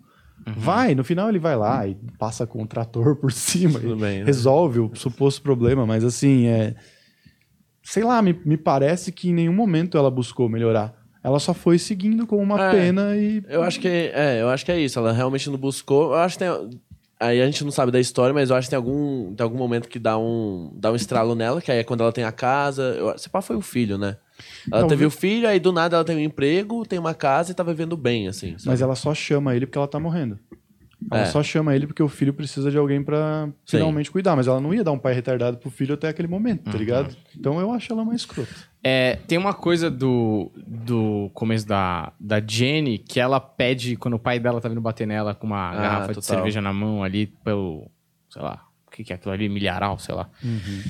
Uhum. 0.47 0.55
Vai, 0.57 0.95
no 0.95 1.03
final 1.03 1.29
ele 1.29 1.41
vai 1.41 1.57
lá 1.57 1.87
e 1.87 1.97
passa 2.17 2.47
com 2.47 2.63
o 2.63 2.67
trator 2.67 3.17
por 3.17 3.31
cima 3.33 3.81
e 3.81 3.95
bem, 3.95 4.21
né? 4.21 4.25
resolve 4.25 4.79
o 4.79 4.91
suposto 4.95 5.43
problema, 5.43 5.85
mas 5.85 6.05
assim, 6.05 6.47
é. 6.47 6.77
Sei 7.83 8.05
lá, 8.05 8.23
me, 8.23 8.33
me 8.45 8.57
parece 8.57 9.11
que 9.11 9.31
em 9.31 9.35
nenhum 9.35 9.53
momento 9.53 9.99
ela 9.99 10.11
buscou 10.11 10.49
melhorar. 10.49 10.98
Ela 11.29 11.39
só 11.39 11.53
foi 11.55 11.79
seguindo 11.79 12.27
com 12.27 12.43
uma 12.43 12.61
É. 12.61 12.71
pena 12.71 13.17
e. 13.17 13.43
Eu 13.49 13.63
acho 13.63 13.79
que 13.81 13.87
é, 13.89 14.41
eu 14.41 14.49
acho 14.49 14.65
que 14.65 14.73
é 14.73 14.81
isso. 14.81 14.99
Ela 14.99 15.13
realmente 15.13 15.49
não 15.51 15.59
buscou. 15.59 16.11
Eu 16.13 16.15
acho 16.17 16.39
que 16.39 16.45
tem. 16.45 16.71
Aí 17.21 17.43
a 17.43 17.47
gente 17.47 17.65
não 17.65 17.71
sabe 17.73 17.91
da 17.91 17.99
história, 17.99 18.33
mas 18.33 18.49
eu 18.49 18.55
acho 18.57 18.67
que 18.69 18.71
tem 18.71 18.77
algum, 18.77 19.35
tem 19.35 19.43
algum 19.45 19.59
momento 19.59 19.89
que 19.89 19.99
dá 19.99 20.17
um, 20.17 20.71
dá 20.75 20.93
um 20.93 20.95
estralo 20.95 21.35
nela, 21.35 21.61
que 21.61 21.71
aí 21.71 21.79
é 21.79 21.85
quando 21.85 22.01
ela 22.03 22.13
tem 22.13 22.23
a 22.23 22.31
casa. 22.31 22.95
Eu, 22.97 23.19
se 23.19 23.29
pá, 23.29 23.43
foi 23.43 23.57
o 23.57 23.61
filho, 23.61 23.99
né? 23.99 24.17
Ela 24.71 24.83
Não, 24.83 24.89
teve 24.89 25.01
vi- 25.01 25.07
o 25.07 25.11
filho, 25.11 25.49
aí 25.49 25.59
do 25.59 25.73
nada 25.73 25.97
ela 25.97 26.05
tem 26.05 26.17
um 26.17 26.21
emprego, 26.21 26.87
tem 26.87 26.97
uma 26.99 27.13
casa 27.15 27.51
e 27.51 27.55
tá 27.55 27.65
vivendo 27.65 27.97
bem, 27.97 28.29
assim. 28.29 28.51
sabe? 28.53 28.63
Mas 28.67 28.81
ela 28.81 28.95
só 28.95 29.13
chama 29.15 29.57
ele 29.57 29.67
porque 29.67 29.77
ela 29.79 29.89
tá 29.89 29.99
morrendo. 29.99 30.39
Ela 31.11 31.23
É. 31.23 31.27
só 31.27 31.43
chama 31.43 31.75
ele 31.77 31.87
porque 31.87 32.03
o 32.03 32.09
filho 32.09 32.35
precisa 32.35 32.71
de 32.71 32.77
alguém 32.77 33.03
pra 33.03 33.49
finalmente 33.65 34.11
cuidar. 34.11 34.35
Mas 34.35 34.49
ela 34.49 34.61
não 34.61 34.75
ia 34.75 34.83
dar 34.83 34.91
um 34.93 34.99
pai 34.99 35.15
retardado 35.15 35.57
pro 35.59 35.71
filho 35.71 35.95
até 35.95 36.09
aquele 36.09 36.27
momento, 36.29 36.67
Uhum. 36.67 36.73
tá 36.73 36.79
ligado? 36.79 37.17
Então 37.39 37.61
eu 37.61 37.71
acho 37.73 37.93
ela 37.93 38.05
mais 38.05 38.21
escrota. 38.23 38.51
É, 38.83 39.17
tem 39.27 39.39
uma 39.39 39.55
coisa 39.55 39.91
do, 39.91 40.51
do 40.67 41.31
começo 41.35 41.67
da, 41.67 42.13
da 42.19 42.41
Jenny 42.45 42.99
que 42.99 43.21
ela 43.21 43.39
pede 43.39 43.97
quando 43.97 44.15
o 44.15 44.19
pai 44.19 44.39
dela 44.41 44.61
tá 44.61 44.69
vindo 44.69 44.81
bater 44.81 45.07
nela 45.07 45.35
com 45.35 45.47
uma 45.47 45.71
Ah, 45.71 45.75
garrafa 45.77 46.09
de 46.09 46.15
total. 46.15 46.23
cerveja 46.37 46.61
na 46.61 46.73
mão 46.73 47.03
ali 47.05 47.27
pelo, 47.45 47.89
sei 48.31 48.43
lá, 48.43 48.61
o 48.87 48.91
que, 48.91 49.05
que 49.05 49.13
é 49.13 49.17
aquilo 49.17 49.33
ali? 49.33 49.49
Milharal, 49.49 49.99
sei 49.99 50.15
lá. 50.15 50.29
Uhum. 50.43 50.83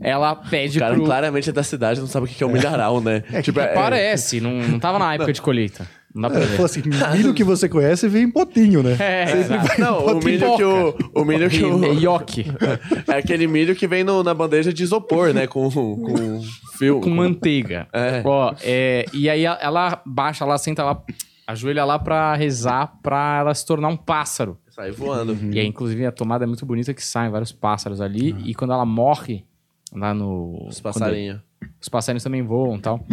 Ela 0.00 0.34
pede 0.36 0.78
O 0.78 0.80
cara 0.80 0.94
pro... 0.94 1.04
claramente 1.04 1.48
é 1.48 1.52
da 1.52 1.62
cidade, 1.62 2.00
não 2.00 2.06
sabe 2.06 2.26
o 2.26 2.28
que 2.28 2.42
é 2.42 2.46
o 2.46 2.50
milharal, 2.50 3.00
né? 3.00 3.20
tipo, 3.42 3.58
é- 3.60 3.72
Parece, 3.74 4.40
não, 4.40 4.50
não 4.68 4.78
tava 4.78 4.98
na 4.98 5.14
época 5.14 5.32
de 5.32 5.40
colheita. 5.40 5.86
Não 6.16 6.22
dá 6.22 6.30
pra 6.30 6.38
Ela 6.38 6.46
ver. 6.48 6.52
falou 6.56 6.64
assim: 6.64 6.82
milho 7.14 7.34
que 7.34 7.44
você 7.44 7.68
conhece 7.68 8.08
vem 8.08 8.22
em 8.24 8.30
potinho, 8.30 8.82
né? 8.82 8.96
É. 8.98 9.78
Não, 9.78 10.06
o 10.06 10.24
milho 10.24 10.56
que 10.56 10.64
o, 10.64 10.94
o 11.14 11.24
milho 11.24 11.50
que 11.50 11.62
o, 11.62 11.84
É 11.84 11.92
ioki, 11.92 12.46
é 13.06 13.18
aquele 13.18 13.46
milho 13.46 13.76
que 13.76 13.86
vem 13.86 14.02
no- 14.02 14.22
na 14.22 14.32
bandeja 14.32 14.72
de 14.72 14.82
isopor, 14.82 15.34
né? 15.34 15.46
Com, 15.46 15.70
com 15.70 16.40
fio. 16.78 17.00
com 17.00 17.10
manteiga. 17.10 17.86
É. 17.92 18.22
Ó, 18.24 18.54
é, 18.62 19.04
e 19.12 19.28
aí 19.28 19.44
ela 19.44 20.00
baixa 20.06 20.44
lá, 20.46 20.56
senta 20.56 20.82
lá, 20.82 21.02
ajoelha 21.46 21.84
lá 21.84 21.98
pra 21.98 22.34
rezar 22.34 22.94
pra 23.02 23.38
ela 23.40 23.54
se 23.54 23.66
tornar 23.66 23.88
um 23.88 23.96
pássaro. 23.96 24.58
Sai 24.70 24.90
voando. 24.92 25.36
E 25.54 25.58
aí, 25.60 25.66
inclusive, 25.66 26.04
a 26.06 26.12
tomada 26.12 26.44
é 26.44 26.46
muito 26.46 26.64
bonita 26.64 26.94
que 26.94 27.04
saem 27.04 27.30
vários 27.30 27.52
pássaros 27.52 28.00
ali. 28.00 28.34
E 28.44 28.54
quando 28.54 28.72
ela 28.72 28.84
morre, 28.86 29.44
lá 29.92 30.12
no. 30.14 30.66
Os 30.68 30.80
passarinhos. 30.80 31.40
os 31.80 31.88
passarinhos 31.88 32.22
também 32.24 32.42
voam 32.42 32.76
e 32.76 32.80
tal. 32.80 33.06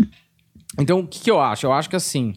Então, 0.79 0.99
o 1.01 1.07
que, 1.07 1.19
que 1.21 1.29
eu 1.31 1.39
acho? 1.39 1.65
Eu 1.65 1.71
acho 1.73 1.89
que 1.89 1.95
assim, 1.95 2.33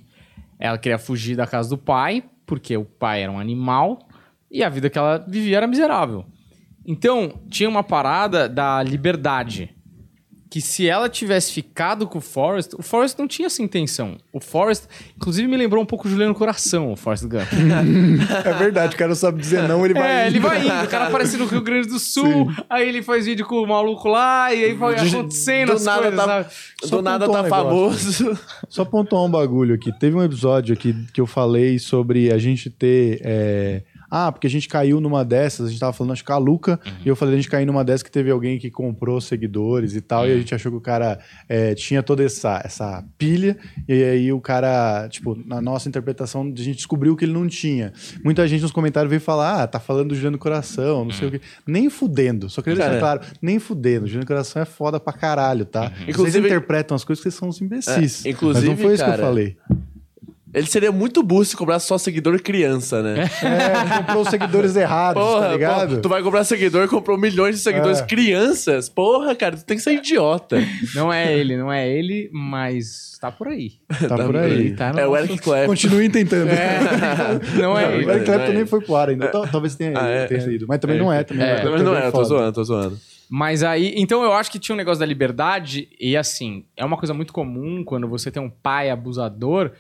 ela 0.59 0.79
queria 0.79 0.99
fugir 0.99 1.37
da 1.37 1.47
casa 1.47 1.69
do 1.69 1.79
pai, 1.79 2.25
porque 2.47 2.77
o 2.77 2.85
pai 2.85 3.23
era 3.23 3.31
um 3.31 3.39
animal, 3.39 4.09
e 4.51 4.65
a 4.65 4.69
vida 4.69 4.89
que 4.89 4.99
ela 4.99 5.19
vivia 5.19 5.59
era 5.59 5.67
miserável. 5.67 6.25
Então, 6.87 7.41
tinha 7.51 7.69
uma 7.69 7.83
parada 7.83 8.49
da 8.49 8.83
liberdade. 8.83 9.76
Que 10.57 10.63
se 10.63 10.89
ela 10.89 11.07
tivesse 11.07 11.53
ficado 11.53 12.07
com 12.07 12.17
o 12.17 12.21
Forrest, 12.23 12.73
o 12.79 12.83
Forrest 12.83 13.19
não 13.19 13.29
tinha 13.29 13.45
essa 13.45 13.63
intenção. 13.63 14.17
O 14.33 14.41
Forrest, 14.41 14.85
inclusive, 15.15 15.47
me 15.47 15.55
lembrou 15.55 15.83
um 15.83 15.85
pouco 15.85 16.09
o 16.09 16.11
Juliano 16.11 16.35
Coração, 16.35 16.93
o 16.93 16.97
Forrest 16.97 17.25
Gump. 17.25 17.47
É 18.43 18.55
verdade, 18.55 18.95
o 18.95 18.99
cara 18.99 19.11
não 19.11 19.15
sabe 19.15 19.39
dizer 19.39 19.69
não, 19.69 19.85
ele 19.85 19.93
vai. 19.93 20.11
É, 20.11 20.27
ele 20.29 20.39
indo. 20.39 20.49
vai 20.49 20.65
indo. 20.67 20.85
O 20.85 20.89
cara 20.89 21.09
aparece 21.09 21.37
no 21.37 21.45
Rio 21.45 21.61
Grande 21.61 21.89
do 21.89 21.99
Sul, 21.99 22.51
aí 22.71 22.89
ele 22.89 23.03
faz 23.03 23.27
vídeo 23.27 23.45
com 23.45 23.57
o 23.57 23.67
maluco 23.69 24.09
lá, 24.09 24.51
e 24.55 24.65
aí 24.65 24.73
vai 24.73 24.95
acontecendo 24.95 25.67
do 25.67 25.73
as 25.75 25.85
nada 25.85 26.03
coisas, 26.11 26.25
tá- 26.25 26.87
Do 26.89 27.03
nada 27.03 27.29
tá 27.29 27.43
um 27.43 27.49
famoso. 27.51 28.39
Só 28.67 28.83
pontuar 28.87 29.25
um 29.25 29.31
bagulho 29.31 29.75
aqui. 29.75 29.93
Teve 29.99 30.17
um 30.17 30.23
episódio 30.23 30.73
aqui 30.73 30.95
que 31.13 31.21
eu 31.21 31.27
falei 31.27 31.79
sobre 31.79 32.33
a 32.33 32.39
gente 32.39 32.71
ter 32.71 33.21
é, 33.23 33.83
Ah, 34.11 34.31
porque 34.31 34.47
a 34.47 34.51
gente 34.51 34.69
caiu 34.69 35.01
numa 35.01 35.25
dessas, 35.25 35.67
a 35.67 35.71
gente 35.71 35.81
tava 35.81 35.93
falando, 35.93 36.13
acho 36.13 36.25
que 36.25 36.33
a 36.33 36.39
Luca, 36.39 36.79
Uhum. 36.87 36.93
e 37.05 37.09
eu 37.09 37.17
falei, 37.17 37.35
a 37.35 37.37
gente 37.39 37.49
caiu 37.51 37.67
numa 37.67 37.85
dessas 37.85 38.03
que 38.03 38.11
teve 38.11 38.31
alguém 38.31 38.59
que 38.59 38.71
comprou 38.71 39.21
seguidores 39.21 39.95
e 39.95 40.01
tal, 40.01 40.23
Uhum. 40.23 40.29
e 40.29 40.33
a 40.33 40.37
gente 40.39 40.55
achou 40.55 40.71
que 40.73 40.79
o 40.79 40.81
cara 40.81 41.19
é, 41.49 41.75
tinha 41.75 42.03
toda 42.03 42.23
essa, 42.25 42.61
essa 42.65 43.05
pilha, 43.19 43.57
e 43.89 44.03
aí 44.05 44.33
o 44.33 44.41
cara, 44.41 45.09
tipo, 45.09 45.37
na 45.47 45.61
nossa 45.61 45.89
interpretação, 45.89 46.43
a 46.43 46.45
gente 46.63 46.77
descobriu 46.77 47.17
que 47.17 47.25
ele 47.25 47.33
não 47.33 47.47
tinha. 47.47 47.93
Muita 48.25 48.47
gente 48.47 48.63
nos 48.63 48.73
comentários 48.73 49.09
veio 49.11 49.21
falar, 49.21 49.63
ah, 49.63 49.67
tá 49.67 49.81
falando 49.81 50.09
do 50.11 50.15
Juliano 50.15 50.39
Coração, 50.39 50.99
não 50.99 51.05
Uhum. 51.07 51.11
sei 51.13 51.29
o 51.29 51.31
quê. 51.33 51.41
Nem 51.67 51.91
fudendo, 51.91 52.49
só 52.49 52.63
queria 52.63 52.77
deixar 52.77 53.01
Cara. 53.01 53.19
claro, 53.19 53.35
nem 53.43 53.59
fudendo. 53.59 54.07
Juliano 54.07 54.27
Coração 54.27 54.63
é 54.63 54.65
foda 54.65 54.99
pra 55.01 55.13
caralho, 55.13 55.65
tá? 55.65 55.83
Uhum. 55.83 55.89
Vocês 55.91 56.09
Inclusive- 56.09 56.47
interpretam 56.47 56.95
as 56.95 57.05
coisas 57.05 57.23
que 57.23 57.31
vocês 57.31 57.39
são 57.39 57.49
uns 57.49 57.61
imbecis. 57.61 58.25
É, 58.25 58.31
inclusive, 58.31 58.69
Mas 58.69 58.77
não 58.79 58.85
foi 58.85 58.95
isso 58.95 59.05
que 59.05 59.11
cara, 59.11 59.23
eu 59.23 59.27
falei. 59.27 59.57
Ele 60.55 60.67
seria 60.67 60.93
muito 60.93 61.23
burro 61.23 61.45
se 61.45 61.57
cobrasse 61.57 61.87
só 61.89 61.99
seguidor 61.99 62.41
criança, 62.41 63.03
né? 63.03 63.25
É, 63.43 63.99
comprou 63.99 64.23
os 64.23 64.29
seguidores 64.29 64.77
errados, 64.77 65.23
tá 65.23 65.49
ligado? 65.53 65.97
pô, 65.97 66.01
tu 66.03 66.09
vai 66.09 66.23
comprar 66.23 66.45
seguidor 66.45 66.85
e 66.85 66.89
comprou 66.89 67.19
milhões 67.19 67.57
de 67.57 67.61
seguidores 67.63 67.99
É. 68.01 68.05
crianças? 68.07 68.89
Porra, 68.89 69.35
cara, 69.35 69.57
tu 69.57 69.65
tem 69.65 69.77
que 69.77 69.83
ser 69.83 69.95
idiota. 69.95 70.57
Não 70.95 71.13
é 71.13 71.37
ele, 71.37 71.57
não 71.57 71.71
é 71.73 71.87
ele, 71.89 72.31
mas 72.33 73.19
tá 73.21 73.31
por 73.31 73.49
aí. 73.49 73.73
Tá 74.09 74.17
por 74.17 74.37
aí. 74.37 74.75
Tá 74.75 74.93
no 74.93 75.01
É 75.01 75.07
o 75.07 75.17
Eric 75.17 75.37
Clapton. 75.39 75.67
Continuem 75.67 76.09
tentando. 76.11 76.49
É, 76.49 76.79
não 77.61 77.77
é 77.79 77.89
O 77.89 77.91
ele. 77.93 78.11
Eric 78.11 78.25
Clapton 78.25 78.45
não 78.47 78.53
é. 78.53 78.55
nem 78.55 78.67
foi 78.67 78.81
pro 78.81 78.97
ar 78.97 79.09
ainda. 79.09 79.29
Tal- 79.29 79.49
Talvez 79.49 79.75
tenha, 79.75 79.93
Ah, 80.01 80.07
é? 80.09 80.27
tenha 80.27 80.47
ido. 80.49 80.67
Mas 80.69 80.79
também 80.79 80.99
não 80.99 81.13
é. 81.13 81.25
Também 81.25 81.45
É, 81.47 81.57
o 81.57 81.61
Clapton 81.63 81.83
não 81.83 81.97
é, 81.97 82.07
eu 82.07 82.13
tô 82.13 82.25
zoando, 82.25 82.53
tô 82.53 82.65
zoando. 82.65 82.99
Mas 83.29 83.65
aí, 83.65 83.93
então 83.97 84.23
eu 84.23 84.33
acho 84.33 84.51
que 84.53 84.59
tinha 84.61 84.75
um 84.75 84.79
negócio 84.79 85.01
da 85.01 85.07
liberdade, 85.07 85.89
e 86.01 86.17
assim, 86.17 86.65
é 86.77 86.85
uma 86.85 86.97
coisa 86.97 87.13
muito 87.13 87.33
comum 87.33 87.83
quando 87.85 88.07
você 88.07 88.31
tem 88.31 88.41
um 88.41 88.49
pai 88.49 88.89
abusador, 88.89 89.73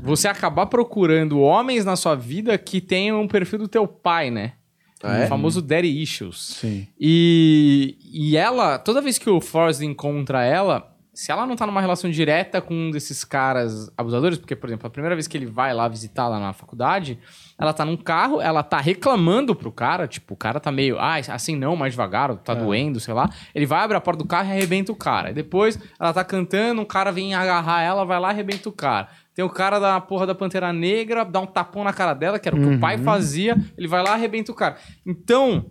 você 0.00 0.28
acabar 0.28 0.66
procurando 0.66 1.40
homens 1.40 1.84
na 1.84 1.96
sua 1.96 2.14
vida 2.14 2.56
que 2.58 2.80
tenham 2.80 3.20
um 3.20 3.28
perfil 3.28 3.60
do 3.60 3.68
teu 3.68 3.86
pai, 3.86 4.30
né? 4.30 4.52
Ah, 5.02 5.18
é? 5.18 5.24
O 5.24 5.28
famoso 5.28 5.60
daddy 5.60 6.02
issues. 6.02 6.56
Sim. 6.60 6.86
E, 6.98 7.96
e 8.12 8.36
ela, 8.36 8.78
toda 8.78 9.02
vez 9.02 9.18
que 9.18 9.28
o 9.28 9.40
Forrest 9.40 9.82
encontra 9.82 10.42
ela, 10.42 10.95
se 11.16 11.32
ela 11.32 11.46
não 11.46 11.56
tá 11.56 11.66
numa 11.66 11.80
relação 11.80 12.10
direta 12.10 12.60
com 12.60 12.74
um 12.74 12.90
desses 12.90 13.24
caras 13.24 13.90
abusadores, 13.96 14.36
porque, 14.36 14.54
por 14.54 14.68
exemplo, 14.68 14.86
a 14.86 14.90
primeira 14.90 15.16
vez 15.16 15.26
que 15.26 15.34
ele 15.34 15.46
vai 15.46 15.72
lá 15.72 15.88
visitar 15.88 16.28
lá 16.28 16.38
na 16.38 16.52
faculdade, 16.52 17.18
ela 17.58 17.72
tá 17.72 17.86
num 17.86 17.96
carro, 17.96 18.38
ela 18.38 18.62
tá 18.62 18.78
reclamando 18.78 19.56
pro 19.56 19.72
cara, 19.72 20.06
tipo, 20.06 20.34
o 20.34 20.36
cara 20.36 20.60
tá 20.60 20.70
meio, 20.70 20.98
ah, 20.98 21.14
assim 21.28 21.56
não, 21.56 21.74
mais 21.74 21.94
devagar, 21.94 22.36
tá 22.36 22.52
doendo, 22.52 23.00
sei 23.00 23.14
lá. 23.14 23.30
Ele 23.54 23.64
vai, 23.64 23.82
abre 23.82 23.96
a 23.96 24.00
porta 24.00 24.22
do 24.22 24.28
carro 24.28 24.50
e 24.50 24.52
arrebenta 24.52 24.92
o 24.92 24.94
cara. 24.94 25.30
E 25.30 25.32
depois 25.32 25.78
ela 25.98 26.12
tá 26.12 26.22
cantando, 26.22 26.82
um 26.82 26.84
cara 26.84 27.10
vem 27.10 27.34
agarrar 27.34 27.80
ela, 27.80 28.04
vai 28.04 28.20
lá 28.20 28.28
e 28.28 28.32
arrebenta 28.32 28.68
o 28.68 28.72
cara. 28.72 29.08
Tem 29.34 29.42
o 29.42 29.50
cara 29.50 29.78
da 29.78 29.98
porra 30.00 30.26
da 30.26 30.34
Pantera 30.34 30.70
Negra, 30.70 31.24
dá 31.24 31.40
um 31.40 31.46
tapão 31.46 31.82
na 31.82 31.94
cara 31.94 32.12
dela, 32.12 32.38
que 32.38 32.46
era 32.46 32.56
o 32.56 32.60
que 32.60 32.74
o 32.74 32.78
pai 32.78 32.98
fazia, 32.98 33.56
ele 33.76 33.88
vai 33.88 34.02
lá 34.02 34.10
e 34.10 34.12
arrebenta 34.14 34.52
o 34.52 34.54
cara. 34.54 34.76
Então, 35.04 35.66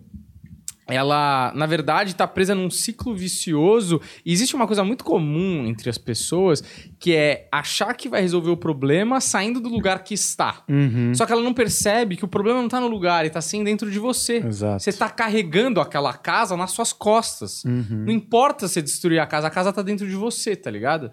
ela, 0.88 1.52
na 1.54 1.66
verdade, 1.66 2.14
tá 2.14 2.26
presa 2.26 2.54
num 2.54 2.70
ciclo 2.70 3.14
vicioso. 3.14 4.00
E 4.24 4.32
existe 4.32 4.54
uma 4.54 4.66
coisa 4.66 4.84
muito 4.84 5.04
comum 5.04 5.66
entre 5.66 5.90
as 5.90 5.98
pessoas, 5.98 6.62
que 6.98 7.14
é 7.14 7.48
achar 7.50 7.94
que 7.94 8.08
vai 8.08 8.20
resolver 8.20 8.50
o 8.50 8.56
problema 8.56 9.20
saindo 9.20 9.60
do 9.60 9.68
lugar 9.68 10.04
que 10.04 10.14
está. 10.14 10.62
Uhum. 10.68 11.12
Só 11.14 11.26
que 11.26 11.32
ela 11.32 11.42
não 11.42 11.52
percebe 11.52 12.16
que 12.16 12.24
o 12.24 12.28
problema 12.28 12.62
não 12.62 12.68
tá 12.68 12.80
no 12.80 12.86
lugar, 12.86 13.24
ele 13.24 13.30
tá 13.30 13.40
sim 13.40 13.64
dentro 13.64 13.90
de 13.90 13.98
você. 13.98 14.36
Exato. 14.36 14.82
Você 14.82 14.92
tá 14.92 15.10
carregando 15.10 15.80
aquela 15.80 16.12
casa 16.12 16.56
nas 16.56 16.70
suas 16.70 16.92
costas. 16.92 17.64
Uhum. 17.64 18.04
Não 18.06 18.12
importa 18.12 18.68
você 18.68 18.80
destruir 18.80 19.18
a 19.18 19.26
casa, 19.26 19.48
a 19.48 19.50
casa 19.50 19.72
tá 19.72 19.82
dentro 19.82 20.06
de 20.06 20.14
você, 20.14 20.54
tá 20.54 20.70
ligado? 20.70 21.10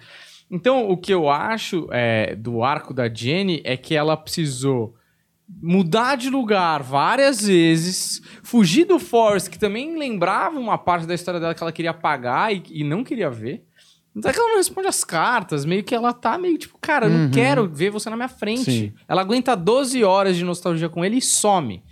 Então, 0.52 0.88
o 0.88 0.96
que 0.96 1.12
eu 1.12 1.30
acho 1.30 1.88
é, 1.92 2.36
do 2.36 2.64
arco 2.64 2.94
da 2.94 3.12
Jenny 3.12 3.60
é 3.64 3.76
que 3.76 3.96
ela 3.96 4.16
precisou 4.16 4.94
mudar 5.62 6.16
de 6.16 6.30
lugar 6.30 6.82
várias 6.84 7.46
vezes, 7.46 8.22
fugir 8.42 8.86
do 8.86 8.98
Forrest, 9.00 9.50
que 9.50 9.60
também 9.60 9.98
lembrava 9.98 10.58
uma 10.60 10.78
parte 10.78 11.06
da 11.06 11.14
história 11.14 11.40
dela 11.40 11.54
que 11.54 11.62
ela 11.64 11.72
queria 11.72 11.92
apagar 11.92 12.54
e, 12.54 12.64
e 12.72 12.84
não 12.84 13.04
queria 13.04 13.30
ver. 13.30 13.64
Então 14.16 14.30
é 14.30 14.34
que 14.34 14.40
ela 14.40 14.50
não 14.50 14.58
responde 14.58 14.88
as 14.88 15.04
cartas, 15.04 15.66
meio 15.66 15.84
que 15.84 15.94
ela 15.96 16.14
tá 16.14 16.38
meio 16.38 16.58
tipo, 16.58 16.78
cara, 16.80 17.08
eu 17.08 17.10
não 17.10 17.26
Uhum. 17.26 17.32
quero 17.32 17.68
ver 17.68 17.90
você 17.90 18.10
na 18.10 18.16
minha 18.16 18.28
frente. 18.28 18.64
Sim. 18.72 18.94
Ela 19.08 19.22
aguenta 19.22 19.56
12 19.56 20.04
horas 20.04 20.38
de 20.38 20.44
nostalgia 20.46 20.88
com 20.88 21.04
ele 21.04 21.18
e 21.18 21.22
some. 21.22 21.84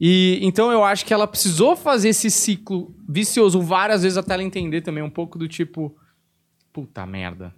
E 0.00 0.40
então 0.42 0.72
eu 0.72 0.82
acho 0.82 1.06
que 1.06 1.14
ela 1.14 1.26
precisou 1.28 1.76
fazer 1.76 2.08
esse 2.08 2.28
ciclo 2.28 2.92
vicioso 3.08 3.60
várias 3.62 4.02
vezes 4.02 4.18
até 4.18 4.34
ela 4.34 4.42
entender 4.42 4.80
também 4.80 5.04
um 5.04 5.08
pouco 5.10 5.38
do 5.38 5.46
tipo, 5.46 5.96
puta 6.72 7.06
merda. 7.06 7.54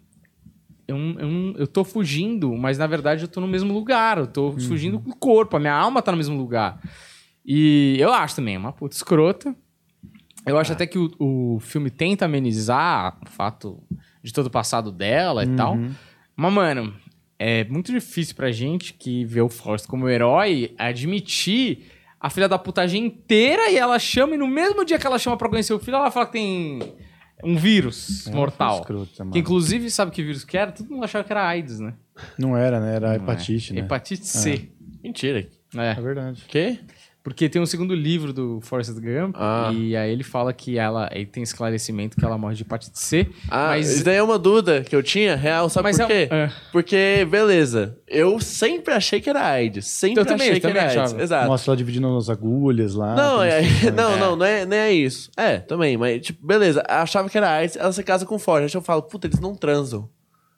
Eu, 0.88 0.96
eu, 0.96 1.54
eu 1.58 1.66
tô 1.66 1.82
fugindo, 1.82 2.54
mas 2.56 2.78
na 2.78 2.86
verdade 2.86 3.22
eu 3.24 3.28
tô 3.28 3.40
no 3.40 3.48
mesmo 3.48 3.72
lugar. 3.72 4.18
Eu 4.18 4.26
tô 4.26 4.52
fugindo 4.52 5.00
com 5.00 5.10
o 5.10 5.16
corpo, 5.16 5.56
a 5.56 5.60
minha 5.60 5.74
alma 5.74 6.00
tá 6.02 6.12
no 6.12 6.18
mesmo 6.18 6.36
lugar. 6.36 6.80
E 7.44 7.96
eu 7.98 8.12
acho 8.12 8.36
também, 8.36 8.54
é 8.54 8.58
uma 8.58 8.72
puta 8.72 8.94
escrota. 8.94 9.54
Eu 10.44 10.56
acho 10.58 10.72
até 10.72 10.86
que 10.86 10.98
o, 10.98 11.10
o 11.18 11.60
filme 11.60 11.90
tenta 11.90 12.24
amenizar 12.24 13.18
o 13.26 13.28
fato 13.28 13.82
de 14.22 14.32
todo 14.32 14.46
o 14.46 14.50
passado 14.50 14.92
dela 14.92 15.42
e 15.44 15.48
tal. 15.56 15.76
Mas, 16.36 16.52
mano, 16.52 16.94
é 17.38 17.64
muito 17.64 17.90
difícil 17.92 18.34
pra 18.36 18.52
gente 18.52 18.94
que 18.94 19.24
vê 19.24 19.40
o 19.40 19.48
Forrest 19.48 19.86
como 19.86 20.08
herói 20.08 20.72
admitir 20.78 21.90
a 22.20 22.30
filha 22.30 22.48
da 22.48 22.58
putagem 22.58 23.04
inteira 23.04 23.70
e 23.70 23.76
ela 23.76 23.98
chama, 23.98 24.34
e 24.34 24.38
no 24.38 24.46
mesmo 24.48 24.84
dia 24.84 24.98
que 24.98 25.06
ela 25.06 25.18
chama 25.18 25.36
pra 25.36 25.48
conhecer 25.48 25.74
o 25.74 25.78
filho, 25.78 25.96
ela 25.96 26.10
fala 26.10 26.26
que 26.26 26.32
tem 26.32 26.78
um 27.44 27.56
vírus 27.56 28.26
É, 28.26 28.30
mortal. 28.30 28.84
Que 29.32 29.38
inclusive, 29.38 29.90
sabe 29.90 30.10
que 30.10 30.22
vírus 30.22 30.44
que 30.44 30.56
era? 30.56 30.72
Todo 30.72 30.88
mundo 30.90 31.04
achava 31.04 31.24
que 31.24 31.32
era 31.32 31.46
AIDS, 31.46 31.78
né? 31.80 31.94
Não 32.38 32.56
era, 32.56 32.80
né? 32.80 32.96
Era 32.96 33.08
Não 33.08 33.12
é. 33.14 33.16
hepatite, 33.16 33.72
né? 33.72 33.80
Hepatite 33.80 34.26
C. 34.26 34.70
Mentira. 35.02 35.46
É. 35.76 35.90
É 35.90 35.94
verdade. 36.00 36.44
Quê? 36.48 36.78
Porque 37.26 37.48
tem 37.48 37.60
um 37.60 37.66
segundo 37.66 37.92
livro 37.92 38.32
do 38.32 38.60
Forrest 38.60 38.92
Gump 38.92 39.34
Ah. 39.36 39.72
e 39.74 39.96
aí 39.96 40.12
ele 40.12 40.22
fala 40.22 40.52
que 40.52 40.78
ela 40.78 41.10
ele 41.12 41.26
tem 41.26 41.42
esclarecimento 41.42 42.16
que 42.16 42.24
ela 42.24 42.38
morre 42.38 42.54
de 42.54 42.62
hepatite 42.62 43.00
C. 43.00 43.26
Ah, 43.50 43.70
mas 43.70 43.90
isso 43.92 44.04
daí 44.04 44.14
é 44.14 44.22
uma 44.22 44.38
dúvida 44.38 44.84
que 44.84 44.94
eu 44.94 45.02
tinha, 45.02 45.34
real, 45.34 45.68
sabe 45.68 45.88
Mas 45.88 45.96
por 45.96 46.04
é 46.04 46.06
quê? 46.06 46.28
é. 46.32 46.52
Porque, 46.70 47.26
beleza, 47.28 47.98
eu 48.06 48.38
sempre 48.38 48.94
achei 48.94 49.20
que 49.20 49.28
era 49.28 49.44
AIDS. 49.44 49.86
Sempre 49.88 50.20
Eu 50.20 50.24
também, 50.24 50.46
achei 50.50 50.60
que 50.60 50.68
também 50.68 50.76
era 50.80 50.88
AIDS. 50.92 51.02
achava. 51.02 51.22
Exato. 51.24 51.46
Mostra 51.48 51.70
ela 51.72 51.76
dividindo 51.76 52.16
as 52.16 52.30
agulhas 52.30 52.94
lá. 52.94 53.16
Não, 53.16 53.42
é, 53.42 53.60
isso, 53.62 53.86
né? 53.86 53.90
não, 53.90 54.16
não, 54.16 54.36
não 54.36 54.46
é, 54.46 54.64
não 54.64 54.76
é 54.76 54.92
isso. 54.92 55.28
É, 55.36 55.58
também, 55.58 55.96
mas, 55.96 56.22
tipo, 56.24 56.46
beleza, 56.46 56.80
achava 56.88 57.28
que 57.28 57.36
era 57.36 57.50
AIDS, 57.50 57.74
ela 57.76 57.92
se 57.92 58.04
casa 58.04 58.24
com 58.24 58.36
o 58.36 58.38
Forte. 58.38 58.62
Aí 58.66 58.70
eu 58.78 58.80
falo, 58.84 59.02
puta, 59.02 59.26
eles 59.26 59.40
não 59.40 59.56
transam. 59.56 60.08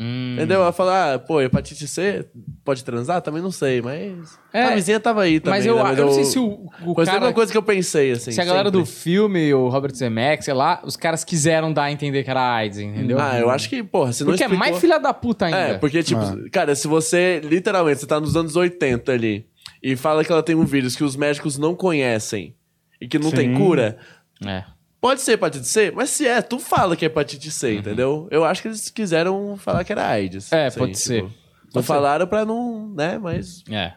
Hum. 0.01 0.35
Entendeu? 0.35 0.63
Ela 0.63 0.71
fala, 0.73 1.15
ah, 1.15 1.19
pô, 1.19 1.41
hepatite 1.41 1.89
C 1.89 2.25
pode 2.65 2.85
transar? 2.85 3.21
Também 3.21 3.43
não 3.43 3.51
sei, 3.51 3.83
mas. 3.83 4.39
É, 4.53 4.63
a 4.63 4.75
vizinha 4.77 5.01
tava 5.01 5.23
aí 5.23 5.41
também. 5.41 5.59
mas 5.59 5.67
eu, 5.67 5.75
né? 5.83 5.95
eu 5.97 6.07
não 6.07 6.13
sei 6.13 6.25
se 6.25 6.39
o, 6.39 6.69
o 6.87 6.95
Foi 6.95 7.03
a 7.03 7.07
cara... 7.07 7.19
única 7.19 7.33
coisa 7.33 7.51
que 7.51 7.59
eu 7.59 7.63
pensei, 7.65 8.13
assim. 8.13 8.31
se 8.31 8.41
a 8.41 8.45
galera 8.45 8.69
sempre. 8.69 8.79
do 8.81 8.87
filme, 8.87 9.53
o 9.53 9.69
Robert 9.69 9.93
Zemeckis, 9.95 10.45
sei 10.45 10.55
lá, 10.55 10.81
os 10.85 10.97
caras 10.97 11.25
quiseram 11.25 11.73
dar 11.73 11.85
a 11.85 11.93
entender 11.93 12.23
que 12.23 12.31
era 12.31 12.41
AIDS, 12.55 12.79
entendeu? 12.79 13.19
Ah, 13.21 13.41
eu 13.41 13.51
acho 13.51 13.69
que, 13.69 13.83
porra, 13.83 14.13
se 14.13 14.23
não 14.23 14.31
Porque 14.31 14.45
é 14.45 14.47
explicou... 14.47 14.69
mais 14.69 14.81
filha 14.81 14.99
da 15.01 15.13
puta 15.13 15.47
ainda. 15.47 15.59
É, 15.59 15.79
porque, 15.79 16.01
tipo, 16.05 16.21
Ah. 16.21 16.37
cara, 16.53 16.77
se 16.77 16.87
você, 16.87 17.41
literalmente, 17.43 17.99
você 17.99 18.07
tá 18.07 18.21
nos 18.21 18.37
anos 18.37 18.55
80 18.55 19.11
ali 19.11 19.47
e 19.83 19.97
fala 19.97 20.25
que 20.25 20.31
ela 20.31 20.45
tem 20.45 20.55
um 20.55 20.65
vírus 20.65 20.95
que 20.95 21.03
os 21.03 21.17
médicos 21.17 21.59
não 21.59 21.75
conhecem 21.75 22.55
e 23.01 23.09
que 23.09 23.19
não 23.19 23.33
tem 23.33 23.49
Sim. 23.53 23.61
cura, 23.61 23.99
É. 24.47 24.63
pode 25.01 25.21
ser 25.21 25.33
hepatite 25.33 25.67
C, 25.67 25.91
mas 25.95 26.11
se 26.11 26.27
é, 26.27 26.41
tu 26.43 26.59
fala 26.59 26.97
que 26.97 27.05
é 27.05 27.07
hepatite 27.07 27.51
C, 27.51 27.75
entendeu? 27.77 28.27
Eu 28.31 28.45
acho 28.45 28.63
que 28.63 28.69
eles 28.69 28.91
quiseram 28.91 29.57
falar 29.57 29.85
que 29.85 29.93
era 29.93 30.07
AIDS. 30.09 30.51
Uhum. 30.53 30.59
É, 30.59 30.67
assim, 30.67 30.79
pode 30.79 30.93
tipo, 30.93 31.05
ser. 31.05 31.23
Não 31.23 31.31
Pode 31.73 31.87
ser. 31.87 31.93
falaram 31.93 32.27
pra 32.27 32.45
não, 32.45 32.89
né, 32.95 33.19
mas 33.19 33.63
É. 33.71 33.93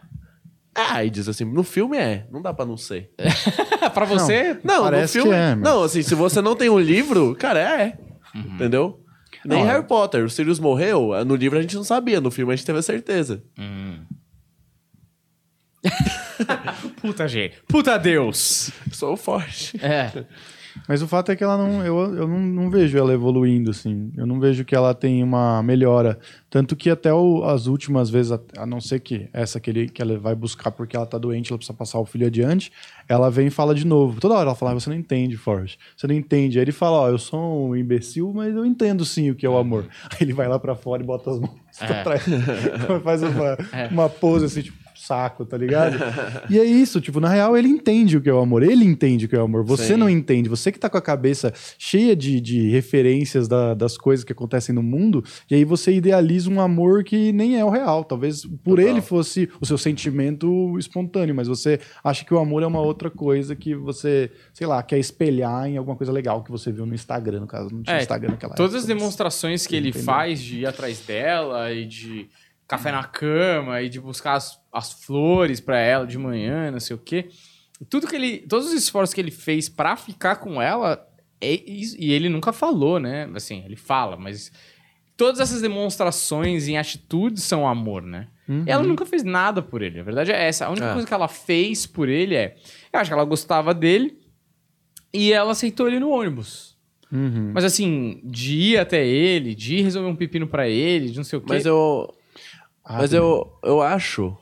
é 0.76 0.80
AIDS, 0.82 1.28
assim, 1.28 1.44
no 1.44 1.62
filme 1.62 1.96
é, 1.96 2.26
não 2.30 2.42
dá 2.42 2.52
pra 2.52 2.66
não 2.66 2.76
ser. 2.76 3.10
pra 3.94 4.04
você... 4.04 4.58
Não, 4.62 4.82
Parece 4.84 5.18
no 5.18 5.24
filme... 5.24 5.36
que 5.38 5.42
é, 5.42 5.54
mas- 5.54 5.64
Não, 5.64 5.82
assim, 5.82 6.02
se 6.02 6.14
você 6.14 6.40
não 6.42 6.54
tem 6.54 6.68
um 6.68 6.78
livro, 6.78 7.34
cara, 7.38 7.58
é, 7.60 7.98
Uhum. 8.34 8.54
entendeu? 8.54 8.98
Nem 9.44 9.58
Não, 9.60 9.66
Harry 9.66 9.84
Potter, 9.84 10.24
o 10.24 10.30
Sirius 10.30 10.60
morreu, 10.60 11.10
no 11.26 11.34
livro 11.34 11.58
a 11.58 11.62
gente 11.62 11.74
não 11.74 11.82
sabia, 11.82 12.20
no 12.20 12.30
filme 12.30 12.52
a 12.52 12.56
gente 12.56 12.64
teve 12.66 12.78
a 12.78 12.82
certeza. 12.82 13.42
Hum. 13.58 14.04
Puta 17.00 17.26
gente. 17.26 17.56
Puta 17.66 17.98
Deus. 17.98 18.70
Sou 18.92 19.16
forte. 19.16 19.76
É. 19.84 20.12
Mas 20.88 21.02
o 21.02 21.08
fato 21.08 21.30
é 21.32 21.36
que 21.36 21.44
ela 21.44 21.56
não. 21.56 21.84
Eu, 21.84 21.98
eu 22.16 22.28
não, 22.28 22.38
não 22.40 22.70
vejo 22.70 22.96
ela 22.98 23.12
evoluindo, 23.12 23.70
assim. 23.70 24.10
Eu 24.16 24.26
não 24.26 24.38
vejo 24.40 24.64
que 24.64 24.74
ela 24.74 24.94
tem 24.94 25.22
uma 25.22 25.62
melhora. 25.62 26.18
Tanto 26.50 26.74
que 26.76 26.90
até 26.90 27.12
o- 27.12 27.44
as 27.44 27.66
últimas 27.66 28.10
vezes, 28.10 28.32
a, 28.56 28.66
não 28.66 28.80
ser 28.80 29.00
que 29.00 29.28
essa 29.32 29.58
que, 29.60 29.70
ele, 29.70 29.88
que 29.88 30.00
ela 30.02 30.18
vai 30.18 30.34
buscar 30.34 30.70
porque 30.70 30.96
ela 30.96 31.06
tá 31.06 31.16
doente, 31.18 31.50
ela 31.50 31.58
precisa 31.58 31.76
passar 31.76 31.98
o 31.98 32.04
filho 32.04 32.26
adiante, 32.26 32.70
ela 33.08 33.30
vem 33.30 33.46
e 33.46 33.50
fala 33.50 33.74
de 33.74 33.86
novo. 33.86 34.20
Toda 34.20 34.34
hora 34.34 34.44
ela 34.50 34.54
fala, 34.54 34.72
"Ah, 34.72 34.74
você 34.74 34.90
não 34.90 34.96
entende, 34.96 35.36
Forrest. 35.36 35.78
Você 35.96 36.06
não 36.06 36.14
entende. 36.14 36.58
Aí 36.58 36.64
ele 36.64 36.72
fala, 36.72 36.98
ó, 37.02 37.08
eu 37.08 37.18
sou 37.18 37.68
um 37.70 37.76
imbecil, 37.76 38.32
mas 38.34 38.54
eu 38.54 38.64
entendo 38.66 39.04
sim 39.04 39.30
o 39.30 39.34
que 39.34 39.46
é 39.46 39.48
o 39.48 39.56
amor. 39.56 39.86
Aí 40.10 40.18
ele 40.20 40.32
vai 40.32 40.48
lá 40.48 40.58
pra 40.58 40.74
fora 40.74 41.02
e 41.02 41.06
bota 41.06 41.30
as 41.30 41.38
mãos 41.40 41.54
pra 41.78 41.96
É. 41.96 42.02
trás. 42.02 42.24
Faz 43.04 43.22
uma, 43.22 43.56
É. 43.72 43.88
uma 43.90 44.08
pose 44.08 44.44
assim, 44.46 44.62
tipo, 44.62 44.81
saco, 45.02 45.44
tá 45.44 45.56
ligado? 45.56 45.96
e 46.50 46.58
é 46.58 46.64
isso, 46.64 47.00
tipo, 47.00 47.20
na 47.20 47.28
real 47.28 47.56
ele 47.56 47.68
entende 47.68 48.16
o 48.16 48.20
que 48.20 48.28
é 48.28 48.32
o 48.32 48.38
amor, 48.38 48.62
ele 48.62 48.84
entende 48.84 49.26
o 49.26 49.28
que 49.28 49.34
é 49.36 49.38
o 49.40 49.44
amor, 49.44 49.64
você 49.64 49.88
Sim. 49.94 49.96
não 49.96 50.08
entende, 50.08 50.48
você 50.48 50.70
que 50.70 50.78
tá 50.78 50.88
com 50.88 50.96
a 50.98 51.02
cabeça 51.02 51.52
cheia 51.78 52.14
de, 52.14 52.40
de 52.40 52.68
referências 52.70 53.48
da- 53.48 53.74
das 53.74 53.96
coisas 53.98 54.24
que 54.24 54.32
acontecem 54.32 54.74
no 54.74 54.82
mundo, 54.82 55.24
e 55.50 55.54
aí 55.54 55.64
você 55.64 55.92
idealiza 55.92 56.50
um 56.50 56.60
amor 56.60 57.04
que 57.04 57.32
nem 57.32 57.58
é 57.58 57.64
o 57.64 57.70
real, 57.70 58.04
talvez 58.04 58.44
por 58.64 58.76
Total. 58.76 58.86
ele 58.86 59.00
fosse 59.00 59.48
o 59.60 59.66
seu 59.66 59.76
sentimento 59.78 60.78
espontâneo, 60.78 61.34
mas 61.34 61.48
você 61.48 61.80
acha 62.02 62.24
que 62.24 62.32
o 62.34 62.38
amor 62.38 62.62
é 62.62 62.66
uma 62.66 62.80
outra 62.80 63.10
coisa 63.10 63.54
que 63.56 63.74
você, 63.74 64.30
sei 64.52 64.66
lá, 64.66 64.82
quer 64.82 64.98
espelhar 64.98 65.66
em 65.68 65.76
alguma 65.76 65.96
coisa 65.96 66.12
legal 66.12 66.42
que 66.42 66.50
você 66.50 66.70
viu 66.70 66.86
no 66.86 66.94
Instagram, 66.94 67.40
no 67.40 67.46
caso, 67.46 67.74
não 67.74 67.82
tinha 67.82 67.96
É, 67.96 68.00
Instagram 68.00 68.30
naquela 68.32 68.54
Todas 68.54 68.74
as 68.74 68.84
época, 68.84 68.98
demonstrações 68.98 69.66
que 69.66 69.76
ele 69.76 69.88
Entendeu? 69.88 70.04
faz 70.06 70.40
de 70.40 70.60
ir 70.60 70.66
atrás 70.66 71.00
dela 71.00 71.72
e 71.72 71.84
de 71.84 72.28
café 72.68 72.90
na 72.92 73.04
cama 73.04 73.82
e 73.82 73.88
de 73.88 74.00
buscar 74.00 74.34
as, 74.34 74.58
as 74.72 74.92
flores 74.92 75.60
pra 75.60 75.78
ela 75.78 76.06
de 76.06 76.16
manhã, 76.18 76.70
não 76.70 76.80
sei 76.80 76.96
o 76.96 76.98
quê. 76.98 77.28
Tudo 77.90 78.06
que 78.06 78.16
ele, 78.16 78.38
todos 78.38 78.68
os 78.68 78.72
esforços 78.72 79.12
que 79.12 79.20
ele 79.20 79.30
fez 79.30 79.68
pra 79.68 79.96
ficar 79.96 80.36
com 80.36 80.60
ela, 80.62 81.06
é 81.40 81.52
e 81.66 82.12
ele 82.12 82.28
nunca 82.28 82.52
falou, 82.52 82.98
né? 83.00 83.28
Assim, 83.34 83.62
ele 83.64 83.76
fala, 83.76 84.16
mas 84.16 84.52
todas 85.16 85.40
essas 85.40 85.60
demonstrações 85.60 86.68
em 86.68 86.78
atitudes 86.78 87.42
são 87.42 87.66
amor, 87.68 88.02
né? 88.02 88.28
Uhum. 88.48 88.64
Ela 88.66 88.82
nunca 88.82 89.04
fez 89.06 89.22
nada 89.22 89.60
por 89.62 89.82
ele. 89.82 90.00
A 90.00 90.02
verdade 90.02 90.32
é 90.32 90.44
essa. 90.48 90.66
A 90.66 90.70
única 90.70 90.86
É. 90.86 90.92
coisa 90.92 91.06
que 91.06 91.14
ela 91.14 91.28
fez 91.28 91.86
por 91.86 92.08
ele 92.08 92.34
é, 92.34 92.56
eu 92.92 93.00
acho 93.00 93.10
que 93.10 93.14
ela 93.14 93.24
gostava 93.24 93.72
dele 93.74 94.18
e 95.12 95.32
ela 95.32 95.52
aceitou 95.52 95.86
ele 95.88 96.00
no 96.00 96.10
ônibus. 96.10 96.76
Uhum. 97.10 97.50
Mas 97.52 97.64
assim, 97.64 98.20
de 98.24 98.56
ir 98.56 98.78
até 98.78 99.06
ele, 99.06 99.54
de 99.54 99.76
ir 99.76 99.82
resolver 99.82 100.08
um 100.08 100.16
pepino 100.16 100.46
pra 100.46 100.68
ele, 100.68 101.10
de 101.10 101.16
não 101.16 101.24
sei 101.24 101.38
o 101.38 101.42
quê. 101.42 101.48
Mas 101.50 101.66
eu. 101.66 102.12
Ah, 102.84 102.98
mas 102.98 103.12
eu, 103.12 103.50
eu 103.62 103.80
acho. 103.80 104.36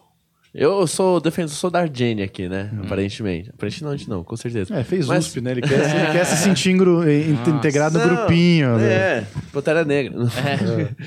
Eu 0.52 0.84
sou 0.88 1.20
defensor 1.20 1.70
da 1.70 1.86
Jenny 1.86 2.22
aqui, 2.24 2.48
né? 2.48 2.70
Hum. 2.74 2.80
Aparentemente. 2.84 3.50
Aparentemente 3.50 4.08
não, 4.10 4.24
com 4.24 4.36
certeza. 4.36 4.74
É, 4.74 4.82
fez 4.82 5.06
Mas- 5.06 5.26
USP, 5.26 5.40
né? 5.40 5.52
Ele 5.52 5.60
quer, 5.62 5.78
ele 5.78 6.12
quer 6.12 6.24
se 6.24 6.36
sentir 6.42 6.70
ingru- 6.72 7.08
integrado 7.08 7.96
no 7.98 8.04
grupinho. 8.08 8.76
né? 8.76 8.92
É, 8.92 9.26
Pantera 9.52 9.84
Negra. 9.84 10.12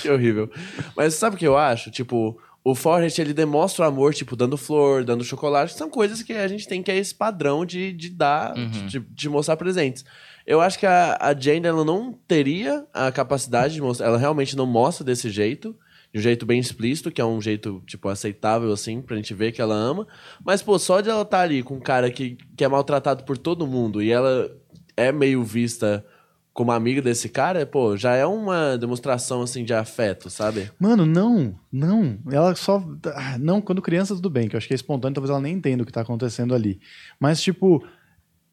que 0.00 0.10
horrível. 0.10 0.50
Mas 0.96 1.14
sabe 1.14 1.36
o 1.36 1.38
que 1.38 1.46
eu 1.46 1.56
acho? 1.56 1.90
Tipo, 1.90 2.38
o 2.62 2.74
Forrest, 2.74 3.18
ele 3.18 3.32
demonstra 3.32 3.84
o 3.84 3.88
amor, 3.88 4.12
tipo, 4.14 4.36
dando 4.36 4.56
flor, 4.56 5.04
dando 5.04 5.24
chocolate. 5.24 5.72
São 5.74 5.88
coisas 5.88 6.22
que 6.22 6.32
a 6.32 6.48
gente 6.48 6.68
tem 6.68 6.82
que 6.82 6.90
é 6.90 6.96
esse 6.98 7.14
padrão 7.14 7.64
de, 7.64 7.92
de 7.92 8.10
dar, 8.10 8.56
Uhum. 8.56 8.86
de, 8.86 8.98
de 9.00 9.28
mostrar 9.28 9.56
presentes. 9.56 10.04
Eu 10.50 10.60
acho 10.60 10.76
que 10.80 10.84
a, 10.84 11.16
a 11.20 11.32
Jane, 11.32 11.64
ela 11.64 11.84
não 11.84 12.12
teria 12.26 12.84
a 12.92 13.12
capacidade 13.12 13.74
de 13.74 13.80
mostrar... 13.80 14.08
Ela 14.08 14.18
realmente 14.18 14.56
não 14.56 14.66
mostra 14.66 15.04
desse 15.04 15.30
jeito. 15.30 15.76
De 16.12 16.18
um 16.18 16.22
jeito 16.22 16.44
bem 16.44 16.58
explícito, 16.58 17.08
que 17.12 17.20
é 17.20 17.24
um 17.24 17.40
jeito, 17.40 17.80
tipo, 17.86 18.08
aceitável, 18.08 18.72
assim, 18.72 19.00
pra 19.00 19.14
gente 19.14 19.32
ver 19.32 19.52
que 19.52 19.62
ela 19.62 19.76
ama. 19.76 20.08
Mas, 20.44 20.60
pô, 20.60 20.76
só 20.76 21.00
de 21.00 21.08
ela 21.08 21.22
estar 21.22 21.42
ali 21.42 21.62
com 21.62 21.76
um 21.76 21.80
cara 21.80 22.10
que, 22.10 22.36
que 22.56 22.64
é 22.64 22.68
maltratado 22.68 23.22
por 23.22 23.38
todo 23.38 23.64
mundo 23.64 24.02
e 24.02 24.10
ela 24.10 24.50
é 24.96 25.12
meio 25.12 25.44
vista 25.44 26.04
como 26.52 26.72
amiga 26.72 27.00
desse 27.00 27.28
cara, 27.28 27.64
pô, 27.64 27.96
já 27.96 28.16
é 28.16 28.26
uma 28.26 28.76
demonstração, 28.76 29.42
assim, 29.42 29.64
de 29.64 29.72
afeto, 29.72 30.28
sabe? 30.28 30.68
Mano, 30.80 31.06
não, 31.06 31.54
não. 31.70 32.18
Ela 32.28 32.56
só. 32.56 32.84
ah, 33.14 33.38
Não, 33.38 33.60
quando 33.60 33.80
criança, 33.80 34.16
tudo 34.16 34.28
bem, 34.28 34.48
que 34.48 34.56
eu 34.56 34.58
acho 34.58 34.66
que 34.66 34.74
é 34.74 34.76
espontâneo, 34.76 35.14
talvez 35.14 35.30
ela 35.30 35.40
nem 35.40 35.54
entenda 35.54 35.84
o 35.84 35.86
que 35.86 35.92
tá 35.92 36.00
acontecendo 36.00 36.56
ali. 36.56 36.80
Mas, 37.20 37.40
tipo. 37.40 37.86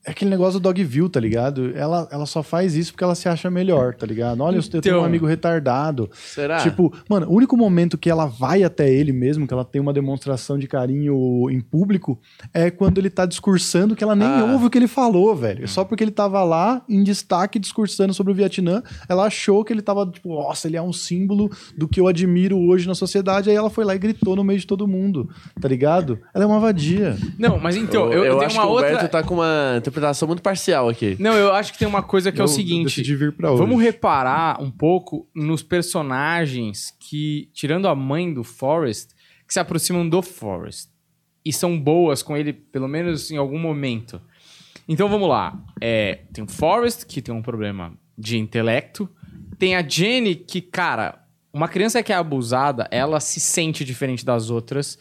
É 0.07 0.11
aquele 0.11 0.31
negócio 0.31 0.57
do 0.57 0.63
Dogville, 0.63 1.09
tá 1.09 1.19
ligado? 1.19 1.73
Ela, 1.75 2.07
ela 2.09 2.25
só 2.25 2.41
faz 2.41 2.75
isso 2.77 2.93
porque 2.93 3.03
ela 3.03 3.13
se 3.13 3.27
acha 3.27 3.51
melhor, 3.51 3.93
tá 3.93 4.05
ligado? 4.07 4.39
Olha, 4.41 4.55
eu 4.55 4.63
tenho 4.63 4.79
Então- 4.79 5.01
um 5.01 5.03
amigo 5.03 5.25
retardado. 5.25 6.09
Será? 6.13 6.59
Tipo, 6.59 6.93
mano, 7.09 7.27
o 7.29 7.33
único 7.35 7.57
momento 7.57 7.97
que 7.97 8.09
ela 8.09 8.25
vai 8.25 8.63
até 8.63 8.89
ele 8.89 9.11
mesmo, 9.11 9.45
que 9.45 9.53
ela 9.53 9.65
tem 9.65 9.81
uma 9.81 9.91
demonstração 9.91 10.57
de 10.57 10.65
carinho 10.65 11.49
em 11.49 11.59
público, 11.59 12.17
é 12.53 12.71
quando 12.71 12.99
ele 12.99 13.09
tá 13.09 13.25
discursando 13.25 13.97
que 13.97 14.03
ela 14.03 14.15
nem 14.15 14.27
Ah. 14.29 14.45
ouve 14.53 14.67
o 14.67 14.69
que 14.69 14.77
ele 14.77 14.87
falou, 14.87 15.35
velho. 15.35 15.67
Só 15.67 15.83
porque 15.83 16.05
ele 16.05 16.11
tava 16.11 16.41
lá 16.41 16.81
em 16.87 17.03
destaque 17.03 17.59
discursando 17.59 18.13
sobre 18.13 18.31
o 18.31 18.35
Vietnã, 18.35 18.81
ela 19.09 19.25
achou 19.25 19.65
que 19.65 19.73
ele 19.73 19.81
tava, 19.81 20.05
tipo, 20.05 20.29
nossa, 20.35 20.69
ele 20.69 20.77
é 20.77 20.81
um 20.81 20.93
símbolo 20.93 21.51
do 21.77 21.85
que 21.85 21.99
eu 21.99 22.07
admiro 22.07 22.57
hoje 22.57 22.87
na 22.87 22.95
sociedade. 22.95 23.49
Aí 23.49 23.55
ela 23.57 23.69
foi 23.69 23.83
lá 23.83 23.93
e 23.93 23.99
gritou 23.99 24.37
no 24.37 24.43
meio 24.45 24.59
de 24.59 24.65
todo 24.67 24.87
mundo, 24.87 25.29
tá 25.59 25.67
ligado? 25.67 26.17
Ela 26.33 26.45
é 26.45 26.47
uma 26.47 26.61
vadia. 26.61 27.17
Não, 27.37 27.59
mas 27.59 27.75
então, 27.75 28.05
eu, 28.13 28.23
eu, 28.23 28.33
tenho 28.37 28.45
acho 28.45 28.55
uma 28.55 28.63
que 28.63 28.67
o 28.69 28.71
outra. 28.71 28.87
Humberto 28.87 29.09
tá 29.11 29.21
com 29.21 29.33
uma 29.33 29.81
interpretação 29.97 30.27
muito 30.27 30.41
parcial 30.41 30.87
aqui. 30.89 31.15
Não, 31.19 31.33
eu 31.33 31.53
acho 31.53 31.73
que 31.73 31.79
tem 31.79 31.87
uma 31.87 32.03
coisa 32.03 32.31
que 32.31 32.39
é 32.39 32.43
o 32.43 32.45
Eu 32.45 32.47
seguinte. 32.49 32.85
decidi 32.85 33.15
vir 33.15 33.33
pra 33.33 33.51
hoje. 33.51 33.59
Vamos 33.61 33.81
reparar 33.81 34.61
um 34.61 34.71
pouco 34.71 35.27
nos 35.35 35.63
personagens 35.63 36.93
que, 36.99 37.49
tirando 37.53 37.87
a 37.87 37.95
mãe 37.95 38.33
do 38.33 38.43
Forrest, 38.43 39.09
que 39.47 39.53
se 39.53 39.59
aproximam 39.59 40.07
do 40.07 40.21
Forrest. 40.21 40.89
E 41.43 41.51
são 41.51 41.79
boas 41.79 42.21
com 42.21 42.35
ele, 42.35 42.53
pelo 42.53 42.87
menos 42.87 43.31
em 43.31 43.37
algum 43.37 43.59
momento. 43.59 44.21
Então 44.87 45.09
vamos 45.09 45.27
lá. 45.27 45.57
É, 45.81 46.21
tem 46.33 46.43
o 46.43 46.47
Forrest, 46.47 47.05
que 47.05 47.21
tem 47.21 47.33
um 47.33 47.41
problema 47.41 47.93
de 48.17 48.37
intelecto. 48.37 49.09
Tem 49.57 49.75
a 49.75 49.87
Jenny, 49.87 50.35
que, 50.35 50.61
cara, 50.61 51.23
uma 51.53 51.67
criança 51.67 52.03
que 52.03 52.11
é 52.11 52.15
abusada, 52.15 52.87
ela 52.91 53.19
se 53.19 53.39
sente 53.39 53.83
diferente 53.83 54.25
das 54.25 54.49
outras. 54.49 54.99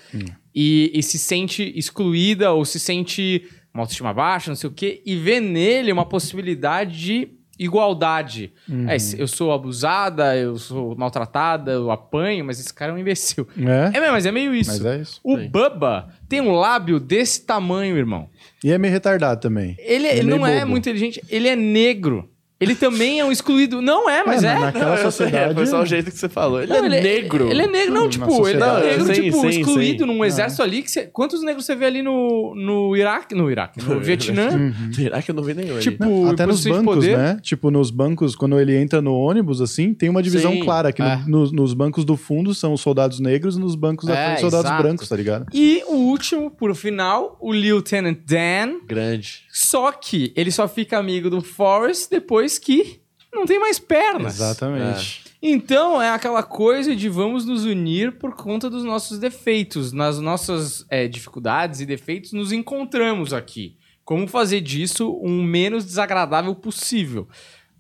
E, 0.55 0.91
e 0.95 1.03
se 1.03 1.19
sente 1.19 1.71
excluída 1.77 2.53
ou 2.53 2.65
se 2.65 2.81
sente 2.81 3.47
uma 3.77 3.83
autoestima 3.83 4.13
baixa, 4.13 4.51
não 4.51 4.57
sei 4.57 4.69
o 4.71 4.73
quê. 4.73 5.03
E 5.05 5.17
vê 5.17 5.39
nele 5.41 5.93
uma 5.93 6.05
possibilidade 6.07 6.99
de 6.99 7.29
igualdade. 7.59 8.53
Uhum. 8.69 8.89
É, 8.89 8.97
eu 9.19 9.27
sou 9.27 9.53
abusada, 9.53 10.37
eu 10.37 10.57
sou 10.59 10.95
maltratada, 10.97 11.73
eu 11.73 11.91
apanho, 11.91 12.45
mas 12.45 12.61
esse 12.61 12.73
cara 12.73 12.93
é 12.93 12.95
um 12.95 12.99
imbecil. 12.99 13.47
É, 13.59 13.97
É, 13.99 14.11
mas 14.11 14.27
é 14.27 14.33
meio 14.33 14.55
isso. 14.55 14.87
é 14.87 14.99
isso. 15.01 15.21
O 15.25 15.37
Sim. 15.39 15.49
Bubba 15.49 16.09
tem 16.29 16.41
um 16.41 16.53
lábio 16.53 17.01
desse 17.01 17.45
tamanho, 17.47 17.97
irmão. 17.97 18.29
E 18.63 18.71
é 18.73 18.79
meio 18.79 18.93
retardado 18.93 19.41
também. 19.41 19.75
Ele, 19.79 20.07
É 20.07 20.13
ele 20.19 20.25
meio 20.27 20.39
não 20.39 20.47
é 20.47 20.61
bobo. 20.61 20.71
muito 20.71 20.89
inteligente, 20.89 21.23
ele 21.29 21.49
é 21.49 21.57
negro. 21.57 22.31
Ele 22.59 22.75
também 22.75 23.21
é 23.21 23.25
um 23.25 23.31
excluído. 23.31 23.83
Não 23.83 24.09
é, 24.09 24.25
mas 24.25 24.43
É, 24.43 24.49
é. 24.49 24.55
na- 24.55 24.61
naquela 24.61 24.91
Eu 24.93 24.97
sei, 24.97 25.05
sociedade. 25.05 25.55
Foi 25.55 25.67
só 25.67 25.83
o 25.83 25.87
jeito 25.87 26.11
que 26.11 26.17
você 26.17 26.29
falou. 26.29 26.63
Ele 26.63 26.73
Não, 26.73 26.85
é 26.87 26.89
negro. 26.89 27.51
Ele 27.51 27.63
é 27.63 27.67
negro, 27.67 27.93
não, 27.95 28.09
tipo, 28.09 28.25
ele 28.25 28.33
é 28.33 28.37
sociedade. 28.37 28.87
negro, 28.87 29.07
Sim, 29.07 29.13
tipo, 29.23 29.41
sim, 29.43 29.49
excluído 29.61 30.05
sim. 30.05 30.07
num 30.07 30.25
exército 30.25 30.63
ali. 30.63 30.83
Que 30.83 30.91
você- 30.91 31.07
quantos 31.07 31.43
negros 31.43 31.67
você 31.67 31.75
vê 31.75 31.85
ali 31.85 32.03
no, 32.03 32.55
no 32.57 32.97
Iraque? 32.97 33.35
No 33.35 33.51
Iraque, 33.51 33.79
no 33.85 34.01
Vietnã? 34.01 34.73
Será 34.95 35.21
que 35.21 35.31
eu 35.31 35.35
não 35.35 35.43
vi 35.43 35.53
nenhum 35.53 35.75
ali? 35.75 35.83
Tipo, 35.83 36.27
Até 36.29 36.47
nos 36.47 36.65
bancos, 36.65 36.95
poder. 36.95 37.19
né? 37.19 37.39
Tipo, 37.43 37.71
nos 37.71 37.91
bancos, 37.91 38.35
quando 38.35 38.59
ele 38.59 38.75
entra 38.75 39.03
no 39.03 39.15
ônibus, 39.15 39.61
assim, 39.61 39.93
tem 39.93 40.09
uma 40.09 40.23
divisão 40.23 40.53
Sim. 40.53 40.61
clara. 40.61 40.93
Que 40.93 41.03
no- 41.03 41.09
É. 41.09 41.23
nos, 41.27 41.53
nos 41.53 41.75
bancos 41.75 42.07
do 42.07 42.17
fundo 42.17 42.55
são 42.55 42.73
os 42.73 42.81
soldados 42.81 43.21
negros 43.21 43.57
e 43.57 43.61
nos 43.61 43.75
bancos 43.75 44.07
da 44.07 44.15
É, 44.17 44.27
frente 44.29 44.41
soldados 44.41 44.67
exato. 44.71 44.83
brancos, 44.83 45.09
tá 45.09 45.17
ligado? 45.17 45.47
E 45.53 45.83
o 45.89 45.95
último, 45.95 46.51
por 46.51 46.75
final, 46.75 47.37
o 47.39 47.53
Lieutenant 47.53 48.17
Dan. 48.27 48.79
Grande. 48.87 49.45
Só 49.53 49.93
que 49.93 50.33
ele 50.35 50.51
só 50.51 50.67
fica 50.67 50.97
amigo 50.99 51.29
do 51.29 51.43
Forrest 51.43 52.09
depois 52.11 52.46
que 52.59 53.01
não 53.33 53.45
tem 53.45 53.59
mais 53.59 53.79
pernas. 53.79 54.35
Exatamente. 54.35 55.25
Então 55.43 56.01
é 56.01 56.11
aquela 56.11 56.43
coisa 56.43 56.97
de 56.97 57.09
vamos 57.09 57.45
nos 57.45 57.65
unir 57.65 58.19
por 58.19 58.35
conta 58.35 58.71
dos 58.71 58.85
nossos 58.85 59.19
defeitos. 59.19 59.93
Nas 59.93 60.19
nossas 60.19 60.87
é, 60.89 61.07
dificuldades 61.07 61.81
e 61.81 61.87
defeitos, 61.87 62.33
nos 62.33 62.53
encontramos 62.53 63.33
aqui. 63.33 63.77
Como 64.05 64.27
fazer 64.27 64.61
disso 64.61 65.19
um 65.23 65.43
menos 65.43 65.85
desagradável 65.85 66.55
possível. 66.55 67.29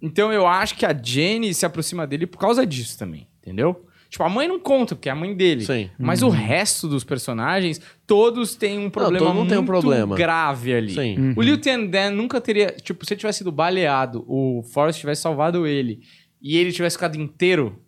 Então 0.02 0.32
eu 0.32 0.46
acho 0.46 0.76
que 0.76 0.84
a 0.84 0.92
Jenny 0.92 1.54
se 1.54 1.64
aproxima 1.64 2.06
dele 2.06 2.26
por 2.26 2.38
causa 2.38 2.66
disso 2.66 2.98
também, 2.98 3.26
entendeu? 3.40 3.85
Tipo, 4.16 4.24
a 4.24 4.30
mãe 4.30 4.48
não 4.48 4.58
conta, 4.58 4.94
porque 4.94 5.10
é 5.10 5.12
a 5.12 5.14
mãe 5.14 5.34
dele. 5.34 5.62
Sim. 5.62 5.90
Mas 5.98 6.22
o 6.22 6.30
resto 6.30 6.88
dos 6.88 7.04
personagens, 7.04 7.78
todos 8.06 8.54
têm 8.54 8.78
um 8.78 8.88
problema 8.88 9.18
todo 9.18 9.28
mundo 9.28 9.38
muito 9.40 9.50
tem 9.50 9.58
um 9.58 9.66
problema. 9.66 10.16
grave 10.16 10.72
ali. 10.74 10.94
Sim. 10.94 11.34
O 11.36 11.42
Lieutenant 11.42 11.90
Dan 11.90 12.12
nunca 12.12 12.40
teria. 12.40 12.68
Tipo, 12.68 13.04
se 13.04 13.12
ele 13.12 13.20
tivesse 13.20 13.38
sido 13.38 13.52
baleado, 13.52 14.24
o 14.26 14.62
Forrest 14.72 14.98
tivesse 15.00 15.20
salvado 15.20 15.66
ele 15.66 16.00
e 16.40 16.56
ele 16.56 16.72
tivesse 16.72 16.96
ficado 16.96 17.14
inteiro, 17.20 17.78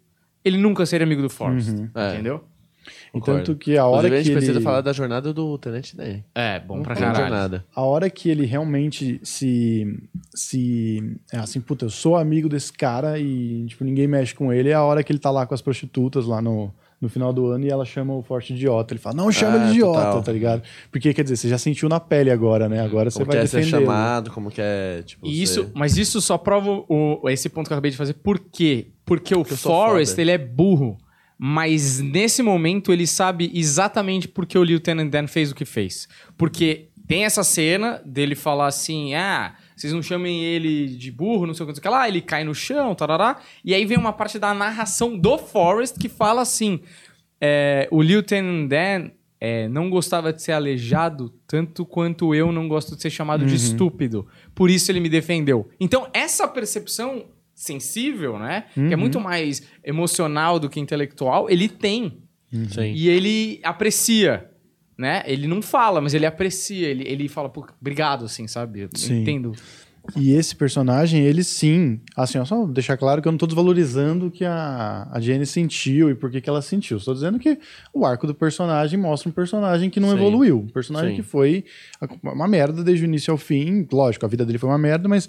ele 0.44 0.58
nunca 0.58 0.84
seria 0.84 1.06
amigo 1.06 1.22
do 1.22 1.30
Forrest. 1.30 1.70
É. 1.94 2.12
Entendeu? 2.12 2.44
Concordo. 3.20 3.40
tanto 3.44 3.58
que 3.58 3.76
a 3.76 3.84
hora 3.86 4.06
Inclusive, 4.08 4.14
a 4.14 4.18
gente 4.18 4.26
que 4.28 4.32
precisa 4.36 4.58
ele... 4.58 4.64
falar 4.64 4.80
da 4.80 4.92
jornada 4.92 5.32
do 5.32 5.58
Tenente 5.58 5.96
Dan. 5.96 6.20
É, 6.34 6.58
bom 6.60 6.82
pra 6.82 6.94
Não 6.94 7.00
caralho. 7.00 7.16
jornada. 7.18 7.64
A 7.74 7.82
hora 7.82 8.08
que 8.10 8.28
ele 8.30 8.44
realmente 8.46 9.20
se. 9.22 9.86
se 10.34 11.16
é 11.32 11.38
assim, 11.38 11.60
puta, 11.60 11.84
eu 11.86 11.90
sou 11.90 12.16
amigo 12.16 12.48
desse 12.48 12.72
cara 12.72 13.18
e, 13.18 13.66
tipo, 13.66 13.84
ninguém 13.84 14.06
mexe 14.06 14.34
com 14.34 14.52
ele, 14.52 14.70
é 14.70 14.74
a 14.74 14.82
hora 14.82 15.02
que 15.02 15.12
ele 15.12 15.18
tá 15.18 15.30
lá 15.30 15.46
com 15.46 15.54
as 15.54 15.60
prostitutas 15.62 16.26
lá 16.26 16.40
no, 16.40 16.72
no 17.00 17.08
final 17.08 17.32
do 17.32 17.46
ano 17.46 17.64
e 17.64 17.68
ela 17.70 17.84
chama 17.84 18.14
o 18.14 18.22
Forte 18.22 18.48
de 18.52 18.54
idiota. 18.60 18.92
Ele 18.94 19.00
fala, 19.00 19.16
não 19.16 19.30
chama 19.32 19.54
Ah, 19.54 19.56
ele 19.56 19.64
de 19.66 19.70
idiota, 19.72 19.98
total. 20.04 20.22
tá 20.22 20.32
ligado? 20.32 20.62
Porque, 20.90 21.12
quer 21.14 21.22
dizer, 21.22 21.36
você 21.36 21.48
já 21.48 21.58
sentiu 21.58 21.88
na 21.88 22.00
pele 22.00 22.30
agora, 22.30 22.68
né? 22.68 22.80
Agora 22.80 23.10
você 23.10 23.18
Como 23.18 23.30
vai 23.32 23.40
quer 23.40 23.46
ser 23.46 23.58
defender. 23.58 23.80
chamado, 23.86 24.30
como 24.30 24.50
quer, 24.50 25.02
tipo, 25.04 25.26
E 25.26 25.42
isso, 25.42 25.64
ser- 25.64 25.70
mas 25.74 25.96
isso 25.96 26.20
só 26.20 26.36
prova 26.38 26.84
o, 26.88 27.28
esse 27.28 27.48
ponto 27.48 27.66
que 27.66 27.72
eu 27.72 27.76
acabei 27.76 27.90
de 27.90 27.96
fazer. 27.96 28.14
Por 28.14 28.38
quê? 28.38 28.88
Porque 29.04 29.34
o 29.34 29.38
Porque 29.38 29.56
Forrest, 29.56 30.18
ele 30.18 30.30
é 30.30 30.38
burro. 30.38 30.98
Mas 31.38 32.00
nesse 32.00 32.42
momento 32.42 32.92
ele 32.92 33.06
sabe 33.06 33.50
exatamente 33.54 34.26
por 34.26 34.44
que 34.44 34.58
o 34.58 34.64
Lieutenant 34.64 35.08
Dan 35.08 35.28
fez 35.28 35.52
o 35.52 35.54
que 35.54 35.64
fez. 35.64 36.08
Porque 36.36 36.88
tem 37.06 37.24
essa 37.24 37.44
cena 37.44 38.02
dele 38.04 38.34
falar 38.34 38.66
assim: 38.66 39.14
ah, 39.14 39.54
vocês 39.76 39.92
não 39.92 40.02
chamem 40.02 40.44
ele 40.44 40.88
de 40.88 41.12
burro, 41.12 41.46
não 41.46 41.54
sei 41.54 41.62
o 41.62 41.66
que, 41.66 41.70
não 41.70 41.74
sei 41.76 41.80
o 41.80 41.82
que 41.82 41.88
lá. 41.88 42.08
Ele 42.08 42.20
cai 42.20 42.42
no 42.42 42.54
chão, 42.54 42.94
tarará. 42.94 43.40
E 43.64 43.72
aí 43.72 43.86
vem 43.86 43.96
uma 43.96 44.12
parte 44.12 44.38
da 44.38 44.52
narração 44.52 45.16
do 45.16 45.38
Forrest 45.38 45.96
que 45.96 46.08
fala 46.08 46.42
assim: 46.42 46.80
é, 47.40 47.88
o 47.92 48.02
Lieutenant 48.02 48.68
Dan 48.68 49.10
é, 49.40 49.68
não 49.68 49.88
gostava 49.88 50.32
de 50.32 50.42
ser 50.42 50.52
aleijado 50.52 51.32
tanto 51.46 51.86
quanto 51.86 52.34
eu 52.34 52.50
não 52.50 52.68
gosto 52.68 52.96
de 52.96 53.02
ser 53.02 53.10
chamado 53.10 53.46
de 53.46 53.54
estúpido. 53.54 54.26
Por 54.54 54.68
isso 54.68 54.90
ele 54.90 55.00
me 55.00 55.08
defendeu. 55.08 55.68
Então, 55.78 56.08
essa 56.12 56.48
percepção 56.48 57.26
sensível, 57.58 58.38
né? 58.38 58.66
Que 58.72 58.92
é 58.94 58.96
muito 58.96 59.18
mais 59.18 59.64
emocional 59.84 60.60
do 60.60 60.70
que 60.70 60.78
intelectual, 60.78 61.50
ele 61.50 61.68
tem. 61.68 62.22
Sim. 62.70 62.92
E 62.94 63.08
ele 63.08 63.60
aprecia, 63.64 64.48
né? 64.96 65.24
Ele 65.26 65.48
não 65.48 65.60
fala, 65.60 66.00
mas 66.00 66.14
ele 66.14 66.24
aprecia. 66.24 66.86
Ele, 66.86 67.02
ele 67.06 67.28
fala, 67.28 67.48
pô, 67.48 67.66
obrigado, 67.80 68.24
assim, 68.24 68.46
sabe? 68.46 68.82
Eu 68.82 68.88
Sim. 68.94 69.22
entendo. 69.22 69.52
E 70.16 70.32
esse 70.32 70.54
personagem, 70.56 71.20
ele 71.22 71.44
sim, 71.44 72.00
assim, 72.16 72.38
ó, 72.38 72.44
só 72.44 72.64
deixar 72.64 72.96
claro 72.96 73.20
que 73.20 73.28
eu 73.28 73.32
não 73.32 73.36
tô 73.36 73.46
desvalorizando 73.46 74.28
o 74.28 74.30
que 74.30 74.44
a, 74.44 75.06
a 75.12 75.20
Jenny 75.20 75.44
sentiu 75.44 76.08
e 76.08 76.14
por 76.14 76.30
que, 76.30 76.40
que 76.40 76.48
ela 76.48 76.62
sentiu. 76.62 76.96
Estou 76.96 77.12
dizendo 77.12 77.38
que 77.38 77.58
o 77.92 78.06
arco 78.06 78.26
do 78.26 78.34
personagem 78.34 78.98
mostra 78.98 79.28
um 79.28 79.32
personagem 79.32 79.90
que 79.90 80.00
não 80.00 80.08
Sim. 80.08 80.14
evoluiu. 80.14 80.60
Um 80.60 80.68
personagem 80.68 81.10
Sim. 81.10 81.16
que 81.16 81.22
foi 81.22 81.64
uma 82.22 82.48
merda 82.48 82.82
desde 82.82 83.04
o 83.04 83.06
início 83.06 83.32
ao 83.32 83.36
fim. 83.36 83.86
Lógico, 83.92 84.24
a 84.24 84.28
vida 84.28 84.46
dele 84.46 84.58
foi 84.58 84.70
uma 84.70 84.78
merda, 84.78 85.08
mas 85.08 85.28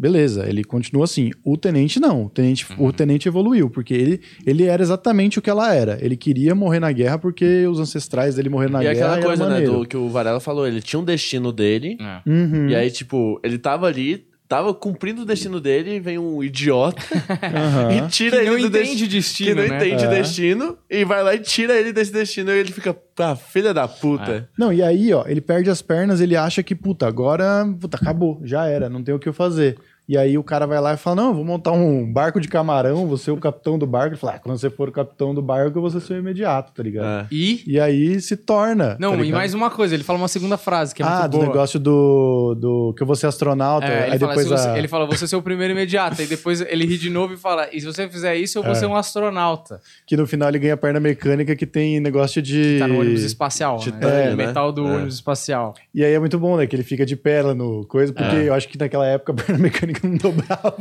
beleza, 0.00 0.48
ele 0.48 0.64
continua 0.64 1.04
assim. 1.04 1.30
O 1.44 1.56
tenente 1.56 2.00
não. 2.00 2.24
O 2.24 2.30
tenente, 2.30 2.66
Uhum. 2.72 2.86
o 2.86 2.92
tenente 2.92 3.28
evoluiu, 3.28 3.68
porque 3.68 3.92
ele, 3.94 4.20
ele 4.46 4.64
era 4.64 4.82
exatamente 4.82 5.38
o 5.38 5.42
que 5.42 5.50
ela 5.50 5.74
era. 5.74 5.98
Ele 6.00 6.16
queria 6.16 6.54
morrer 6.54 6.80
na 6.80 6.90
guerra 6.90 7.18
porque 7.18 7.66
os 7.66 7.78
ancestrais 7.78 8.34
dele 8.34 8.48
morreram 8.48 8.72
na 8.72 8.80
E 8.80 8.82
guerra. 8.84 8.94
aquela 8.96 9.12
era 9.16 9.22
coisa, 9.26 9.48
né, 9.48 9.60
do 9.60 9.86
que 9.86 9.96
o 9.96 10.08
Varela 10.08 10.40
falou, 10.40 10.66
ele 10.66 10.80
tinha 10.80 10.98
um 10.98 11.04
destino 11.04 11.52
dele, 11.52 11.98
É. 12.00 12.20
Uhum. 12.28 12.68
e 12.68 12.74
aí, 12.74 12.90
tipo, 12.90 13.38
ele 13.44 13.58
tava 13.58 13.86
ali, 13.86 14.24
tava 14.48 14.74
cumprindo 14.74 15.22
o 15.22 15.24
destino 15.24 15.60
dele, 15.60 15.94
e 15.96 16.00
vem 16.00 16.18
um 16.18 16.42
idiota 16.42 17.00
Aham. 17.54 17.92
e 17.92 18.08
tira 18.08 18.38
Que 18.38 18.42
ele 18.42 18.50
não 18.50 18.58
do 18.58 18.66
entende 18.66 19.06
destino. 19.06 19.54
destino, 19.54 19.62
que 19.62 19.68
não 19.68 19.78
né? 19.78 19.86
entende 19.86 20.04
É. 20.04 20.08
destino, 20.08 20.78
e 20.90 21.04
vai 21.04 21.22
lá 21.22 21.34
e 21.34 21.38
tira 21.38 21.78
ele 21.78 21.92
desse 21.92 22.12
destino, 22.12 22.50
e 22.50 22.58
ele 22.58 22.72
fica, 22.72 22.96
ah, 23.18 23.36
filha 23.36 23.72
da 23.72 23.86
puta. 23.86 24.48
Não, 24.58 24.72
e 24.72 24.82
aí, 24.82 25.12
ó, 25.12 25.24
ele 25.28 25.40
perde 25.40 25.70
as 25.70 25.80
pernas, 25.82 26.20
ele 26.20 26.34
acha 26.34 26.62
que, 26.64 26.74
puta, 26.74 27.06
agora, 27.06 27.64
puta, 27.80 27.96
acabou, 27.96 28.40
já 28.42 28.66
era, 28.66 28.88
não 28.88 29.02
tem 29.04 29.14
o 29.14 29.18
que 29.20 29.28
eu 29.28 29.32
fazer. 29.32 29.76
E 30.10 30.18
aí 30.18 30.36
o 30.36 30.42
cara 30.42 30.66
vai 30.66 30.80
lá 30.80 30.92
e 30.94 30.96
fala: 30.96 31.14
Não, 31.14 31.28
eu 31.28 31.34
vou 31.34 31.44
montar 31.44 31.70
um 31.70 32.04
barco 32.12 32.40
de 32.40 32.48
camarão, 32.48 33.06
você 33.06 33.30
é 33.30 33.32
o 33.32 33.36
capitão 33.36 33.78
do 33.78 33.86
barco. 33.86 34.08
Ele 34.08 34.16
fala: 34.16 34.32
ah, 34.34 34.38
quando 34.40 34.58
você 34.58 34.68
for 34.68 34.88
o 34.88 34.92
capitão 34.92 35.32
do 35.32 35.40
barco, 35.40 35.78
eu 35.78 35.80
vou 35.80 35.88
ser 35.88 36.00
seu 36.00 36.18
imediato, 36.18 36.72
tá 36.72 36.82
ligado? 36.82 37.06
É. 37.06 37.26
E. 37.30 37.62
E 37.64 37.78
aí 37.78 38.20
se 38.20 38.36
torna. 38.36 38.96
Não, 38.98 39.16
tá 39.16 39.22
e 39.22 39.30
mais 39.30 39.54
uma 39.54 39.70
coisa, 39.70 39.94
ele 39.94 40.02
fala 40.02 40.18
uma 40.18 40.26
segunda 40.26 40.56
frase 40.56 40.92
que 40.92 41.00
é 41.00 41.06
ah, 41.06 41.20
muito 41.20 41.30
do 41.30 41.36
boa. 41.36 41.46
negócio 41.46 41.78
do, 41.78 42.56
do 42.58 42.92
que 42.96 43.04
eu 43.04 43.06
vou 43.06 43.14
ser 43.14 43.28
astronauta. 43.28 43.86
É, 43.86 44.06
ele, 44.06 44.12
aí 44.14 44.18
fala, 44.18 44.34
depois 44.34 44.48
você, 44.48 44.68
a... 44.68 44.78
ele 44.78 44.88
fala, 44.88 45.06
você 45.06 45.32
é 45.32 45.38
o 45.38 45.42
primeiro 45.42 45.74
imediato. 45.74 46.20
Aí 46.20 46.26
depois 46.26 46.60
ele 46.60 46.84
ri 46.86 46.98
de 46.98 47.08
novo 47.08 47.34
e 47.34 47.36
fala, 47.36 47.68
e 47.72 47.80
se 47.80 47.86
você 47.86 48.08
fizer 48.08 48.34
isso, 48.34 48.58
eu 48.58 48.64
vou 48.64 48.72
É. 48.72 48.74
ser 48.74 48.86
um 48.86 48.96
astronauta. 48.96 49.80
que 50.04 50.16
no 50.16 50.26
final 50.26 50.48
ele 50.48 50.58
ganha 50.58 50.74
a 50.74 50.76
perna 50.76 50.98
mecânica 50.98 51.54
que 51.54 51.66
tem 51.66 52.00
negócio 52.00 52.42
de. 52.42 52.80
Tá 52.80 52.88
no 52.88 52.98
ônibus 52.98 53.22
espacial, 53.22 53.78
Titânio, 53.78 54.08
né? 54.08 54.30
né? 54.30 54.46
Metal 54.46 54.72
do 54.72 54.88
É. 54.88 54.90
ônibus 54.90 55.14
espacial. 55.14 55.72
E 55.94 56.04
aí 56.04 56.12
é 56.12 56.18
muito 56.18 56.36
bom, 56.36 56.56
né? 56.56 56.66
Que 56.66 56.74
ele 56.74 56.82
fica 56.82 57.06
de 57.06 57.14
pé 57.14 57.42
lá 57.42 57.54
no 57.54 57.86
coisa, 57.86 58.12
porque 58.12 58.34
É. 58.34 58.48
eu 58.48 58.54
acho 58.54 58.68
que 58.68 58.76
naquela 58.76 59.06
época 59.06 59.30
a 59.30 59.34
perna 59.36 59.56
mecânica 59.58 59.99
dobrava. 60.02 60.74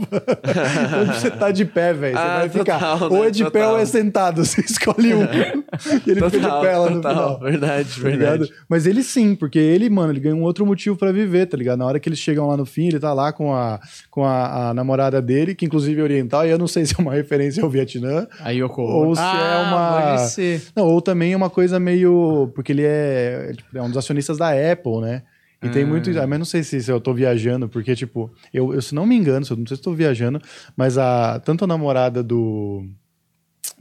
Quando 0.89 1.13
você 1.13 1.32
tá 1.32 1.51
de 1.51 1.65
pé, 1.65 1.93
velho, 1.93 2.15
você 2.17 2.22
Ah, 2.24 2.38
vai 2.39 2.49
ficar. 2.49 2.80
total, 2.80 3.11
ou 3.11 3.22
né? 3.22 3.28
é 3.28 3.32
de 3.32 3.43
pé 3.45 3.49
Total. 3.51 3.72
ou 3.74 3.80
é 3.80 3.86
sentado. 3.86 4.45
Você 4.45 4.61
escolhe 4.61 5.13
um. 5.13 5.24
e 5.24 6.09
ele 6.09 6.15
fica 6.22 6.30
de 6.30 6.39
Total, 6.39 6.61
pé 6.61 6.78
lá 6.78 6.89
no 6.89 6.95
total. 7.01 7.13
final. 7.13 7.39
Verdade, 7.39 7.89
tá 8.01 8.09
ligado? 8.09 8.39
verdade. 8.39 8.53
Mas 8.67 8.86
ele 8.86 9.03
sim, 9.03 9.36
porque 9.36 9.59
ele, 9.59 9.89
mano, 9.89 10.11
ele 10.11 10.20
ganha 10.20 10.36
um 10.36 10.43
outro 10.43 10.65
motivo 10.65 10.95
pra 10.95 11.11
viver, 11.11 11.45
tá 11.45 11.57
ligado? 11.57 11.80
Na 11.80 11.86
hora 11.86 11.99
que 11.99 12.07
eles 12.09 12.20
chegam 12.20 12.47
lá 12.47 12.55
no 12.57 12.65
fim, 12.65 12.88
ele 12.88 12.99
tá 12.99 13.13
lá 13.13 13.32
com 13.32 13.53
a, 13.53 13.80
com 14.09 14.26
a, 14.26 14.70
a 14.70 14.74
namorada 14.74 15.22
dele, 15.22 15.53
que 15.55 15.65
inclusive 15.65 15.99
é 15.99 16.03
oriental, 16.03 16.45
e 16.45 16.49
eu 16.49 16.57
não 16.57 16.67
sei 16.67 16.86
se 16.88 16.95
é 16.97 17.01
uma 17.01 17.13
referência 17.13 17.63
ao 17.63 17.70
Vietnã, 17.70 18.28
Aí 18.41 18.57
Yoko 18.61 18.82
Ou 18.82 19.15
se 19.15 19.22
é 19.22 19.26
ah, 19.26 19.65
uma- 19.67 20.09
Pode 20.17 20.32
ser. 20.32 20.61
não, 20.76 20.86
ou 20.88 21.01
também 21.01 21.34
é 21.34 21.38
uma 21.38 21.49
coisa 21.49 21.80
meio. 21.80 22.51
Porque 22.55 22.72
ele 22.72 22.84
é, 22.84 23.47
é, 23.49 23.53
tipo, 23.53 23.78
é 23.78 23.82
um 23.82 23.88
dos 23.88 23.97
acionistas 23.97 24.38
da 24.38 24.49
Apple, 24.49 25.01
né? 25.01 25.24
E 25.62 25.70
tem 25.70 25.84
muito. 25.86 26.10
Ah. 26.18 26.26
Mas 26.26 26.39
não 26.39 26.45
sei 26.45 26.64
se, 26.64 26.82
se 26.82 26.91
eu 26.91 27.01
tô 27.01 27.14
viajando, 27.14 27.68
porque, 27.68 27.95
tipo, 27.95 28.32
eu, 28.53 28.74
eu 28.74 28.82
se 28.82 28.95
não 28.95 29.05
me 29.05 29.16
engano, 29.16 29.45
se 29.45 29.51
eu 29.51 29.57
não 29.57 29.66
sei 29.68 29.76
se 29.78 29.84
tô 29.84 29.93
viajando, 29.93 30.41
mas 30.76 30.97
a, 30.97 31.39
tanto 31.43 31.64
a 31.64 31.68
namorada 31.68 32.24
do. 32.24 32.86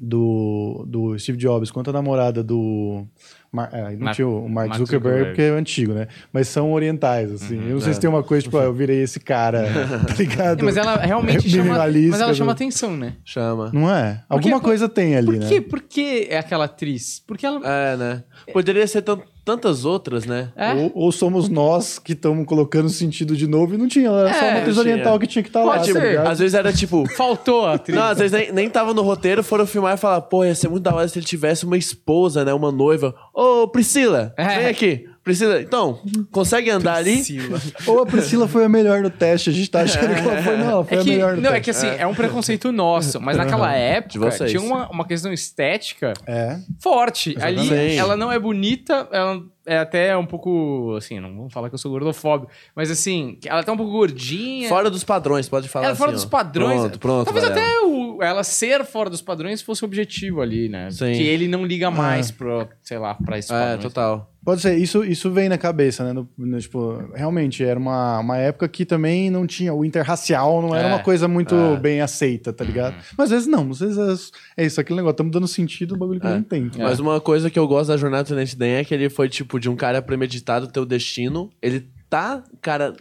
Do, 0.00 0.84
do 0.86 1.18
Steve 1.18 1.36
Jobs 1.38 1.70
quanto 1.72 1.90
a 1.90 1.92
namorada 1.92 2.42
do. 2.42 3.04
Mar, 3.50 3.68
é, 3.72 3.92
não 3.96 4.04
Mark- 4.04 4.14
tinha 4.16 4.28
o 4.28 4.48
Mark, 4.48 4.68
Mark 4.68 4.78
Zuckerberg, 4.78 5.18
Zuckerberg. 5.18 5.24
porque 5.30 5.42
é 5.42 5.50
antigo, 5.50 5.92
né? 5.94 6.06
Mas 6.32 6.46
são 6.48 6.72
orientais, 6.72 7.32
assim. 7.32 7.56
eu 7.56 7.74
não 7.74 7.80
sei 7.80 7.90
é. 7.90 7.94
se 7.94 8.00
tem 8.00 8.08
uma 8.08 8.22
coisa, 8.22 8.42
tipo, 8.44 8.58
ah, 8.58 8.64
eu 8.64 8.72
virei 8.74 9.02
esse 9.02 9.18
cara, 9.18 9.64
tá 10.06 10.14
ligado? 10.14 10.60
É, 10.60 10.62
mas 10.64 10.76
ela 10.76 10.96
realmente 10.96 11.48
chama, 11.48 11.78
mas 11.78 12.20
ela 12.20 12.34
chama 12.34 12.52
né? 12.52 12.52
atenção, 12.52 12.96
né? 12.96 13.14
Chama. 13.24 13.70
Não 13.72 13.92
é? 13.92 14.22
Alguma 14.28 14.60
Por- 14.60 14.66
coisa 14.66 14.88
tem 14.88 15.16
ali, 15.16 15.26
Por 15.26 15.36
né? 15.38 15.48
quê? 15.48 15.60
Por 15.60 15.80
que 15.80 16.26
é 16.30 16.38
aquela 16.38 16.66
atriz? 16.66 17.22
Porque 17.26 17.44
ela... 17.46 17.60
É, 17.66 17.96
né? 17.96 18.24
Poderia 18.52 18.86
ser 18.86 19.02
tan- 19.02 19.22
tantas 19.48 19.86
outras, 19.86 20.26
né? 20.26 20.50
É? 20.54 20.74
Ou, 20.74 20.92
ou 20.94 21.12
somos 21.12 21.48
nós 21.48 21.98
que 21.98 22.12
estamos 22.12 22.44
colocando 22.46 22.90
sentido 22.90 23.34
de 23.34 23.46
novo 23.46 23.74
e 23.74 23.78
não 23.78 23.88
tinha. 23.88 24.10
Era 24.10 24.34
só 24.34 24.44
É, 24.44 24.50
uma 24.50 24.58
atriz 24.60 24.76
oriental 24.76 25.18
que 25.18 25.26
tinha 25.26 25.42
que 25.42 25.48
estar 25.48 25.64
lá, 25.64 25.78
Pode 25.78 25.90
tá 25.94 26.00
ser. 26.00 26.18
Às 26.20 26.38
vezes 26.38 26.52
era 26.54 26.70
tipo. 26.70 27.08
Faltou 27.16 27.64
a 27.64 27.74
atriz. 27.74 27.96
Não, 27.96 28.04
às 28.04 28.18
vezes 28.18 28.32
nem, 28.38 28.52
nem 28.52 28.68
tava 28.68 28.92
no 28.92 29.00
roteiro, 29.00 29.42
foram 29.42 29.66
filmar 29.66 29.94
e 29.94 29.96
falar, 29.96 30.20
pô, 30.20 30.44
ia 30.44 30.54
ser 30.54 30.68
muito 30.68 30.82
da 30.82 30.94
hora 30.94 31.08
se 31.08 31.18
ele 31.18 31.24
tivesse 31.24 31.64
uma 31.64 31.78
esposa, 31.78 32.44
né? 32.44 32.52
Uma 32.52 32.70
noiva. 32.70 33.14
Ô, 33.32 33.66
Priscila, 33.68 34.34
É. 34.36 34.58
vem 34.58 34.66
aqui. 34.66 35.07
Priscila, 35.28 35.60
então, 35.60 36.00
consegue 36.30 36.70
andar 36.70 36.94
ali? 36.96 37.16
Priscila. 37.16 37.60
Ou 37.86 38.02
a 38.02 38.06
Priscila 38.06 38.48
foi 38.48 38.64
a 38.64 38.68
melhor 38.68 39.02
no 39.02 39.10
teste, 39.10 39.50
a 39.50 39.52
gente 39.52 39.70
tá 39.70 39.82
achando 39.82 40.14
que 40.14 40.20
ela 40.20 40.42
foi. 40.42 40.56
Não, 40.56 40.70
ela 40.70 40.84
foi 40.84 40.96
É 40.96 41.00
a 41.00 41.04
que, 41.04 41.10
melhor 41.10 41.36
no 41.36 41.42
não, 41.42 41.50
é 41.50 41.60
teste. 41.60 41.64
que 41.64 41.70
assim, 41.70 41.86
é. 42.00 42.06
um 42.06 42.14
preconceito 42.14 42.72
nosso, 42.72 43.20
mas 43.20 43.36
naquela 43.36 43.72
época 43.74 44.30
tinha 44.46 44.60
uma, 44.60 44.88
uma 44.90 45.04
questão 45.06 45.30
estética 45.32 46.14
É. 46.26 46.58
forte. 46.80 47.36
Ali, 47.40 47.60
Exatamente. 47.60 47.96
ela 47.98 48.16
não 48.16 48.32
é 48.32 48.38
bonita, 48.38 49.06
ela 49.12 49.42
é 49.66 49.78
até 49.78 50.16
um 50.16 50.24
pouco, 50.24 50.94
assim, 50.96 51.20
não 51.20 51.28
vamos 51.36 51.52
falar 51.52 51.68
que 51.68 51.74
eu 51.74 51.78
sou 51.78 51.90
gordofóbico, 51.90 52.50
mas 52.74 52.90
assim, 52.90 53.38
ela 53.44 53.62
tá 53.62 53.70
um 53.70 53.76
pouco 53.76 53.92
gordinha. 53.92 54.66
Fora 54.66 54.88
dos 54.88 55.04
padrões, 55.04 55.46
pode 55.46 55.68
falar 55.68 55.84
ela 55.86 55.92
assim, 55.92 55.98
fora 55.98 56.10
ó. 56.12 56.14
dos 56.14 56.24
padrões. 56.24 56.80
Pronto, 56.80 56.98
pronto. 56.98 57.24
Talvez 57.26 57.46
Varela. 57.46 57.66
até 57.66 57.80
o- 57.86 58.07
ela 58.22 58.42
ser 58.44 58.84
fora 58.84 59.08
dos 59.10 59.22
padrões 59.22 59.62
fosse 59.62 59.82
o 59.82 59.86
objetivo 59.86 60.40
ali, 60.40 60.68
né? 60.68 60.90
Sim. 60.90 61.12
Que 61.12 61.22
ele 61.22 61.46
não 61.48 61.64
liga 61.64 61.90
mais 61.90 62.30
pro, 62.30 62.68
sei 62.82 62.98
lá, 62.98 63.14
pra 63.14 63.38
esses 63.38 63.50
É, 63.50 63.54
padrões. 63.54 63.82
total. 63.82 64.32
Pode 64.44 64.62
ser, 64.62 64.76
isso, 64.78 65.04
isso 65.04 65.30
vem 65.30 65.48
na 65.48 65.58
cabeça, 65.58 66.02
né? 66.04 66.12
No- 66.14 66.28
no, 66.38 66.58
tipo, 66.58 66.96
realmente, 67.14 67.62
era 67.62 67.78
uma, 67.78 68.18
uma 68.20 68.38
época 68.38 68.66
que 68.68 68.86
também 68.86 69.28
não 69.30 69.46
tinha. 69.46 69.74
O 69.74 69.84
interracial 69.84 70.62
não 70.62 70.74
era 70.74 70.88
É. 70.88 70.90
uma 70.94 71.02
coisa 71.02 71.28
muito 71.28 71.54
É. 71.54 71.76
bem 71.76 72.00
aceita, 72.00 72.52
tá 72.52 72.64
ligado? 72.64 72.94
Mas 73.16 73.24
às 73.26 73.30
vezes 73.30 73.46
não, 73.46 73.70
às 73.70 73.80
vezes 73.80 74.30
é, 74.56 74.62
é 74.62 74.66
isso, 74.66 74.80
aquele 74.80 74.96
negócio, 74.96 75.12
estamos 75.12 75.32
dando 75.32 75.46
sentido 75.48 75.92
no 75.92 75.98
bagulho 75.98 76.20
que 76.20 76.26
É. 76.26 76.30
não 76.30 76.42
tem. 76.42 76.70
Mas 76.78 76.98
uma 77.00 77.20
coisa 77.20 77.50
que 77.50 77.58
eu 77.58 77.68
gosto 77.68 77.88
da 77.88 77.96
jornada 77.96 78.24
do 78.24 78.28
Tenente 78.28 78.56
Dan 78.56 78.66
é 78.66 78.84
que 78.84 78.94
ele 78.94 79.10
foi, 79.10 79.28
tipo, 79.28 79.60
de 79.60 79.68
um 79.68 79.76
cara 79.76 80.00
premeditado 80.00 80.66
ter 80.68 80.80
o 80.80 80.86
destino. 80.86 81.50
Ele 81.60 81.86
tá, 82.08 82.42
cara. 82.62 82.94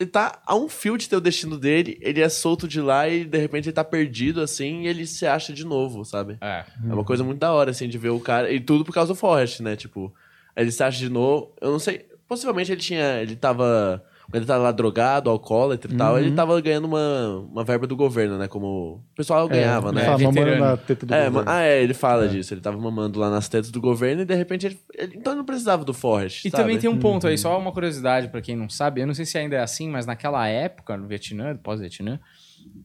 Ele 0.00 0.08
tá 0.08 0.40
a 0.46 0.56
um 0.56 0.66
fio 0.66 0.96
de 0.96 1.06
ter 1.06 1.16
o 1.16 1.20
destino 1.20 1.58
dele, 1.58 1.98
ele 2.00 2.22
é 2.22 2.28
solto 2.30 2.66
de 2.66 2.80
lá 2.80 3.06
e 3.06 3.22
de 3.22 3.36
repente 3.36 3.68
ele 3.68 3.74
tá 3.74 3.84
perdido, 3.84 4.40
assim, 4.40 4.84
e 4.84 4.88
ele 4.88 5.06
se 5.06 5.26
acha 5.26 5.52
de 5.52 5.62
novo, 5.62 6.06
sabe? 6.06 6.38
É. 6.40 6.64
É 6.88 6.94
uma 6.94 7.04
coisa 7.04 7.22
muito 7.22 7.38
da 7.38 7.52
hora, 7.52 7.70
assim, 7.70 7.86
de 7.86 7.98
ver 7.98 8.08
o 8.08 8.18
cara. 8.18 8.50
E 8.50 8.58
tudo 8.58 8.82
por 8.82 8.94
causa 8.94 9.12
do 9.12 9.14
Forrest, 9.14 9.60
né? 9.60 9.76
Tipo, 9.76 10.10
ele 10.56 10.72
se 10.72 10.82
acha 10.82 10.98
de 10.98 11.10
novo. 11.10 11.52
Eu 11.60 11.70
não 11.70 11.78
sei. 11.78 12.06
Possivelmente 12.26 12.72
ele 12.72 12.80
tinha. 12.80 13.20
Ele 13.20 13.36
tava. 13.36 14.02
Quando 14.30 14.36
ele 14.36 14.46
tava 14.46 14.62
lá 14.62 14.70
drogado, 14.72 15.28
alcoólatra 15.28 15.92
e 15.92 15.96
tal, 15.96 16.18
ele 16.18 16.30
tava 16.32 16.60
ganhando 16.60 16.84
uma, 16.86 17.38
uma 17.50 17.64
verba 17.64 17.86
do 17.86 17.96
governo, 17.96 18.38
né? 18.38 18.46
Como 18.46 18.66
o 18.66 19.02
pessoal 19.16 19.48
ganhava, 19.48 19.90
né? 19.92 20.04
Fala, 20.04 20.18
mamando 20.18 20.56
na 20.56 20.76
teta 20.76 21.04
do 21.06 21.12
É, 21.14 21.26
governo. 21.28 21.50
ah, 21.50 21.62
é, 21.62 21.82
ele 21.82 21.94
fala 21.94 22.28
disso. 22.28 22.54
Ele 22.54 22.60
tava 22.60 22.78
mamando 22.78 23.18
lá 23.18 23.28
nas 23.28 23.48
tetas 23.48 23.70
do 23.70 23.80
governo 23.80 24.22
e 24.22 24.24
de 24.24 24.34
repente 24.34 24.66
ele. 24.66 24.78
ele- 24.96 25.16
então 25.16 25.32
ele 25.32 25.38
não 25.38 25.44
precisava 25.44 25.84
do 25.84 25.92
Forrest. 25.92 26.44
E 26.44 26.50
sabe? 26.50 26.62
também 26.62 26.78
tem 26.78 26.88
um 26.88 26.98
ponto 26.98 27.26
aí, 27.26 27.36
só 27.36 27.58
uma 27.58 27.72
curiosidade 27.72 28.28
pra 28.28 28.40
quem 28.40 28.54
não 28.54 28.68
sabe, 28.68 29.00
eu 29.00 29.06
não 29.06 29.14
sei 29.14 29.24
se 29.26 29.36
ainda 29.36 29.56
é 29.56 29.60
assim, 29.60 29.88
mas 29.90 30.06
naquela 30.06 30.46
época, 30.46 30.96
no 30.96 31.08
Vietnã, 31.08 31.56
pós-Vietnã, 31.56 32.20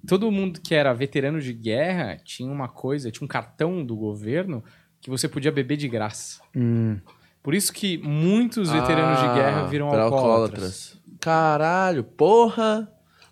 todo 0.07 0.31
mundo 0.31 0.59
que 0.61 0.73
era 0.73 0.93
veterano 0.93 1.39
de 1.39 1.53
guerra 1.53 2.17
tinha 2.23 2.51
uma 2.51 2.67
coisa, 2.67 3.11
tinha 3.11 3.23
um 3.25 3.27
cartão 3.27 3.85
do 3.85 3.95
governo 3.95 4.63
que 5.01 5.09
você 5.11 5.27
podia 5.29 5.51
beber 5.51 5.77
de 5.77 5.87
graça. 5.87 6.39
Hum. 6.55 6.97
Por 7.43 7.53
isso 7.53 7.71
que 7.71 7.99
muitos 7.99 8.71
veteranos 8.71 9.19
de 9.19 9.27
guerra 9.35 9.67
viram 9.67 9.89
Ah, 9.89 9.91
pra 9.91 10.01
alcoólatras. 10.03 10.97
Caralho, 11.25 12.03
porra! 12.03 12.87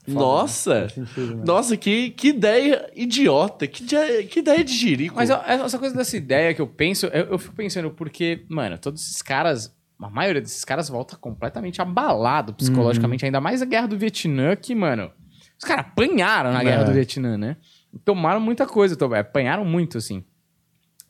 Nossa! 0.08 0.82
Faz 0.82 0.94
sentido, 0.94 1.36
né? 1.36 1.44
Nossa, 1.46 1.78
que, 1.78 2.10
que 2.10 2.30
ideia 2.30 2.89
idiota! 2.96 3.68
Que, 3.68 3.84
dia- 3.84 4.24
que 4.26 4.39
ideia 4.39 4.64
de 4.64 4.74
jirico! 4.76 5.16
Mas 5.16 5.30
essa 5.30 5.78
coisa 5.78 5.96
dessa 5.96 6.18
ideia 6.18 6.54
que 6.56 6.62
eu 6.62 6.68
penso, 6.68 7.06
eu, 7.06 7.26
eu 7.28 7.38
fico 7.38 7.56
pensando, 7.56 7.91
porque, 7.91 8.46
mano, 8.50 8.78
todos 8.80 9.02
esses 9.04 9.22
caras, 9.22 9.74
a 10.02 10.10
maioria 10.10 10.41
desses 10.41 10.66
caras 10.66 10.89
volta 10.89 11.16
completamente 11.16 11.82
abalado 11.82 12.52
psicologicamente, 12.56 13.24
ainda 13.26 13.39
mais 13.39 13.62
a 13.62 13.66
guerra 13.66 13.88
do 13.88 13.98
Vietnã, 13.98 14.56
que, 14.56 14.74
mano, 14.74 15.12
os 15.58 15.64
caras 15.64 15.86
apanharam 15.86 16.52
na 16.52 16.64
guerra 16.64 16.82
É. 16.82 16.86
do 16.86 16.91
Vietnã, 16.94 17.38
né? 17.38 17.58
Tomaram 18.04 18.41
muita 18.41 18.66
coisa, 18.66 18.98
apanharam 19.20 19.64
muito, 19.64 20.00
assim. 20.00 20.26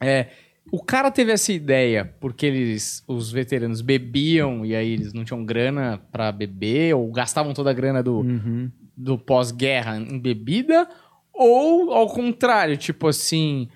É, 0.02 0.28
o 0.72 0.82
cara 0.84 1.12
teve 1.12 1.32
essa 1.32 1.52
ideia 1.54 2.14
porque 2.20 2.46
eles, 2.46 3.04
os 3.08 3.32
veteranos 3.32 3.82
bebiam 3.82 4.66
e 4.66 4.76
aí 4.76 4.92
eles 4.94 5.14
não 5.14 5.24
tinham 5.24 5.46
grana 5.46 6.00
pra 6.12 6.32
beber, 6.32 6.96
ou 6.96 7.12
gastavam 7.12 7.54
toda 7.54 7.70
a 7.70 7.74
grana 7.74 8.02
do, 8.02 8.20
Uhum. 8.20 8.72
do 8.96 9.18
pós-guerra 9.18 9.98
em 9.98 10.18
bebida, 10.20 10.88
ou 11.34 11.92
ao 11.92 12.08
contrário, 12.08 12.78
tipo 12.78 13.08
assim, 13.08 13.68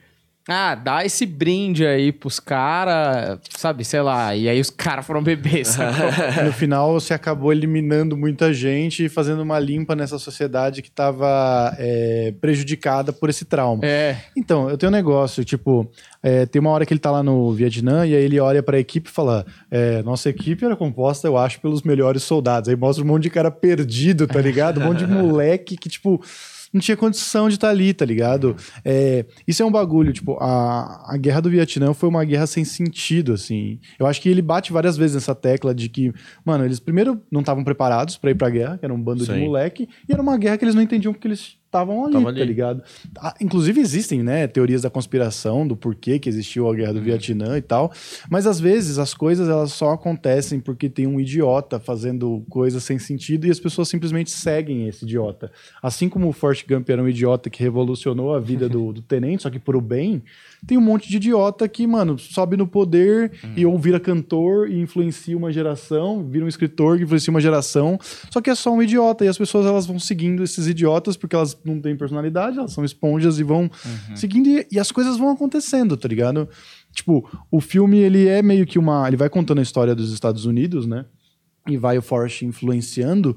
Ah, 0.47 0.75
dá 0.75 1.05
esse 1.05 1.25
brinde 1.25 1.85
aí 1.85 2.11
pros 2.11 2.39
caras, 2.39 3.39
sabe, 3.57 3.83
sei 3.83 4.01
lá, 4.01 4.35
e 4.35 4.47
aí 4.47 4.59
os 4.59 4.69
caras 4.69 5.05
foram 5.05 5.21
beber, 5.21 5.65
sacou? 5.67 6.43
No 6.45 6.53
final, 6.53 6.93
você 6.93 7.13
acabou 7.13 7.51
eliminando 7.51 8.15
muita 8.15 8.53
gente 8.53 9.05
e 9.05 9.09
fazendo 9.09 9.41
uma 9.41 9.59
limpa 9.59 9.95
nessa 9.95 10.17
sociedade 10.17 10.81
que 10.81 10.89
estava 10.89 11.75
prejudicada 12.39 13.11
por 13.11 13.29
esse 13.29 13.45
trauma. 13.45 13.85
é. 13.85 14.17
Então, 14.35 14.69
eu 14.69 14.77
tenho 14.77 14.91
um 14.91 14.95
negócio, 14.95 15.43
tipo, 15.43 15.89
é, 16.23 16.45
tem 16.45 16.59
uma 16.59 16.71
hora 16.71 16.85
que 16.85 16.93
ele 16.93 16.99
tá 16.99 17.11
lá 17.11 17.21
no 17.23 17.51
Vietnã 17.53 18.05
e 18.05 18.15
aí 18.15 18.23
ele 18.23 18.39
olha 18.39 18.61
pra 18.63 18.79
equipe 18.79 19.09
e 19.09 19.11
fala: 19.11 19.45
é, 19.69 20.01
Nossa 20.03 20.29
equipe 20.29 20.63
era 20.65 20.75
composta, 20.75 21.27
eu 21.27 21.37
acho, 21.37 21.59
pelos 21.59 21.81
melhores 21.83 22.23
soldados. 22.23 22.69
Aí 22.69 22.75
mostra 22.75 23.03
um 23.03 23.07
monte 23.07 23.23
de 23.23 23.29
cara 23.29 23.51
perdido, 23.51 24.27
tá 24.27 24.41
ligado? 24.41 24.79
Um 24.79 24.85
monte 24.85 24.99
de 24.99 25.07
moleque 25.11 25.77
que, 25.77 25.89
tipo. 25.89 26.21
Não 26.73 26.81
tinha 26.81 26.97
condição 26.97 27.47
de 27.47 27.55
estar 27.55 27.69
ali, 27.69 27.93
tá 27.93 28.05
ligado? 28.05 28.55
É, 28.83 29.25
isso 29.47 29.63
é 29.63 29.65
um 29.65 29.71
bagulho, 29.71 30.11
tipo, 30.13 30.37
a, 30.39 31.13
a 31.13 31.17
guerra 31.17 31.41
do 31.41 31.49
Vietnã 31.49 31.93
foi 31.93 32.09
uma 32.09 32.23
guerra 32.25 32.47
sem 32.47 32.63
sentido, 32.63 33.33
assim. 33.33 33.79
Eu 33.97 34.05
acho 34.05 34.21
que 34.21 34.29
ele 34.29 34.41
bate 34.41 34.71
várias 34.71 34.97
vezes 34.97 35.15
nessa 35.15 35.33
tecla 35.35 35.73
de 35.73 35.89
que, 35.89 36.13
mano, 36.45 36.65
eles 36.65 36.79
primeiro 36.79 37.21
não 37.31 37.41
estavam 37.41 37.63
preparados 37.63 38.17
pra 38.17 38.31
ir 38.31 38.35
pra 38.35 38.49
guerra, 38.49 38.77
que 38.77 38.85
era 38.85 38.93
um 38.93 39.01
bando 39.01 39.25
de 39.25 39.31
Sim. 39.31 39.45
moleque, 39.45 39.87
e 40.07 40.13
era 40.13 40.21
uma 40.21 40.37
guerra 40.37 40.57
que 40.57 40.65
eles 40.65 40.75
não 40.75 40.81
entendiam 40.81 41.13
porque 41.13 41.27
eles 41.27 41.56
estavam 41.67 42.05
ali, 42.05 42.13
Tava 42.13 42.25
tá 42.25 42.29
ali. 42.31 42.45
ligado? 42.45 42.81
Ah, 43.19 43.35
inclusive 43.39 43.79
existem, 43.79 44.23
né, 44.23 44.47
teorias 44.47 44.81
da 44.81 44.89
conspiração 44.89 45.67
do 45.67 45.75
porquê 45.75 46.17
que 46.17 46.27
existiu 46.27 46.69
a 46.69 46.73
guerra 46.73 46.93
do 46.93 47.01
Vietnã 47.01 47.57
e 47.57 47.61
tal, 47.61 47.91
mas 48.29 48.47
às 48.47 48.59
vezes 48.59 48.97
as 48.97 49.13
coisas 49.13 49.47
elas 49.47 49.73
só 49.73 49.91
acontecem 49.91 50.59
porque 50.59 50.89
tem 50.89 51.05
um 51.05 51.19
idiota 51.19 51.79
fazendo 51.79 52.43
coisas 52.49 52.83
sem 52.83 52.97
sentido 52.97 53.45
e 53.45 53.51
as 53.51 53.59
pessoas 53.59 53.87
simplesmente 53.89 54.31
seguem 54.31 54.87
esse 54.87 55.05
idiota. 55.05 55.51
Assim 55.81 56.09
como 56.09 56.27
o 56.27 56.33
Forrest 56.33 56.65
Gump 56.67 56.89
era 56.89 57.01
um 57.03 57.07
idiota 57.07 57.49
que 57.49 57.61
revolucionou 57.61 58.33
a 58.33 58.39
vida 58.39 58.67
do, 58.67 58.93
do 58.93 59.01
tenente, 59.01 59.43
só 59.43 59.49
que 59.49 59.59
por 59.59 59.75
o 59.75 59.81
bem, 59.81 60.23
tem 60.65 60.77
um 60.77 60.81
monte 60.81 61.09
de 61.09 61.17
idiota 61.17 61.67
que, 61.67 61.85
mano, 61.85 62.17
sobe 62.17 62.57
no 62.57 62.65
poder 62.65 63.31
e 63.55 63.65
ou 63.65 63.77
vira 63.77 63.99
cantor 63.99 64.69
e 64.69 64.79
influencia 64.79 65.37
uma 65.37 65.51
geração, 65.51 66.23
vira 66.23 66.45
um 66.45 66.47
escritor 66.47 66.97
que 66.97 67.03
influencia 67.03 67.29
uma 67.31 67.41
geração, 67.41 67.99
só 68.31 68.41
que 68.41 68.49
é 68.49 68.55
só 68.55 68.71
um 68.73 68.81
idiota 68.81 69.25
e 69.25 69.27
as 69.27 69.37
pessoas 69.37 69.65
elas 69.65 69.85
vão 69.85 69.99
seguindo 69.99 70.43
esses 70.43 70.67
idiotas 70.67 71.15
porque 71.17 71.35
elas 71.35 71.56
não 71.63 71.79
têm 71.79 71.95
personalidade, 71.95 72.57
elas 72.57 72.73
são 72.73 72.83
esponjas 72.83 73.39
e 73.39 73.43
vão 73.43 73.69
seguindo 74.15 74.47
e, 74.47 74.67
e 74.71 74.79
as 74.79 74.91
coisas 74.91 75.17
vão 75.17 75.29
acontecendo, 75.29 75.95
tá 75.97 76.07
ligado? 76.07 76.47
Tipo, 76.93 77.27
o 77.51 77.61
filme 77.61 77.97
ele 77.97 78.27
é 78.27 78.41
meio 78.41 78.65
que 78.65 78.79
uma, 78.79 79.07
ele 79.07 79.17
vai 79.17 79.29
contando 79.29 79.59
a 79.59 79.63
história 79.63 79.93
dos 79.93 80.11
Estados 80.11 80.45
Unidos, 80.45 80.85
né? 80.85 81.05
E 81.67 81.77
vai 81.77 81.97
o 81.97 82.01
Forrest 82.01 82.43
influenciando 82.43 83.35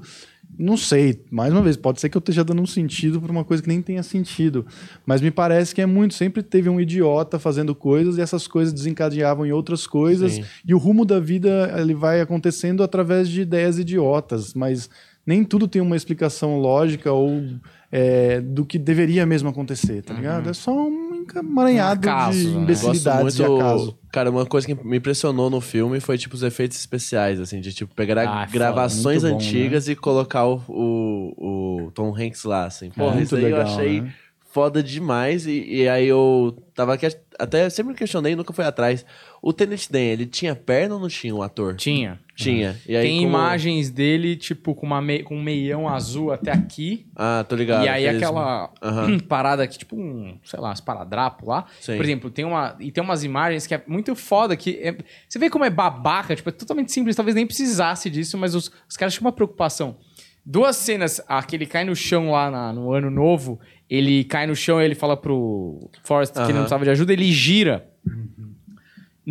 não 0.57 0.75
sei, 0.75 1.23
mais 1.31 1.51
uma 1.51 1.61
vez, 1.61 1.77
pode 1.77 1.99
ser 1.99 2.09
que 2.09 2.17
eu 2.17 2.19
esteja 2.19 2.43
dando 2.43 2.61
um 2.61 2.67
sentido 2.67 3.21
para 3.21 3.31
uma 3.31 3.43
coisa 3.43 3.63
que 3.63 3.69
nem 3.69 3.81
tenha 3.81 4.03
sentido, 4.03 4.65
mas 5.05 5.21
me 5.21 5.31
parece 5.31 5.73
que 5.73 5.81
é 5.81 5.85
muito. 5.85 6.13
Sempre 6.13 6.43
teve 6.43 6.69
um 6.69 6.79
idiota 6.79 7.39
fazendo 7.39 7.73
coisas 7.73 8.17
e 8.17 8.21
essas 8.21 8.47
coisas 8.47 8.73
desencadeavam 8.73 9.45
em 9.45 9.51
outras 9.51 9.87
coisas, 9.87 10.33
Sim. 10.33 10.43
e 10.65 10.73
o 10.73 10.77
rumo 10.77 11.05
da 11.05 11.19
vida 11.19 11.73
ele 11.77 11.93
vai 11.93 12.21
acontecendo 12.21 12.83
através 12.83 13.29
de 13.29 13.41
ideias 13.41 13.79
idiotas, 13.79 14.53
mas 14.53 14.89
nem 15.25 15.43
tudo 15.43 15.67
tem 15.67 15.81
uma 15.81 15.95
explicação 15.95 16.59
lógica 16.59 17.11
ou 17.11 17.43
é, 17.91 18.39
do 18.39 18.65
que 18.65 18.79
deveria 18.79 19.25
mesmo 19.25 19.49
acontecer, 19.49 20.01
tá 20.01 20.13
ligado? 20.13 20.49
É 20.49 20.53
só 20.53 20.71
um 20.71 21.25
emaranhado 21.35 22.07
Um 22.07 22.11
acaso, 22.11 22.37
de 22.39 22.47
né? 22.47 22.61
Imbecilidades 22.63 23.37
muito. 23.39 23.53
e 23.53 23.55
acaso. 23.59 23.97
Cara, 24.11 24.29
uma 24.31 24.45
coisa 24.45 24.65
que 24.67 24.73
me 24.75 24.97
impressionou 24.97 25.49
no 25.49 25.59
filme 25.61 25.99
foi, 25.99 26.17
tipo, 26.17 26.35
os 26.35 26.43
efeitos 26.43 26.77
especiais, 26.79 27.39
assim, 27.39 27.59
de, 27.61 27.73
tipo, 27.73 27.93
pegar 27.93 28.17
Ah, 28.27 28.45
foda, 28.45 28.51
gravações 28.51 29.23
muito 29.23 29.33
bom, 29.33 29.39
antigas 29.39 29.87
e 29.87 29.95
colocar 29.95 30.45
o, 30.47 30.61
o, 30.67 31.85
o 31.87 31.91
Tom 31.91 32.15
Hanks 32.15 32.43
lá, 32.43 32.65
assim. 32.65 32.89
Porra, 32.89 33.13
muito 33.15 33.25
isso 33.25 33.35
aí 33.35 33.43
eu 33.43 33.47
legal, 33.49 33.61
achei 33.63 34.01
né? 34.01 34.13
foda 34.51 34.81
demais. 34.83 35.45
E, 35.45 35.63
e 35.81 35.87
aí 35.89 36.07
eu 36.07 36.57
tava 36.75 36.97
que- 36.97 37.07
até 37.39 37.69
sempre 37.69 37.93
questionei, 37.93 38.35
nunca 38.35 38.51
fui 38.53 38.65
atrás. 38.65 39.05
O 39.41 39.51
Tenant 39.51 39.89
Dan, 39.89 39.99
ele 39.99 40.25
tinha 40.27 40.55
perna 40.55 40.93
ou 40.95 41.01
não 41.01 41.07
tinha 41.07 41.33
um 41.33 41.41
ator? 41.41 41.75
Tinha. 41.75 42.19
Tinha. 42.35 42.79
E 42.87 42.95
aí, 42.95 43.07
Tem 43.07 43.17
como- 43.23 43.29
imagens 43.29 43.89
dele, 43.89 44.35
tipo, 44.35 44.75
com, 44.75 44.85
uma 44.85 45.01
me- 45.01 45.23
com 45.23 45.35
um 45.35 45.41
meião 45.41 45.89
azul 45.89 46.31
até 46.31 46.51
aqui. 46.51 47.07
Ah, 47.15 47.43
tô 47.49 47.55
ligado. 47.55 47.83
e 47.85 47.89
aí 47.89 48.05
aqueles- 48.07 48.21
aquela 48.27 48.71
Aham. 48.81 49.17
parada 49.27 49.67
que, 49.67 49.79
tipo, 49.79 49.95
um, 49.95 50.37
sei 50.43 50.59
lá, 50.59 50.71
esparadrapo 50.71 51.47
lá. 51.49 51.65
Sim. 51.79 51.95
Por 51.95 52.05
exemplo, 52.05 52.29
tem 52.29 52.45
uma. 52.45 52.75
E 52.79 52.91
tem 52.91 53.03
umas 53.03 53.23
imagens 53.23 53.65
que 53.65 53.73
é 53.73 53.81
muito 53.87 54.15
foda, 54.15 54.55
que. 54.55 54.77
é- 54.81 54.95
você 55.27 55.39
vê 55.39 55.49
como 55.49 55.65
é 55.65 55.71
babaca, 55.71 56.35
tipo, 56.35 56.49
é 56.49 56.51
totalmente 56.51 56.91
simples, 56.91 57.15
talvez 57.15 57.33
nem 57.35 57.45
precisasse 57.47 58.09
disso, 58.11 58.37
mas 58.37 58.53
os, 58.53 58.71
os 58.87 58.95
caras 58.95 59.13
tinham 59.13 59.25
uma 59.25 59.31
preocupação. 59.33 59.97
Duas 60.45 60.75
cenas, 60.75 61.19
a 61.27 61.41
que 61.43 61.55
ele 61.55 61.65
cai 61.65 61.83
no 61.83 61.95
chão 61.95 62.31
lá 62.31 62.49
na- 62.51 62.73
no 62.73 62.91
ano 62.93 63.09
novo, 63.09 63.59
ele 63.89 64.23
cai 64.23 64.45
no 64.45 64.55
chão 64.55 64.79
e 64.79 64.85
ele 64.85 64.95
fala 64.95 65.17
pro 65.17 65.79
Forrest 66.03 66.33
que 66.33 66.39
ele 66.41 66.53
não 66.53 66.59
precisava 66.61 66.83
de 66.83 66.91
ajuda, 66.91 67.11
ele 67.13 67.31
gira 67.31 67.87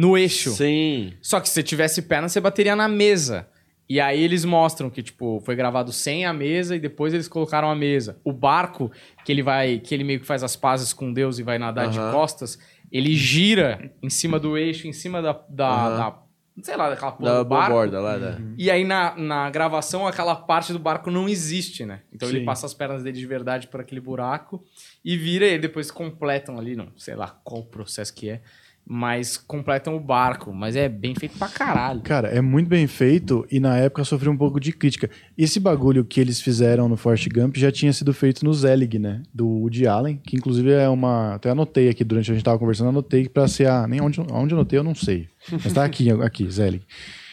no 0.01 0.17
eixo. 0.17 0.51
Sim. 0.51 1.13
Só 1.21 1.41
que 1.41 1.49
se 1.49 1.55
você 1.55 1.63
tivesse 1.63 2.03
perna, 2.03 2.29
você 2.29 2.41
bateria 2.41 2.75
na 2.77 2.89
mesa. 2.89 3.49
E 3.89 3.99
aí 4.01 4.23
eles 4.23 4.45
mostram 4.45 4.89
que, 4.89 5.03
tipo, 5.03 5.43
foi 5.45 5.57
gravado 5.57 5.93
sem 5.93 6.25
a 6.25 6.33
mesa 6.33 6.77
e 6.77 6.79
depois 6.81 7.13
eles 7.13 7.27
colocaram 7.27 7.69
a 7.69 7.75
mesa. 7.75 8.21
O 8.25 8.33
barco, 8.33 8.91
que 9.25 9.33
ele 9.33 9.43
vai, 9.43 9.79
que 9.81 9.93
ele 9.93 10.05
meio 10.05 10.21
que 10.21 10.27
faz 10.27 10.45
as 10.45 10.55
pazes 10.55 10.93
com 10.93 11.13
Deus 11.13 11.39
e 11.41 11.43
vai 11.43 11.59
nadar 11.59 11.89
de 11.89 11.99
costas, 11.99 12.57
ele 12.93 13.15
gira 13.17 13.93
em 14.03 14.09
cima 14.09 14.39
do 14.39 14.57
eixo, 14.57 14.87
em 14.87 14.93
cima 14.93 15.21
da. 15.21 15.33
da, 15.49 15.89
da- 15.97 16.19
sei 16.63 16.77
lá, 16.77 16.91
daquela 16.91 17.13
porra 17.13 17.31
Da 17.33 17.43
do 17.43 17.49
barco. 17.49 17.73
borda 17.73 18.01
lá, 18.01 18.19
da... 18.19 18.39
E 18.59 18.71
aí 18.71 18.85
na, 18.85 19.17
na 19.17 19.49
gravação 19.51 20.07
aquela 20.07 20.37
parte 20.37 20.73
do 20.75 20.79
barco 20.79 21.11
não 21.11 21.27
existe, 21.29 21.85
né? 21.87 22.03
Então 22.13 22.29
ele 22.29 22.41
Sim. 22.41 22.45
passa 22.45 22.67
as 22.67 22.75
pernas 22.75 23.03
dele 23.03 23.19
de 23.19 23.27
verdade 23.27 23.67
por 23.67 23.81
aquele 23.81 24.01
buraco 24.01 24.63
e 25.05 25.17
vira 25.17 25.47
e 25.49 25.59
depois 25.59 25.91
completam 25.91 26.59
ali, 26.59 26.77
não 26.77 26.89
sei 26.99 27.15
lá 27.17 27.29
qual 27.43 27.63
o 27.63 27.65
processo 27.67 28.13
que 28.15 28.29
é, 28.29 28.43
mas 28.87 29.37
completam 29.37 29.97
o 29.97 30.01
barco. 30.01 30.53
Mas 30.53 30.75
é 30.75 30.89
bem 30.89 31.15
feito 31.15 31.39
pra 31.39 31.49
caralho. 31.49 32.01
Cara, 32.01 32.29
é 32.29 32.41
muito 32.41 32.69
bem 32.69 32.87
feito 32.87 33.47
e 33.51 33.61
na 33.61 33.77
época 33.77 34.05
sofreu 34.05 34.33
um 34.33 34.37
pouco 34.37 34.59
de 34.59 34.73
crítica. 34.73 35.09
Esse 35.39 35.61
bagulho 35.61 36.05
que 36.05 36.21
eles 36.21 36.41
fizeram 36.41 36.89
no 36.89 36.97
Forrest 36.97 37.29
Gump 37.29 37.57
já 37.57 37.71
tinha 37.71 37.93
sido 37.93 38.13
feito 38.13 38.45
no 38.45 38.53
Zelig, 38.53 38.99
né? 38.99 39.23
Do 39.33 39.47
Woody 39.47 39.87
Allen, 39.87 40.21
que 40.25 40.37
inclusive 40.37 40.71
é 40.71 40.89
uma. 40.89 41.35
Até 41.35 41.51
anotei 41.51 41.89
aqui 41.89 42.03
durante 42.03 42.31
a 42.31 42.35
gente 42.35 42.45
tava 42.45 42.59
conversando, 42.59 42.89
anotei 42.89 43.29
pra 43.29 43.47
ser 43.47 43.69
a. 43.69 43.87
Nem 43.87 44.01
onde, 44.01 44.21
onde 44.21 44.55
anotei, 44.55 44.79
eu 44.79 44.85
não 44.85 44.95
sei. 44.95 45.29
Mas 45.53 45.73
tá 45.73 45.85
aqui, 45.85 46.11
aqui, 46.23 46.51
Zelig. 46.51 46.83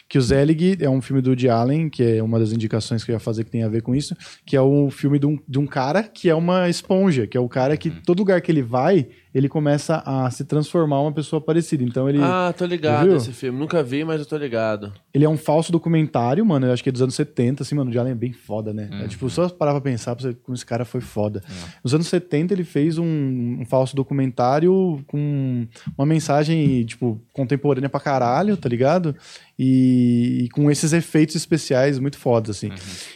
Que 0.08 0.16
o 0.16 0.22
Zelig 0.22 0.78
é 0.80 0.88
um 0.88 1.02
filme 1.02 1.20
do 1.20 1.30
Woody 1.30 1.50
Allen, 1.50 1.90
que 1.90 2.02
é 2.02 2.22
uma 2.22 2.38
das 2.38 2.50
indicações 2.50 3.04
que 3.04 3.10
eu 3.10 3.14
ia 3.14 3.20
fazer 3.20 3.44
que 3.44 3.50
tem 3.50 3.62
a 3.62 3.68
ver 3.68 3.82
com 3.82 3.94
isso, 3.94 4.16
que 4.46 4.56
é 4.56 4.60
o 4.60 4.88
filme 4.90 5.18
de 5.18 5.26
um, 5.26 5.38
de 5.46 5.58
um 5.58 5.66
cara 5.66 6.02
que 6.02 6.30
é 6.30 6.34
uma 6.34 6.66
esponja, 6.66 7.26
que 7.26 7.36
é 7.36 7.40
o 7.40 7.48
cara 7.48 7.76
que 7.76 7.90
todo 7.90 8.20
lugar 8.20 8.40
que 8.40 8.50
ele 8.50 8.62
vai, 8.62 9.06
ele 9.38 9.48
começa 9.48 10.02
a 10.04 10.30
se 10.30 10.44
transformar 10.44 11.00
uma 11.00 11.12
pessoa 11.12 11.40
parecida. 11.40 11.84
Então 11.84 12.08
ele. 12.08 12.18
Ah, 12.22 12.52
tô 12.56 12.66
ligado 12.66 13.14
esse 13.14 13.32
filme. 13.32 13.58
Nunca 13.58 13.82
vi, 13.82 14.04
mas 14.04 14.20
eu 14.20 14.26
tô 14.26 14.36
ligado. 14.36 14.92
Ele 15.14 15.24
é 15.24 15.28
um 15.28 15.36
falso 15.36 15.70
documentário, 15.70 16.44
mano. 16.44 16.66
Eu 16.66 16.72
acho 16.72 16.82
que 16.82 16.88
é 16.88 16.92
dos 16.92 17.02
anos 17.02 17.14
70, 17.14 17.62
assim, 17.62 17.74
mano. 17.74 17.90
O 17.90 17.98
Allen 17.98 18.12
é 18.12 18.16
bem 18.16 18.32
foda, 18.32 18.72
né? 18.72 18.88
É, 19.04 19.08
tipo, 19.08 19.28
só 19.30 19.48
parar 19.48 19.72
pra 19.72 19.80
pensar 19.80 20.14
pra 20.14 20.22
você 20.22 20.34
como 20.34 20.54
esse 20.54 20.66
cara 20.66 20.84
foi 20.84 21.00
foda. 21.00 21.42
Nos 21.82 21.94
anos 21.94 22.08
70, 22.08 22.52
ele 22.52 22.64
fez 22.64 22.98
um, 22.98 23.58
um 23.60 23.64
falso 23.64 23.94
documentário 23.94 25.02
com 25.06 25.66
uma 25.96 26.06
mensagem, 26.06 26.84
tipo, 26.84 27.20
contemporânea 27.32 27.88
pra 27.88 28.00
caralho, 28.00 28.56
tá 28.56 28.68
ligado? 28.68 29.14
E, 29.58 30.44
e 30.44 30.48
com 30.50 30.70
esses 30.70 30.92
efeitos 30.92 31.34
especiais 31.34 31.98
muito 31.98 32.16
fodas, 32.18 32.56
assim. 32.56 32.70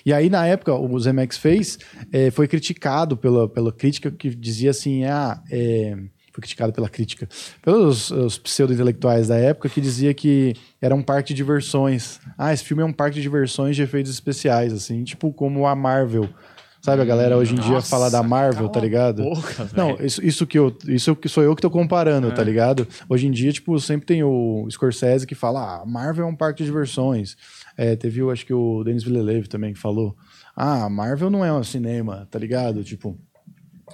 E 0.05 0.13
aí, 0.13 0.29
na 0.29 0.47
época, 0.47 0.75
o 0.75 0.99
Zemeckis 0.99 1.39
fez, 1.39 1.79
é, 2.13 2.31
foi 2.31 2.49
criticado 2.49 3.17
pela, 3.17 3.49
pela 3.49 3.73
crítica 3.73 4.11
que 4.11 4.35
dizia 4.35 4.71
assim, 4.71 5.05
ah, 5.05 5.41
é, 5.51 5.97
foi 6.33 6.41
criticado 6.41 6.73
pela 6.73 6.89
crítica, 6.89 7.29
pelos 7.61 8.11
os 8.11 8.39
pseudo-intelectuais 8.39 9.29
da 9.29 9.37
época 9.37 9.69
que 9.69 9.81
dizia 9.81 10.15
que 10.15 10.55
era 10.81 10.95
um 10.95 11.03
parque 11.03 11.29
de 11.29 11.35
diversões. 11.35 12.19
Ah, 12.39 12.53
esse 12.53 12.65
filme 12.65 12.83
é 12.83 12.87
um 12.87 12.93
parque 12.93 13.17
de 13.17 13.23
diversões 13.23 13.77
de 13.77 13.83
efeitos 13.83 14.11
especiais, 14.11 14.73
assim, 14.73 15.05
tipo 15.05 15.33
como 15.33 15.67
a 15.67 15.77
Marvel. 15.77 16.29
Sabe, 16.81 17.01
a 17.01 17.05
galera 17.05 17.37
hoje 17.37 17.53
em 17.53 17.61
dia 17.61 17.75
Nossa, 17.75 17.89
fala 17.89 18.11
da 18.11 18.25
Marvel, 18.25 18.69
tá 18.69 18.81
ligado? 18.81 19.23
boca, 19.23 19.71
Não, 19.73 19.97
isso, 20.01 20.21
isso 20.27 20.45
que 20.45 20.59
eu, 20.59 20.77
isso 20.89 21.15
que 21.15 21.29
sou 21.29 21.45
eu 21.45 21.55
que 21.55 21.63
tô 21.63 21.71
comparando, 21.71 22.33
tá 22.35 22.43
ligado? 22.43 22.89
Hoje 23.09 23.29
em 23.29 23.31
dia, 23.31 23.53
tipo, 23.53 23.79
sempre 23.79 24.05
tem 24.05 24.25
o 24.25 24.67
Scorsese 24.69 25.25
que 25.25 25.37
fala, 25.37 25.61
ah, 25.61 25.83
a 25.83 25.87
Marvel 25.87 26.25
é 26.25 26.29
um 26.29 26.35
parque 26.35 26.59
de 26.59 26.65
diversões. 26.65 27.37
É, 27.77 27.95
teve, 27.95 28.21
eu 28.21 28.33
acho 28.33 28.45
que 28.45 28.53
o 28.53 28.83
Denis 28.83 29.05
Villeneuve 29.05 29.49
também 29.49 29.73
que 29.73 29.79
falou, 29.79 30.17
ah, 30.57 30.85
a 30.85 30.91
Marvel 30.91 31.31
não 31.31 31.45
é 31.45 31.53
um 31.53 31.63
cinema, 31.63 32.27
tá 32.29 32.37
ligado? 32.37 32.83
Tipo, 32.83 33.17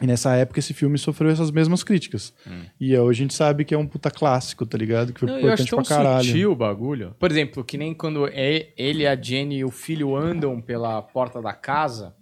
e 0.01 0.07
nessa 0.07 0.35
época 0.37 0.59
esse 0.61 0.73
filme 0.75 0.97
sofreu 0.99 1.31
essas 1.31 1.51
mesmas 1.51 1.83
críticas. 1.83 2.33
E 2.81 2.97
hoje 2.97 3.21
a 3.21 3.23
gente 3.25 3.35
sabe 3.35 3.65
que 3.65 3.75
é 3.75 3.79
um 3.79 3.87
puta 3.87 4.11
clássico, 4.11 4.65
tá 4.67 4.77
ligado? 4.79 5.13
Que 5.13 5.21
foi 5.21 5.29
Não, 5.29 5.39
eu 5.39 5.53
acho 5.53 5.63
importante 5.65 5.71
tão 5.71 5.83
pra 5.83 6.05
caralho. 6.05 6.25
sutil 6.25 6.53
o 6.53 6.57
bagulho. 6.57 7.15
Por 7.19 7.31
exemplo, 7.31 7.65
que 7.65 7.77
nem 7.79 7.93
quando 7.95 8.27
é- 8.29 8.69
ele, 8.77 9.07
a 9.07 9.15
Jenny 9.21 9.59
e 9.59 9.65
o 9.65 9.71
filho 9.71 10.15
andam 10.17 10.61
pela 10.61 11.01
porta 11.03 11.41
da 11.43 11.53
casa, 11.53 12.15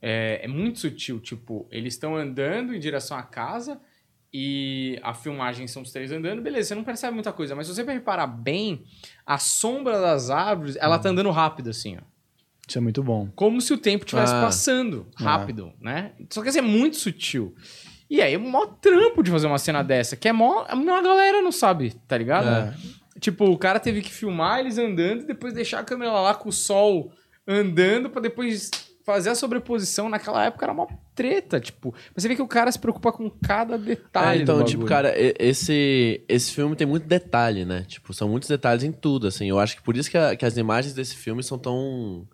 é, 0.00 0.40
é 0.44 0.48
muito 0.48 0.78
sutil. 0.80 1.20
Tipo, 1.20 1.66
eles 1.70 1.94
estão 1.94 2.16
andando 2.16 2.74
em 2.74 2.78
direção 2.80 3.16
à 3.16 3.22
casa 3.22 3.80
e 4.32 4.98
a 5.02 5.12
filmagem 5.12 5.66
são 5.66 5.82
os 5.82 5.90
três 5.92 6.12
andando, 6.12 6.40
beleza, 6.40 6.68
você 6.68 6.74
não 6.76 6.84
percebe 6.84 7.12
muita 7.14 7.32
coisa, 7.32 7.54
mas 7.56 7.66
se 7.66 7.74
você 7.74 7.82
reparar 7.82 8.28
bem, 8.28 8.84
a 9.26 9.38
sombra 9.38 10.00
das 10.00 10.30
árvores, 10.30 10.76
ela 10.76 10.98
tá 11.00 11.08
andando 11.08 11.30
rápido, 11.32 11.68
assim, 11.70 11.96
ó. 11.96 12.09
Isso 12.70 12.78
é 12.78 12.80
muito 12.80 13.02
bom. 13.02 13.28
Como 13.34 13.60
se 13.60 13.72
o 13.72 13.76
tempo 13.76 14.04
estivesse 14.04 14.32
Ah. 14.32 14.40
passando 14.42 15.08
rápido, 15.16 15.72
né? 15.80 16.12
Só 16.30 16.40
que 16.40 16.48
assim, 16.50 16.60
é 16.60 16.62
muito 16.62 16.96
sutil. 16.96 17.52
E 18.08 18.22
aí 18.22 18.34
é 18.34 18.38
mó 18.38 18.64
trampo 18.66 19.22
de 19.24 19.30
fazer 19.30 19.48
uma 19.48 19.58
cena 19.58 19.82
dessa, 19.82 20.14
que 20.16 20.28
é 20.28 20.32
mó. 20.32 20.64
A 20.68 20.76
galera 21.02 21.42
não 21.42 21.50
sabe, 21.50 21.94
tá 22.06 22.16
ligado? 22.16 22.48
É. 22.48 22.74
Tipo, 23.18 23.46
o 23.46 23.58
cara 23.58 23.80
teve 23.80 24.02
que 24.02 24.10
filmar 24.12 24.60
eles 24.60 24.78
andando 24.78 25.22
e 25.22 25.26
depois 25.26 25.52
deixar 25.52 25.80
a 25.80 25.84
câmera 25.84 26.12
lá 26.12 26.32
com 26.34 26.48
o 26.48 26.52
sol 26.52 27.12
andando 27.46 28.08
pra 28.08 28.20
depois 28.22 28.70
fazer 29.04 29.30
a 29.30 29.34
sobreposição. 29.34 30.08
Naquela 30.08 30.44
época 30.44 30.64
era 30.64 30.72
uma 30.72 30.86
treta, 31.14 31.58
tipo. 31.60 31.94
Você 32.16 32.28
vê 32.28 32.34
que 32.36 32.42
o 32.42 32.46
cara 32.48 32.70
se 32.72 32.78
preocupa 32.78 33.12
com 33.12 33.28
cada 33.30 33.76
detalhe. 33.76 34.40
É, 34.40 34.42
então, 34.42 34.58
do 34.58 34.64
tipo, 34.64 34.84
cara, 34.86 35.12
esse, 35.38 36.22
esse 36.28 36.52
filme 36.52 36.74
tem 36.76 36.86
muito 36.86 37.06
detalhe, 37.06 37.64
né? 37.64 37.84
Tipo, 37.86 38.12
são 38.14 38.28
muitos 38.28 38.48
detalhes 38.48 38.82
em 38.84 38.92
tudo, 38.92 39.26
assim. 39.26 39.48
Eu 39.48 39.58
acho 39.58 39.76
que 39.76 39.82
por 39.82 39.96
isso 39.96 40.10
que, 40.10 40.16
a- 40.18 40.34
que 40.36 40.44
as 40.46 40.56
imagens 40.56 40.94
desse 40.94 41.16
filme 41.16 41.42
são 41.42 41.58
tão... 41.58 42.26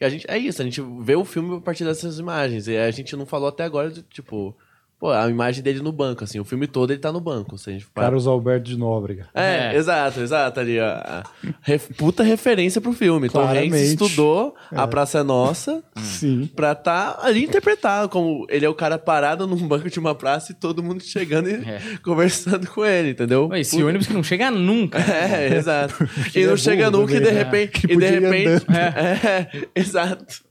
Que 0.00 0.04
a 0.06 0.08
gente, 0.08 0.24
é 0.30 0.38
isso, 0.38 0.62
a 0.62 0.64
gente 0.64 0.80
vê 0.80 1.14
o 1.14 1.26
filme 1.26 1.58
a 1.58 1.60
partir 1.60 1.84
dessas 1.84 2.18
imagens. 2.18 2.66
E 2.66 2.74
a 2.74 2.90
gente 2.90 3.14
não 3.14 3.26
falou 3.26 3.50
até 3.50 3.64
agora, 3.64 3.90
de, 3.90 4.02
tipo... 4.02 4.56
Pô, 5.00 5.10
a 5.10 5.26
imagem 5.30 5.62
dele 5.62 5.80
no 5.80 5.90
banco, 5.92 6.22
assim. 6.24 6.38
O 6.38 6.44
filme 6.44 6.66
todo 6.66 6.90
ele 6.92 7.00
tá 7.00 7.10
no 7.10 7.20
banco, 7.22 7.56
se 7.56 7.70
a 7.70 7.72
gente 7.72 7.86
parar 7.86 8.08
Carlos 8.08 8.26
Alberto 8.26 8.64
de 8.68 8.76
Nóbrega. 8.76 9.28
É, 9.34 9.72
É. 9.72 9.76
exato, 9.76 10.20
exato 10.20 10.60
ali, 10.60 10.78
ó. 10.78 11.22
Ref- 11.62 11.88
puta 11.96 12.22
referência 12.22 12.82
pro 12.82 12.92
filme. 12.92 13.30
Tom 13.30 13.40
Hanks 13.40 13.50
Claramente. 13.52 13.84
estudou 13.94 14.54
A 14.70 14.86
Praça 14.86 15.20
é 15.20 15.22
Nossa 15.22 15.82
Sim. 15.96 16.50
pra 16.54 16.74
tá 16.74 17.18
ali 17.22 17.42
interpretado, 17.44 18.10
como 18.10 18.46
ele 18.50 18.66
é 18.66 18.68
o 18.68 18.74
cara 18.74 18.98
parado 18.98 19.46
num 19.46 19.66
banco 19.66 19.88
de 19.88 19.98
uma 19.98 20.14
praça 20.14 20.52
e 20.52 20.54
todo 20.54 20.82
mundo 20.82 21.02
chegando 21.02 21.48
e 21.48 21.54
É. 21.54 21.80
conversando 22.02 22.66
com 22.68 22.84
ele, 22.84 23.10
entendeu? 23.12 23.48
Pô, 23.48 23.56
Esse 23.56 23.70
Puta- 23.76 23.86
ônibus 23.86 24.06
que 24.06 24.12
não 24.12 24.22
chega 24.22 24.50
nunca. 24.50 24.98
É, 25.10 25.56
exato. 25.56 25.94
e 26.34 26.38
ele 26.40 26.46
não 26.48 26.54
é 26.54 26.56
chega 26.58 26.90
nunca 26.90 27.12
e 27.14 27.20
de 27.20 27.24
também, 27.24 27.34
né? 27.34 27.42
repente. 27.42 27.86
E 27.88 27.96
de 27.96 28.06
repente. 28.06 28.66
É, 28.70 29.46
exato. 29.74 30.49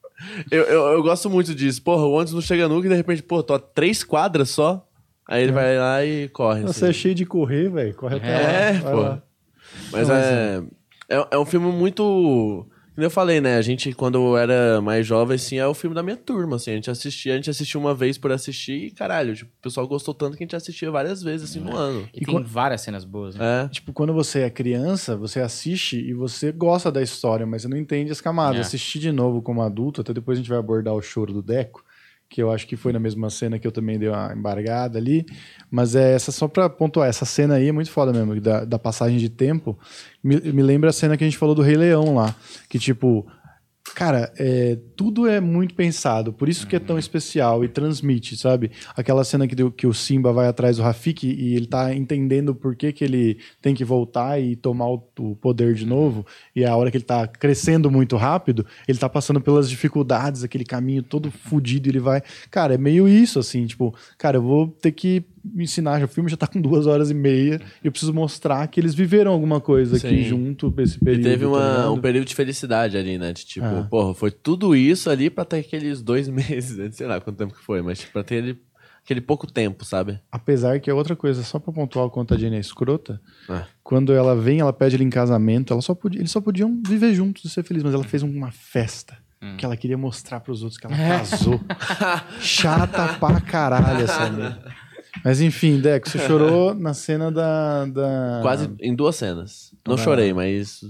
Eu, 0.52 0.64
eu, 0.64 0.86
eu 0.94 1.04
gosto 1.04 1.30
muito 1.30 1.54
disso. 1.56 1.82
Porra, 1.82 2.04
o 2.04 2.12
ônibus 2.12 2.34
não 2.34 2.42
chega 2.42 2.68
nunca 2.68 2.88
e 2.88 2.90
de 2.90 2.96
repente, 2.96 3.24
pô, 3.24 3.42
tô 3.42 3.54
a 3.54 3.60
três 3.60 4.04
quadras 4.04 4.50
só. 4.50 4.86
Aí 5.28 5.44
ele 5.44 5.52
vai 5.52 5.78
lá 5.78 6.04
e 6.04 6.28
corre. 6.30 6.62
Você 6.64 6.86
assim. 6.86 6.90
é 6.90 6.94
cheio 6.94 7.16
de 7.16 7.26
correr, 7.26 7.70
velho. 7.70 7.94
Corre 7.96 8.18
até 8.18 8.28
É, 8.28 8.72
lá. 8.72 8.80
vai 8.82 8.92
pô. 8.94 9.00
lá. 9.02 9.24
Mas 9.92 10.08
Não, 10.08 10.16
é, 10.16 10.64
é. 11.10 11.28
É 11.32 11.38
um 11.38 11.46
filme 11.46 11.72
muito. 11.72 12.68
Como 13.00 13.06
eu 13.06 13.10
falei, 13.10 13.40
né? 13.40 13.56
A 13.56 13.62
gente, 13.62 13.94
quando 13.94 14.36
era 14.36 14.82
mais 14.82 15.08
jovem, 15.08 15.36
assim, 15.36 15.58
é 15.58 15.66
o 15.66 15.74
filme 15.74 15.96
da 15.96 16.04
minha 16.04 16.18
turma, 16.18 16.58
assim. 16.58 16.72
A 16.72 16.76
gente 16.76 16.92
assistia, 16.92 17.32
a 17.32 17.36
gente 17.38 17.50
assistiu 17.50 17.80
uma 17.80 17.96
vez 17.96 18.18
por 18.18 18.30
assistir 18.30 18.74
e, 18.74 18.92
caralho, 18.92 19.34
tipo, 19.34 19.50
o 19.58 19.62
pessoal 19.62 19.88
gostou 19.88 20.14
tanto 20.14 20.36
que 20.36 20.44
a 20.44 20.46
gente 20.46 20.56
assistia 20.58 20.92
várias 20.92 21.24
vezes, 21.24 21.50
assim, 21.50 21.62
no 21.62 21.74
ano. 21.74 22.06
E, 22.14 22.26
tem 22.26 22.44
várias 22.44 22.82
cenas 22.82 23.06
boas, 23.06 23.36
né? 23.36 23.64
É. 23.64 23.70
Tipo, 23.70 23.94
quando 23.94 24.14
você 24.14 24.42
é 24.42 24.50
criança, 24.50 25.16
você 25.16 25.40
assiste 25.40 25.98
e 25.98 26.14
você 26.14 26.52
gosta 26.52 26.92
da 26.92 27.02
história, 27.02 27.46
mas 27.46 27.62
você 27.62 27.70
não 27.70 27.78
entende 27.78 28.12
as 28.12 28.20
camadas. 28.20 28.58
É. 28.58 28.60
Assistir 28.60 29.00
de 29.00 29.14
novo 29.14 29.42
como 29.42 29.62
adulto, 29.62 30.02
até 30.02 30.12
depois 30.12 30.38
a 30.38 30.42
gente 30.42 30.50
vai 30.50 30.60
abordar 30.60 30.94
o 30.94 31.02
choro 31.02 31.32
do 31.32 31.42
Deco, 31.42 31.86
que 32.30 32.42
eu 32.44 32.52
acho 32.52 32.68
que 32.68 32.78
foi 32.78 32.94
na 32.94 33.00
mesma 33.00 33.30
cena 33.30 33.58
que 33.58 33.66
eu 33.66 33.72
também 33.72 33.98
dei 33.98 34.08
uma 34.08 34.32
embargada 34.34 35.00
ali. 35.00 35.26
Mas 35.70 35.96
é 35.96 36.14
essa 36.14 36.32
só 36.32 36.48
pra 36.48 36.70
pontuar, 36.70 37.10
essa 37.10 37.26
cena 37.26 37.56
aí 37.56 37.68
é 37.68 37.72
muito 37.72 37.90
foda 37.90 38.14
mesmo, 38.14 38.40
da, 38.40 38.64
da 38.64 38.78
passagem 38.78 39.18
de 39.18 39.30
tempo. 39.30 39.78
Me, 40.24 40.40
me 40.40 40.62
lembra 40.62 40.92
a 40.92 40.94
cena 40.94 41.18
que 41.18 41.24
a 41.24 41.28
gente 41.28 41.38
falou 41.38 41.56
do 41.56 41.64
Rei 41.64 41.76
Leão 41.76 42.16
lá, 42.16 42.36
que 42.70 42.78
tipo. 42.78 43.26
Cara, 43.96 44.32
é, 44.38 44.78
tudo 44.96 45.28
é 45.28 45.40
muito 45.42 45.74
pensado, 45.74 46.32
por 46.32 46.48
isso 46.48 46.66
que 46.68 46.76
é 46.76 46.80
tão 46.80 46.98
especial 46.98 47.64
e 47.64 47.68
transmite, 47.68 48.38
sabe? 48.38 48.72
Aquela 48.96 49.24
cena 49.24 49.48
que, 49.48 49.56
deu- 49.56 49.72
que 49.72 49.86
o 49.88 49.94
Simba 49.94 50.32
vai 50.32 50.48
atrás 50.48 50.78
do 50.78 50.84
Rafiki 50.84 51.28
e 51.28 51.56
ele 51.56 51.66
tá 51.66 51.94
entendendo 51.94 52.54
por 52.56 52.76
que, 52.76 52.94
que 52.94 53.04
ele 53.04 53.38
tem 53.62 53.74
que 53.76 53.84
voltar 53.84 54.40
e 54.40 54.56
tomar 54.56 54.88
o, 54.88 55.04
o 55.20 55.36
poder 55.36 55.74
de 55.74 55.86
novo, 55.86 56.26
e 56.56 56.64
a 56.64 56.76
hora 56.76 56.90
que 56.92 56.98
ele 56.98 57.04
tá 57.04 57.28
crescendo 57.28 57.90
muito 57.92 58.16
rápido, 58.16 58.66
ele 58.88 58.98
tá 58.98 59.10
passando 59.10 59.42
pelas 59.42 59.70
dificuldades, 59.70 60.44
aquele 60.44 60.64
caminho 60.66 61.04
todo 61.04 61.30
fudido, 61.32 61.90
ele 61.90 62.00
vai. 62.00 62.22
Cara, 62.50 62.76
é 62.76 62.78
meio 62.78 63.08
isso, 63.08 63.40
assim, 63.40 63.66
tipo, 63.66 63.94
cara, 64.18 64.38
eu 64.38 64.42
vou 64.42 64.68
ter 64.68 64.92
que 64.92 65.24
me 65.44 65.64
ensinar, 65.64 66.02
o 66.04 66.08
filme 66.08 66.30
já 66.30 66.38
tá 66.38 66.48
com 66.48 66.60
duas 66.62 66.86
horas 66.88 67.10
e 67.10 67.14
meia, 67.14 67.62
e 67.84 67.88
eu 67.88 67.92
preciso 67.92 68.14
mostrar 68.14 68.66
que 68.68 68.80
eles 68.80 68.94
viveram 68.96 69.32
alguma 69.32 69.60
coisa 69.62 69.98
aqui 69.98 70.08
Sim. 70.10 70.24
junto, 70.24 70.74
esse 70.80 70.98
E 70.98 71.00
período. 71.00 71.24
teve 71.24 71.44
tá 71.46 71.50
uma- 71.50 71.92
um 71.92 72.00
período 72.02 72.26
de 72.28 72.36
felicidade 72.36 72.98
ali, 72.98 73.18
né? 73.18 73.34
De, 73.34 73.46
tipo, 73.46 73.66
É. 73.66 73.84
porra, 73.84 74.14
foi 74.14 74.32
tudo 74.32 74.76
isso 74.76 75.10
ali 75.10 75.30
pra 75.30 75.46
ter 75.46 75.58
aqueles 75.60 76.02
dois 76.02 76.28
meses, 76.30 76.78
né? 76.78 76.90
sei 76.92 77.08
lá 77.08 77.20
quanto 77.22 77.38
tempo 77.38 77.54
que 77.54 77.64
foi, 77.64 77.82
mas 77.82 78.00
tipo, 78.00 78.14
pra 78.14 78.24
ter 78.24 78.36
ele, 78.36 78.62
aquele 79.04 79.22
pouco 79.22 79.48
tempo, 79.52 79.84
sabe? 79.86 80.20
Apesar 80.32 80.80
que 80.80 80.90
é 80.90 80.94
outra 80.94 81.16
coisa, 81.16 81.42
só 81.44 81.58
pra 81.58 81.74
pontuar 81.74 82.06
o 82.06 82.10
quanto 82.12 82.34
a 82.34 82.38
Jenny 82.38 82.58
é 82.58 82.60
escrota, 82.60 83.20
É. 83.50 83.64
quando 83.84 84.14
ela 84.14 84.36
vem, 84.36 84.60
ela 84.60 84.74
pede 84.74 84.96
ele 84.96 85.04
em 85.04 85.10
casamento, 85.10 85.74
ela 85.74 85.82
só 85.82 85.96
podia, 85.96 86.22
eles 86.22 86.32
só 86.32 86.40
podiam 86.42 86.82
viver 86.86 87.14
juntos 87.14 87.44
e 87.46 87.50
ser 87.50 87.64
felizes, 87.64 87.84
mas 87.86 87.94
ela 87.94 88.04
fez 88.04 88.22
uma 88.24 88.52
festa. 88.52 89.18
Que 89.58 89.64
ela 89.64 89.78
queria 89.78 89.98
mostrar 89.98 90.42
pros 90.42 90.64
outros 90.64 90.78
que 90.78 90.86
ela 90.86 90.98
casou. 90.98 91.62
Chata 92.42 93.14
pra 93.20 93.40
caralho 93.40 94.04
essa 94.04 94.30
mulher. 94.30 94.58
Mas 95.24 95.42
enfim, 95.42 95.80
Deco, 95.80 96.08
você 96.10 96.20
chorou 96.20 96.74
na 96.76 96.94
cena 96.94 97.32
da. 97.32 97.86
da... 97.86 98.40
Quase 98.42 98.70
em 98.80 98.96
duas 98.96 99.16
cenas. 99.16 99.74
Não 99.88 99.96
Ah. 99.96 99.98
chorei, 99.98 100.34
mas. 100.34 100.82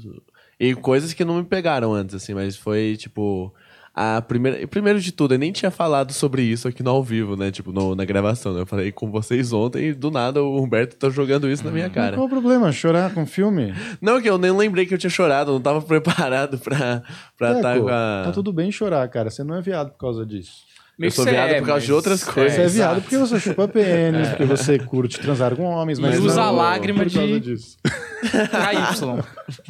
E 0.60 0.76
coisas 0.76 1.14
que 1.14 1.24
não 1.24 1.38
me 1.38 1.44
pegaram 1.44 1.94
antes, 1.94 2.16
assim, 2.16 2.34
mas 2.34 2.56
foi 2.58 2.96
tipo. 2.98 3.54
A 4.02 4.22
primeira, 4.22 4.66
primeiro 4.68 5.02
de 5.02 5.12
tudo, 5.12 5.34
eu 5.34 5.40
nem 5.40 5.52
tinha 5.52 5.72
falado 5.72 6.14
sobre 6.14 6.42
isso 6.42 6.68
aqui 6.70 6.82
no 6.82 6.90
ao 6.92 7.04
vivo, 7.04 7.36
né? 7.36 7.52
Tipo, 7.52 7.74
no- 7.74 7.96
na 7.96 8.06
gravação. 8.06 8.54
né? 8.54 8.62
Eu 8.62 8.66
falei 8.66 8.94
com 8.94 9.12
vocês 9.12 9.52
ontem 9.52 9.88
e 9.90 9.94
do 9.94 10.10
nada 10.10 10.42
o 10.42 10.62
Humberto 10.62 10.96
tá 10.96 11.10
jogando 11.10 11.50
isso 11.50 11.66
na 11.66 11.72
minha 11.72 11.88
Mas 11.88 11.94
cara. 11.96 12.16
Qual 12.16 12.28
o 12.28 12.30
problema? 12.30 12.72
Chorar 12.72 13.14
com 13.14 13.26
filme? 13.26 13.74
Não, 14.00 14.22
que 14.22 14.30
eu 14.30 14.38
nem 14.38 14.52
lembrei 14.56 14.86
que 14.86 14.94
eu 14.94 14.98
tinha 14.98 15.10
chorado, 15.10 15.50
eu 15.52 15.56
não 15.56 15.62
tava 15.62 15.82
preparado 15.84 16.58
pra 16.60 17.04
Deco, 17.42 17.62
tá 17.62 17.80
com 17.80 17.88
a. 17.90 18.22
tá 18.26 18.32
tudo 18.32 18.54
bem 18.54 18.72
chorar, 18.72 19.06
cara. 19.10 19.30
Você 19.30 19.44
não 19.44 19.56
é 19.56 19.62
viado 19.62 19.90
por 19.92 19.98
causa 19.98 20.26
disso. 20.26 20.69
Eu 21.00 21.12
sou 21.12 21.24
viado 21.26 21.58
por 21.60 21.66
causa 21.68 21.86
de 21.86 21.94
outras 21.94 22.24
coisas. 22.24 22.54
Você 22.54 22.62
é 22.62 22.66
É, 22.66 22.68
viado 22.68 22.98
exato. 22.98 23.02
porque 23.02 23.18
você 23.18 23.40
chupa 23.40 23.68
pênis, 23.70 24.28
porque 24.30 24.44
você 24.46 24.78
curte 24.80 25.20
transar 25.20 25.56
com 25.56 25.64
homens, 25.64 25.98
E 25.98 26.02
mas 26.02 26.20
usa 26.20 26.36
não 26.46 26.56
lágrima 26.56 27.04
por 27.04 27.14
causa 27.14 27.28
de- 27.28 27.40
disso. 27.40 27.78
KY. 28.22 29.24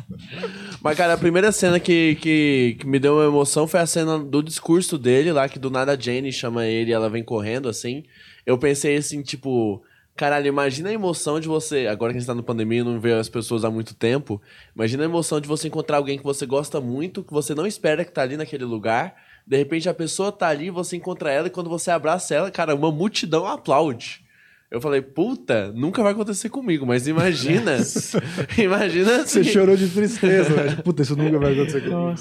Mas, 0.82 0.98
cara, 0.98 1.14
a 1.14 1.18
primeira 1.18 1.52
cena 1.52 1.80
que, 1.80 2.16
que, 2.22 2.78
que 2.80 2.88
me 2.88 3.00
deu 3.00 3.16
uma 3.16 3.26
emoção 3.26 3.68
foi 3.68 3.80
a 3.80 3.86
cena 3.86 4.18
do 4.18 4.42
discurso 4.42 4.98
dele 4.98 5.32
lá, 5.32 5.48
que 5.48 5.60
do 5.60 5.70
nada 5.70 5.92
a 5.94 6.00
Jenny 6.00 6.32
chama 6.32 6.66
ele 6.66 6.92
e 6.92 6.94
ela 6.94 7.10
vem 7.10 7.24
correndo, 7.24 7.70
assim. 7.70 8.04
Eu 8.46 8.58
pensei 8.58 8.98
assim, 8.98 9.22
tipo... 9.22 9.84
Caralho, 10.16 10.48
imagina 10.48 10.90
a 10.90 10.94
emoção 10.94 11.40
de 11.40 11.48
você... 11.48 11.88
Agora 11.88 12.12
que 12.12 12.18
a 12.18 12.20
gente 12.20 12.28
tá 12.28 12.34
no 12.36 12.44
pandemia 12.44 12.80
e 12.82 12.84
não 12.84 13.00
vê 13.00 13.14
as 13.14 13.30
pessoas 13.30 13.64
há 13.64 13.70
muito 13.72 13.94
tempo. 13.94 14.42
Imagina 14.76 15.04
a 15.04 15.06
emoção 15.06 15.40
de 15.40 15.48
você 15.48 15.68
encontrar 15.68 15.96
alguém 15.98 16.18
que 16.18 16.24
você 16.26 16.46
gosta 16.46 16.82
muito, 16.82 17.24
que 17.24 17.32
você 17.32 17.56
não 17.56 17.66
espera 17.66 18.04
que 18.04 18.12
tá 18.12 18.22
ali 18.24 18.36
naquele 18.36 18.66
lugar. 18.66 19.16
De 19.50 19.58
repente 19.58 19.90
a 19.90 19.94
pessoa 19.96 20.32
tá 20.32 20.48
ali, 20.48 20.70
você 20.70 20.96
encontra 20.96 21.32
ela 21.32 21.48
e 21.48 21.50
quando 21.50 21.72
você 21.72 21.90
abraça 21.90 22.36
ela, 22.36 22.52
cara, 22.52 22.76
uma 22.76 22.92
multidão 22.92 23.48
aplaude. 23.48 24.24
Eu 24.72 24.80
falei, 24.80 25.02
puta, 25.02 25.72
nunca 25.72 26.04
vai 26.04 26.12
acontecer 26.12 26.48
comigo, 26.48 26.86
mas 26.86 27.08
imagina... 27.08 27.78
imagina... 28.56 29.26
Você 29.26 29.40
assim, 29.40 29.44
chorou 29.44 29.76
de 29.76 29.88
tristeza, 29.90 30.56
né? 30.56 30.70
Tipo, 30.70 30.84
Puta, 30.84 31.02
isso 31.02 31.16
nunca 31.16 31.40
vai 31.40 31.54
acontecer 31.54 31.82
comigo. 31.82 32.14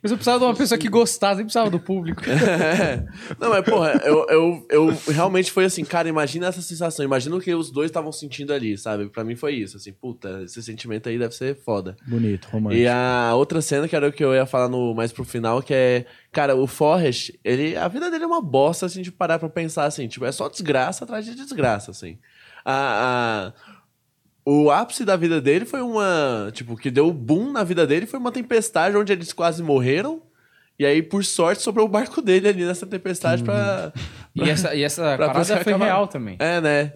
Mas 0.00 0.12
eu 0.12 0.16
precisava 0.16 0.38
de 0.38 0.44
uma 0.44 0.54
pessoa 0.54 0.78
que 0.78 0.88
gostasse, 0.88 1.38
nem 1.38 1.46
precisava 1.46 1.68
do 1.68 1.80
público. 1.80 2.22
É. 2.46 3.04
Não, 3.40 3.50
mas, 3.50 3.64
porra, 3.64 4.00
eu, 4.04 4.26
eu, 4.28 4.66
eu 4.70 4.96
realmente 5.08 5.50
foi 5.50 5.64
assim, 5.64 5.84
cara, 5.84 6.08
imagina 6.08 6.46
essa 6.46 6.62
sensação, 6.62 7.04
imagina 7.04 7.34
o 7.34 7.40
que 7.40 7.52
os 7.54 7.70
dois 7.70 7.90
estavam 7.90 8.12
sentindo 8.12 8.52
ali, 8.52 8.78
sabe? 8.78 9.08
Pra 9.08 9.24
mim 9.24 9.34
foi 9.34 9.54
isso, 9.54 9.76
assim, 9.76 9.92
puta, 9.92 10.42
esse 10.44 10.62
sentimento 10.62 11.08
aí 11.08 11.18
deve 11.18 11.34
ser 11.34 11.56
foda. 11.56 11.96
Bonito, 12.06 12.48
romântico. 12.50 12.80
E 12.80 12.86
a 12.86 13.32
outra 13.34 13.60
cena, 13.60 13.88
que 13.88 13.96
era 13.96 14.08
o 14.08 14.12
que 14.12 14.24
eu 14.24 14.34
ia 14.34 14.46
falar 14.46 14.68
no, 14.68 14.94
mais 14.94 15.12
pro 15.12 15.24
final, 15.24 15.62
que 15.62 15.74
é, 15.74 16.06
cara, 16.32 16.54
o 16.56 16.66
Forrest, 16.66 17.30
ele, 17.44 17.76
a 17.76 17.88
vida 17.88 18.10
dele 18.10 18.24
é 18.24 18.26
uma 18.26 18.42
bosta, 18.42 18.86
assim, 18.86 19.02
de 19.02 19.10
parar 19.12 19.38
pra 19.38 19.48
pensar, 19.48 19.84
assim, 19.84 20.06
tipo, 20.08 20.24
é 20.24 20.32
só 20.32 20.48
desgraça 20.48 21.04
atrás 21.04 21.24
de 21.24 21.34
desgraça, 21.34 21.90
assim. 21.90 22.18
A, 22.64 23.52
a- 23.54 23.76
o 24.44 24.70
ápice 24.70 25.04
da 25.04 25.16
vida 25.16 25.40
dele 25.40 25.64
foi 25.64 25.80
uma, 25.82 26.50
tipo, 26.52 26.76
que 26.76 26.90
deu 26.90 27.12
boom 27.12 27.50
na 27.50 27.64
vida 27.64 27.84
dele 27.86 28.06
foi 28.06 28.20
uma 28.20 28.30
tempestade 28.30 28.96
onde 28.96 29.12
eles 29.12 29.32
quase 29.32 29.62
morreram, 29.62 30.22
e 30.78 30.84
aí, 30.86 31.02
por 31.02 31.24
sorte, 31.24 31.62
sobrou 31.62 31.86
o 31.86 31.88
barco 31.90 32.20
dele 32.22 32.48
ali 32.48 32.64
nessa 32.64 32.86
tempestade 32.86 33.42
pra... 33.42 33.92
E 34.34 34.48
essa, 34.48 34.74
e 34.74 34.82
essa 34.84 35.16
Pra 35.16 35.28
parada 35.28 35.44
foi 35.64 35.72
acabar. 35.72 35.86
real 35.86 36.06
também. 36.06 36.36
É, 36.38 36.60
né? 36.60 36.92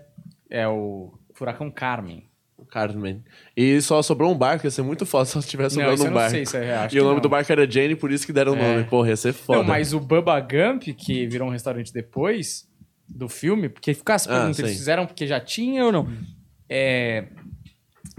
É 0.51 0.69
o 0.69 1.13
Furacão 1.33 1.71
Carmen. 1.71 2.30
O 2.71 2.73
Cartman. 2.73 3.21
E 3.57 3.81
só 3.83 4.01
sobrou 4.01 4.33
um 4.33 4.39
barco, 4.39 4.65
ia 4.65 4.71
ser 4.71 4.83
muito 4.83 5.05
foda 5.05 5.25
se 5.25 5.33
só 5.33 5.41
tivesse 5.43 5.77
Não, 5.77 5.83
sobrando 5.83 6.03
um 6.03 6.07
não 6.07 6.15
barco. 6.15 6.31
sei 6.31 6.47
se 6.47 6.57
é 6.57 6.89
E 6.93 7.01
o 7.01 7.03
nome 7.03 7.17
não. 7.17 7.21
do 7.23 7.29
barco 7.29 7.51
era 7.51 7.69
Jane, 7.69 7.97
por 7.97 8.13
isso 8.13 8.25
que 8.25 8.33
deram 8.33 8.53
o 8.53 8.57
É. 8.57 8.73
nome. 8.75 8.85
Porra, 8.85 9.09
ia 9.09 9.17
ser 9.17 9.33
foda. 9.33 9.59
Não, 9.59 9.67
mas 9.67 9.93
o 9.93 9.99
Bubba 9.99 10.39
Gump, 10.41 10.85
que 10.97 11.27
virou 11.27 11.49
um 11.49 11.51
restaurante 11.51 11.93
depois 11.93 12.69
do 13.09 13.29
filme, 13.29 13.69
porque 13.69 13.93
ficasse 13.93 14.29
Ah, 14.29 14.33
perguntando, 14.35 14.61
eles 14.61 14.71
sim. 14.73 14.79
fizeram 14.79 15.05
porque 15.05 15.27
já 15.27 15.41
tinha 15.41 15.85
ou 15.85 15.91
não. 15.91 16.09
É, 16.69 17.25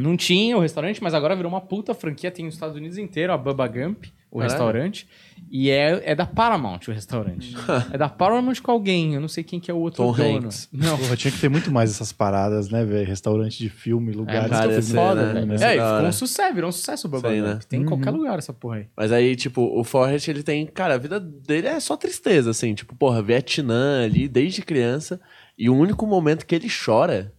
não 0.01 0.17
tinha 0.17 0.57
o 0.57 0.59
restaurante, 0.59 1.01
mas 1.01 1.13
agora 1.13 1.35
virou 1.35 1.51
uma 1.51 1.61
puta 1.61 1.93
franquia, 1.93 2.31
tem 2.31 2.45
nos 2.45 2.55
Estados 2.55 2.75
Unidos 2.75 2.97
inteiro, 2.97 3.31
a 3.31 3.37
Bubba 3.37 3.67
Gump. 3.67 4.05
o 4.31 4.39
Caralho. 4.39 4.51
restaurante. 4.51 5.07
E 5.53 5.69
é, 5.69 6.11
é 6.11 6.15
da 6.15 6.25
Paramount 6.25 6.79
o 6.87 6.91
restaurante. 6.91 7.53
é 7.91 7.97
da 7.97 8.07
Paramount 8.07 8.61
com 8.63 8.71
alguém, 8.71 9.15
eu 9.15 9.19
não 9.19 9.27
sei 9.27 9.43
quem 9.43 9.59
que 9.59 9.69
é 9.69 9.73
o 9.73 9.77
outro 9.77 10.05
Tom 10.05 10.13
dono. 10.13 10.45
Hanks. 10.45 10.69
Não. 10.71 10.97
Porra, 10.97 11.17
tinha 11.17 11.31
que 11.31 11.39
ter 11.39 11.49
muito 11.49 11.69
mais 11.69 11.91
essas 11.91 12.13
paradas, 12.13 12.69
né, 12.69 12.85
velho? 12.85 13.05
Restaurante 13.05 13.57
de 13.57 13.69
filme, 13.69 14.13
lugares 14.13 14.49
cara, 14.49 14.73
que 14.73 14.81
Foda, 14.81 15.33
né? 15.33 15.55
É, 15.55 15.75
e 15.75 15.77
da 15.77 15.95
ficou 15.95 16.07
um 16.07 16.11
sucesso, 16.13 16.55
virou 16.55 16.69
um 16.69 16.71
sucesso 16.71 17.07
o 17.07 17.09
Bubba 17.09 17.29
né? 17.29 17.53
Gump. 17.53 17.63
Tem 17.63 17.81
em 17.81 17.85
qualquer 17.85 18.11
lugar 18.11 18.37
essa 18.37 18.53
porra 18.53 18.77
aí. 18.77 18.87
Mas 18.95 19.11
aí, 19.11 19.35
tipo, 19.35 19.61
o 19.61 19.83
Forrest, 19.83 20.29
ele 20.29 20.43
tem... 20.43 20.65
Cara, 20.65 20.93
a 20.93 20.97
vida 20.97 21.19
dele 21.19 21.67
é 21.67 21.79
só 21.81 21.97
tristeza, 21.97 22.51
assim. 22.51 22.73
Tipo, 22.73 22.95
porra, 22.95 23.21
Vietnã 23.21 24.05
ali, 24.05 24.29
desde 24.29 24.61
criança. 24.61 25.19
E 25.57 25.69
o 25.69 25.75
único 25.75 26.07
momento 26.07 26.45
que 26.45 26.55
ele 26.55 26.69
chora 26.69 27.33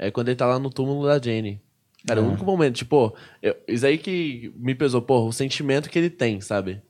é 0.00 0.10
quando 0.10 0.28
ele 0.28 0.36
tá 0.36 0.46
lá 0.46 0.58
no 0.58 0.70
túmulo 0.70 1.06
da 1.06 1.20
Jane. 1.20 1.60
Cara, 2.06 2.20
o 2.22 2.24
único 2.30 2.44
momento, 2.46 2.76
tipo, 2.76 3.14
eu- 3.42 3.54
isso 3.68 3.84
aí 3.86 3.98
que 3.98 4.50
me 4.56 4.74
pesou, 4.74 5.02
porra, 5.02 5.26
o 5.26 5.32
sentimento 5.32 5.90
que 5.90 5.98
ele 5.98 6.08
tem, 6.08 6.40
sabe? 6.40 6.80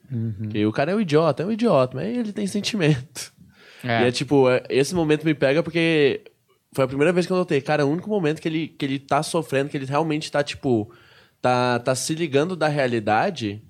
Que 0.49 0.65
o 0.65 0.71
cara 0.73 0.93
é 0.93 0.95
um 0.95 1.01
idiota, 1.01 1.43
é 1.43 1.47
um 1.47 1.51
idiota, 1.53 1.97
mas 1.97 2.07
ele 2.17 2.33
tem 2.33 2.47
sentimento. 2.47 3.33
E 3.83 3.89
é 4.07 4.13
tipo, 4.13 4.49
é- 4.49 4.63
esse 4.71 4.95
momento 4.95 5.25
me 5.25 5.35
pega 5.35 5.63
porque 5.65 6.21
foi 6.73 6.85
a 6.85 6.89
primeira 6.89 7.13
vez 7.13 7.27
que 7.27 7.33
eu 7.33 7.37
notei, 7.37 7.61
cara, 7.61 7.85
o 7.85 7.91
único 7.91 8.09
momento 8.09 8.41
que 8.41 8.47
ele, 8.47 8.69
que 8.69 8.85
ele 8.85 8.99
tá 9.01 9.23
sofrendo, 9.23 9.69
que 9.69 9.77
ele 9.77 9.87
realmente 9.87 10.31
tá, 10.31 10.45
tipo, 10.45 10.89
tá, 11.43 11.81
tá 11.81 11.95
se 11.97 12.15
ligando 12.15 12.55
da 12.55 12.69
realidade 12.69 13.61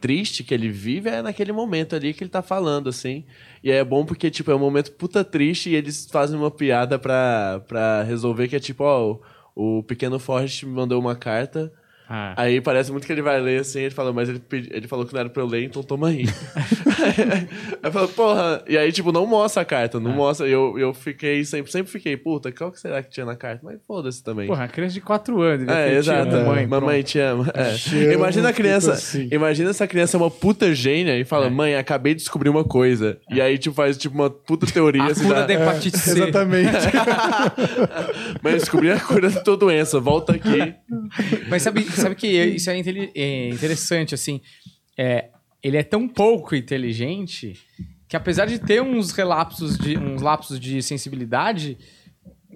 triste 0.00 0.42
que 0.42 0.52
ele 0.54 0.68
vive 0.68 1.08
é 1.10 1.22
naquele 1.22 1.52
momento 1.52 1.94
ali 1.94 2.12
que 2.12 2.24
ele 2.24 2.30
tá 2.30 2.40
falando, 2.42 2.88
assim. 2.88 3.24
E 3.62 3.70
é 3.70 3.84
bom 3.84 4.04
porque, 4.04 4.30
tipo, 4.30 4.50
é 4.50 4.54
um 4.54 4.58
momento 4.58 4.92
puta 4.92 5.24
triste 5.24 5.70
e 5.70 5.74
eles 5.76 6.06
fazem 6.10 6.36
uma 6.38 6.50
piada 6.50 6.98
pra, 6.98 7.62
pra 7.68 8.02
resolver 8.02 8.48
que 8.48 8.56
é 8.56 8.60
tipo, 8.60 8.82
ó, 8.84 9.18
o, 9.54 9.78
o 9.78 9.82
pequeno 9.84 10.18
Forrest 10.18 10.64
me 10.64 10.72
mandou 10.72 11.00
uma 11.00 11.14
carta. 11.14 11.72
Ah. 12.08 12.34
Aí 12.36 12.60
parece 12.60 12.90
muito 12.92 13.06
que 13.06 13.12
ele 13.12 13.22
vai 13.22 13.40
ler 13.40 13.60
assim, 13.60 13.80
ele 13.80 13.94
fala, 13.94 14.12
mas 14.12 14.28
ele, 14.28 14.38
pedi- 14.38 14.68
ele 14.72 14.86
falou 14.86 15.06
que 15.06 15.12
não 15.14 15.20
era 15.20 15.28
pra 15.30 15.42
eu 15.42 15.46
ler, 15.46 15.64
então 15.64 15.82
toma 15.82 16.08
aí. 16.08 16.24
aí 17.06 17.48
eu 17.82 17.92
falo, 17.92 18.08
porra, 18.08 18.62
e 18.68 18.76
aí, 18.76 18.92
tipo, 18.92 19.12
não 19.12 19.26
mostra 19.26 19.62
a 19.62 19.64
carta, 19.64 19.98
não 19.98 20.12
mostra. 20.12 20.46
E 20.46 20.52
eu, 20.52 20.78
eu 20.78 20.92
fiquei, 20.92 21.44
sempre, 21.44 21.70
sempre 21.72 21.90
fiquei, 21.90 22.16
puta, 22.16 22.52
qual 22.52 22.70
que 22.70 22.78
será 22.80 23.02
que 23.02 23.10
tinha 23.10 23.24
na 23.24 23.34
carta? 23.36 23.60
Mas 23.64 23.78
foda-se 23.86 24.22
também. 24.22 24.46
Porra, 24.46 24.68
criança 24.68 24.94
de 24.94 25.00
4 25.00 25.40
anos. 25.40 25.58
devia 25.60 25.74
É, 25.74 25.94
exato. 25.96 26.24
tido 26.24 26.36
Mamãe, 26.38 26.66
Mãe, 26.66 26.66
mamãe 26.66 27.02
te 27.02 27.18
ama. 27.18 27.46
É. 27.54 28.12
Imagina 28.14 28.48
a 28.48 28.52
fico 28.52 28.62
criança. 28.62 28.92
assim. 28.92 29.28
Imagina 29.32 29.70
essa 29.70 29.86
criança 29.86 30.16
é 30.16 30.20
uma 30.20 30.30
puta 30.30 30.74
gênia 30.74 31.16
e 31.16 31.22
É. 31.22 31.24
fala: 31.24 31.48
Mãe, 31.48 31.76
acabei 31.76 32.14
de 32.14 32.20
descobrir 32.20 32.48
uma 32.50 32.64
coisa. 32.64 33.18
E 33.30 33.40
aí, 33.40 33.56
tipo, 33.58 33.74
faz 33.74 33.96
tipo 33.96 34.14
uma 34.14 34.28
puta 34.28 34.66
teoria. 34.66 35.02
A 35.02 35.06
assim, 35.06 35.24
cura 35.24 35.40
da- 35.40 35.46
da 35.46 35.54
hepatite 35.54 35.98
C. 35.98 36.10
Exatamente. 36.10 36.70
Mãe, 38.42 38.54
descobri 38.54 38.90
a 38.90 39.00
cura 39.00 39.30
da 39.30 39.40
tua 39.40 39.56
doença, 39.56 39.98
volta 40.00 40.32
aqui. 40.32 40.74
Mas 41.48 41.62
sabe, 41.62 41.84
sabe 42.02 42.14
que 42.14 42.26
isso 42.26 42.70
é, 42.70 42.78
é 43.14 43.48
interessante, 43.48 44.14
assim. 44.14 44.40
É, 44.96 45.30
ele 45.62 45.76
é 45.76 45.82
tão 45.82 46.08
pouco 46.08 46.54
inteligente 46.54 47.58
que 48.08 48.16
apesar 48.16 48.44
de 48.44 48.58
ter 48.58 48.82
uns 48.82 49.10
relapsos 49.12 49.78
de, 49.78 49.96
uns 49.96 50.20
lapsos 50.20 50.60
de 50.60 50.82
sensibilidade, 50.82 51.78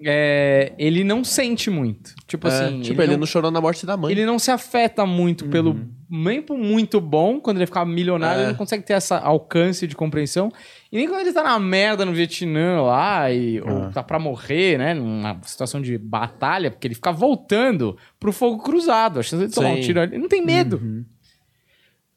é, 0.03 0.73
ele 0.77 1.03
não 1.03 1.23
sente 1.23 1.69
muito. 1.69 2.13
Tipo 2.27 2.47
É, 2.47 2.51
assim, 2.51 2.81
tipo, 2.81 3.01
ele, 3.01 3.11
ele, 3.13 3.19
não... 3.19 3.25
chorou 3.27 3.49
na 3.51 3.59
morte 3.61 3.85
da 3.85 3.97
mãe. 3.97 4.11
ele 4.11 4.25
não 4.25 4.37
se 4.39 4.51
afeta 4.51 5.05
muito 5.05 5.47
pelo 5.49 5.79
nem 6.09 6.41
por 6.41 6.57
muito 6.57 7.01
bom, 7.01 7.39
quando 7.39 7.57
ele 7.57 7.65
ficar 7.65 7.83
milionário, 7.85 8.39
É. 8.39 8.43
ele 8.43 8.51
não 8.51 8.57
consegue 8.57 8.83
ter 8.83 8.93
essa 8.93 9.17
alcance 9.17 9.85
de 9.85 9.93
compreensão. 9.95 10.49
E 10.89 10.95
nem 10.97 11.07
quando 11.07 11.19
ele 11.21 11.33
tá 11.33 11.43
na 11.43 11.59
merda 11.59 12.05
no 12.05 12.13
Vietnã 12.13 12.81
lá, 12.81 13.29
e, 13.29 13.59
ou 13.59 13.91
tá 13.91 14.01
pra 14.01 14.17
morrer, 14.17 14.77
né? 14.77 14.93
Numa 14.93 15.37
situação 15.43 15.81
de 15.81 15.97
batalha, 15.97 16.71
porque 16.71 16.87
ele 16.87 16.95
fica 16.95 17.11
voltando 17.11 17.97
pro 18.17 18.31
fogo 18.31 18.63
cruzado, 18.63 19.19
achando 19.19 19.45
de 19.47 19.53
tomar 19.53 19.71
um 19.71 19.75
Sim. 19.75 19.81
tiro 19.81 19.99
ali. 19.99 20.13
Ele 20.13 20.21
não 20.21 20.29
tem 20.29 20.45
medo. 20.45 21.05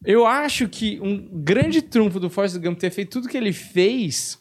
Eu 0.04 0.24
acho 0.24 0.68
que 0.68 0.98
um 1.02 1.28
grande 1.42 1.82
trunfo 1.82 2.20
do 2.20 2.30
Forrest 2.30 2.56
Gump 2.58 2.78
ter 2.78 2.90
feito 2.90 3.10
tudo 3.10 3.28
que 3.28 3.36
ele 3.36 3.52
fez 3.52 4.38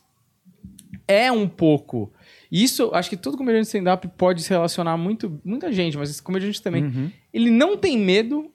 é 1.08 1.32
um 1.32 1.48
pouco. 1.48 2.14
Isso, 2.52 2.90
acho 2.94 3.10
que 3.10 3.18
todo 3.18 3.38
comediante 3.38 3.64
de 3.64 3.68
stand-up 3.68 4.08
pode 4.18 4.42
se 4.42 4.50
relacionar 4.50 4.98
muito, 4.98 5.40
muita 5.46 5.72
gente, 5.72 5.98
mas 5.98 6.10
esse 6.10 6.22
comediante 6.22 6.62
também. 6.62 6.84
Uhum. 6.86 7.12
Ele 7.32 7.52
não 7.52 7.78
tem 7.78 7.98
medo, 7.98 8.52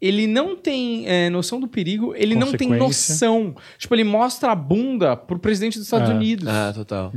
ele 0.00 0.26
não 0.26 0.56
tem 0.56 1.06
é, 1.06 1.28
noção 1.28 1.60
do 1.60 1.68
perigo, 1.68 2.14
ele 2.16 2.34
não 2.34 2.52
tem 2.52 2.68
noção. 2.68 3.54
Tipo, 3.78 3.94
ele 3.94 4.04
mostra 4.04 4.52
a 4.52 4.54
bunda 4.54 5.16
pro 5.16 5.38
presidente 5.38 5.76
dos 5.78 5.86
Estados 5.86 6.08
Ah. 6.10 6.14
Unidos. 6.14 6.48
Ah, 6.48 6.72
total. 6.74 7.12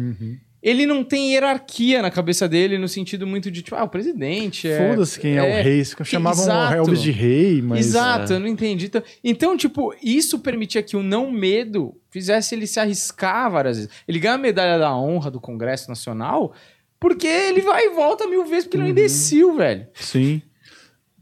Ele 0.61 0.85
não 0.85 1.03
tem 1.03 1.31
hierarquia 1.33 2.01
na 2.01 2.11
cabeça 2.11 2.47
dele, 2.47 2.77
no 2.77 2.87
sentido 2.87 3.25
muito 3.25 3.49
de, 3.49 3.61
tipo, 3.61 3.75
ah, 3.77 3.83
o 3.83 3.89
presidente 3.89 4.67
é... 4.67 4.89
Foda-se 4.89 5.17
quem 5.19 5.37
é, 5.37 5.41
o 5.41 5.63
rei. 5.63 5.83
Chamavam 6.03 6.43
exato. 6.43 6.73
o 6.73 6.75
Elvis 6.77 7.01
de 7.01 7.11
rei, 7.11 7.61
mas. 7.61 7.85
Exato, 7.87 8.33
é. 8.33 8.35
eu 8.35 8.39
não 8.41 8.47
entendi. 8.47 8.87
Então- 8.87 9.03
Então, 9.23 9.55
tipo, 9.57 9.93
isso 10.03 10.39
permitia 10.39 10.83
que 10.83 10.97
o 10.97 11.03
não 11.03 11.31
medo 11.31 11.95
fizesse 12.09 12.55
ele 12.55 12.67
se 12.67 12.79
arriscar 12.79 13.49
várias 13.49 13.77
vezes. 13.77 13.91
Ele 14.07 14.19
ganha 14.19 14.35
a 14.35 14.37
medalha 14.37 14.77
da 14.77 14.93
honra 14.95 15.31
do 15.31 15.39
Congresso 15.39 15.87
Nacional 15.89 16.53
porque 16.99 17.27
ele 17.27 17.61
vai 17.61 17.85
e 17.85 17.89
volta 17.91 18.27
mil 18.27 18.43
vezes 18.45 18.65
porque 18.65 18.75
ele 18.77 18.83
é 18.83 18.85
Uhum. 18.87 18.89
um 18.89 18.91
imbecil, 18.91 19.55
velho. 19.55 19.87
Sim. 19.93 20.41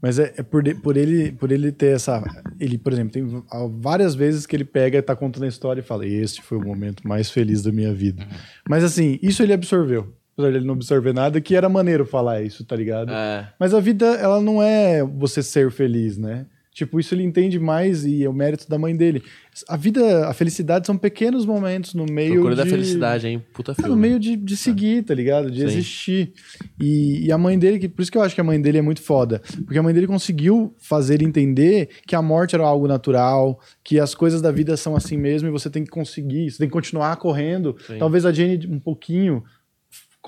Mas 0.00 0.18
é, 0.18 0.32
é 0.36 0.42
por, 0.42 0.62
de- 0.62 0.74
por, 0.76 0.96
ele, 0.96 1.32
por 1.32 1.50
ele 1.50 1.72
ter 1.72 1.94
essa. 1.96 2.22
Ele, 2.60 2.78
por 2.78 2.92
exemplo, 2.92 3.12
tem 3.12 3.42
várias 3.80 4.14
vezes 4.14 4.46
que 4.46 4.54
ele 4.54 4.64
pega 4.64 4.98
e 4.98 5.02
tá 5.02 5.16
contando 5.16 5.44
a 5.44 5.48
história 5.48 5.80
e 5.80 5.84
fala: 5.84 6.06
Este 6.06 6.40
foi 6.42 6.56
o 6.58 6.64
momento 6.64 7.06
mais 7.06 7.30
feliz 7.30 7.62
da 7.62 7.72
minha 7.72 7.92
vida. 7.92 8.24
Mas 8.68 8.84
assim, 8.84 9.18
isso 9.22 9.42
ele 9.42 9.52
absorveu. 9.52 10.12
Apesar 10.34 10.52
de 10.52 10.58
ele 10.58 10.66
não 10.66 10.74
absorver 10.74 11.12
nada, 11.12 11.40
que 11.40 11.56
era 11.56 11.68
maneiro 11.68 12.06
falar 12.06 12.40
isso, 12.42 12.64
tá 12.64 12.76
ligado? 12.76 13.10
É. 13.10 13.48
Mas 13.58 13.74
a 13.74 13.80
vida, 13.80 14.06
ela 14.06 14.40
não 14.40 14.62
é 14.62 15.02
você 15.02 15.42
ser 15.42 15.68
feliz, 15.72 16.16
né? 16.16 16.46
Tipo, 16.78 17.00
isso 17.00 17.12
ele 17.12 17.24
entende 17.24 17.58
mais 17.58 18.04
e 18.04 18.22
é 18.22 18.28
o 18.28 18.32
mérito 18.32 18.68
da 18.68 18.78
mãe 18.78 18.94
dele. 18.96 19.20
A 19.68 19.76
vida, 19.76 20.28
a 20.28 20.32
felicidade 20.32 20.86
são 20.86 20.96
pequenos 20.96 21.44
momentos 21.44 21.92
no 21.92 22.06
meio 22.06 22.34
Procura 22.34 22.54
de... 22.54 22.62
da 22.62 22.66
felicidade, 22.66 23.26
hein? 23.26 23.42
Puta 23.52 23.72
É, 23.72 23.74
filme. 23.74 23.90
no 23.90 23.96
meio 23.96 24.20
de, 24.20 24.36
de 24.36 24.56
seguir, 24.56 25.02
tá 25.02 25.12
ligado? 25.12 25.50
De 25.50 25.58
Sim. 25.58 25.66
existir. 25.66 26.32
E, 26.80 27.26
e 27.26 27.32
a 27.32 27.36
mãe 27.36 27.58
dele, 27.58 27.80
que, 27.80 27.88
por 27.88 28.00
isso 28.02 28.12
que 28.12 28.16
eu 28.16 28.22
acho 28.22 28.32
que 28.32 28.40
a 28.40 28.44
mãe 28.44 28.60
dele 28.60 28.78
é 28.78 28.82
muito 28.82 29.02
foda. 29.02 29.42
Porque 29.64 29.76
a 29.76 29.82
mãe 29.82 29.92
dele 29.92 30.06
conseguiu 30.06 30.72
fazer 30.78 31.14
ele 31.14 31.24
entender 31.24 31.88
que 32.06 32.14
a 32.14 32.22
morte 32.22 32.54
era 32.54 32.62
algo 32.64 32.86
natural, 32.86 33.58
que 33.82 33.98
as 33.98 34.14
coisas 34.14 34.40
da 34.40 34.52
vida 34.52 34.76
são 34.76 34.94
assim 34.94 35.16
mesmo 35.16 35.48
e 35.48 35.50
você 35.50 35.68
tem 35.68 35.82
que 35.82 35.90
conseguir, 35.90 36.48
você 36.48 36.58
tem 36.58 36.68
que 36.68 36.72
continuar 36.72 37.16
correndo. 37.16 37.74
Sim. 37.88 37.98
Talvez 37.98 38.24
a 38.24 38.30
Jane 38.30 38.68
um 38.68 38.78
pouquinho. 38.78 39.42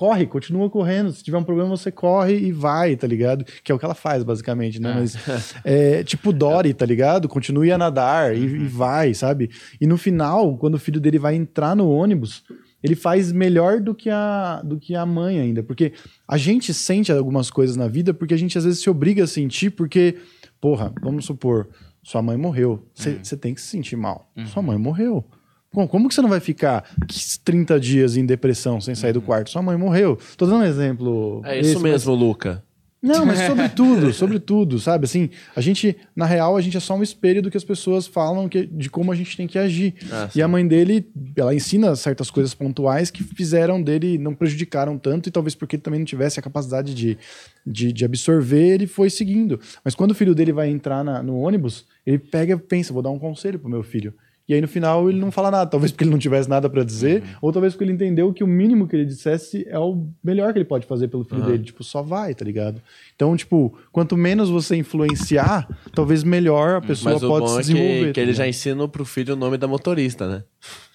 Corre, 0.01 0.25
continua 0.25 0.67
correndo. 0.67 1.11
Se 1.11 1.23
tiver 1.23 1.37
um 1.37 1.43
problema, 1.43 1.69
você 1.69 1.91
corre 1.91 2.35
e 2.35 2.51
vai, 2.51 2.95
tá 2.95 3.05
ligado? 3.05 3.45
Que 3.63 3.71
é 3.71 3.75
o 3.75 3.77
que 3.77 3.85
ela 3.85 3.93
faz, 3.93 4.23
basicamente, 4.23 4.81
né? 4.81 4.89
Ah. 4.89 4.95
Mas, 4.99 5.15
é, 5.63 6.03
tipo 6.03 6.33
Dory, 6.33 6.73
tá 6.73 6.87
ligado? 6.87 7.29
Continue 7.29 7.71
a 7.71 7.77
nadar 7.77 8.35
e, 8.35 8.39
Uhum. 8.39 8.55
e 8.63 8.67
vai, 8.67 9.13
sabe? 9.13 9.51
E 9.79 9.85
no 9.85 9.99
final, 9.99 10.57
quando 10.57 10.73
o 10.73 10.79
filho 10.79 10.99
dele 10.99 11.19
vai 11.19 11.35
entrar 11.35 11.75
no 11.75 11.87
ônibus, 11.87 12.43
ele 12.81 12.95
faz 12.95 13.31
melhor 13.31 13.79
do 13.79 13.93
que 13.93 14.09
a, 14.09 14.59
do 14.65 14.79
que 14.79 14.95
a 14.95 15.05
mãe 15.05 15.39
ainda. 15.39 15.61
Porque 15.61 15.93
a 16.27 16.35
gente 16.35 16.73
sente 16.73 17.11
algumas 17.11 17.51
coisas 17.51 17.75
na 17.75 17.87
vida 17.87 18.11
porque 18.11 18.33
a 18.33 18.37
gente 18.37 18.57
às 18.57 18.65
vezes 18.65 18.79
se 18.81 18.89
obriga 18.89 19.23
a 19.23 19.27
sentir, 19.27 19.69
porque, 19.69 20.15
porra, 20.59 20.91
vamos 20.99 21.25
supor, 21.25 21.69
sua 22.01 22.23
mãe 22.23 22.37
morreu. 22.37 22.87
Você 22.95 23.11
Uhum. 23.33 23.39
tem 23.39 23.53
que 23.53 23.61
se 23.61 23.67
sentir 23.67 23.95
mal. 23.97 24.31
Sua 24.47 24.63
mãe 24.63 24.79
morreu. 24.79 25.23
Bom, 25.73 25.87
como 25.87 26.09
que 26.09 26.15
você 26.15 26.21
não 26.21 26.29
vai 26.29 26.39
ficar 26.41 26.83
30 27.45 27.79
dias 27.79 28.17
em 28.17 28.25
depressão 28.25 28.81
sem 28.81 28.93
sair 28.93 29.13
do 29.13 29.21
quarto? 29.21 29.49
Sua 29.49 29.61
mãe 29.61 29.77
morreu. 29.77 30.17
Tô 30.35 30.45
dando 30.45 30.63
um 30.63 30.65
exemplo. 30.65 31.37
Uhum. 31.37 31.45
É 31.45 31.59
isso 31.59 31.69
esse, 31.71 31.79
mas- 31.79 31.91
mesmo, 31.91 32.13
Luca. 32.13 32.61
não, 33.01 33.25
mas 33.25 33.39
sobre 33.47 33.69
tudo, 33.73 34.11
sobre 34.13 34.37
tudo, 34.37 34.79
sabe? 34.79 35.05
Assim, 35.05 35.29
a 35.55 35.61
gente, 35.61 35.95
na 36.13 36.25
real, 36.25 36.57
a 36.57 36.61
gente 36.61 36.75
é 36.75 36.79
só 36.81 36.93
um 36.93 37.01
espelho 37.01 37.41
do 37.41 37.49
que 37.49 37.55
as 37.55 37.63
pessoas 37.63 38.05
falam 38.05 38.49
que, 38.49 38.65
de 38.67 38.89
como 38.89 39.13
a 39.13 39.15
gente 39.15 39.37
tem 39.37 39.47
que 39.47 39.57
agir. 39.57 39.93
Ah, 40.11 40.29
e 40.35 40.41
a 40.41 40.47
mãe 40.47 40.67
dele, 40.67 41.09
ela 41.37 41.55
ensina 41.55 41.95
certas 41.95 42.29
coisas 42.29 42.53
pontuais 42.53 43.09
que 43.09 43.23
fizeram 43.23 43.81
dele, 43.81 44.17
não 44.17 44.35
prejudicaram 44.35 44.97
tanto, 44.97 45.29
e 45.29 45.31
talvez 45.31 45.55
porque 45.55 45.77
ele 45.77 45.83
também 45.83 46.01
não 46.01 46.05
tivesse 46.05 46.37
a 46.37 46.43
capacidade 46.43 46.93
de, 46.93 47.17
de, 47.65 47.93
de 47.93 48.03
absorver, 48.03 48.73
ele 48.73 48.87
foi 48.87 49.09
seguindo. 49.09 49.57
Mas 49.85 49.95
quando 49.95 50.11
o 50.11 50.15
filho 50.15 50.35
dele 50.35 50.51
vai 50.51 50.69
entrar 50.69 51.01
na- 51.01 51.23
no 51.23 51.37
ônibus, 51.39 51.85
ele 52.05 52.19
pega 52.19 52.55
e 52.55 52.57
pensa, 52.57 52.91
vou 52.91 53.01
dar 53.01 53.09
um 53.09 53.17
conselho 53.19 53.57
pro 53.57 53.69
meu 53.69 53.83
filho. 53.83 54.13
E 54.49 54.53
aí, 54.53 54.59
no 54.59 54.67
final, 54.67 55.09
ele 55.09 55.19
não 55.19 55.31
fala 55.31 55.49
nada. 55.49 55.69
Talvez 55.69 55.91
porque 55.91 56.03
ele 56.03 56.11
não 56.11 56.17
tivesse 56.19 56.49
nada 56.49 56.69
pra 56.69 56.83
dizer, 56.83 57.23
ou 57.41 57.51
talvez 57.53 57.73
porque 57.73 57.85
ele 57.85 57.93
entendeu 57.93 58.33
que 58.33 58.43
o 58.43 58.47
mínimo 58.47 58.87
que 58.87 58.95
ele 58.95 59.05
dissesse 59.05 59.65
é 59.69 59.79
o 59.79 60.07
melhor 60.23 60.51
que 60.51 60.59
ele 60.59 60.65
pode 60.65 60.85
fazer 60.85 61.07
pelo 61.07 61.23
filho 61.23 61.41
Aham. 61.41 61.51
dele. 61.51 61.63
Tipo, 61.63 61.83
só 61.83 62.01
vai, 62.01 62.33
tá 62.35 62.43
ligado? 62.43 62.81
Então, 63.15 63.35
tipo, 63.37 63.77
quanto 63.91 64.17
menos 64.17 64.49
você 64.49 64.75
influenciar, 64.75 65.67
talvez 65.93 66.23
melhor 66.23 66.77
a 66.77 66.81
pessoa 66.81 67.13
Mas 67.13 67.23
o 67.23 67.27
pode 67.27 67.45
bom 67.45 67.47
se 67.51 67.57
é 67.57 67.61
desenvolver. 67.61 68.05
que, 68.07 68.13
que 68.13 68.19
ele 68.19 68.31
tá 68.31 68.37
já 68.37 68.43
ligado? 68.43 68.49
ensina 68.55 68.87
pro 68.87 69.05
filho 69.05 69.33
o 69.33 69.37
nome 69.37 69.57
da 69.57 69.67
motorista, 69.67 70.27
né? 70.27 70.43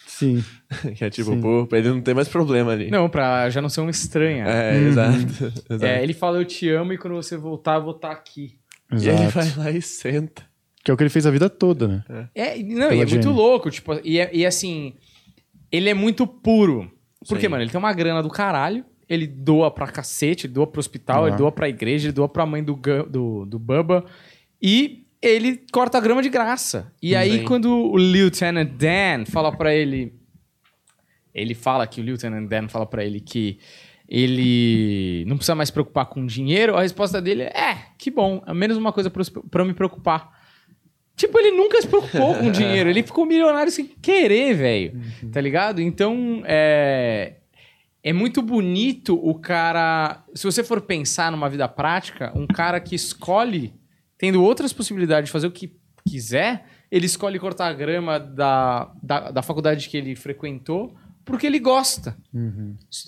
Sim. 0.07 0.43
que 0.97 1.05
é 1.05 1.11
tipo, 1.11 1.31
Sim. 1.31 1.41
pô, 1.41 1.67
pra 1.67 1.79
ele 1.79 1.89
não 1.91 2.01
ter 2.01 2.15
mais 2.15 2.29
problema 2.29 2.73
ali. 2.73 2.91
Não, 2.91 3.09
pra 3.09 3.49
já 3.51 3.61
não 3.63 3.69
ser 3.69 3.81
uma 3.83 3.91
estranha. 3.91 4.45
É, 4.47 4.73
Uhum. 4.81 4.89
exato. 4.89 5.17
exato. 5.71 5.85
É, 5.85 6.03
ele 6.03 6.13
fala, 6.15 6.39
eu 6.39 6.45
te 6.45 6.69
amo, 6.71 6.93
e 6.93 6.99
quando 6.99 7.15
você 7.15 7.37
voltar, 7.37 7.77
eu 7.77 7.83
vou 7.85 7.95
estar 7.97 8.11
aqui. 8.13 8.59
E 8.93 8.95
ele 9.09 9.25
Exato. 9.25 9.33
vai 9.33 9.53
lá 9.57 9.71
e 9.71 9.83
senta. 9.83 10.43
Que 10.87 10.91
é 10.93 10.95
o 10.95 10.97
que 10.97 11.03
ele 11.03 11.11
fez 11.11 11.27
a 11.27 11.33
vida 11.33 11.51
toda, 11.51 11.89
né? 11.89 12.05
É, 12.33 12.57
não, 12.63 12.89
Pela 12.91 12.95
e 12.95 13.01
é 13.03 13.07
muito 13.07 13.29
louco, 13.31 13.69
tipo, 13.73 13.93
e, 14.05 14.21
é- 14.21 14.31
e 14.33 14.47
assim, 14.47 14.95
ele 15.73 15.91
é 15.91 15.95
muito 15.95 16.29
puro. 16.29 16.89
Porque, 17.29 17.49
mano, 17.49 17.65
ele 17.65 17.71
tem 17.73 17.79
uma 17.81 17.93
grana 17.93 18.23
do 18.23 18.29
caralho, 18.31 18.85
ele 19.09 19.27
doa 19.27 19.69
pra 19.69 19.89
cacete, 19.89 20.47
ele 20.47 20.53
doa 20.55 20.65
pro 20.65 20.79
hospital, 20.79 21.25
Ah. 21.25 21.29
ele 21.29 21.37
doa 21.37 21.51
pra 21.51 21.69
igreja, 21.69 22.07
ele 22.07 22.13
doa 22.13 22.29
pra 22.29 22.47
mãe 22.47 22.63
do, 22.63 22.79
do, 23.11 23.45
do 23.47 23.59
Bubba. 23.59 24.05
E 24.63 25.07
ele 25.21 25.61
corta 25.73 25.99
a 25.99 26.01
grama 26.01 26.23
de 26.23 26.29
graça. 26.29 26.93
E 27.03 27.17
aí, 27.17 27.39
Sim. 27.39 27.45
quando 27.45 27.69
o 27.69 27.97
Lieutenant 27.97 28.71
Dan 28.71 29.25
fala 29.27 29.51
pra 29.51 29.75
ele. 29.75 30.15
Ele 31.35 31.53
fala 31.55 31.85
que 31.89 32.01
o 32.01 32.05
Lieutenant 32.05 32.49
Dan 32.49 32.69
fala 32.69 32.87
pra 32.87 33.05
ele 33.05 33.19
que 33.19 33.59
ele 34.09 35.25
não 35.27 35.37
precisa 35.37 35.57
mais 35.57 35.69
se 35.69 35.73
preocupar 35.73 36.07
com 36.07 36.25
dinheiro, 36.25 36.77
a 36.77 36.83
resposta 36.83 37.21
dele 37.21 37.43
é: 37.43 37.47
é, 37.73 37.79
que 37.99 38.09
bom, 38.09 38.41
é 38.47 38.55
menos 38.55 38.77
uma 38.77 38.93
coisa 38.93 39.11
pra 39.11 39.63
eu 39.63 39.67
me 39.67 39.75
preocupar. 39.75 40.36
Tipo, 41.17 41.39
ele 41.39 41.57
nunca 41.57 41.81
se 41.81 41.89
preocupou 41.89 42.35
com 42.35 42.51
dinheiro, 42.53 42.91
ele 42.91 43.03
ficou 43.03 43.25
milionário 43.25 43.73
sem 43.73 43.87
querer, 43.87 44.55
velho. 44.55 45.01
Tá 45.33 45.41
ligado? 45.41 45.81
Então, 45.81 46.43
é. 46.45 47.35
É 48.03 48.13
muito 48.13 48.41
bonito 48.41 49.19
o 49.21 49.35
cara. 49.35 50.23
Se 50.33 50.45
você 50.45 50.63
for 50.63 50.81
pensar 50.81 51.33
numa 51.33 51.49
vida 51.49 51.67
prática, 51.67 52.33
um 52.37 52.47
cara 52.47 52.79
que 52.79 52.95
escolhe, 52.95 53.75
tendo 54.17 54.45
outras 54.45 54.73
possibilidades 54.73 55.27
de 55.27 55.33
fazer 55.33 55.49
o 55.49 55.51
que 55.51 55.75
quiser, 56.09 56.67
ele 56.89 57.07
escolhe 57.07 57.37
cortar 57.37 57.67
a 57.67 57.73
grama 57.73 58.21
da, 58.21 58.93
da, 59.03 59.31
da 59.33 59.43
faculdade 59.43 59.89
que 59.89 59.97
ele 59.97 60.15
frequentou 60.15 60.95
porque 61.27 61.45
ele 61.45 61.59
gosta. 61.59 62.17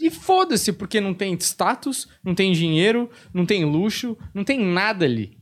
E 0.01 0.11
foda-se, 0.11 0.73
porque 0.73 1.01
não 1.01 1.15
tem 1.15 1.33
status, 1.35 2.09
não 2.23 2.35
tem 2.35 2.53
dinheiro, 2.53 3.09
não 3.33 3.47
tem 3.47 3.65
luxo, 3.65 4.19
não 4.35 4.43
tem 4.43 4.59
nada 4.59 5.05
ali. 5.05 5.38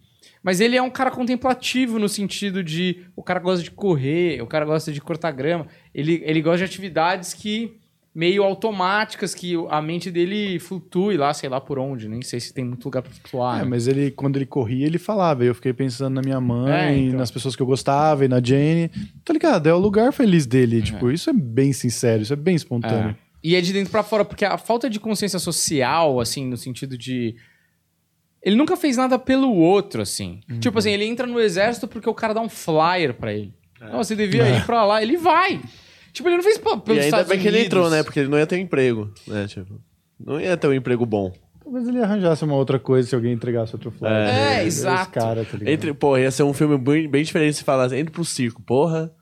Mas 0.47 0.61
ele 0.61 0.77
é 0.77 0.81
um 0.81 0.89
cara 0.89 1.11
contemplativo 1.11 1.99
no 1.99 2.09
sentido 2.09 2.63
de 2.63 3.01
o 3.17 3.23
cara 3.23 3.41
gosta 3.41 3.65
de 3.65 3.71
correr, 3.73 4.41
o 4.41 4.47
cara 4.47 4.65
gosta 4.65 4.93
de 4.93 5.01
cortar 5.01 5.33
grama, 5.33 5.67
ele, 5.93 6.23
ele 6.25 6.41
gosta 6.41 6.59
de 6.59 6.65
atividades 6.65 7.35
que 7.35 7.79
meio 8.15 8.45
automáticas, 8.45 9.35
que 9.35 9.55
a 9.69 9.83
mente 9.83 10.09
dele 10.09 10.61
flutue 10.61 11.17
lá, 11.17 11.35
sei 11.35 11.49
lá 11.49 11.61
por 11.61 11.81
onde, 11.81 12.09
nem 12.09 12.23
sei 12.23 12.39
se 12.39 12.55
tem 12.55 12.65
muito 12.65 12.85
lugar 12.85 13.03
pra 13.03 13.11
flutuar. 13.11 13.59
É, 13.59 13.63
né? 13.65 13.69
mas 13.69 13.89
ele, 13.89 14.13
quando 14.13 14.37
ele 14.37 14.47
corria, 14.47 14.87
ele 14.87 14.99
falava. 14.99 15.45
Eu 15.45 15.53
fiquei 15.53 15.73
pensando 15.73 16.15
na 16.15 16.23
minha 16.23 16.41
mãe, 16.41 16.73
É, 16.73 16.97
então. 16.97 17.19
nas 17.19 17.33
pessoas 17.33 17.57
que 17.57 17.61
eu 17.63 17.67
gostava 17.67 18.25
e 18.25 18.29
na 18.29 18.41
Jane. 18.41 18.89
Tá 19.25 19.33
ligado? 19.33 19.67
É 19.67 19.75
o 19.75 19.79
lugar 19.79 20.13
feliz 20.13 20.47
dele. 20.47 20.81
Tipo, 20.81 21.11
isso 21.11 21.29
é 21.29 21.33
bem 21.33 21.73
sincero, 21.73 22.23
isso 22.23 22.33
é 22.33 22.37
bem 22.37 22.55
espontâneo. 22.55 23.11
É. 23.11 23.17
E 23.43 23.57
é 23.57 23.61
de 23.61 23.73
dentro 23.73 23.91
pra 23.91 24.05
fora, 24.05 24.25
porque 24.25 24.45
a 24.45 24.57
falta 24.57 24.89
de 24.89 25.01
consciência 25.01 25.41
social, 25.41 26.21
assim, 26.21 26.47
no 26.47 26.57
sentido 26.57 26.97
de. 26.97 27.35
Ele 28.47 28.55
nunca 28.55 28.77
fez 28.77 28.97
nada 28.97 29.19
pelo 29.19 29.53
outro, 29.53 30.03
assim. 30.03 30.39
Uhum. 30.49 30.61
Tipo 30.61 30.79
assim, 30.79 30.93
ele 30.93 31.05
entra 31.05 31.27
no 31.27 31.41
exército 31.41 31.89
porque 31.89 32.09
o 32.09 32.15
cara 32.15 32.33
dá 32.33 32.41
um 32.41 32.49
flyer 32.49 33.13
pra 33.13 33.35
ele. 33.35 33.53
É. 33.81 33.87
Não, 33.91 34.05
você 34.05 34.15
devia 34.15 34.49
ir 34.49 34.65
pra 34.65 34.87
lá. 34.87 35.03
Ele 35.03 35.17
vai. 35.17 35.61
Tipo, 36.13 36.29
ele 36.29 36.37
não 36.37 36.45
fez 36.45 36.57
pra, 36.57 36.75
E 36.75 36.81
pelos 36.81 36.91
ainda 37.03 37.07
Estados 37.07 37.29
bem 37.29 37.41
que 37.41 37.49
ele 37.49 37.65
entrou, 37.65 37.91
né? 37.91 38.05
Porque 38.05 38.21
ele 38.21 38.29
não 38.29 38.39
ia 38.39 38.47
ter 38.47 38.55
um 38.55 38.61
emprego, 38.61 39.13
né? 39.27 39.49
Tipo, 39.49 39.81
não 40.25 40.41
ia 40.41 40.57
ter 40.57 40.69
um 40.69 40.73
emprego 40.73 41.05
bom. 41.05 41.33
Talvez 41.61 41.89
ele 41.89 42.01
arranjasse 42.01 42.45
uma 42.45 42.55
outra 42.55 42.79
coisa 42.79 43.09
se 43.09 43.17
alguém 43.17 43.33
entregasse 43.33 43.75
outro 43.75 43.91
flyer. 43.91 44.15
É, 44.15 44.59
ele 44.61 44.69
exato. 44.69 45.11
Cara, 45.11 45.45
tá? 45.45 45.59
Entre, 45.69 45.93
pô, 45.93 46.17
ia 46.17 46.31
ser 46.31 46.45
um 46.45 46.53
filme 46.53 46.79
bem, 46.79 47.11
bem 47.11 47.25
diferente 47.25 47.57
se 47.57 47.65
falasse, 47.65 47.97
entre 47.97 48.13
pro 48.13 48.25
circo, 48.25 48.63
porra. 48.63 49.13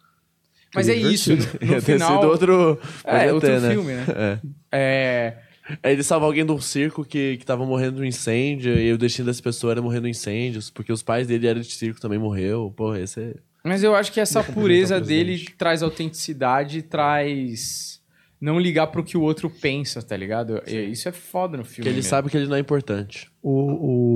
Mas 0.74 0.86
é 0.86 0.94
isso. 0.94 1.32
Ia 1.62 1.66
No 1.66 1.74
ter 1.76 1.80
final. 1.80 2.20
sido 2.20 2.28
outro. 2.30 2.78
É, 3.04 3.32
outro 3.32 3.48
ter, 3.48 3.60
né? 3.60 3.70
filme, 3.70 3.92
né? 3.94 4.04
É. 4.14 4.38
É. 4.70 5.38
Aí 5.82 5.92
ele 5.92 6.02
salva 6.02 6.26
alguém 6.26 6.44
de 6.44 6.52
um 6.52 6.60
circo 6.60 7.04
que, 7.04 7.36
que 7.38 7.44
tava 7.46 7.64
morrendo 7.64 7.96
de 7.96 8.02
um 8.02 8.04
incêndio, 8.04 8.78
e 8.78 8.92
o 8.92 8.98
destino 8.98 9.26
dessa 9.26 9.42
pessoa 9.42 9.72
era 9.72 9.80
morrer 9.82 10.00
no 10.00 10.08
incêndios, 10.08 10.68
porque 10.70 10.92
os 10.92 11.02
pais 11.02 11.26
dele 11.26 11.46
eram 11.46 11.60
de 11.60 11.70
circo 11.72 12.00
também 12.00 12.18
morreu. 12.18 12.72
Porra, 12.76 13.00
esse 13.00 13.20
é. 13.20 13.34
Mas 13.64 13.82
eu 13.82 13.94
acho 13.94 14.12
que 14.12 14.20
essa 14.20 14.42
pureza 14.44 15.00
dele 15.00 15.42
traz 15.56 15.82
autenticidade, 15.82 16.82
traz. 16.82 17.94
Não 18.40 18.58
ligar 18.60 18.88
pro 18.88 19.02
que 19.02 19.16
o 19.16 19.22
outro 19.22 19.48
pensa, 19.48 20.02
tá 20.02 20.14
ligado? 20.14 20.60
E 20.66 20.76
Isso 20.90 21.08
é 21.08 21.12
foda 21.12 21.56
no 21.56 21.64
filme. 21.64 21.76
Porque 21.76 21.88
ele 21.88 21.96
mesmo. 21.96 22.10
sabe 22.10 22.28
que 22.28 22.36
ele 22.36 22.46
não 22.46 22.56
é 22.56 22.60
importante. 22.60 23.30
O, 23.42 23.50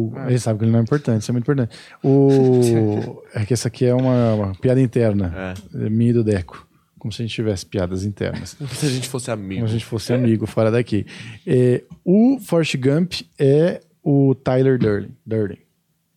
o- 0.09 0.13
Ah. 0.17 0.27
Ele 0.29 0.39
sabe 0.39 0.59
que 0.59 0.65
ele 0.67 0.73
não 0.73 0.81
é 0.81 0.83
importante, 0.83 1.23
isso 1.23 1.31
é 1.31 1.33
muito 1.33 1.45
importante. 1.45 1.75
O, 2.05 3.23
é 3.35 3.47
que 3.47 3.55
essa 3.55 3.69
aqui 3.69 3.87
é 3.87 3.95
uma, 3.95 4.35
uma 4.35 4.55
piada 4.55 4.83
interna. 4.83 5.55
É. 5.75 5.89
Minha 5.89 6.11
e 6.11 6.13
do 6.13 6.23
Deco. 6.25 6.68
Como 7.09 7.13
se 7.15 7.23
a 7.23 7.25
gente 7.25 7.35
tivesse 7.35 7.65
piadas 7.65 8.05
internas. 8.05 8.55
Se 8.75 8.85
a 8.85 8.91
gente 8.91 9.09
fosse 9.09 9.31
amigo. 9.31 9.61
Como 9.61 9.69
se 9.69 9.75
a 9.75 9.79
gente 9.79 9.87
fosse 9.87 10.13
amigo 10.13 10.47
fora 10.47 10.71
daqui. 10.71 11.07
É, 11.47 11.83
o 12.05 12.39
Forrest 12.39 12.77
Gump 12.77 13.15
é 13.39 13.81
o 14.03 14.35
Tyler 14.35 14.79
Durden. 14.79 15.11
Durden. 15.25 15.59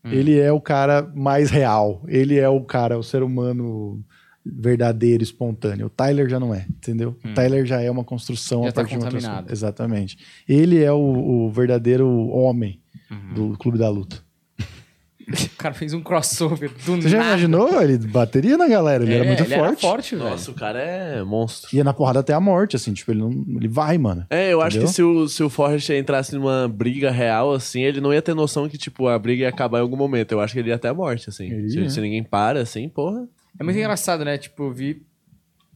Ele 0.04 0.38
é 0.38 0.52
o 0.52 0.60
cara 0.60 1.10
mais 1.16 1.50
real. 1.50 2.04
Ele 2.10 2.38
é 2.38 2.50
o 2.50 2.60
cara, 2.62 2.98
o 2.98 3.04
ser 3.04 3.24
humano 3.24 4.04
verdadeiro, 4.46 5.24
espontâneo. 5.24 5.86
O 5.86 5.90
Tyler 5.90 6.28
já 6.28 6.40
não 6.40 6.54
é, 6.54 6.66
entendeu? 6.70 7.16
O 7.24 7.34
Tyler 7.34 7.66
já 7.66 7.82
é 7.82 7.90
uma 7.90 8.04
construção 8.04 8.64
Já 8.64 8.70
a 8.70 8.72
tá 8.74 8.82
partir 8.82 8.98
de 8.98 9.26
uma. 9.26 9.46
Exatamente. 9.50 10.18
Ele 10.50 10.84
é 10.84 10.92
o, 10.92 10.98
o 11.46 11.52
verdadeiro 11.52 12.10
homem 12.30 12.82
do 13.34 13.58
Clube 13.58 13.78
da 13.78 13.90
Luta. 13.90 14.22
O 15.28 15.58
cara 15.58 15.74
fez 15.74 15.94
um 15.94 16.02
crossover 16.02 16.72
do 16.86 16.96
Você 17.02 17.10
já 17.10 17.18
nada. 17.20 17.30
imaginou? 17.32 17.82
Ele 17.82 17.98
bateria 17.98 18.58
na 18.58 18.68
galera, 18.68 19.04
ele 19.04 19.14
É, 19.14 19.16
era 19.18 19.24
muito 19.26 19.44
ele 19.44 19.56
forte. 19.56 19.68
Era 19.68 19.78
forte, 19.78 20.16
velho. 20.16 20.30
Nossa, 20.30 20.52
o 20.52 20.54
cara 20.54 20.80
é 20.82 21.24
monstro. 21.24 21.76
Ia 21.76 21.84
na 21.84 21.94
porrada 21.94 22.20
até 22.20 22.34
a 22.34 22.40
morte, 22.40 22.76
assim, 22.76 22.94
tipo, 22.94 23.12
ele 23.12 23.20
não. 23.20 23.30
Ele 23.32 23.68
vai, 23.68 23.98
mano. 23.98 24.26
É, 24.30 24.52
eu 24.52 24.62
acho 24.62 24.78
Entendeu? 24.78 24.88
que 24.90 24.94
se 24.96 25.04
o, 25.04 25.28
se 25.28 25.44
o 25.44 25.50
Forrest 25.50 25.90
entrasse 25.92 26.36
numa 26.36 26.68
briga 26.68 27.12
real, 27.12 27.54
assim, 27.54 27.82
ele 27.84 28.02
não 28.02 28.14
ia 28.14 28.22
ter 28.22 28.34
noção 28.34 28.68
que, 28.68 28.78
tipo, 28.78 29.08
a 29.08 29.18
briga 29.20 29.44
ia 29.44 29.50
acabar 29.50 29.78
em 29.80 29.82
algum 29.82 29.98
momento. 29.98 30.32
Eu 30.32 30.40
acho 30.42 30.54
que 30.54 30.60
ele 30.60 30.70
ia 30.70 30.76
até 30.76 30.88
a 30.90 30.94
morte, 30.94 31.30
assim. 31.30 31.70
Se, 31.70 31.90
se 31.90 32.02
ninguém 32.02 32.24
para, 32.24 32.62
assim, 32.62 32.90
porra. 32.90 33.28
É 33.60 33.64
muito 33.64 33.78
engraçado, 33.78 34.26
né? 34.26 34.38
Tipo, 34.38 34.64
eu 34.64 34.72
vi 34.72 35.02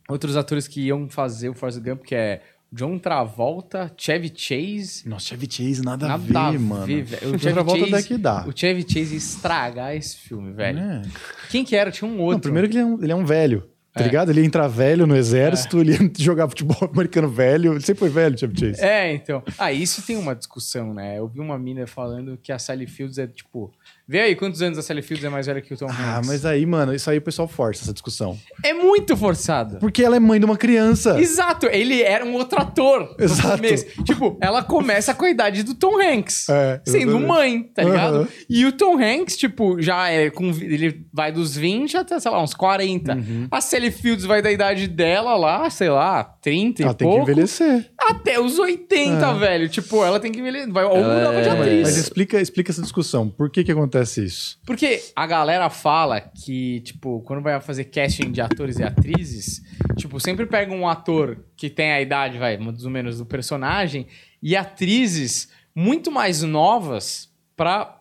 outros 0.10 0.36
atores 0.38 0.68
que 0.68 0.82
iam 0.82 1.10
fazer 1.10 1.50
o 1.50 1.54
Forrest 1.54 1.80
Gump, 1.82 2.04
que 2.04 2.16
é 2.16 2.42
John 2.76 3.00
Travolta, 3.00 3.92
Chevy 3.98 4.32
Chase. 4.36 5.08
Nossa, 5.08 5.28
Chevy 5.28 5.48
Chase, 5.50 5.82
nada, 5.82 6.08
Nada 6.08 6.40
a 6.48 6.52
ver, 6.52 6.60
mano. 6.60 6.86
ver. 6.86 7.20
O 7.24 7.26
Outra 7.28 7.40
Chevy 7.40 7.54
volta 7.64 7.80
Chase- 7.80 7.94
até 7.96 8.04
que 8.04 8.18
dá. 8.18 8.46
O 8.48 8.52
Chevy 8.54 8.82
Chase 8.84 9.12
ia 9.14 9.18
estragar 9.18 9.96
esse 9.96 10.18
filme, 10.18 10.52
velho. 10.52 10.80
É. 10.80 11.02
Quem 11.50 11.64
que 11.64 11.76
era? 11.76 11.90
Tinha 11.90 12.10
um 12.10 12.20
outro. 12.20 12.34
Não, 12.34 12.40
primeiro 12.42 12.68
que 12.68 12.76
ele 12.78 12.84
é 12.84 12.86
um, 12.86 13.02
ele 13.04 13.12
é 13.12 13.16
um 13.16 13.26
velho, 13.26 13.62
tá 13.94 14.02
É. 14.02 14.04
ligado? 14.04 14.30
Ele 14.30 14.42
ia 14.42 14.46
entrar 14.46 14.68
velho 14.68 15.08
no 15.08 15.16
exército, 15.16 15.80
ele 15.80 15.94
ia 15.94 16.12
jogar 16.18 16.50
futebol 16.50 16.78
americano 16.92 17.30
velho. 17.30 17.72
Ele 17.74 17.82
sempre 17.82 18.00
foi 18.02 18.10
velho, 18.10 18.38
Chevy 18.38 18.60
Chase. 18.60 18.82
É, 18.84 19.14
então. 19.14 19.42
Ah, 19.58 19.72
isso 19.72 20.02
tem 20.06 20.18
uma 20.18 20.36
discussão, 20.36 20.94
né? 20.94 21.18
Eu 21.18 21.28
vi 21.30 21.40
uma 21.40 21.58
mina 21.58 21.88
falando 21.88 22.38
que 22.42 22.52
a 22.52 22.60
Sally 22.60 22.88
Fields 22.88 23.18
é 23.18 23.26
tipo. 23.26 23.72
Vê 24.08 24.20
aí 24.22 24.36
quantos 24.36 24.62
anos 24.62 24.78
a 24.78 24.82
Sally 24.84 25.02
Fields 25.02 25.26
é 25.26 25.30
mais 25.30 25.48
velha 25.48 25.62
que 25.62 25.74
o 25.74 25.78
Tom 25.78 25.88
Ah, 25.90 26.18
Hanks. 26.18 26.28
mas 26.28 26.46
aí, 26.46 26.64
mano, 26.66 26.94
isso 26.94 27.10
aí 27.10 27.18
o 27.18 27.22
pessoal 27.22 27.48
força 27.48 27.84
essa 27.84 27.94
discussão. 27.94 28.38
É 28.64 28.74
muito 28.74 29.18
forçado. 29.18 29.78
Porque 29.80 30.04
ela 30.04 30.16
é 30.16 30.20
mãe 30.20 30.40
de 30.40 30.46
uma 30.46 30.58
criança. 30.58 31.20
Exato, 31.20 31.66
ele 31.68 32.02
era 32.04 32.24
um 32.24 32.34
outro 32.34 32.60
ator. 32.62 33.16
Exato. 33.20 33.62
Tipo, 34.04 34.38
ela 34.42 34.62
começa 34.64 35.14
com 35.16 35.26
a 35.26 35.30
idade 35.30 35.64
do 35.64 35.74
Tom 35.74 36.00
Hanks. 36.00 36.48
É, 36.50 36.82
sendo 36.86 37.20
mãe, 37.20 37.64
tá 37.64 37.84
ligado? 37.84 38.16
Aham. 38.18 38.28
E 38.50 38.66
o 38.66 38.72
Tom 38.72 38.98
Hanks, 39.00 39.38
tipo, 39.38 39.82
já 39.82 40.08
é 40.10 40.30
com. 40.30 40.50
Ele 40.52 41.06
vai 41.12 41.32
dos 41.32 41.56
20 41.56 41.98
até, 41.98 42.20
sei 42.20 42.30
lá, 42.30 42.42
uns 42.44 42.54
40. 42.54 43.16
Uhum. 43.16 43.48
A 43.50 43.60
Sally 43.62 43.90
Fields 43.92 44.26
vai 44.26 44.42
da 44.42 44.52
idade 44.52 44.88
dela 44.88 45.36
lá, 45.36 45.68
sei 45.70 45.90
lá, 45.90 46.24
30 46.24 46.84
Ela 46.84 46.92
e 46.92 46.96
tem 46.96 47.08
que 47.08 47.16
pouco. 47.16 47.32
envelhecer. 47.32 47.90
Até 48.00 48.40
os 48.40 48.60
80, 48.60 49.34
velho. 49.34 49.68
Tipo, 49.68 50.04
ela 50.06 50.20
tem 50.20 50.32
que 50.32 50.40
envelhecer. 50.40 50.72
Vai, 50.72 50.84
ou 50.86 50.96
Ela 50.98 51.16
mudava 51.16 51.42
de 51.42 51.48
é- 51.50 51.52
atriz. 51.52 51.82
Mas 51.84 51.98
explica, 51.98 52.40
explica 52.40 52.72
essa 52.72 52.82
discussão. 52.84 53.28
Por 53.30 53.50
que 53.50 53.64
que 53.64 53.72
acontece 53.72 53.95
isso? 54.02 54.60
Porque 54.66 55.02
a 55.16 55.26
galera 55.26 55.70
fala 55.70 56.20
que, 56.20 56.82
tipo, 56.82 57.22
quando 57.22 57.42
vai 57.42 57.60
fazer 57.62 57.86
casting 57.86 58.32
de 58.32 58.42
atores 58.42 58.78
e 58.80 58.84
atrizes, 58.84 59.62
tipo, 59.96 60.20
sempre 60.20 60.46
pega 60.46 60.74
um 60.74 60.88
ator 60.88 61.46
que 61.56 61.70
tem 61.70 61.92
a 61.92 62.02
idade, 62.02 62.38
vai, 62.38 62.58
mais 62.58 62.84
ou 62.84 62.92
menos, 62.92 63.18
do 63.18 63.26
personagem, 63.26 64.08
e 64.42 64.56
atrizes 64.56 65.50
muito 65.74 66.12
mais 66.12 66.42
novas 66.42 67.34
pra 67.56 67.95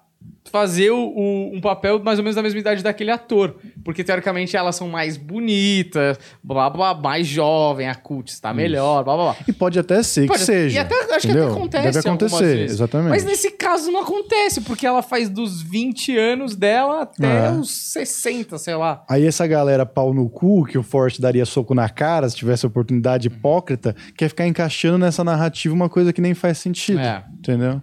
fazer 0.50 0.90
o, 0.90 0.98
o- 1.08 1.56
um 1.56 1.60
papel 1.60 2.00
mais 2.04 2.18
ou 2.18 2.22
menos 2.22 2.36
da 2.36 2.42
mesma 2.42 2.60
idade 2.60 2.82
daquele 2.82 3.10
ator. 3.10 3.56
Porque, 3.84 4.04
teoricamente, 4.04 4.56
elas 4.56 4.76
são 4.76 4.88
mais 4.88 5.16
bonitas, 5.16 6.16
blá, 6.42 6.70
blá, 6.70 6.94
mais 6.94 7.26
jovem, 7.26 7.88
a 7.88 7.94
cult 7.94 8.30
está 8.30 8.54
melhor, 8.54 9.02
blá, 9.02 9.14
blá, 9.16 9.24
blá. 9.32 9.36
E 9.48 9.52
pode 9.52 9.78
até 9.78 10.02
ser 10.02 10.26
Pode- 10.26 10.38
que 10.38 10.44
seja. 10.46 10.76
E 10.76 10.78
até, 10.78 10.94
acho 10.94 11.20
que 11.20 11.26
entendeu? 11.26 11.44
até 11.46 11.52
acontece 11.54 11.84
Deve 11.92 11.98
acontecer, 12.08 12.60
exatamente. 12.60 13.10
Mas 13.10 13.24
nesse 13.24 13.50
caso 13.50 13.90
não 13.90 14.02
acontece, 14.02 14.60
porque 14.60 14.86
ela 14.86 15.02
faz 15.02 15.28
dos 15.28 15.60
20 15.60 16.16
anos 16.16 16.54
dela 16.54 17.02
até 17.02 17.46
É. 17.48 17.50
os 17.50 17.70
60, 17.92 18.56
sei 18.58 18.76
lá. 18.76 19.02
Aí 19.08 19.26
essa 19.26 19.46
galera 19.46 19.84
pau 19.84 20.14
no 20.14 20.28
cu, 20.30 20.64
que 20.66 20.78
o 20.78 20.82
Forrest 20.82 21.20
daria 21.20 21.44
soco 21.44 21.74
na 21.74 21.88
cara 21.88 22.28
se 22.28 22.36
tivesse 22.36 22.64
oportunidade 22.66 23.26
hipócrita, 23.26 23.96
quer 24.16 24.28
ficar 24.28 24.46
encaixando 24.46 24.98
nessa 24.98 25.24
narrativa 25.24 25.74
uma 25.74 25.88
coisa 25.88 26.12
que 26.12 26.20
nem 26.20 26.32
faz 26.34 26.58
sentido. 26.58 27.00
É. 27.00 27.24
Entendeu? 27.38 27.82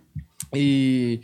E. 0.56 1.20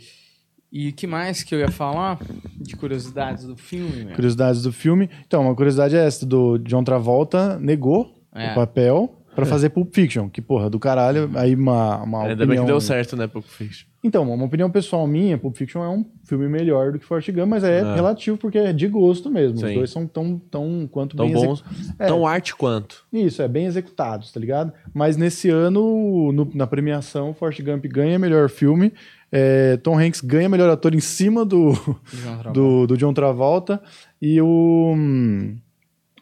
E 0.70 0.90
o 0.90 0.92
que 0.92 1.06
mais 1.06 1.42
que 1.42 1.54
eu 1.54 1.58
ia 1.60 1.70
falar 1.70 2.18
de 2.60 2.76
curiosidades 2.76 3.44
do 3.44 3.56
filme, 3.56 4.04
meu? 4.04 4.14
Curiosidades 4.14 4.62
do 4.62 4.72
filme. 4.72 5.08
Então, 5.26 5.42
uma 5.42 5.54
curiosidade 5.54 5.96
é 5.96 6.04
essa: 6.06 6.26
do 6.26 6.58
John 6.58 6.84
Travolta 6.84 7.58
negou 7.58 8.14
É. 8.34 8.52
o 8.52 8.54
papel 8.54 9.14
pra 9.34 9.46
fazer 9.46 9.70
Pulp 9.70 9.94
Fiction, 9.94 10.28
que, 10.28 10.42
porra, 10.42 10.68
do 10.68 10.78
caralho. 10.80 11.30
Aí 11.36 11.54
uma, 11.54 12.02
uma 12.02 12.22
Ainda 12.22 12.32
opinião... 12.44 12.48
bem 12.48 12.58
que 12.60 12.66
deu 12.66 12.80
certo, 12.80 13.16
né, 13.16 13.26
Pouco 13.28 13.48
Fiction. 13.48 13.86
Então, 14.02 14.22
uma 14.30 14.44
opinião 14.44 14.68
pessoal 14.70 15.06
minha, 15.06 15.38
Pulp 15.38 15.56
Fiction 15.56 15.82
é 15.82 15.88
um 15.88 16.04
filme 16.24 16.48
melhor 16.48 16.92
do 16.92 16.98
que 16.98 17.04
Forrest 17.04 17.30
Gump, 17.32 17.48
mas 17.48 17.62
é 17.64 17.80
Ah. 17.80 17.94
relativo 17.94 18.36
porque 18.36 18.58
é 18.58 18.72
de 18.72 18.86
gosto 18.88 19.30
mesmo. 19.30 19.54
Os 19.54 19.60
Sim. 19.60 19.74
dois 19.74 19.90
são 19.90 20.06
tão, 20.06 20.38
tão 20.50 20.88
quanto 20.90 21.16
Tão 21.16 21.26
bem 21.26 21.34
bons, 21.34 21.60
executados. 21.64 21.94
É. 21.98 22.06
tão 22.06 22.26
arte 22.26 22.54
quanto. 22.54 23.04
Isso, 23.12 23.40
é 23.40 23.48
bem 23.48 23.66
executados, 23.66 24.30
tá 24.32 24.38
ligado? 24.40 24.72
Mas 24.92 25.16
nesse 25.16 25.48
ano, 25.50 26.32
no- 26.32 26.50
na 26.54 26.66
premiação, 26.66 27.32
Forrest 27.34 27.60
Gump 27.62 27.84
ganha 27.86 28.18
melhor 28.18 28.48
filme. 28.48 28.92
É, 29.30 29.76
Tom 29.78 29.98
Hanks 29.98 30.20
ganha 30.20 30.48
melhor 30.48 30.70
ator 30.70 30.94
em 30.94 31.00
cima 31.00 31.44
do, 31.44 31.72
do, 32.52 32.86
do 32.86 32.96
John 32.96 33.12
Travolta. 33.12 33.80
E 34.20 34.40
o, 34.40 34.94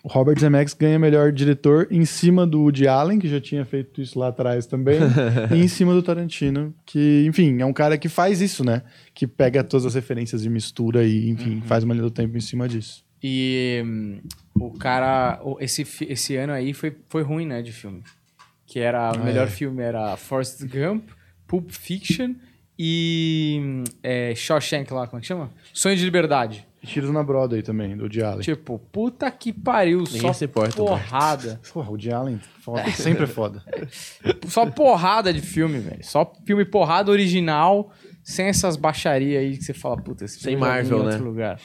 o 0.02 0.08
Robert 0.08 0.38
Zemeckis 0.38 0.74
ganha 0.74 0.98
melhor 0.98 1.32
diretor 1.32 1.88
em 1.90 2.04
cima 2.04 2.46
do 2.46 2.62
Woody 2.62 2.86
Allen, 2.86 3.18
que 3.18 3.28
já 3.28 3.40
tinha 3.40 3.64
feito 3.64 4.00
isso 4.00 4.18
lá 4.18 4.28
atrás 4.28 4.66
também. 4.66 5.00
e 5.52 5.56
em 5.56 5.68
cima 5.68 5.92
do 5.92 6.02
Tarantino, 6.02 6.74
que, 6.84 7.24
enfim, 7.26 7.60
é 7.60 7.66
um 7.66 7.72
cara 7.72 7.96
que 7.98 8.08
faz 8.08 8.40
isso, 8.40 8.64
né? 8.64 8.82
Que 9.14 9.26
pega 9.26 9.64
todas 9.64 9.86
as 9.86 9.94
referências 9.94 10.44
e 10.44 10.48
mistura 10.48 11.04
e, 11.04 11.28
enfim, 11.28 11.60
faz 11.66 11.84
uma 11.84 11.92
linha 11.92 12.04
do 12.04 12.10
tempo 12.10 12.36
em 12.36 12.40
cima 12.40 12.68
disso. 12.68 13.04
E 13.22 13.82
hum, 13.84 14.20
o 14.54 14.70
cara, 14.72 15.40
esse, 15.58 15.84
esse 16.08 16.36
ano 16.36 16.52
aí 16.52 16.72
foi, 16.72 16.96
foi 17.08 17.22
ruim, 17.22 17.46
né, 17.46 17.62
de 17.62 17.72
filme. 17.72 18.02
Que 18.64 18.80
era, 18.80 19.12
o 19.12 19.24
melhor 19.24 19.48
filme 19.48 19.82
era 19.82 20.16
Forrest 20.16 20.60
Gump, 20.64 21.08
Pulp 21.46 21.70
Fiction 21.70 22.34
e 22.78 23.84
é, 24.02 24.34
Shawshank 24.34 24.92
lá, 24.92 25.06
como 25.06 25.18
é 25.18 25.20
que 25.20 25.26
chama? 25.26 25.50
Sonho 25.72 25.96
de 25.96 26.04
Liberdade. 26.04 26.66
E 26.82 26.86
Tiros 26.86 27.10
na 27.10 27.22
Broadway 27.22 27.62
também, 27.62 27.96
do 27.96 28.02
Woody 28.02 28.22
Allen. 28.22 28.40
Tipo, 28.40 28.78
puta 28.78 29.30
que 29.30 29.52
pariu, 29.52 30.00
Ninguém 30.00 30.20
só 30.20 30.32
se 30.32 30.44
importa, 30.44 30.76
porrada. 30.76 31.60
Porra, 31.72 31.88
o 31.88 31.90
Woody 31.92 32.12
Allen, 32.12 32.40
foda, 32.60 32.90
sempre 32.90 33.24
é 33.24 33.26
foda. 33.26 33.62
só 34.46 34.66
porrada 34.66 35.32
de 35.32 35.40
filme, 35.40 35.78
velho. 35.78 36.04
Só 36.04 36.30
filme 36.44 36.64
porrada 36.64 37.10
original, 37.10 37.90
sem 38.22 38.46
essas 38.46 38.76
baixarias 38.76 39.42
aí 39.42 39.56
que 39.56 39.64
você 39.64 39.72
fala, 39.72 39.96
puta, 39.96 40.24
esse 40.24 40.38
Sem 40.38 40.56
filme 40.56 40.66
já 40.66 40.82
vi 40.82 40.90
Marvel, 40.90 40.98
em 40.98 41.04
né? 41.04 41.10
outro 41.12 41.24
lugar. 41.24 41.60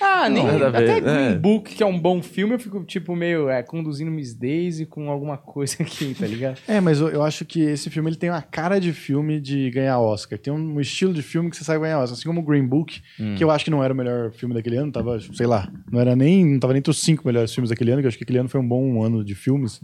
Ah, 0.00 0.28
nem. 0.28 0.44
nada 0.44 0.68
a 0.68 0.70
ver, 0.70 0.90
até 0.90 1.00
Green 1.00 1.32
é. 1.32 1.34
Book, 1.34 1.74
que 1.74 1.82
é 1.82 1.86
um 1.86 1.98
bom 1.98 2.22
filme, 2.22 2.54
eu 2.54 2.58
fico, 2.58 2.82
tipo, 2.84 3.14
meio 3.14 3.48
é, 3.48 3.62
conduzindo 3.62 4.10
Miss 4.10 4.34
Daisy 4.34 4.86
com 4.86 5.10
alguma 5.10 5.36
coisa 5.36 5.76
aqui, 5.82 6.14
tá 6.18 6.26
ligado? 6.26 6.58
É, 6.66 6.80
mas 6.80 7.00
eu, 7.00 7.08
eu 7.08 7.22
acho 7.22 7.44
que 7.44 7.60
esse 7.60 7.90
filme 7.90 8.10
ele 8.10 8.16
tem 8.16 8.30
uma 8.30 8.42
cara 8.42 8.78
de 8.80 8.92
filme 8.92 9.40
de 9.40 9.70
ganhar 9.70 9.98
Oscar. 10.00 10.38
Tem 10.38 10.52
um 10.52 10.80
estilo 10.80 11.12
de 11.12 11.22
filme 11.22 11.50
que 11.50 11.56
você 11.56 11.64
sabe 11.64 11.80
ganhar 11.80 11.98
Oscar. 12.00 12.18
Assim 12.18 12.28
como 12.28 12.40
o 12.40 12.44
Green 12.44 12.66
Book, 12.66 13.02
que 13.36 13.44
eu 13.44 13.50
acho 13.50 13.64
que 13.64 13.70
não 13.70 13.82
era 13.82 13.92
o 13.92 13.96
melhor 13.96 14.30
filme 14.32 14.54
daquele 14.54 14.76
ano, 14.76 14.90
tava, 14.92 15.18
sei 15.20 15.46
lá, 15.46 15.70
não 15.90 16.00
era 16.00 16.16
nem. 16.16 16.44
Não 16.44 16.60
tava 16.60 16.72
nem 16.72 16.78
entre 16.78 16.90
os 16.90 17.00
cinco 17.00 17.26
melhores 17.26 17.52
filmes 17.54 17.70
daquele 17.70 17.90
ano, 17.92 18.00
que 18.00 18.06
eu 18.06 18.08
acho 18.08 18.18
que 18.18 18.24
aquele 18.24 18.38
ano 18.38 18.48
foi 18.48 18.60
um 18.60 18.66
bom 18.66 19.02
ano 19.02 19.24
de 19.24 19.34
filmes. 19.34 19.80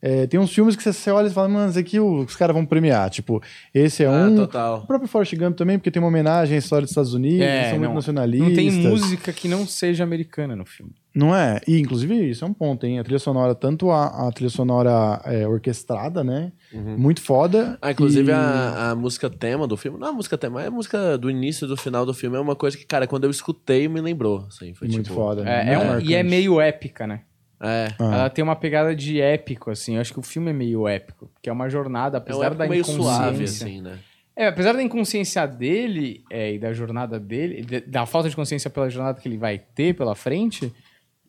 É, 0.00 0.26
tem 0.28 0.38
uns 0.38 0.52
filmes 0.52 0.76
que 0.76 0.82
você, 0.82 1.10
olha 1.10 1.26
e 1.26 1.30
fala, 1.30 1.48
mano, 1.48 1.70
esse 1.70 1.78
aqui 1.78 1.98
os 1.98 2.36
caras 2.36 2.54
vão 2.54 2.64
premiar. 2.64 3.10
Tipo, 3.10 3.42
esse 3.74 4.04
é 4.04 4.06
Ah, 4.06 4.26
um. 4.28 4.36
total. 4.36 4.78
O 4.84 4.86
próprio 4.86 5.08
Forrest 5.08 5.34
Gump 5.36 5.56
também, 5.56 5.76
porque 5.78 5.90
tem 5.90 6.00
uma 6.00 6.08
homenagem 6.08 6.54
à 6.54 6.58
história 6.58 6.82
dos 6.82 6.90
Estados 6.92 7.14
Unidos, 7.14 7.40
eles 7.44 7.68
são 7.70 7.78
muito 7.80 7.94
nacionalistas. 7.94 8.46
É, 8.46 8.50
não 8.50 8.56
tem 8.56 8.70
música 8.90 9.32
que 9.32 9.48
não 9.48 9.66
seja 9.66 10.04
americana 10.04 10.54
no 10.54 10.64
filme. 10.64 10.92
Não 11.14 11.34
é? 11.34 11.58
E, 11.66 11.80
inclusive, 11.80 12.14
isso 12.30 12.44
é 12.44 12.46
um 12.46 12.52
ponto, 12.54 12.86
hein? 12.86 13.00
A 13.00 13.02
trilha 13.02 13.18
sonora, 13.18 13.52
tanto 13.52 13.90
a, 13.90 14.28
a 14.28 14.30
trilha 14.30 14.50
sonora 14.50 15.20
é, 15.24 15.48
orquestrada, 15.48 16.22
né? 16.22 16.52
Muito 16.72 17.20
foda. 17.20 17.76
Ah, 17.82 17.90
inclusive 17.90 18.30
e- 18.30 18.32
a, 18.34 18.90
a 18.90 18.94
música 18.94 19.28
tema 19.28 19.66
do 19.66 19.76
filme, 19.76 19.98
não 19.98 20.06
é 20.06 20.10
a 20.10 20.12
música 20.14 20.38
tema, 20.38 20.62
é 20.62 20.68
a 20.68 20.70
música 20.70 21.18
do 21.18 21.28
início 21.28 21.64
e 21.64 21.68
do 21.68 21.76
final 21.76 22.06
do 22.06 22.14
filme, 22.14 22.36
é 22.36 22.40
uma 22.40 22.54
coisa 22.54 22.76
que, 22.78 22.86
cara, 22.86 23.04
quando 23.08 23.24
eu 23.24 23.30
escutei 23.30 23.88
me 23.88 24.00
lembrou, 24.00 24.44
assim, 24.46 24.72
foi 24.74 24.86
Muito 24.86 25.02
tipo, 25.06 25.14
foda. 25.16 25.40
É, 25.42 25.44
né? 25.44 25.72
é 25.74 25.78
Muito 25.78 26.06
um- 26.06 26.08
e 26.08 26.14
é 26.14 26.22
meio 26.22 26.60
épica, 26.60 27.04
né? 27.04 27.22
É, 27.60 27.88
Ah. 27.98 28.14
Ela 28.14 28.30
tem 28.30 28.42
uma 28.42 28.54
pegada 28.56 28.94
de 28.94 29.20
épico, 29.20 29.70
assim. 29.70 29.96
Eu 29.96 30.00
acho 30.00 30.12
que 30.12 30.18
o 30.20 30.22
filme 30.22 30.50
é 30.50 30.52
meio 30.52 30.86
épico. 30.86 31.28
Porque 31.34 31.48
é 31.50 31.52
uma 31.52 31.68
jornada, 31.68 32.16
é 32.16 32.20
um 32.20 32.22
apesar 32.22 32.54
da 32.54 32.66
meio 32.68 32.82
inconsciência. 32.82 33.02
suave, 33.14 33.44
assim, 33.44 33.80
né? 33.80 33.98
É, 34.36 34.46
apesar 34.46 34.72
da 34.72 34.82
inconsciência 34.82 35.44
dele 35.46 36.22
é, 36.30 36.52
e 36.54 36.58
da 36.60 36.72
jornada 36.72 37.18
dele, 37.18 37.62
de- 37.62 37.80
da 37.80 38.06
falta 38.06 38.30
de 38.30 38.36
consciência 38.36 38.70
pela 38.70 38.88
jornada 38.88 39.20
que 39.20 39.26
ele 39.28 39.36
vai 39.36 39.58
ter 39.58 39.94
pela 39.94 40.14
frente, 40.14 40.72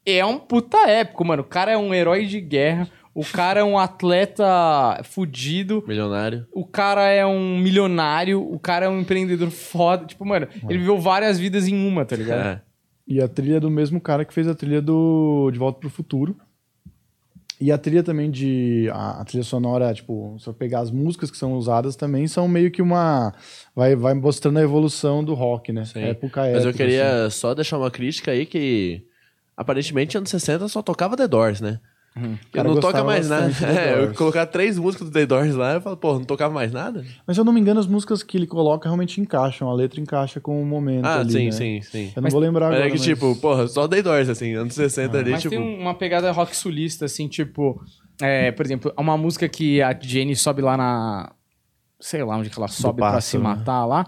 é 0.06 0.24
um 0.24 0.38
puta 0.38 0.78
épico, 0.88 1.26
mano. 1.26 1.42
O 1.42 1.46
cara 1.46 1.72
é 1.72 1.78
um 1.78 1.92
herói 1.92 2.28
de 2.28 2.40
guerra, 2.40 2.88
o 3.16 3.26
cara 3.26 3.62
é 3.62 3.64
um 3.64 3.80
atleta 3.80 4.46
fudido, 5.04 5.84
Milionário. 5.88 6.46
o 6.54 6.66
cara 6.66 7.08
é 7.10 7.26
um 7.26 7.58
milionário, 7.58 8.42
o 8.42 8.60
cara 8.60 8.86
é 8.86 8.90
um 8.90 9.00
empreendedor 9.02 9.50
foda. 9.50 10.06
Tipo, 10.06 10.26
mano, 10.26 10.48
ele 10.70 10.78
viveu 10.80 11.00
várias 11.00 11.40
vidas 11.40 11.68
em 11.68 11.88
uma, 11.88 12.06
tá 12.06 12.16
ligado? 12.16 12.48
É. 12.48 12.62
E 13.10 13.20
a 13.20 13.28
trilha 13.28 13.58
é 13.58 13.60
do 13.60 13.72
mesmo 13.72 14.00
cara 14.00 14.24
que 14.24 14.32
fez 14.34 14.48
a 14.48 14.54
trilha 14.54 14.80
do 14.80 15.50
De 15.52 15.58
Volta 15.58 15.80
pro 15.80 15.90
Futuro. 15.90 16.38
E 17.60 17.72
a 17.72 17.78
trilha 17.78 18.04
também 18.04 18.30
de. 18.30 18.88
A, 18.94 19.20
a 19.20 19.26
trilha 19.26 19.44
sonora, 19.44 19.92
tipo, 19.94 20.38
se 20.40 20.48
eu 20.48 20.54
pegar 20.54 20.80
as 20.80 20.92
músicas 20.92 21.32
que 21.32 21.38
são 21.38 21.54
usadas 21.54 21.96
também, 21.96 22.28
são 22.28 22.48
meio 22.48 22.70
que 22.72 22.84
uma. 22.84 23.34
Vai, 23.76 23.96
vai 23.96 24.14
mostrando 24.14 24.60
a 24.60 24.62
evolução 24.62 25.24
do 25.24 25.34
rock, 25.34 25.74
né? 25.74 25.84
Sim. 25.86 26.04
Época 26.04 26.42
Mas 26.42 26.64
eu 26.64 26.70
época, 26.70 26.74
queria 26.74 27.26
assim. 27.26 27.40
só 27.40 27.56
deixar 27.56 27.80
uma 27.80 27.90
crítica 27.92 28.32
aí 28.32 28.46
que 28.46 29.04
aparentemente 29.58 30.16
anos 30.16 30.30
60 30.30 30.68
só 30.70 30.82
tocava 30.82 31.18
The 31.18 31.28
Doors, 31.28 31.60
né? 31.60 31.80
Porque 32.20 32.38
cara 32.58 32.68
não 32.68 32.80
toca 32.80 33.04
mais 33.04 33.30
nada. 33.30 33.50
É, 33.66 34.04
eu 34.04 34.14
colocar 34.14 34.46
três 34.46 34.78
músicas 34.78 35.08
do 35.10 35.14
The 35.14 35.26
Doors 35.26 35.56
lá, 35.56 35.74
eu 35.74 35.82
falo, 35.82 35.98
pô, 35.98 36.14
não 36.14 36.24
tocava 36.26 36.54
mais 36.54 36.72
nada? 36.72 37.06
Mas 37.26 37.36
se 37.38 37.42
eu 37.42 37.46
não 37.46 37.54
me 37.54 37.60
engano, 37.60 37.80
as 37.80 37.88
músicas 37.88 38.22
que 38.24 38.38
ele 38.38 38.48
coloca 38.48 38.88
realmente 38.90 39.20
encaixam. 39.22 39.70
A 39.70 39.74
letra 39.74 40.00
encaixa 40.00 40.40
com 40.40 40.62
o 40.62 40.66
momento. 40.66 41.06
Ah, 41.06 41.20
ali, 41.20 41.32
sim, 41.32 41.46
né? 41.46 41.52
sim, 41.52 41.82
sim. 41.82 42.06
Eu 42.08 42.22
não 42.22 42.24
Mas- 42.24 42.34
vou 42.34 42.42
lembrar 42.42 42.68
Mas 42.68 42.76
agora. 42.76 42.88
é 42.88 42.92
que, 42.92 42.98
mas- 42.98 43.06
tipo, 43.06 43.36
porra, 43.38 43.68
só 43.68 43.88
The 43.88 44.02
Doors, 44.02 44.30
assim, 44.30 44.54
anos 44.54 44.74
60 44.74 45.18
ali, 45.18 45.32
Mas 45.32 45.42
tipo... 45.42 45.56
tem 45.56 45.60
um- 45.64 45.80
uma 45.82 45.94
pegada 45.94 46.32
rock 46.32 46.56
sulista, 46.56 47.06
assim, 47.06 47.28
tipo... 47.28 47.82
é, 48.22 48.52
por 48.52 48.66
exemplo, 48.66 48.94
uma 48.98 49.18
música 49.18 49.48
que 49.48 49.82
a 49.82 49.98
Jenny 50.00 50.36
sobe 50.36 50.62
lá 50.62 50.76
na... 50.78 51.32
Sei 52.02 52.24
lá 52.24 52.38
onde 52.38 52.50
que 52.50 52.58
ela 52.58 52.68
sobe 52.70 53.00
pra 53.00 53.12
passo, 53.12 53.28
se 53.32 53.38
né? 53.38 53.44
matar 53.44 53.86
lá. 53.86 54.06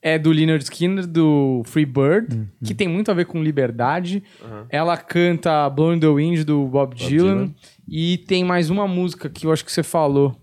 É 0.00 0.16
do 0.18 0.30
Leonard 0.30 0.62
Skinner, 0.62 1.06
do 1.06 1.62
Free 1.64 1.84
Bird, 1.84 2.48
que 2.64 2.72
tem 2.72 2.86
muito 2.86 3.10
a 3.10 3.14
ver 3.14 3.24
com 3.26 3.42
liberdade. 3.42 4.22
Ela 4.70 4.96
canta 4.96 5.68
Blowing 5.68 5.96
in 5.96 6.00
the 6.00 6.06
Wind, 6.08 6.44
do 6.44 6.66
Bob, 6.68 6.94
Dylan. 6.94 7.08
Dylan. 7.46 7.54
E 7.88 8.18
tem 8.18 8.44
mais 8.44 8.70
uma 8.70 8.86
música 8.86 9.28
que 9.28 9.44
eu 9.46 9.52
acho 9.52 9.64
que 9.64 9.72
você 9.72 9.82
falou. 9.82 10.36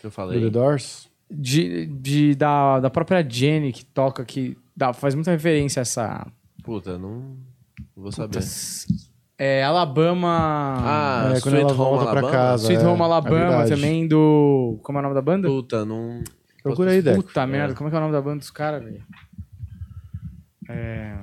que 0.00 0.06
eu 0.06 0.10
Do 0.10 0.14
falei. 0.14 0.40
The 0.40 0.48
Doors? 0.50 1.08
De, 1.30 1.86
de- 1.86 2.34
da, 2.34 2.80
da 2.80 2.88
própria 2.90 3.22
Jenny, 3.28 3.70
que 3.72 3.84
toca, 3.84 4.24
que 4.24 4.56
dá, 4.76 4.92
faz 4.92 5.14
muita 5.14 5.30
referência 5.30 5.80
a 5.80 5.82
essa... 5.82 6.26
Puta, 6.62 6.96
não, 6.96 7.36
não 7.96 8.02
vou 8.02 8.12
saber. 8.12 8.38
É, 9.36 9.62
Alabama... 9.64 10.76
Ah, 10.78 11.32
É, 11.36 11.40
quando 11.40 11.54
Sweet 11.56 11.60
ela 11.62 11.72
Home 11.72 11.76
volta 11.76 12.02
pra 12.02 12.10
Alabama? 12.20 12.32
casa. 12.32 12.62
Sweet 12.64 12.82
é, 12.82 12.86
Home 12.86 13.00
é 13.00 13.04
Alabama 13.04 13.36
verdade. 13.36 13.70
também, 13.70 14.06
do. 14.08 14.78
Como 14.82 14.96
é 14.96 15.00
o 15.00 15.02
nome 15.02 15.14
da 15.14 15.20
banda? 15.22 15.48
Puta, 15.48 15.84
não... 15.84 16.22
Procura 16.64 16.90
aí, 16.90 17.02
Deco. 17.02 17.22
Puta 17.22 17.46
merda, 17.46 17.74
como 17.74 17.88
é 17.88 17.90
que 17.90 17.94
é 17.96 17.98
o 17.98 18.02
nome 18.02 18.12
da 18.12 18.20
banda 18.22 18.38
dos 18.38 18.50
caras, 18.50 18.82
velho? 18.82 19.02
É. 20.68 21.14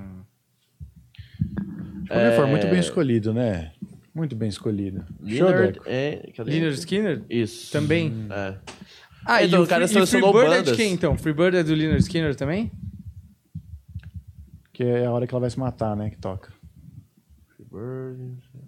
De 1.40 2.08
qualquer 2.08 2.36
forma, 2.36 2.52
muito 2.52 2.68
bem 2.68 2.80
escolhido, 2.80 3.34
né? 3.34 3.72
Muito 4.14 4.36
bem 4.36 4.50
escolhido. 4.50 5.04
Show, 5.26 5.48
Leonard, 5.48 5.74
Deco. 5.74 5.86
é... 5.88 6.32
Leonard 6.40 6.76
Skinner? 6.80 7.24
Isso. 7.30 7.72
Também. 7.72 8.28
É. 8.30 8.58
Ah, 9.26 9.44
Então, 9.44 9.62
e 9.62 9.64
o 9.64 9.68
cara 9.68 9.88
Free- 9.88 9.94
selecionou 9.94 10.32
Freebird 10.32 10.54
é 10.54 10.60
de 10.60 10.66
bandas. 10.66 10.78
quem, 10.78 10.94
então? 10.94 11.18
Freebird 11.18 11.58
é 11.58 11.64
do 11.64 11.74
Leonard 11.74 12.02
Skinner 12.04 12.36
também? 12.36 12.72
Que 14.74 14.84
é 14.84 15.06
a 15.06 15.12
hora 15.12 15.26
que 15.26 15.34
ela 15.34 15.42
vai 15.42 15.50
se 15.50 15.60
matar, 15.60 15.96
né? 15.96 16.10
Que 16.10 16.18
toca. 16.18 16.52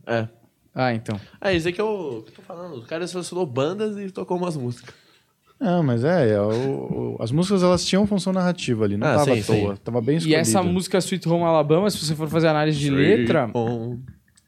É. 0.07 0.27
Ah, 0.73 0.93
então. 0.93 1.19
É, 1.41 1.53
isso 1.53 1.67
aí 1.67 1.73
que 1.73 1.81
eu, 1.81 2.23
que 2.25 2.31
eu 2.31 2.35
tô 2.35 2.41
falando. 2.41 2.77
O 2.77 2.85
cara 2.85 3.05
selecionou 3.05 3.45
bandas 3.45 3.97
e 3.97 4.09
tocou 4.11 4.37
umas 4.37 4.55
músicas. 4.57 4.95
Não, 5.59 5.81
mas 5.81 6.03
é, 6.03 6.31
é, 6.33 6.41
o- 6.41 7.15
o- 7.17 7.17
as 7.21 7.31
músicas 7.31 7.63
elas 7.63 7.85
tinham 7.85 8.05
função 8.05 8.33
narrativa 8.33 8.83
ali, 8.83 8.97
não 8.97 9.07
Ah, 9.07 9.13
tava 9.19 9.35
sim, 9.35 9.41
à 9.41 9.43
toa, 9.45 9.75
sim. 9.75 9.81
tava 9.83 10.01
bem 10.01 10.15
E 10.15 10.17
escolhido. 10.17 10.41
essa 10.41 10.61
música 10.63 10.97
Sweet 10.97 11.27
Home 11.29 11.43
Alabama, 11.43 11.89
se 11.89 11.97
você 12.03 12.13
for 12.15 12.27
fazer 12.27 12.47
análise 12.49 12.77
de 12.77 12.89
letra, 12.89 13.49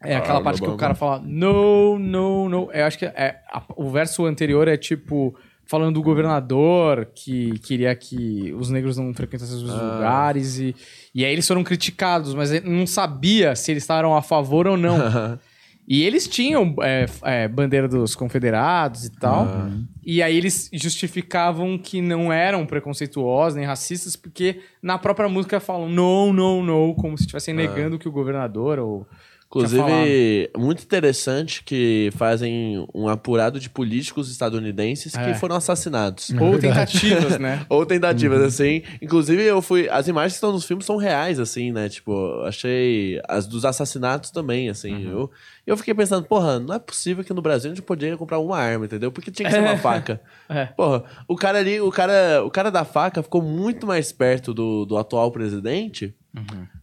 é 0.02 0.14
aquela 0.16 0.42
parte 0.42 0.60
que 0.60 0.68
o 0.68 0.76
cara 0.76 0.94
fala 0.94 1.18
no, 1.24 1.98
no, 1.98 2.48
no. 2.48 2.70
Eu 2.72 2.84
acho 2.84 2.98
que 2.98 3.06
é, 3.06 3.40
a- 3.50 3.62
o 3.76 3.88
verso 3.90 4.26
anterior 4.26 4.68
é 4.68 4.76
tipo 4.76 5.34
falando 5.68 5.94
do 5.94 6.02
governador 6.02 7.08
que 7.12 7.58
queria 7.60 7.92
que 7.96 8.54
os 8.56 8.70
negros 8.70 8.96
não 8.98 9.12
frequentassem 9.14 9.56
os 9.56 9.70
Ah. 9.70 9.94
lugares 9.94 10.58
e, 10.58 10.76
e 11.14 11.24
aí 11.24 11.32
eles 11.32 11.46
foram 11.48 11.64
criticados, 11.64 12.34
mas 12.34 12.52
ele 12.52 12.68
não 12.70 12.86
sabia 12.86 13.56
se 13.56 13.72
eles 13.72 13.82
estavam 13.82 14.14
a 14.14 14.22
favor 14.22 14.66
ou 14.68 14.76
não. 14.76 14.96
E 15.88 16.02
eles 16.02 16.26
tinham 16.26 16.74
é, 16.82 17.06
é, 17.22 17.48
bandeira 17.48 17.86
dos 17.86 18.14
confederados 18.16 19.04
e 19.04 19.10
tal. 19.10 19.44
Ah. 19.44 19.70
E 20.04 20.20
aí 20.22 20.36
eles 20.36 20.68
justificavam 20.72 21.78
que 21.78 22.00
não 22.00 22.32
eram 22.32 22.66
preconceituosos 22.66 23.56
nem 23.56 23.64
racistas, 23.64 24.16
porque 24.16 24.60
na 24.82 24.98
própria 24.98 25.28
música 25.28 25.60
falam 25.60 25.88
no, 25.88 26.32
no, 26.32 26.62
no, 26.62 26.94
como 26.96 27.16
se 27.16 27.22
estivessem 27.24 27.54
Ah. 27.54 27.58
negando 27.58 27.98
que 27.98 28.08
o 28.08 28.12
governador 28.12 28.78
ou. 28.78 29.06
Inclusive, 29.48 30.50
muito 30.56 30.82
interessante 30.82 31.62
que 31.62 32.10
fazem 32.16 32.86
um 32.94 33.08
apurado 33.08 33.60
de 33.60 33.70
políticos 33.70 34.30
estadunidenses 34.30 35.14
É. 35.14 35.24
que 35.32 35.38
foram 35.38 35.56
assassinados. 35.56 36.30
Ou 36.38 36.58
tentativas, 36.58 37.38
né? 37.38 37.64
Ou 37.70 37.86
tentativas, 37.86 38.42
assim. 38.42 38.82
Inclusive, 39.00 39.42
eu 39.44 39.62
fui. 39.62 39.88
As 39.88 40.08
imagens 40.08 40.32
que 40.32 40.36
estão 40.38 40.52
nos 40.52 40.64
filmes 40.64 40.84
são 40.84 40.96
reais, 40.96 41.38
assim, 41.38 41.70
né? 41.72 41.88
Tipo, 41.88 42.42
achei. 42.44 43.20
As 43.28 43.46
dos 43.46 43.64
assassinatos 43.64 44.30
também, 44.30 44.68
assim. 44.68 45.08
Eu, 45.08 45.30
eu 45.66 45.76
fiquei 45.76 45.94
pensando, 45.94 46.26
porra, 46.26 46.58
não 46.58 46.74
é 46.74 46.78
possível 46.78 47.22
que 47.24 47.32
no 47.32 47.40
Brasil 47.40 47.70
a 47.70 47.74
gente 47.74 47.84
poderia 47.84 48.16
comprar 48.16 48.38
uma 48.40 48.58
arma, 48.58 48.84
entendeu? 48.86 49.12
Porque 49.12 49.30
tinha 49.30 49.48
que 49.48 49.54
ser 49.54 49.60
uma 49.62 49.76
faca. 49.78 50.20
É. 50.48 50.66
Porra, 50.66 51.02
o 51.26 51.34
cara 51.34 51.58
ali, 51.58 51.80
o 51.80 51.90
cara, 51.90 52.42
o 52.44 52.50
cara 52.50 52.70
da 52.70 52.84
faca 52.84 53.20
ficou 53.20 53.42
muito 53.42 53.84
mais 53.84 54.12
perto 54.12 54.54
do, 54.54 54.84
do 54.86 54.96
atual 54.96 55.32
presidente 55.32 56.14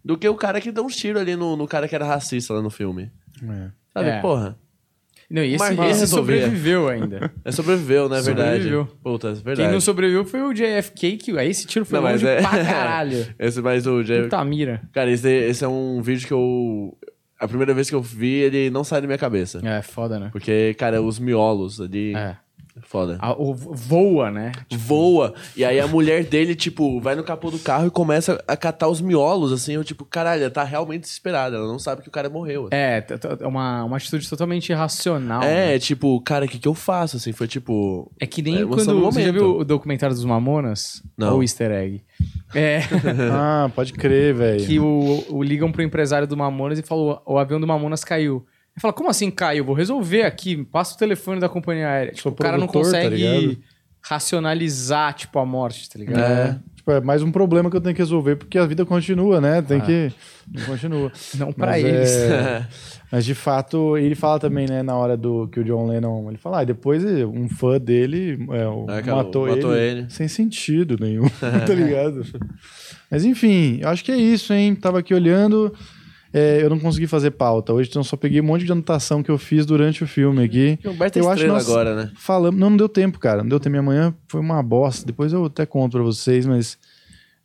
do 0.04 0.18
que 0.18 0.28
o 0.28 0.36
cara 0.36 0.60
que 0.62 0.72
deu 0.72 0.84
um 0.84 0.88
tiro 0.88 1.20
ali 1.20 1.36
no, 1.36 1.56
no 1.56 1.68
cara 1.68 1.88
que 1.88 1.96
era 1.96 2.06
racista 2.06 2.54
lá 2.54 2.62
no 2.62 2.70
filme. 2.70 3.12
É. 3.42 3.70
Sabe, 3.94 4.10
É. 4.10 4.22
porra. 4.22 4.58
Não, 5.30 5.42
e 5.44 5.56
esse, 5.56 5.74
Mas 5.74 5.98
esse 5.98 6.08
sobreviveu 6.08 6.88
ainda. 6.90 7.32
É 7.44 7.52
sobreviveu, 7.52 8.08
né? 8.08 8.20
É 8.20 8.22
verdade. 8.22 8.50
Sobreviveu. 8.64 8.86
Puta, 9.02 9.30
é 9.30 9.34
verdade. 9.34 9.62
Quem 9.62 9.72
não 9.72 9.82
sobreviveu 9.82 10.26
foi 10.26 10.42
o 10.44 10.54
JFK, 10.54 11.18
que 11.18 11.38
aí 11.40 11.50
esse 11.50 11.66
tiro 11.66 11.86
foi 11.86 11.98
Não, 11.98 12.04
mas 12.04 12.22
longe 12.22 12.28
é- 12.36 12.42
pra 12.42 12.64
caralho. 12.64 13.34
Esse 13.40 13.62
mais 13.62 13.88
o 13.88 14.04
Jay- 14.04 14.24
Puta 14.24 14.44
mira. 14.46 14.82
Cara, 14.92 15.10
esse, 15.10 15.28
esse 15.28 15.64
é 15.64 15.68
um 15.68 16.02
vídeo 16.02 16.28
que 16.28 16.34
eu. 16.34 16.96
A 17.40 17.48
primeira 17.48 17.74
vez 17.74 17.90
que 17.90 17.96
eu 17.96 18.02
vi, 18.02 18.28
ele 18.42 18.70
não 18.70 18.84
sai 18.84 19.02
da 19.02 19.08
minha 19.08 19.18
cabeça. 19.18 19.60
É, 19.64 19.82
foda, 19.82 20.20
né? 20.20 20.30
Porque, 20.32 20.76
cara, 20.78 21.02
os 21.02 21.18
miolos 21.18 21.82
ali. 21.82 22.14
É. 22.16 22.38
Foda. 22.94 23.18
A- 23.20 23.34
o- 23.34 23.56
voa, 23.56 24.30
né? 24.30 24.52
Voa. 24.72 25.34
E 25.58 25.66
aí 25.66 25.80
a 25.80 25.88
mulher 25.88 26.24
dele, 26.24 26.54
tipo, 26.54 27.02
vai 27.02 27.16
no 27.16 27.24
capô 27.24 27.50
do 27.50 27.58
carro 27.58 27.88
e 27.88 27.90
começa 27.90 28.40
a 28.48 28.56
catar 28.56 28.88
os 28.88 29.02
miolos, 29.02 29.52
assim. 29.52 29.74
Eu, 29.74 29.84
tipo, 29.84 30.06
caralho, 30.06 30.44
ela 30.44 30.52
tá 30.52 30.64
realmente 30.64 31.02
desesperada. 31.02 31.56
Ela 31.58 31.66
não 31.68 31.80
sabe 31.80 32.04
que 32.04 32.08
o 32.08 32.12
cara 32.12 32.30
morreu. 32.30 32.66
assim. 32.68 32.76
É, 32.76 33.04
é 33.40 33.48
uma, 33.48 33.84
uma 33.84 33.98
atitude 33.98 34.30
totalmente 34.30 34.70
irracional. 34.72 35.42
né? 35.42 35.74
É, 35.76 35.80
tipo, 35.80 36.22
cara, 36.22 36.46
o 36.46 36.48
que, 36.48 36.60
que 36.60 36.68
eu 36.68 36.76
faço? 36.76 37.18
Assim, 37.18 37.32
foi 37.32 37.48
tipo. 37.48 38.12
É 38.20 38.28
que 38.28 38.44
nem 38.44 38.58
É, 38.58 38.62
emoção 38.62 38.94
quando. 39.02 39.12
Você 39.14 39.24
já 39.24 39.32
viu 39.32 39.58
o 39.58 39.66
documentário 39.66 40.16
dos 40.16 40.24
Mamonas? 40.24 41.02
Não. 41.18 41.34
Ou 41.34 41.40
o 41.40 41.44
easter 41.44 41.72
egg? 41.72 42.04
É. 42.54 42.82
Ah, 43.34 43.72
pode 43.74 43.94
crer, 43.94 44.36
velho. 44.36 44.66
que 44.68 44.80
o, 44.80 45.24
o 45.30 45.42
ligam 45.42 45.72
pro 45.72 45.82
empresário 45.82 46.28
do 46.28 46.38
Mamonas 46.38 46.78
e 46.78 46.84
falou: 46.84 47.20
o 47.26 47.40
avião 47.40 47.60
do 47.60 47.66
Mamonas 47.66 48.04
caiu. 48.04 48.46
Ele 48.76 48.82
fala, 48.82 48.94
como 48.94 49.10
assim 49.10 49.30
caiu? 49.30 49.64
Vou 49.66 49.76
resolver 49.76 50.24
aqui, 50.24 50.64
passa 50.66 50.96
o 50.96 50.98
telefone 50.98 51.40
da 51.40 51.48
companhia 51.48 51.88
aérea. 51.88 52.12
Tipo, 52.14 52.30
o 52.30 52.36
cara 52.36 52.58
não 52.58 52.66
tá 52.68 52.74
consegue 52.74 53.16
ligado? 53.16 53.58
racionalizar, 54.02 55.14
tipo, 55.14 55.40
a 55.40 55.46
morte, 55.46 55.90
tá 55.90 56.00
ligado? 56.00 56.20
É. 56.20 56.60
Tipo, 56.76 56.92
é 56.92 57.00
mais 57.00 57.22
um 57.24 57.32
problema 57.32 57.70
que 57.70 57.78
eu 57.78 57.82
tenho 57.82 57.96
que 57.96 58.02
resolver, 58.02 58.36
porque 58.36 58.58
a 58.58 58.66
vida 58.66 58.86
continua, 58.86 59.40
né? 59.40 59.62
Tem 59.62 59.78
Ah. 59.80 59.82
que. 59.86 60.12
Continua. 60.66 61.12
Não 61.38 61.54
pra 61.54 61.68
Mas, 61.68 61.84
eles. 61.86 62.12
é, 62.12 62.68
Mas 63.12 63.24
de 63.26 63.34
fato, 63.36 63.96
ele 63.96 64.16
fala 64.16 64.40
também, 64.40 64.68
né, 64.68 64.82
na 64.84 64.96
hora 64.96 65.16
do 65.16 65.48
que 65.48 65.60
o 65.60 65.64
John 65.64 65.88
Lennon. 65.88 66.28
Ele 66.30 66.38
fala, 66.38 66.62
ah, 66.62 66.64
depois 66.66 67.04
um 67.06 67.48
fã 67.48 67.80
dele 67.80 68.40
é, 68.52 68.68
o- 68.68 68.86
É, 68.90 69.02
matou, 69.04 69.48
matou 69.48 69.76
ele, 69.76 70.00
ele. 70.02 70.10
sem 70.10 70.28
sentido 70.28 70.98
nenhum, 71.00 71.30
tá 71.40 71.74
ligado? 71.74 72.26
Mas 73.10 73.24
enfim, 73.24 73.78
eu 73.82 73.88
acho 73.90 74.04
que 74.04 74.12
é 74.12 74.18
isso, 74.18 74.52
hein? 74.52 74.76
Tava 74.76 75.00
aqui 75.00 75.14
olhando. 75.14 75.72
É, 76.34 76.64
eu 76.64 76.70
não 76.70 76.80
consegui 76.80 77.06
fazer 77.06 77.32
pauta 77.32 77.72
hoje, 77.74 77.90
então 77.90 78.00
eu 78.00 78.04
só 78.06 78.18
peguei 78.18 78.42
um 78.42 78.44
monte 78.44 78.66
de 78.66 78.72
anotação 78.72 79.22
que 79.22 79.30
eu 79.30 79.38
fiz 79.38 79.66
durante 79.66 80.04
o 80.04 80.08
filme 80.08 80.44
aqui. 80.44 80.80
Um 80.84 80.94
baita 80.94 81.20
Eu 81.20 81.30
acho 81.30 81.46
nós- 81.46 81.70
agora, 81.70 81.96
né? 81.96 82.12
Falamos, 82.18 82.60
não, 82.60 82.72
não 82.72 82.78
deu 82.78 82.90
tempo, 82.90 83.20
cara. 83.20 83.44
Não 83.44 83.50
deu 83.50 83.60
tempo. 83.60 83.72
Minha 83.72 83.84
manhã 83.84 84.16
foi 84.28 84.42
uma 84.42 84.62
bosta. 84.64 85.06
Depois 85.06 85.32
eu 85.32 85.46
até 85.46 85.66
conto 85.66 85.92
pra 85.94 86.02
vocês, 86.02 86.46
mas 86.48 86.78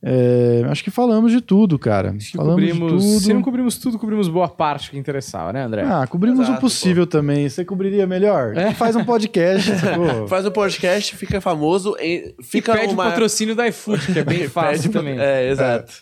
é, 0.01 0.63
acho 0.71 0.85
que 0.85 0.91
falamos 0.93 1.33
de 1.33 1.41
tudo, 1.41 1.77
cara. 1.79 2.15
Falamos 2.33 2.55
cobrimos, 2.55 3.03
de 3.03 3.09
tudo. 3.11 3.21
Se 3.21 3.33
não 3.35 3.43
cobrimos 3.43 3.77
tudo, 3.79 3.99
cobrimos 3.99 4.29
boa 4.29 4.49
parte 4.49 4.91
que 4.93 4.97
interessava, 4.99 5.53
né, 5.53 5.65
André? 5.65 5.83
Ah, 5.85 6.07
cobrimos 6.07 6.39
Exato, 6.41 6.57
o 6.57 6.61
possível 6.61 7.07
também. 7.07 7.49
Você 7.49 7.65
cobriria 7.65 8.07
melhor? 8.07 8.55
Faz 8.77 8.95
um 8.95 9.05
podcast? 9.05 9.71
Faz 10.29 10.47
o 10.47 10.51
podcast, 10.53 11.17
fica 11.17 11.41
famoso, 11.41 11.97
fica 12.43 12.73
e 12.75 12.79
pede 12.81 12.95
uma... 12.95 13.07
o 13.07 13.11
patrocínio 13.11 13.57
da 13.57 13.67
iFood, 13.69 14.13
que 14.13 14.19
é 14.21 14.25
bem 14.25 14.47
fácil 14.49 14.85
Pede- 14.85 14.93
também. 14.93 15.19
É, 15.19 15.51
exato. 15.51 15.93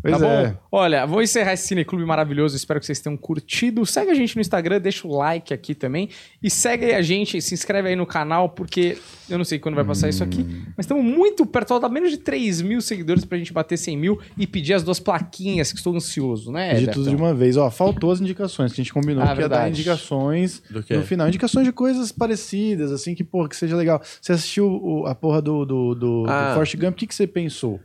Pois 0.00 0.16
tá 0.18 0.26
é. 0.26 0.46
bom? 0.48 0.56
Olha, 0.70 1.04
vou 1.06 1.20
encerrar 1.22 1.54
esse 1.54 1.66
Cineclube 1.66 2.04
maravilhoso. 2.04 2.54
Espero 2.56 2.78
que 2.78 2.86
vocês 2.86 3.00
tenham 3.00 3.16
curtido. 3.16 3.84
Segue 3.84 4.10
a 4.10 4.14
gente 4.14 4.36
no 4.36 4.40
Instagram, 4.40 4.80
deixa 4.80 5.06
o 5.08 5.16
like 5.16 5.52
aqui 5.52 5.74
também. 5.74 6.08
E 6.42 6.48
segue 6.48 6.84
aí 6.84 6.94
a 6.94 7.02
gente, 7.02 7.40
se 7.42 7.52
inscreve 7.54 7.88
aí 7.88 7.96
no 7.96 8.06
canal, 8.06 8.48
porque 8.48 8.96
eu 9.28 9.36
não 9.36 9.44
sei 9.44 9.58
quando 9.58 9.74
vai 9.74 9.84
passar 9.84 10.08
isso 10.08 10.22
aqui. 10.22 10.44
Mas 10.76 10.84
estamos 10.86 11.04
muito 11.04 11.44
perto, 11.44 11.68
falta 11.68 11.88
menos 11.88 12.10
de 12.10 12.18
3 12.18 12.62
mil 12.62 12.80
seguidores 12.80 13.24
pra 13.24 13.36
gente 13.38 13.52
bater 13.52 13.76
100 13.76 13.96
mil 13.96 14.20
e 14.36 14.46
pedir 14.46 14.74
as 14.74 14.82
duas 14.84 15.00
plaquinhas, 15.00 15.72
que 15.72 15.78
estou 15.78 15.94
ansioso, 15.96 16.52
né? 16.52 16.74
De 16.74 16.82
Everton? 16.84 16.92
tudo 16.92 17.10
de 17.10 17.16
uma 17.16 17.34
vez. 17.34 17.56
Ó, 17.56 17.68
faltou 17.70 18.12
as 18.12 18.20
indicações, 18.20 18.72
que 18.72 18.80
a 18.80 18.84
gente 18.84 18.92
combinou 18.92 19.22
Ah, 19.24 19.34
que 19.34 19.40
ia 19.40 19.48
dar 19.48 19.56
verdade. 19.56 19.70
indicações 19.80 20.62
no 20.70 21.02
final. 21.02 21.26
Indicações 21.28 21.66
de 21.66 21.72
coisas 21.72 22.12
parecidas, 22.12 22.92
assim, 22.92 23.14
que, 23.14 23.24
porra, 23.24 23.48
que 23.48 23.56
seja 23.56 23.76
legal. 23.76 24.00
Você 24.20 24.32
assistiu 24.32 24.66
o- 24.68 25.06
a 25.06 25.14
porra 25.14 25.42
do, 25.42 25.64
do, 25.64 25.94
do, 25.94 26.24
Ah. 26.28 26.48
do 26.50 26.54
Forrest 26.54 26.76
Gump, 26.76 26.92
o 26.94 26.96
que, 26.96 27.06
que 27.06 27.14
você 27.14 27.26
pensou? 27.26 27.80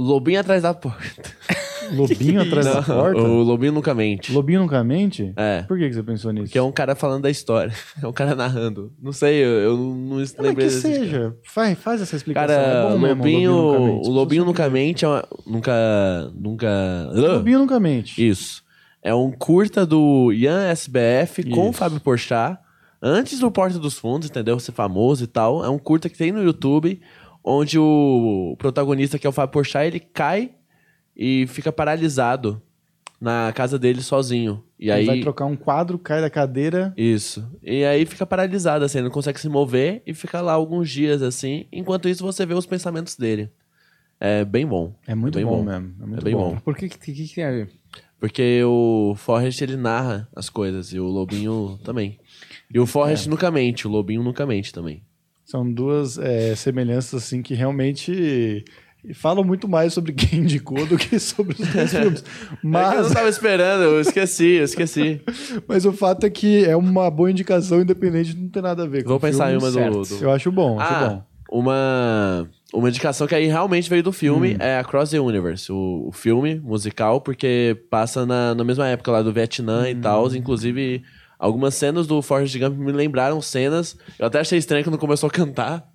Lobinho 0.00 0.40
atrás 0.40 0.62
da 0.62 0.72
porta. 0.72 1.30
Lobinho 1.92 2.40
atrás 2.40 2.66
da 2.66 2.82
porta? 2.82 3.20
O 3.20 3.42
Lobinho 3.42 3.72
nunca 3.72 3.92
mente. 3.92 4.32
Lobinho 4.32 4.60
nunca 4.60 4.82
mente? 4.84 5.32
É. 5.36 5.62
Por 5.62 5.76
que, 5.76 5.88
que 5.88 5.94
você 5.94 6.02
pensou 6.02 6.32
nisso? 6.32 6.52
Que 6.52 6.58
é 6.58 6.62
um 6.62 6.70
cara 6.70 6.94
falando 6.94 7.22
da 7.22 7.30
história. 7.30 7.72
É 8.02 8.06
um 8.06 8.12
cara 8.12 8.34
narrando. 8.34 8.92
Não 9.02 9.12
sei, 9.12 9.44
eu, 9.44 9.48
eu 9.48 9.76
não 9.76 9.86
Não, 9.86 10.16
mas 10.16 10.34
lembrei 10.38 10.68
que 10.68 10.72
seja. 10.72 11.36
Faz, 11.42 11.78
faz 11.78 12.00
essa 12.00 12.16
explicação. 12.16 12.48
Cara, 12.48 12.62
é 12.62 12.82
bom 12.82 12.96
o 12.96 12.98
mesmo, 12.98 13.16
Lobinho, 13.18 13.52
Nunca 13.52 13.78
Mente. 13.80 14.08
o 14.08 14.12
Lobinho 14.12 14.44
nunca 14.44 14.70
mente 14.70 15.04
é 15.04 15.08
uma, 15.08 15.24
nunca, 15.46 16.32
nunca... 16.34 17.10
Lobinho 17.12 17.58
nunca 17.58 17.78
mente. 17.80 18.26
Isso. 18.26 18.62
É 19.02 19.14
um 19.14 19.30
curta 19.30 19.84
do 19.84 20.32
Ian 20.32 20.62
SBF 20.68 21.42
com 21.50 21.66
o 21.66 21.70
Isso. 21.70 21.78
Fábio 21.78 22.00
Porchat. 22.00 22.58
Antes 23.02 23.38
do 23.38 23.50
Porta 23.50 23.78
dos 23.78 23.98
Fundos, 23.98 24.28
entendeu? 24.28 24.60
Ser 24.60 24.72
famoso 24.72 25.24
e 25.24 25.26
tal. 25.26 25.64
É 25.64 25.68
um 25.70 25.78
curta 25.78 26.08
que 26.08 26.18
tem 26.18 26.32
no 26.32 26.42
YouTube, 26.42 27.00
onde 27.42 27.78
o 27.78 28.54
protagonista, 28.58 29.18
que 29.18 29.26
é 29.26 29.30
o 29.30 29.32
Fábio 29.32 29.52
Porchat, 29.52 29.86
ele 29.86 30.00
cai 30.00 30.52
e 31.16 31.46
fica 31.48 31.72
paralisado 31.72 32.62
na 33.20 33.52
casa 33.54 33.78
dele 33.78 34.00
sozinho. 34.00 34.64
E 34.78 34.84
Ele 34.84 34.92
aí... 34.92 35.06
vai 35.06 35.20
trocar 35.20 35.44
um 35.44 35.56
quadro, 35.56 35.98
cai 35.98 36.22
da 36.22 36.30
cadeira. 36.30 36.94
Isso. 36.96 37.46
E 37.62 37.84
aí 37.84 38.06
fica 38.06 38.24
paralisado, 38.24 38.84
assim, 38.84 39.02
não 39.02 39.10
consegue 39.10 39.38
se 39.38 39.48
mover 39.48 40.02
e 40.06 40.14
fica 40.14 40.40
lá 40.40 40.54
alguns 40.54 40.88
dias, 40.88 41.20
assim. 41.20 41.66
Enquanto 41.70 42.08
isso, 42.08 42.24
você 42.24 42.46
vê 42.46 42.54
os 42.54 42.64
pensamentos 42.64 43.16
dele. 43.16 43.50
É 44.18 44.44
bem 44.44 44.66
bom. 44.66 44.94
É 45.06 45.14
muito 45.14 45.34
bem 45.34 45.44
bom, 45.44 45.58
bom. 45.58 45.64
mesmo. 45.64 45.94
É 46.02 46.06
muito 46.06 46.24
bem 46.24 46.34
bom. 46.34 46.54
bom. 46.54 46.60
Por 46.60 46.74
que, 46.74 46.88
que, 46.88 46.98
que, 46.98 47.26
que 47.26 47.34
tem 47.34 47.44
a 47.44 47.50
ver? 47.50 47.70
Porque 48.18 48.62
o 48.64 49.14
Forrest, 49.16 49.60
ele 49.62 49.76
narra 49.76 50.28
as 50.34 50.48
coisas. 50.50 50.92
E 50.92 50.98
o 51.00 51.06
Lobinho 51.06 51.78
também. 51.84 52.18
E 52.72 52.78
o 52.78 52.86
Forrest 52.86 53.26
nunca 53.26 53.50
mente. 53.50 53.86
O 53.86 53.90
Lobinho 53.90 54.22
nunca 54.22 54.46
mente 54.46 54.72
também. 54.72 55.02
São 55.50 55.70
duas 55.70 56.16
é, 56.18 56.54
semelhanças, 56.54 57.22
assim, 57.24 57.42
que 57.42 57.54
realmente 57.54 58.64
falam 59.14 59.42
muito 59.42 59.66
mais 59.66 59.94
sobre 59.94 60.12
quem 60.12 60.40
indicou 60.40 60.84
do 60.86 60.96
que 60.98 61.18
sobre 61.18 61.54
os 61.60 61.68
dois 61.68 61.90
filmes. 61.94 62.24
Mas... 62.62 62.92
eu 62.92 62.98
Mas, 63.00 63.06
não 63.08 63.14
tava 63.14 63.28
esperando. 63.28 63.82
Eu 63.82 64.00
esqueci, 64.00 64.44
eu 64.56 64.64
esqueci. 64.64 65.20
mas 65.66 65.84
o 65.86 65.92
fato 65.92 66.24
é 66.26 66.30
que 66.30 66.64
é 66.64 66.76
uma 66.76 67.10
boa 67.10 67.30
indicação, 67.30 67.80
independente, 67.80 68.36
não 68.36 68.48
tem 68.48 68.62
nada 68.62 68.82
a 68.82 68.86
ver 68.86 69.02
com 69.02 69.08
Vou 69.08 69.16
o 69.16 69.20
pensar 69.20 69.52
em 69.52 69.56
uma 69.56 69.70
do... 69.70 70.02
do- 70.02 70.18
Eu 70.24 70.30
acho 70.30 70.52
bom, 70.52 70.78
acho 70.78 70.92
Ah, 70.94 71.08
bom. 71.08 71.24
uma, 71.58 72.48
uma 72.74 72.88
indicação 72.90 73.26
que 73.26 73.34
aí 73.34 73.46
realmente 73.46 73.88
veio 73.88 74.02
do 74.02 74.10
Hum. 74.10 74.12
filme 74.12 74.56
é 74.60 74.78
Across 74.78 75.10
the 75.10 75.18
Universe, 75.20 75.72
o, 75.72 76.08
o 76.08 76.12
filme 76.12 76.60
musical, 76.60 77.20
porque 77.22 77.76
passa 77.90 78.24
na, 78.26 78.54
na 78.54 78.62
mesma 78.64 78.86
época 78.86 79.10
lá 79.10 79.22
do 79.22 79.32
Vietnã 79.32 79.82
Hum. 79.82 79.86
e 79.86 79.94
tal. 79.96 80.32
Inclusive, 80.34 81.02
algumas 81.40 81.74
cenas 81.74 82.06
do 82.06 82.22
Forrest 82.22 82.56
Gump 82.56 82.76
me 82.78 82.92
lembraram 82.92 83.40
cenas. 83.42 83.96
Eu 84.18 84.26
até 84.26 84.38
achei 84.38 84.58
estranho 84.58 84.84
quando 84.84 84.98
começou 84.98 85.26
a 85.28 85.30
cantar, 85.32 85.90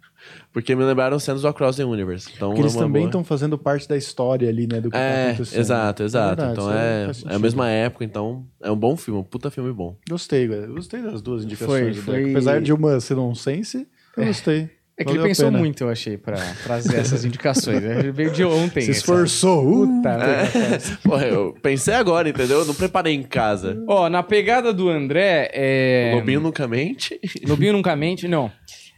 porque 0.51 0.75
me 0.75 0.83
lembraram 0.83 1.19
cenas 1.19 1.43
do 1.43 1.47
Across 1.47 1.77
the 1.77 1.85
Universe. 1.85 2.29
Então, 2.35 2.49
Porque 2.49 2.61
eles 2.63 2.73
é 2.73 2.77
uma 2.79 2.85
também 2.85 3.05
estão 3.05 3.23
fazendo 3.23 3.57
parte 3.57 3.87
da 3.87 3.95
história 3.95 4.49
ali, 4.49 4.65
né? 4.67 4.81
Do 4.81 4.89
que 4.89 4.97
tá 4.97 5.03
É, 5.03 5.27
acontecendo. 5.29 5.59
exato, 5.59 6.03
exato. 6.03 6.35
verdade, 6.41 6.51
então 6.53 6.73
é, 6.73 7.11
é 7.31 7.35
a 7.35 7.39
mesma 7.39 7.69
época, 7.69 8.03
então 8.03 8.45
é 8.61 8.71
um 8.71 8.75
bom 8.75 8.97
filme, 8.97 9.19
um 9.19 9.23
puta 9.23 9.51
filme 9.51 9.71
bom. 9.71 9.95
Gostei, 10.09 10.47
velho. 10.47 10.73
Gostei 10.73 11.01
das 11.01 11.21
duas 11.21 11.43
indicações. 11.43 11.97
Foi- 11.97 12.21
foi- 12.23 12.31
Apesar 12.31 12.59
de 12.61 12.73
uma 12.73 12.99
ser 12.99 13.15
nonsense, 13.15 13.87
eu 14.17 14.25
gostei. 14.25 14.69
É 14.97 15.03
que 15.03 15.09
ele 15.09 15.17
Valeu 15.19 15.29
pensou 15.29 15.47
pena. 15.47 15.57
muito, 15.57 15.83
eu 15.83 15.89
achei, 15.89 16.17
pra 16.17 16.37
trazer 16.63 16.97
essas 16.97 17.25
indicações. 17.25 17.83
Ele 17.83 18.11
veio 18.13 18.31
de 18.31 18.45
ontem. 18.45 18.79
Se 18.81 18.91
essa- 18.91 18.99
esforçou. 19.01 19.65
Uh! 19.65 19.87
Puta 19.97 20.17
merda. 20.17 20.97
Pô, 21.03 21.17
eu 21.19 21.53
pensei 21.61 21.93
agora, 21.93 22.29
entendeu? 22.29 22.59
Eu 22.59 22.65
não 22.65 22.73
preparei 22.73 23.13
em 23.13 23.23
casa. 23.23 23.77
Ó, 23.89 24.07
na 24.09 24.23
pegada 24.23 24.71
do 24.71 24.89
André, 24.89 25.49
é... 25.53 26.11
O 26.13 26.19
Lobinho 26.19 26.39
nunca 26.39 26.65
mente. 26.65 27.19
Lobinho 27.45 27.73
nunca 27.73 27.93
mente, 27.95 28.25
não. 28.25 28.49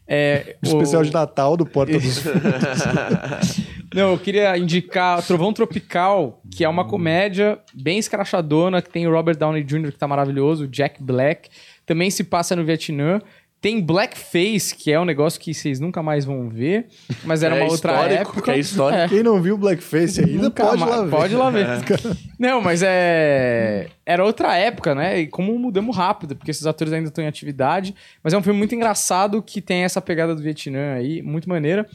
É, 0.08 0.56
O 0.64 0.68
especial 0.68 1.04
de 1.04 1.12
Natal 1.12 1.58
do 1.58 1.66
Porta 1.66 1.94
dos 2.00 2.24
Não, 3.94 4.12
eu 4.12 4.18
queria 4.20 4.58
indicar 4.58 5.22
Trovão 5.26 5.52
Tropical, 5.52 6.42
que 6.56 6.64
é 6.64 6.70
uma 6.70 6.86
comédia 6.88 7.58
bem 7.74 7.98
escrachadona, 7.98 8.82
que 8.82 8.90
tem 8.90 9.08
o 9.08 9.12
Robert 9.12 9.36
Downey 9.38 9.64
Jr., 9.64 9.92
que 9.92 9.98
tá 9.98 10.08
maravilhoso, 10.08 10.66
o 10.66 10.68
Jack 10.68 11.02
Black. 11.02 11.50
Também 11.86 12.10
se 12.12 12.24
passa 12.24 12.56
no 12.56 12.64
Vietnã. 12.64 13.20
Tem 13.60 13.82
Blackface, 13.82 14.76
que 14.76 14.92
é 14.92 15.00
um 15.00 15.04
negócio 15.04 15.40
que 15.42 15.52
vocês 15.52 15.80
nunca 15.80 16.04
mais 16.04 16.24
vão 16.24 16.48
ver, 16.48 16.88
mas 17.24 17.42
era 17.42 17.56
É 17.56 17.64
uma 17.64 17.72
outra 17.72 17.94
histórico, 17.94 18.32
época. 18.32 18.52
é 18.54 18.60
histórico. 18.60 19.10
Quem 19.10 19.24
não 19.24 19.42
viu 19.42 19.58
Blackface 19.58 20.22
ainda 20.22 20.44
Nunca 20.44 20.64
pode 20.64 20.80
mais- 20.80 20.92
lá 20.92 21.04
ver. 21.04 21.10
Pode 21.12 21.36
lá 21.36 21.50
ver. 21.50 21.68
Não, 22.40 22.62
mas 22.62 22.84
é. 22.86 23.88
Era 24.06 24.24
outra 24.24 24.56
época, 24.56 24.94
né? 24.94 25.22
E 25.22 25.28
como 25.28 25.58
mudamos 25.58 25.96
rápido, 25.98 26.36
porque 26.36 26.52
esses 26.52 26.68
atores 26.68 26.94
ainda 26.94 27.08
estão 27.10 27.24
em 27.24 27.28
atividade. 27.28 27.96
Mas 28.24 28.32
é 28.32 28.38
um 28.38 28.44
filme 28.44 28.60
muito 28.60 28.76
engraçado 28.76 29.42
que 29.42 29.60
tem 29.60 29.84
essa 29.84 30.00
pegada 30.00 30.36
do 30.36 30.42
Vietnã 30.42 30.94
aí, 30.94 31.24
muito 31.24 31.50
maneira. 31.50 31.88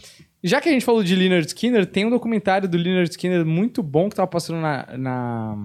Já 0.42 0.60
que 0.60 0.68
a 0.68 0.72
gente 0.72 0.84
falou 0.84 1.04
de 1.04 1.14
Leonard 1.14 1.46
Skinner, 1.46 1.86
tem 1.86 2.04
um 2.04 2.10
documentário 2.10 2.68
do 2.68 2.76
Leonard 2.76 3.08
Skinner 3.08 3.46
muito 3.46 3.80
bom 3.84 4.08
que 4.08 4.16
tava 4.16 4.26
passando 4.26 4.60
na. 4.60 4.88
na... 4.98 5.56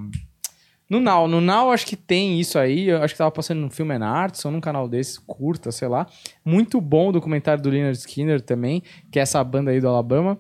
No 0.90 1.00
Now. 1.00 1.28
No 1.28 1.42
Now 1.42 1.72
acho 1.72 1.86
que 1.86 1.96
tem 1.96 2.40
isso 2.40 2.58
aí. 2.58 2.88
Eu 2.88 3.02
acho 3.02 3.14
que 3.14 3.18
tava 3.18 3.32
passando 3.32 3.60
no 3.60 3.70
Film 3.70 3.92
and 3.92 4.06
Arts 4.06 4.44
ou 4.46 4.52
num 4.52 4.62
canal 4.62 4.88
desses, 4.88 5.18
curta, 5.18 5.72
sei 5.72 5.88
lá. 5.88 6.08
Muito 6.44 6.80
bom 6.80 7.10
o 7.10 7.12
documentário 7.12 7.62
do 7.62 7.70
Leonard 7.70 7.98
Skinner 7.98 8.42
também, 8.42 8.82
que 9.12 9.20
é 9.20 9.22
essa 9.22 9.44
banda 9.44 9.72
aí 9.72 9.82
do 9.82 9.88
Alabama. 9.88 10.40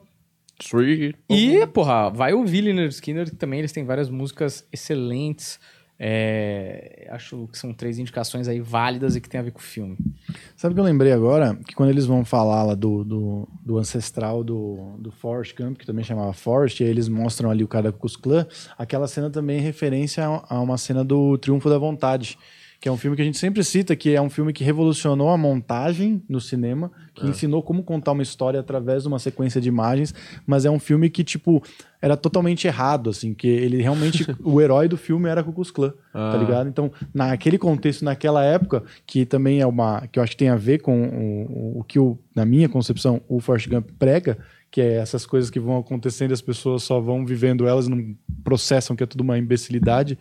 Three. 0.58 1.14
E, 1.30 1.68
porra, 1.68 2.10
vai 2.10 2.34
ouvir 2.34 2.62
Leonard 2.62 2.94
Skinner, 2.94 3.30
que 3.30 3.36
também 3.36 3.60
eles 3.60 3.72
têm 3.72 3.86
várias 3.86 4.10
músicas 4.10 4.68
excelentes. 4.72 5.60
É, 6.00 7.08
acho 7.12 7.48
que 7.52 7.58
são 7.58 7.74
três 7.74 7.98
indicações 7.98 8.48
aí 8.48 8.60
válidas 8.60 9.16
e 9.16 9.22
que 9.22 9.28
tem 9.28 9.40
a 9.40 9.44
ver 9.44 9.52
com 9.52 9.60
o 9.60 9.64
filme. 9.64 9.98
Sabe 10.56 10.76
que 10.76 10.80
eu 10.80 10.84
lembrei 10.86 11.12
agora? 11.12 11.56
Que 11.68 11.74
quando 11.74 11.90
eles 11.90 12.06
vão 12.06 12.24
falar 12.24 12.64
lá 12.64 12.76
do, 12.76 13.04
do, 13.04 13.48
do 13.64 13.78
ancestral 13.78 14.44
do, 14.44 14.96
do 15.00 15.12
Forrest 15.12 15.56
Gump, 15.58 15.78
que 15.78 15.86
também 15.86 16.04
chamava 16.04 16.34
Forrest, 16.34 16.80
e 16.80 16.84
aí 16.84 16.90
eles 16.90 17.10
mostram 17.10 17.50
ali 17.50 17.64
o 17.64 17.68
cara 17.68 17.92
com 17.92 18.06
os 18.06 18.16
clã, 18.16 18.46
aquela 18.78 19.08
cena 19.08 19.30
também 19.30 19.58
é 19.58 19.62
referência 19.62 20.24
a 20.26 20.62
uma 20.62 20.78
cena 20.78 21.04
do 21.04 21.38
Triunfo 21.38 21.70
da 21.70 21.80
Vontade, 21.80 22.38
que 22.80 22.88
é 22.88 22.92
um 22.92 22.98
filme 22.98 23.16
que 23.16 23.22
a 23.24 23.26
gente 23.26 23.38
sempre 23.40 23.64
cita, 23.64 23.96
que 23.96 24.14
é 24.14 24.22
um 24.22 24.30
filme 24.30 24.54
que 24.54 24.64
revolucionou 24.64 25.30
a 25.30 25.38
montagem 25.38 26.22
no 26.30 26.40
cinema, 26.40 26.92
que 27.16 27.26
É. 27.26 27.30
ensinou 27.30 27.64
como 27.64 27.82
contar 27.84 28.12
uma 28.12 28.22
história 28.22 28.60
através 28.60 29.02
de 29.04 29.08
uma 29.08 29.18
sequência 29.20 29.60
de 29.60 29.68
imagens, 29.68 30.14
mas 30.46 30.64
é 30.64 30.70
um 30.70 30.78
filme 30.80 31.10
que, 31.10 31.24
tipo, 31.24 31.64
era 32.00 32.16
totalmente 32.16 32.68
errado, 32.68 33.10
assim, 33.10 33.34
que 33.34 33.48
ele 33.48 33.82
realmente, 33.82 34.26
o 34.44 34.62
herói 34.62 34.88
do 34.88 34.96
filme 34.96 35.28
era 35.28 35.44
Ku 35.44 35.52
Klux 35.52 35.72
Klan, 35.72 35.90
tá 36.14 36.34
Ah. 36.34 36.38
ligado? 36.38 36.70
Então, 36.70 36.92
naquele 37.14 37.58
contexto, 37.58 38.06
naquela 38.06 38.44
época, 38.44 38.84
que 39.08 39.26
também 39.26 39.60
é 39.60 39.66
uma, 39.66 40.08
que 40.12 40.20
eu 40.20 40.24
acho 40.24 40.34
que 40.34 40.38
tem 40.38 40.50
a 40.50 40.56
ver 40.56 40.80
com 40.80 41.04
o, 41.08 41.80
o 41.80 41.84
que, 41.84 41.98
o, 42.00 42.18
na 42.36 42.46
minha 42.46 42.70
concepção, 42.70 43.22
o 43.28 43.40
Forrest 43.40 43.68
Gump 43.70 43.90
prega, 43.98 44.38
que 44.70 44.82
é 44.82 44.96
essas 44.98 45.26
coisas 45.26 45.50
que 45.50 45.60
vão 45.60 45.78
acontecendo 45.78 46.32
e 46.32 46.34
as 46.34 46.42
pessoas 46.42 46.84
só 46.84 47.00
vão 47.00 47.26
vivendo 47.26 47.66
elas, 47.68 47.88
não 47.88 48.16
processam 48.44 48.96
que 48.96 49.04
é 49.04 49.06
tudo 49.06 49.22
uma 49.22 49.38
imbecilidade. 49.38 50.18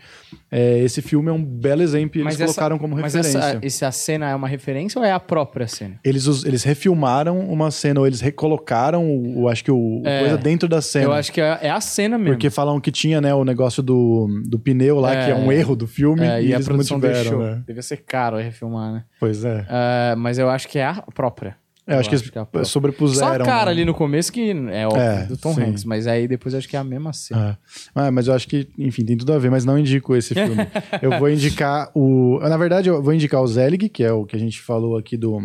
É, 0.51 0.79
esse 0.79 1.03
filme 1.03 1.29
é 1.29 1.33
um 1.33 1.45
belo 1.45 1.83
exemplo 1.83 2.19
e 2.19 2.23
eles 2.23 2.37
colocaram 2.37 2.79
como 2.79 2.95
mas 2.97 3.15
referência. 3.15 3.39
essa, 3.39 3.59
essa 3.63 3.91
cena 3.91 4.31
é 4.31 4.35
uma 4.35 4.49
referência 4.49 4.99
ou 5.01 5.05
é 5.05 5.13
a 5.13 5.19
própria 5.21 5.67
cena? 5.67 5.99
Eles, 6.05 6.45
eles 6.45 6.63
refilmaram 6.63 7.39
uma 7.41 7.71
cena, 7.71 8.01
ou 8.01 8.07
eles 8.07 8.21
recolocaram, 8.21 9.05
o, 9.05 9.43
o- 9.43 9.49
acho 9.49 9.63
que 9.65 9.71
o, 9.71 10.03
É. 10.05 10.21
coisa 10.21 10.39
dentro 10.39 10.69
da 10.69 10.81
cena. 10.81 11.05
Eu 11.07 11.13
acho 11.13 11.33
que 11.33 11.41
é, 11.41 11.59
é 11.63 11.71
a 11.71 11.81
cena 11.81 12.17
mesmo. 12.17 12.33
Porque 12.35 12.49
falam 12.49 12.81
que 12.81 12.91
tinha, 12.93 13.21
né, 13.21 13.35
o 13.35 13.45
negócio 13.45 13.83
do, 13.83 14.29
do 14.47 14.59
pneu 14.59 15.01
lá, 15.01 15.13
É. 15.15 15.25
que 15.27 15.31
é 15.33 15.35
um 15.35 15.51
erro 15.53 15.75
do 15.77 15.87
filme, 15.87 16.23
É, 16.25 16.41
e, 16.41 16.47
e 16.49 16.53
a 16.53 16.57
eles 16.57 16.67
produção 16.67 16.99
mantiveram, 16.99 17.23
deixou. 17.39 17.43
né? 17.43 17.63
Devia 17.67 17.83
ser 17.83 17.97
caro 17.99 18.37
refilmar, 18.37 18.93
né? 18.93 19.05
Pois 19.19 19.45
é. 19.45 19.67
Ah, 19.69 20.15
mas 20.17 20.39
eu 20.39 20.49
acho 20.49 20.69
que 20.69 20.79
é 20.79 20.87
a 20.87 21.03
própria. 21.15 21.57
É, 21.87 21.95
acho 21.97 22.09
que 22.09 22.17
eles 22.17 22.31
é 22.53 22.65
sobrepuseram. 22.65 23.29
Só 23.37 23.43
a 23.43 23.45
cara 23.45 23.71
ali 23.71 23.85
no 23.85 23.95
começo 23.95 24.33
que 24.33 24.51
é 24.51 24.87
óbvio, 24.87 25.01
É, 25.03 25.25
do 25.27 25.37
Tom 25.37 25.55
sim. 25.55 25.63
Hanks, 25.63 25.85
mas 25.85 26.07
aí 26.09 26.27
depois 26.27 26.53
acho 26.55 26.69
que 26.69 26.75
é 26.75 26.79
a 26.81 26.85
mesma 26.85 27.13
cena. 27.13 27.57
É. 27.95 28.01
Ah, 28.07 28.11
mas 28.11 28.27
eu 28.27 28.35
acho 28.35 28.49
que, 28.49 28.69
enfim, 28.77 29.05
tem 29.05 29.17
tudo 29.17 29.33
a 29.33 29.39
ver, 29.39 29.51
mas 29.53 29.65
não 29.65 29.79
indico 29.79 30.17
esse 30.17 30.35
filme. 30.35 30.67
eu 31.01 31.17
vou 31.19 31.31
indicar 31.31 31.91
o. 31.95 32.41
Na 32.41 32.57
verdade, 32.57 32.89
eu 32.89 33.01
vou 33.01 33.15
indicar 33.15 33.41
o 33.41 33.47
Zelig, 33.47 33.89
que 33.89 34.03
é 34.03 34.13
o 34.13 34.25
que 34.25 34.35
a 34.35 34.39
gente 34.39 34.61
falou 34.61 34.97
aqui 34.97 35.17
do. 35.17 35.39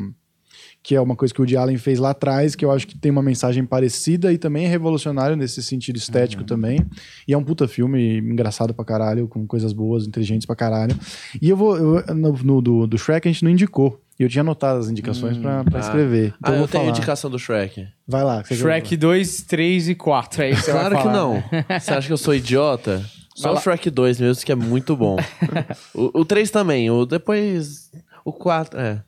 Que 0.84 0.96
é 0.96 1.02
uma 1.02 1.16
coisa 1.16 1.32
que 1.32 1.40
o 1.40 1.44
Woody 1.44 1.56
Allen 1.56 1.78
fez 1.78 2.00
lá 2.00 2.10
atrás, 2.10 2.56
que 2.56 2.66
eu 2.66 2.72
acho 2.72 2.88
que 2.88 2.98
tem 2.98 3.12
uma 3.12 3.22
mensagem 3.22 3.64
parecida 3.64 4.34
e 4.34 4.38
também 4.40 4.66
é 4.66 4.68
revolucionário 4.68 5.36
nesse 5.36 5.62
sentido 5.62 5.98
estético 5.98 6.44
também. 6.44 6.80
E 7.28 7.34
é 7.34 7.38
um 7.38 7.44
puta 7.44 7.68
filme 7.68 8.18
engraçado 8.18 8.74
pra 8.74 8.84
caralho, 8.84 9.28
com 9.28 9.46
coisas 9.46 9.74
boas, 9.74 10.08
inteligentes 10.08 10.48
pra 10.48 10.56
caralho. 10.56 10.96
E 11.40 11.48
eu 11.50 11.56
vou. 11.56 11.78
eu- 11.78 12.16
no 12.16 12.34
no- 12.34 12.62
do, 12.64 12.88
do 12.88 12.98
Shrek 12.98 13.28
a 13.28 13.32
gente 13.32 13.44
não 13.44 13.52
indicou. 13.52 14.02
E 14.22 14.24
eu 14.24 14.30
tinha 14.30 14.42
anotado 14.42 14.78
as 14.80 14.88
indicações 14.88 15.36
pra, 15.36 15.64
pra 15.64 15.80
Ah. 15.80 15.82
escrever. 15.82 16.28
Então 16.38 16.38
ah, 16.44 16.50
eu 16.50 16.54
eu 16.54 16.60
vou 16.60 16.68
tenho 16.68 16.84
falar. 16.84 16.96
indicação 16.96 17.28
do 17.28 17.40
Shrek. 17.40 17.88
Vai 18.08 18.24
lá. 18.24 18.44
Shrek 18.44 18.96
2, 18.96 19.42
3 19.42 19.90
e 19.90 19.96
4. 19.96 20.44
Aí 20.44 20.56
você 20.56 20.72
vai 20.72 20.80
Claro 20.82 20.96
que 20.98 21.02
falar, 21.04 21.14
não. 21.16 21.34
né? 21.34 21.80
Você 21.80 21.92
acha 21.92 22.06
que 22.06 22.14
eu 22.14 22.18
sou 22.18 22.36
idiota? 22.36 23.04
Só 23.36 23.46
Vai 23.46 23.52
o 23.54 23.56
lá. 23.56 23.62
Shrek 23.62 23.90
2 23.90 24.20
mesmo, 24.22 24.46
que 24.46 24.52
é 24.52 24.56
muito 24.56 24.96
bom. 24.96 25.18
o, 25.96 26.20
o 26.22 26.24
3 26.24 26.52
também. 26.52 26.92
O 26.92 27.04
depois. 27.08 27.90
O 28.24 28.32
4. 28.32 28.80
É. 28.80 29.02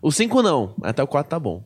O 0.00 0.12
5 0.12 0.40
não. 0.40 0.72
Até 0.82 1.02
o 1.02 1.06
4 1.08 1.28
tá 1.28 1.40
bom. 1.40 1.64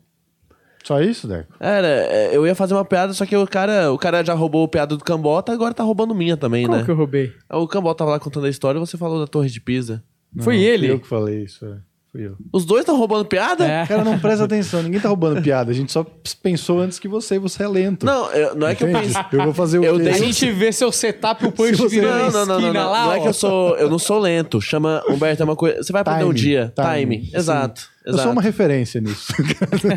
Só 0.83 0.99
isso, 1.03 1.28
Deco? 1.28 1.53
Era, 1.61 1.87
é, 1.87 2.35
eu 2.35 2.47
ia 2.47 2.55
fazer 2.55 2.73
uma 2.73 2.85
piada, 2.87 3.12
só 3.12 3.27
que 3.27 3.37
o 3.37 3.47
cara, 3.47 3.93
o 3.93 3.99
cara 3.99 4.24
já 4.24 4.33
roubou 4.33 4.62
o 4.65 4.69
piada 4.69 4.97
do 4.97 5.05
Cambota, 5.05 5.53
agora 5.53 5.74
tá 5.74 5.83
roubando 5.83 6.15
minha 6.15 6.37
também, 6.37 6.65
Qual 6.65 6.78
né? 6.78 6.85
que 6.85 6.91
eu 6.91 6.97
roubei? 6.97 7.33
O 7.53 7.66
Cambota 7.66 7.99
tava 7.99 8.12
lá 8.12 8.20
contando 8.20 8.47
a 8.47 8.49
história 8.49 8.78
e 8.78 8.81
você 8.81 8.97
falou 8.97 9.19
da 9.19 9.27
Torre 9.27 9.51
de 9.51 9.61
Pisa. 9.61 10.03
Foi 10.41 10.55
Não, 10.57 10.62
ele? 10.62 10.87
Fui 10.87 10.95
eu 10.97 11.01
que 11.01 11.09
falei 11.09 11.43
isso, 11.43 11.66
é. 11.66 11.78
Fui 12.16 12.26
eu. 12.26 12.36
Os 12.52 12.64
dois 12.64 12.80
estão 12.80 12.97
roubando 12.97 13.24
piada? 13.26 13.66
É. 13.66 13.86
Cara, 13.86 14.02
não 14.02 14.18
presta 14.18 14.44
atenção, 14.44 14.82
ninguém 14.82 14.98
tá 15.01 15.09
roubando 15.09 15.43
piada. 15.43 15.70
A 15.70 15.74
gente 15.74 15.93
só 15.93 16.05
pensou 16.43 16.80
antes 16.80 16.98
que 16.98 17.06
você 17.09 17.34
e 17.34 17.38
você 17.38 17.62
é 17.62 17.68
lento. 17.68 18.06
Não, 18.06 18.30
eu- 18.32 18.55
não 18.55 18.66
é 18.66 18.74
que 18.74 18.84
eu 18.84 18.88
Entende? 18.90 19.09
pensei. 19.09 19.22
Eu 19.32 19.44
vou 19.44 19.52
fazer 19.55 19.78
o 19.78 19.84
Eu 19.84 19.98
dei 19.98 20.09
A 20.12 20.16
gente 20.18 20.51
vê 20.51 20.72
seu 20.72 20.90
setup 20.90 21.44
e 21.44 21.48
o 21.48 21.52
punch 21.52 21.76
Se 21.76 21.82
você- 21.82 22.01
virando 22.01 22.32
Não, 22.32 22.47
não, 22.47 22.60
não, 22.60 22.72
não, 22.72 22.90
lá, 22.90 23.05
Não 23.06 23.12
é 23.12 23.20
que 23.20 23.28
eu 23.28 23.32
sou. 23.34 23.76
Eu 23.76 23.90
não 23.90 23.98
sou 23.98 24.18
lento. 24.18 24.60
Chama. 24.60 25.02
Humberto, 25.09 25.43
é 25.43 25.44
uma 25.44 25.56
coisa. 25.56 25.82
Você 25.82 25.93
vai 25.93 26.01
aprender 26.02 26.24
um 26.24 26.32
Time, 26.32 26.40
dia. 26.40 26.72
time. 26.74 27.18
Time. 27.18 27.30
Sim. 27.43 27.86
Exato. 28.07 28.19
Eu 28.19 28.23
sou 28.23 28.33
uma 28.33 28.43
referência 28.43 29.01
nisso. 29.01 29.33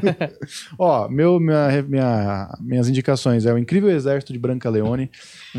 Ó, 0.77 1.07
meu, 1.09 1.39
minha, 1.39 1.81
minha- 1.87 2.57
minhas 2.59 2.89
indicações 2.89 3.45
é 3.45 3.53
O 3.53 3.57
Incrível 3.57 3.89
Exército 3.89 4.33
de 4.33 4.39
Branca 4.39 4.69
Leone, 4.69 5.09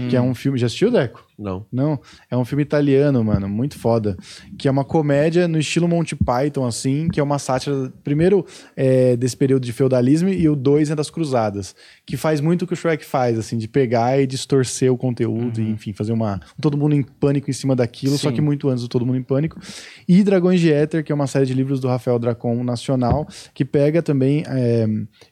que 0.09 0.17
é 0.17 0.21
um 0.21 0.35
filme. 0.35 0.59
Já 0.59 0.67
assistiu, 0.67 0.91
Deco? 0.91 1.25
Não. 1.39 1.65
Não, 1.73 1.99
é 2.31 2.37
um 2.37 2.45
filme 2.45 2.63
italiano, 2.63 3.23
mano, 3.25 3.49
muito 3.49 3.79
foda. 3.79 4.17
Que 4.59 4.69
é 4.69 4.71
uma 4.71 4.85
comédia 4.85 5.49
no 5.49 5.59
estilo 5.59 5.89
Monty 5.89 6.15
Python, 6.17 6.67
assim, 6.67 7.09
que 7.09 7.19
é 7.19 7.23
uma 7.23 7.39
sátira, 7.39 7.91
primeiro, 8.05 8.45
é, 8.77 9.17
desse 9.17 9.37
período 9.37 9.65
de 9.65 9.73
feudalismo, 9.73 10.29
e 10.29 10.49
o 10.49 10.55
dois 10.57 10.91
é 10.91 10.95
das 10.95 11.09
cruzadas. 11.09 11.75
Que 12.11 12.17
faz 12.17 12.41
muito 12.41 12.63
o 12.63 12.67
que 12.67 12.73
o 12.73 12.77
Shrek 12.77 13.05
faz, 13.05 13.39
assim, 13.39 13.57
de 13.57 13.69
pegar 13.69 14.21
e 14.21 14.27
distorcer 14.27 14.93
o 14.93 14.97
conteúdo, 14.97 15.61
e, 15.61 15.71
enfim, 15.71 15.93
fazer 15.93 16.13
uma. 16.13 16.41
Todo 16.61 16.77
mundo 16.77 16.95
em 16.95 17.03
pânico 17.03 17.49
em 17.49 17.53
cima 17.53 17.77
daquilo, 17.77 18.19
só 18.19 18.29
Sim. 18.29 18.35
que 18.35 18.41
muito 18.41 18.69
antes 18.69 18.83
do 18.83 18.89
Todo 18.89 19.07
Mundo 19.07 19.19
em 19.19 19.23
Pânico. 19.23 19.61
E 20.09 20.23
Dragões 20.23 20.61
de 20.61 20.73
Éter, 20.73 21.05
que 21.05 21.13
é 21.13 21.15
uma 21.15 21.27
série 21.27 21.47
de 21.47 21.55
livros 21.55 21.81
do 21.81 21.89
Rafael 21.89 22.19
Dracon 22.19 22.63
Nacional, 22.65 23.27
que 23.55 23.65
pega 23.65 24.03
também 24.03 24.43
é, 24.47 24.87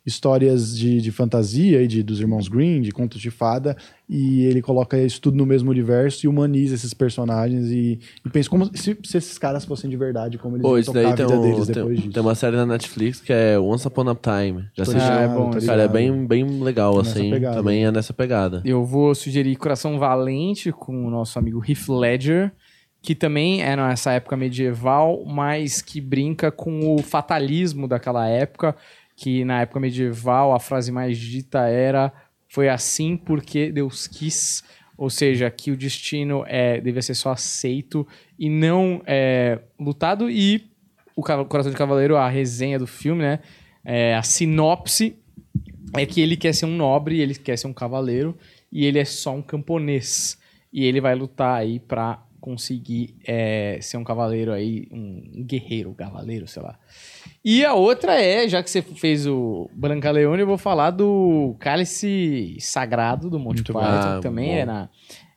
histórias 0.06 0.76
de, 0.76 1.00
de 1.00 1.10
fantasia 1.10 1.82
e 1.82 1.86
de, 1.86 2.02
dos 2.02 2.20
irmãos 2.20 2.48
Green, 2.48 2.80
de 2.80 2.92
contos 2.92 3.20
de 3.20 3.30
fada, 3.30 3.76
e 4.09 4.44
ele 4.47 4.62
coloca 4.62 4.97
isso 4.98 5.20
tudo 5.20 5.36
no 5.36 5.44
mesmo 5.44 5.70
universo 5.70 6.24
e 6.24 6.28
humaniza 6.28 6.74
esses 6.74 6.94
personagens 6.94 7.66
e, 7.70 8.01
e 8.24 8.30
pensa 8.30 8.48
como 8.48 8.64
se, 8.74 8.97
se 9.05 9.16
esses 9.18 9.36
caras 9.36 9.66
fossem 9.66 9.90
de 9.90 9.97
verdade, 9.98 10.39
como 10.39 10.56
eles 10.56 10.62
Pô, 10.62 10.78
isso 10.78 10.93
tocar 10.93 11.02
daí 11.02 11.12
a 11.12 11.14
tem, 11.16 11.26
vida 11.26 11.39
um- 11.39 11.43
deles 11.43 11.66
tem- 11.66 11.74
depois 11.74 11.98
disso. 11.98 12.12
tem 12.12 12.22
uma 12.22 12.35
série 12.35 12.56
na 12.56 12.64
Netflix 12.64 13.20
que 13.20 13.32
é 13.32 13.59
Once 13.59 13.86
Upon 13.86 14.09
a 14.09 14.14
Time. 14.14 14.62
Já 14.74 14.85
Tô 14.85 14.90
assistiu? 14.93 15.12
Ah, 15.12 15.20
é 15.20 15.28
bom. 15.28 15.51
Cara, 15.66 15.82
é 15.82 15.89
bem, 15.89 16.26
bem 16.26 16.44
legal, 16.62 16.97
Nessa 16.97 17.10
assim. 17.18 17.30
pegada. 17.30 17.56
Também 17.56 17.85
é 17.85 17.93
nessa 17.93 18.14
pegada. 18.14 18.62
Eu 18.64 18.82
vou 18.85 19.14
sugerir 19.14 19.55
Coração 19.56 19.98
Valente 19.98 20.72
com 20.72 21.06
o 21.06 21.10
nosso 21.10 21.39
amigo 21.39 21.62
Heath 21.68 21.89
Ledger, 21.89 22.52
que 23.02 23.14
também 23.14 23.62
é 23.62 23.76
nessa 23.76 24.12
época 24.12 24.36
medieval, 24.36 25.22
mas 25.26 25.82
que 25.82 26.01
brinca 26.01 26.51
com 26.51 26.94
o 26.94 27.02
fatalismo 27.02 27.86
daquela 27.86 28.26
época, 28.26 28.74
que 29.14 29.44
na 29.44 29.60
época 29.60 29.78
medieval 29.80 30.55
a 30.55 30.59
frase 30.59 30.90
mais 30.90 31.18
dita 31.18 31.60
era 31.68 32.12
foi 32.48 32.68
assim 32.68 33.16
porque 33.16 33.70
Deus 33.70 34.06
quis, 34.06 34.64
ou 34.96 35.10
seja, 35.10 35.50
que 35.50 35.70
o 35.70 35.76
destino 35.76 36.44
é 36.46 36.80
devia 36.80 37.02
ser 37.02 37.14
só 37.14 37.30
aceito 37.30 38.06
e 38.38 38.48
não 38.48 39.02
é, 39.06 39.60
lutado 39.78 40.30
e 40.30 40.70
o 41.14 41.22
Coração 41.22 41.70
de 41.70 41.76
Cavaleiro, 41.76 42.16
a 42.16 42.28
resenha 42.28 42.78
do 42.78 42.86
filme, 42.86 43.22
né? 43.22 43.40
é, 43.90 44.14
a 44.14 44.22
sinopse 44.22 45.16
é 45.96 46.04
que 46.04 46.20
ele 46.20 46.36
quer 46.36 46.54
ser 46.54 46.66
um 46.66 46.76
nobre, 46.76 47.20
ele 47.20 47.34
quer 47.34 47.56
ser 47.56 47.66
um 47.66 47.72
cavaleiro 47.72 48.36
e 48.70 48.84
ele 48.84 48.98
é 48.98 49.04
só 49.06 49.34
um 49.34 49.40
camponês. 49.40 50.38
E 50.70 50.84
ele 50.84 51.00
vai 51.00 51.14
lutar 51.14 51.58
aí 51.58 51.80
pra 51.80 52.22
conseguir 52.38 53.16
é, 53.26 53.78
ser 53.80 53.96
um 53.96 54.04
cavaleiro 54.04 54.52
aí, 54.52 54.86
um 54.90 55.42
guerreiro, 55.42 55.94
cavaleiro, 55.94 56.46
sei 56.46 56.62
lá. 56.62 56.78
E 57.50 57.64
a 57.64 57.72
outra 57.72 58.20
é, 58.20 58.46
já 58.46 58.62
que 58.62 58.70
você 58.70 58.82
fez 58.82 59.26
o 59.26 59.70
Branca 59.72 60.10
Leone, 60.10 60.42
eu 60.42 60.46
vou 60.46 60.58
falar 60.58 60.90
do 60.90 61.56
Cálice 61.58 62.56
Sagrado 62.60 63.30
do 63.30 63.38
bom. 63.38 63.54
Python, 63.72 63.78
Ah, 63.80 64.16
que 64.16 64.22
também 64.22 64.48
bom. 64.50 64.54
é 64.56 64.64
na 64.66 64.88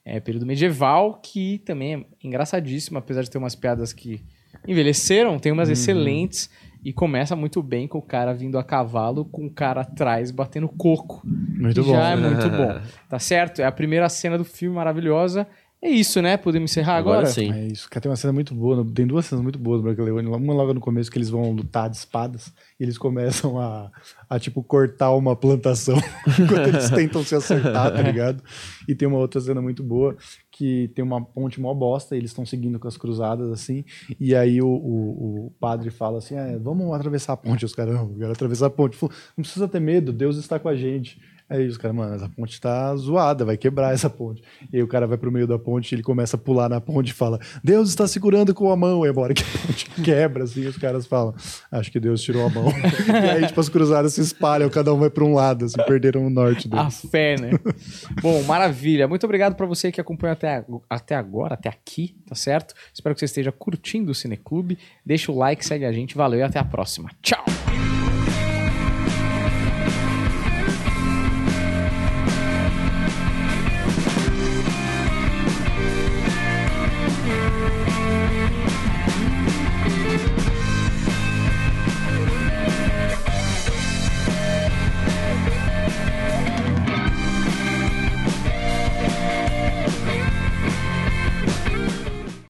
é, 0.03 0.19
período 0.19 0.45
medieval, 0.45 1.21
que 1.23 1.59
também 1.59 1.93
é 1.93 2.05
engraçadíssimo, 2.27 2.97
apesar 2.97 3.21
de 3.21 3.29
ter 3.31 3.37
umas 3.37 3.55
piadas 3.55 3.93
que 3.93 4.21
envelheceram, 4.67 5.39
tem 5.39 5.51
Uhum. 5.53 5.57
umas 5.59 5.69
excelentes. 5.69 6.49
E 6.83 6.91
começa 6.91 7.35
muito 7.35 7.61
bem 7.61 7.87
com 7.87 7.99
o 7.99 8.01
cara 8.01 8.33
vindo 8.33 8.57
a 8.57 8.63
cavalo, 8.63 9.23
com 9.23 9.45
o 9.45 9.49
cara 9.51 9.81
atrás 9.81 10.31
batendo 10.31 10.67
coco. 10.67 11.21
Muito 11.23 11.83
bom. 11.83 11.91
Já 11.93 12.09
é 12.09 12.15
muito 12.15 12.49
bom. 12.49 12.81
Tá 13.07 13.19
certo? 13.19 13.61
É 13.61 13.65
a 13.65 13.71
primeira 13.71 14.09
cena 14.09 14.35
do 14.35 14.43
filme 14.43 14.75
maravilhosa. 14.75 15.47
É 15.83 15.89
isso, 15.89 16.21
né? 16.21 16.37
Podemos 16.37 16.69
encerrar 16.69 16.97
agora? 16.97 17.19
Agora 17.21 17.33
sim. 17.33 17.51
É 17.51 17.65
isso. 17.65 17.89
Cara, 17.89 18.01
tem 18.01 18.09
uma 18.11 18.15
cena 18.15 18.31
muito 18.31 18.53
boa. 18.53 18.85
Tem 18.93 19.07
duas 19.07 19.25
cenas 19.25 19.41
muito 19.41 19.57
boas 19.57 19.79
do 19.79 19.83
Branca 19.83 20.03
Leone. 20.03 20.27
Uma 20.27 20.53
logo 20.53 20.75
no 20.75 20.79
começo 20.79 21.09
que 21.09 21.17
eles 21.17 21.29
vão 21.29 21.51
lutar 21.51 21.89
de 21.89 21.97
espadas 21.97 22.53
e 22.79 22.83
eles 22.83 22.99
começam 22.99 23.59
a, 23.59 23.91
a 24.29 24.39
tipo, 24.39 24.61
cortar 24.61 25.11
uma 25.11 25.35
plantação 25.35 25.97
enquanto 26.39 26.67
eles 26.67 26.87
tentam 26.91 27.23
se 27.23 27.33
acertar, 27.33 27.91
tá 27.91 28.01
ligado? 28.01 28.43
E 28.87 28.93
tem 28.93 29.07
uma 29.07 29.17
outra 29.17 29.41
cena 29.41 29.59
muito 29.59 29.81
boa 29.81 30.15
que 30.51 30.91
tem 30.93 31.03
uma 31.03 31.19
ponte 31.19 31.59
mó 31.59 31.73
bosta 31.73 32.13
e 32.15 32.19
eles 32.19 32.29
estão 32.29 32.45
seguindo 32.45 32.77
com 32.77 32.87
as 32.87 32.95
cruzadas, 32.95 33.51
assim. 33.51 33.83
E 34.19 34.35
aí 34.35 34.61
o, 34.61 34.67
o, 34.67 35.47
o 35.47 35.51
padre 35.59 35.89
fala 35.89 36.19
assim: 36.19 36.35
"É, 36.35 36.59
vamos 36.59 36.93
atravessar 36.93 37.33
a 37.33 37.37
ponte. 37.37 37.65
Os 37.65 37.73
caras, 37.73 37.95
não, 37.95 38.11
eu 38.11 38.19
quero 38.19 38.31
atravessar 38.33 38.67
a 38.67 38.69
ponte. 38.69 38.95
Falou, 38.95 39.15
não 39.35 39.41
precisa 39.41 39.67
ter 39.67 39.79
medo, 39.79 40.13
Deus 40.13 40.37
está 40.37 40.59
com 40.59 40.69
a 40.69 40.75
gente. 40.75 41.19
Aí 41.51 41.67
os 41.67 41.77
caras, 41.77 41.97
mano, 41.97 42.15
essa 42.15 42.29
ponte 42.29 42.61
tá 42.61 42.95
zoada, 42.95 43.43
vai 43.43 43.57
quebrar 43.57 43.93
essa 43.93 44.09
ponte. 44.09 44.41
E 44.71 44.77
aí 44.77 44.83
o 44.83 44.87
cara 44.87 45.05
vai 45.05 45.17
pro 45.17 45.29
meio 45.29 45.45
da 45.45 45.59
ponte, 45.59 45.93
ele 45.93 46.01
começa 46.01 46.37
a 46.37 46.39
pular 46.39 46.69
na 46.69 46.79
ponte 46.79 47.09
e 47.09 47.13
fala: 47.13 47.39
Deus 47.61 47.89
está 47.89 48.07
segurando 48.07 48.53
com 48.53 48.71
a 48.71 48.77
mão. 48.77 49.05
E 49.05 49.09
embora 49.09 49.33
que 49.33 49.43
a 49.43 49.67
ponte 49.67 49.89
quebra, 50.01 50.45
assim, 50.45 50.65
os 50.65 50.77
caras 50.77 51.05
falam: 51.05 51.35
Acho 51.69 51.91
que 51.91 51.99
Deus 51.99 52.21
tirou 52.21 52.45
a 52.45 52.49
mão. 52.49 52.69
e 53.05 53.29
aí, 53.29 53.45
tipo, 53.47 53.59
as 53.59 53.67
cruzadas 53.67 54.13
se 54.13 54.21
espalham, 54.21 54.69
cada 54.69 54.93
um 54.93 54.97
vai 54.97 55.09
pra 55.09 55.25
um 55.25 55.33
lado, 55.33 55.65
assim, 55.65 55.75
perderam 55.85 56.25
o 56.25 56.29
norte 56.29 56.69
A 56.71 56.83
deles. 56.83 57.01
fé, 57.11 57.35
né? 57.37 57.51
Bom, 58.23 58.41
maravilha. 58.43 59.05
Muito 59.05 59.25
obrigado 59.25 59.55
pra 59.55 59.65
você 59.65 59.91
que 59.91 59.99
acompanhou 59.99 60.31
até, 60.31 60.63
até 60.89 61.15
agora, 61.15 61.55
até 61.55 61.67
aqui, 61.67 62.15
tá 62.25 62.35
certo? 62.35 62.73
Espero 62.93 63.13
que 63.13 63.19
você 63.19 63.25
esteja 63.25 63.51
curtindo 63.51 64.11
o 64.11 64.15
Cineclube. 64.15 64.77
Deixa 65.05 65.29
o 65.29 65.37
like, 65.37 65.65
segue 65.65 65.83
a 65.83 65.91
gente. 65.91 66.15
Valeu 66.15 66.39
e 66.39 66.43
até 66.43 66.59
a 66.59 66.63
próxima. 66.63 67.09
Tchau! 67.21 67.43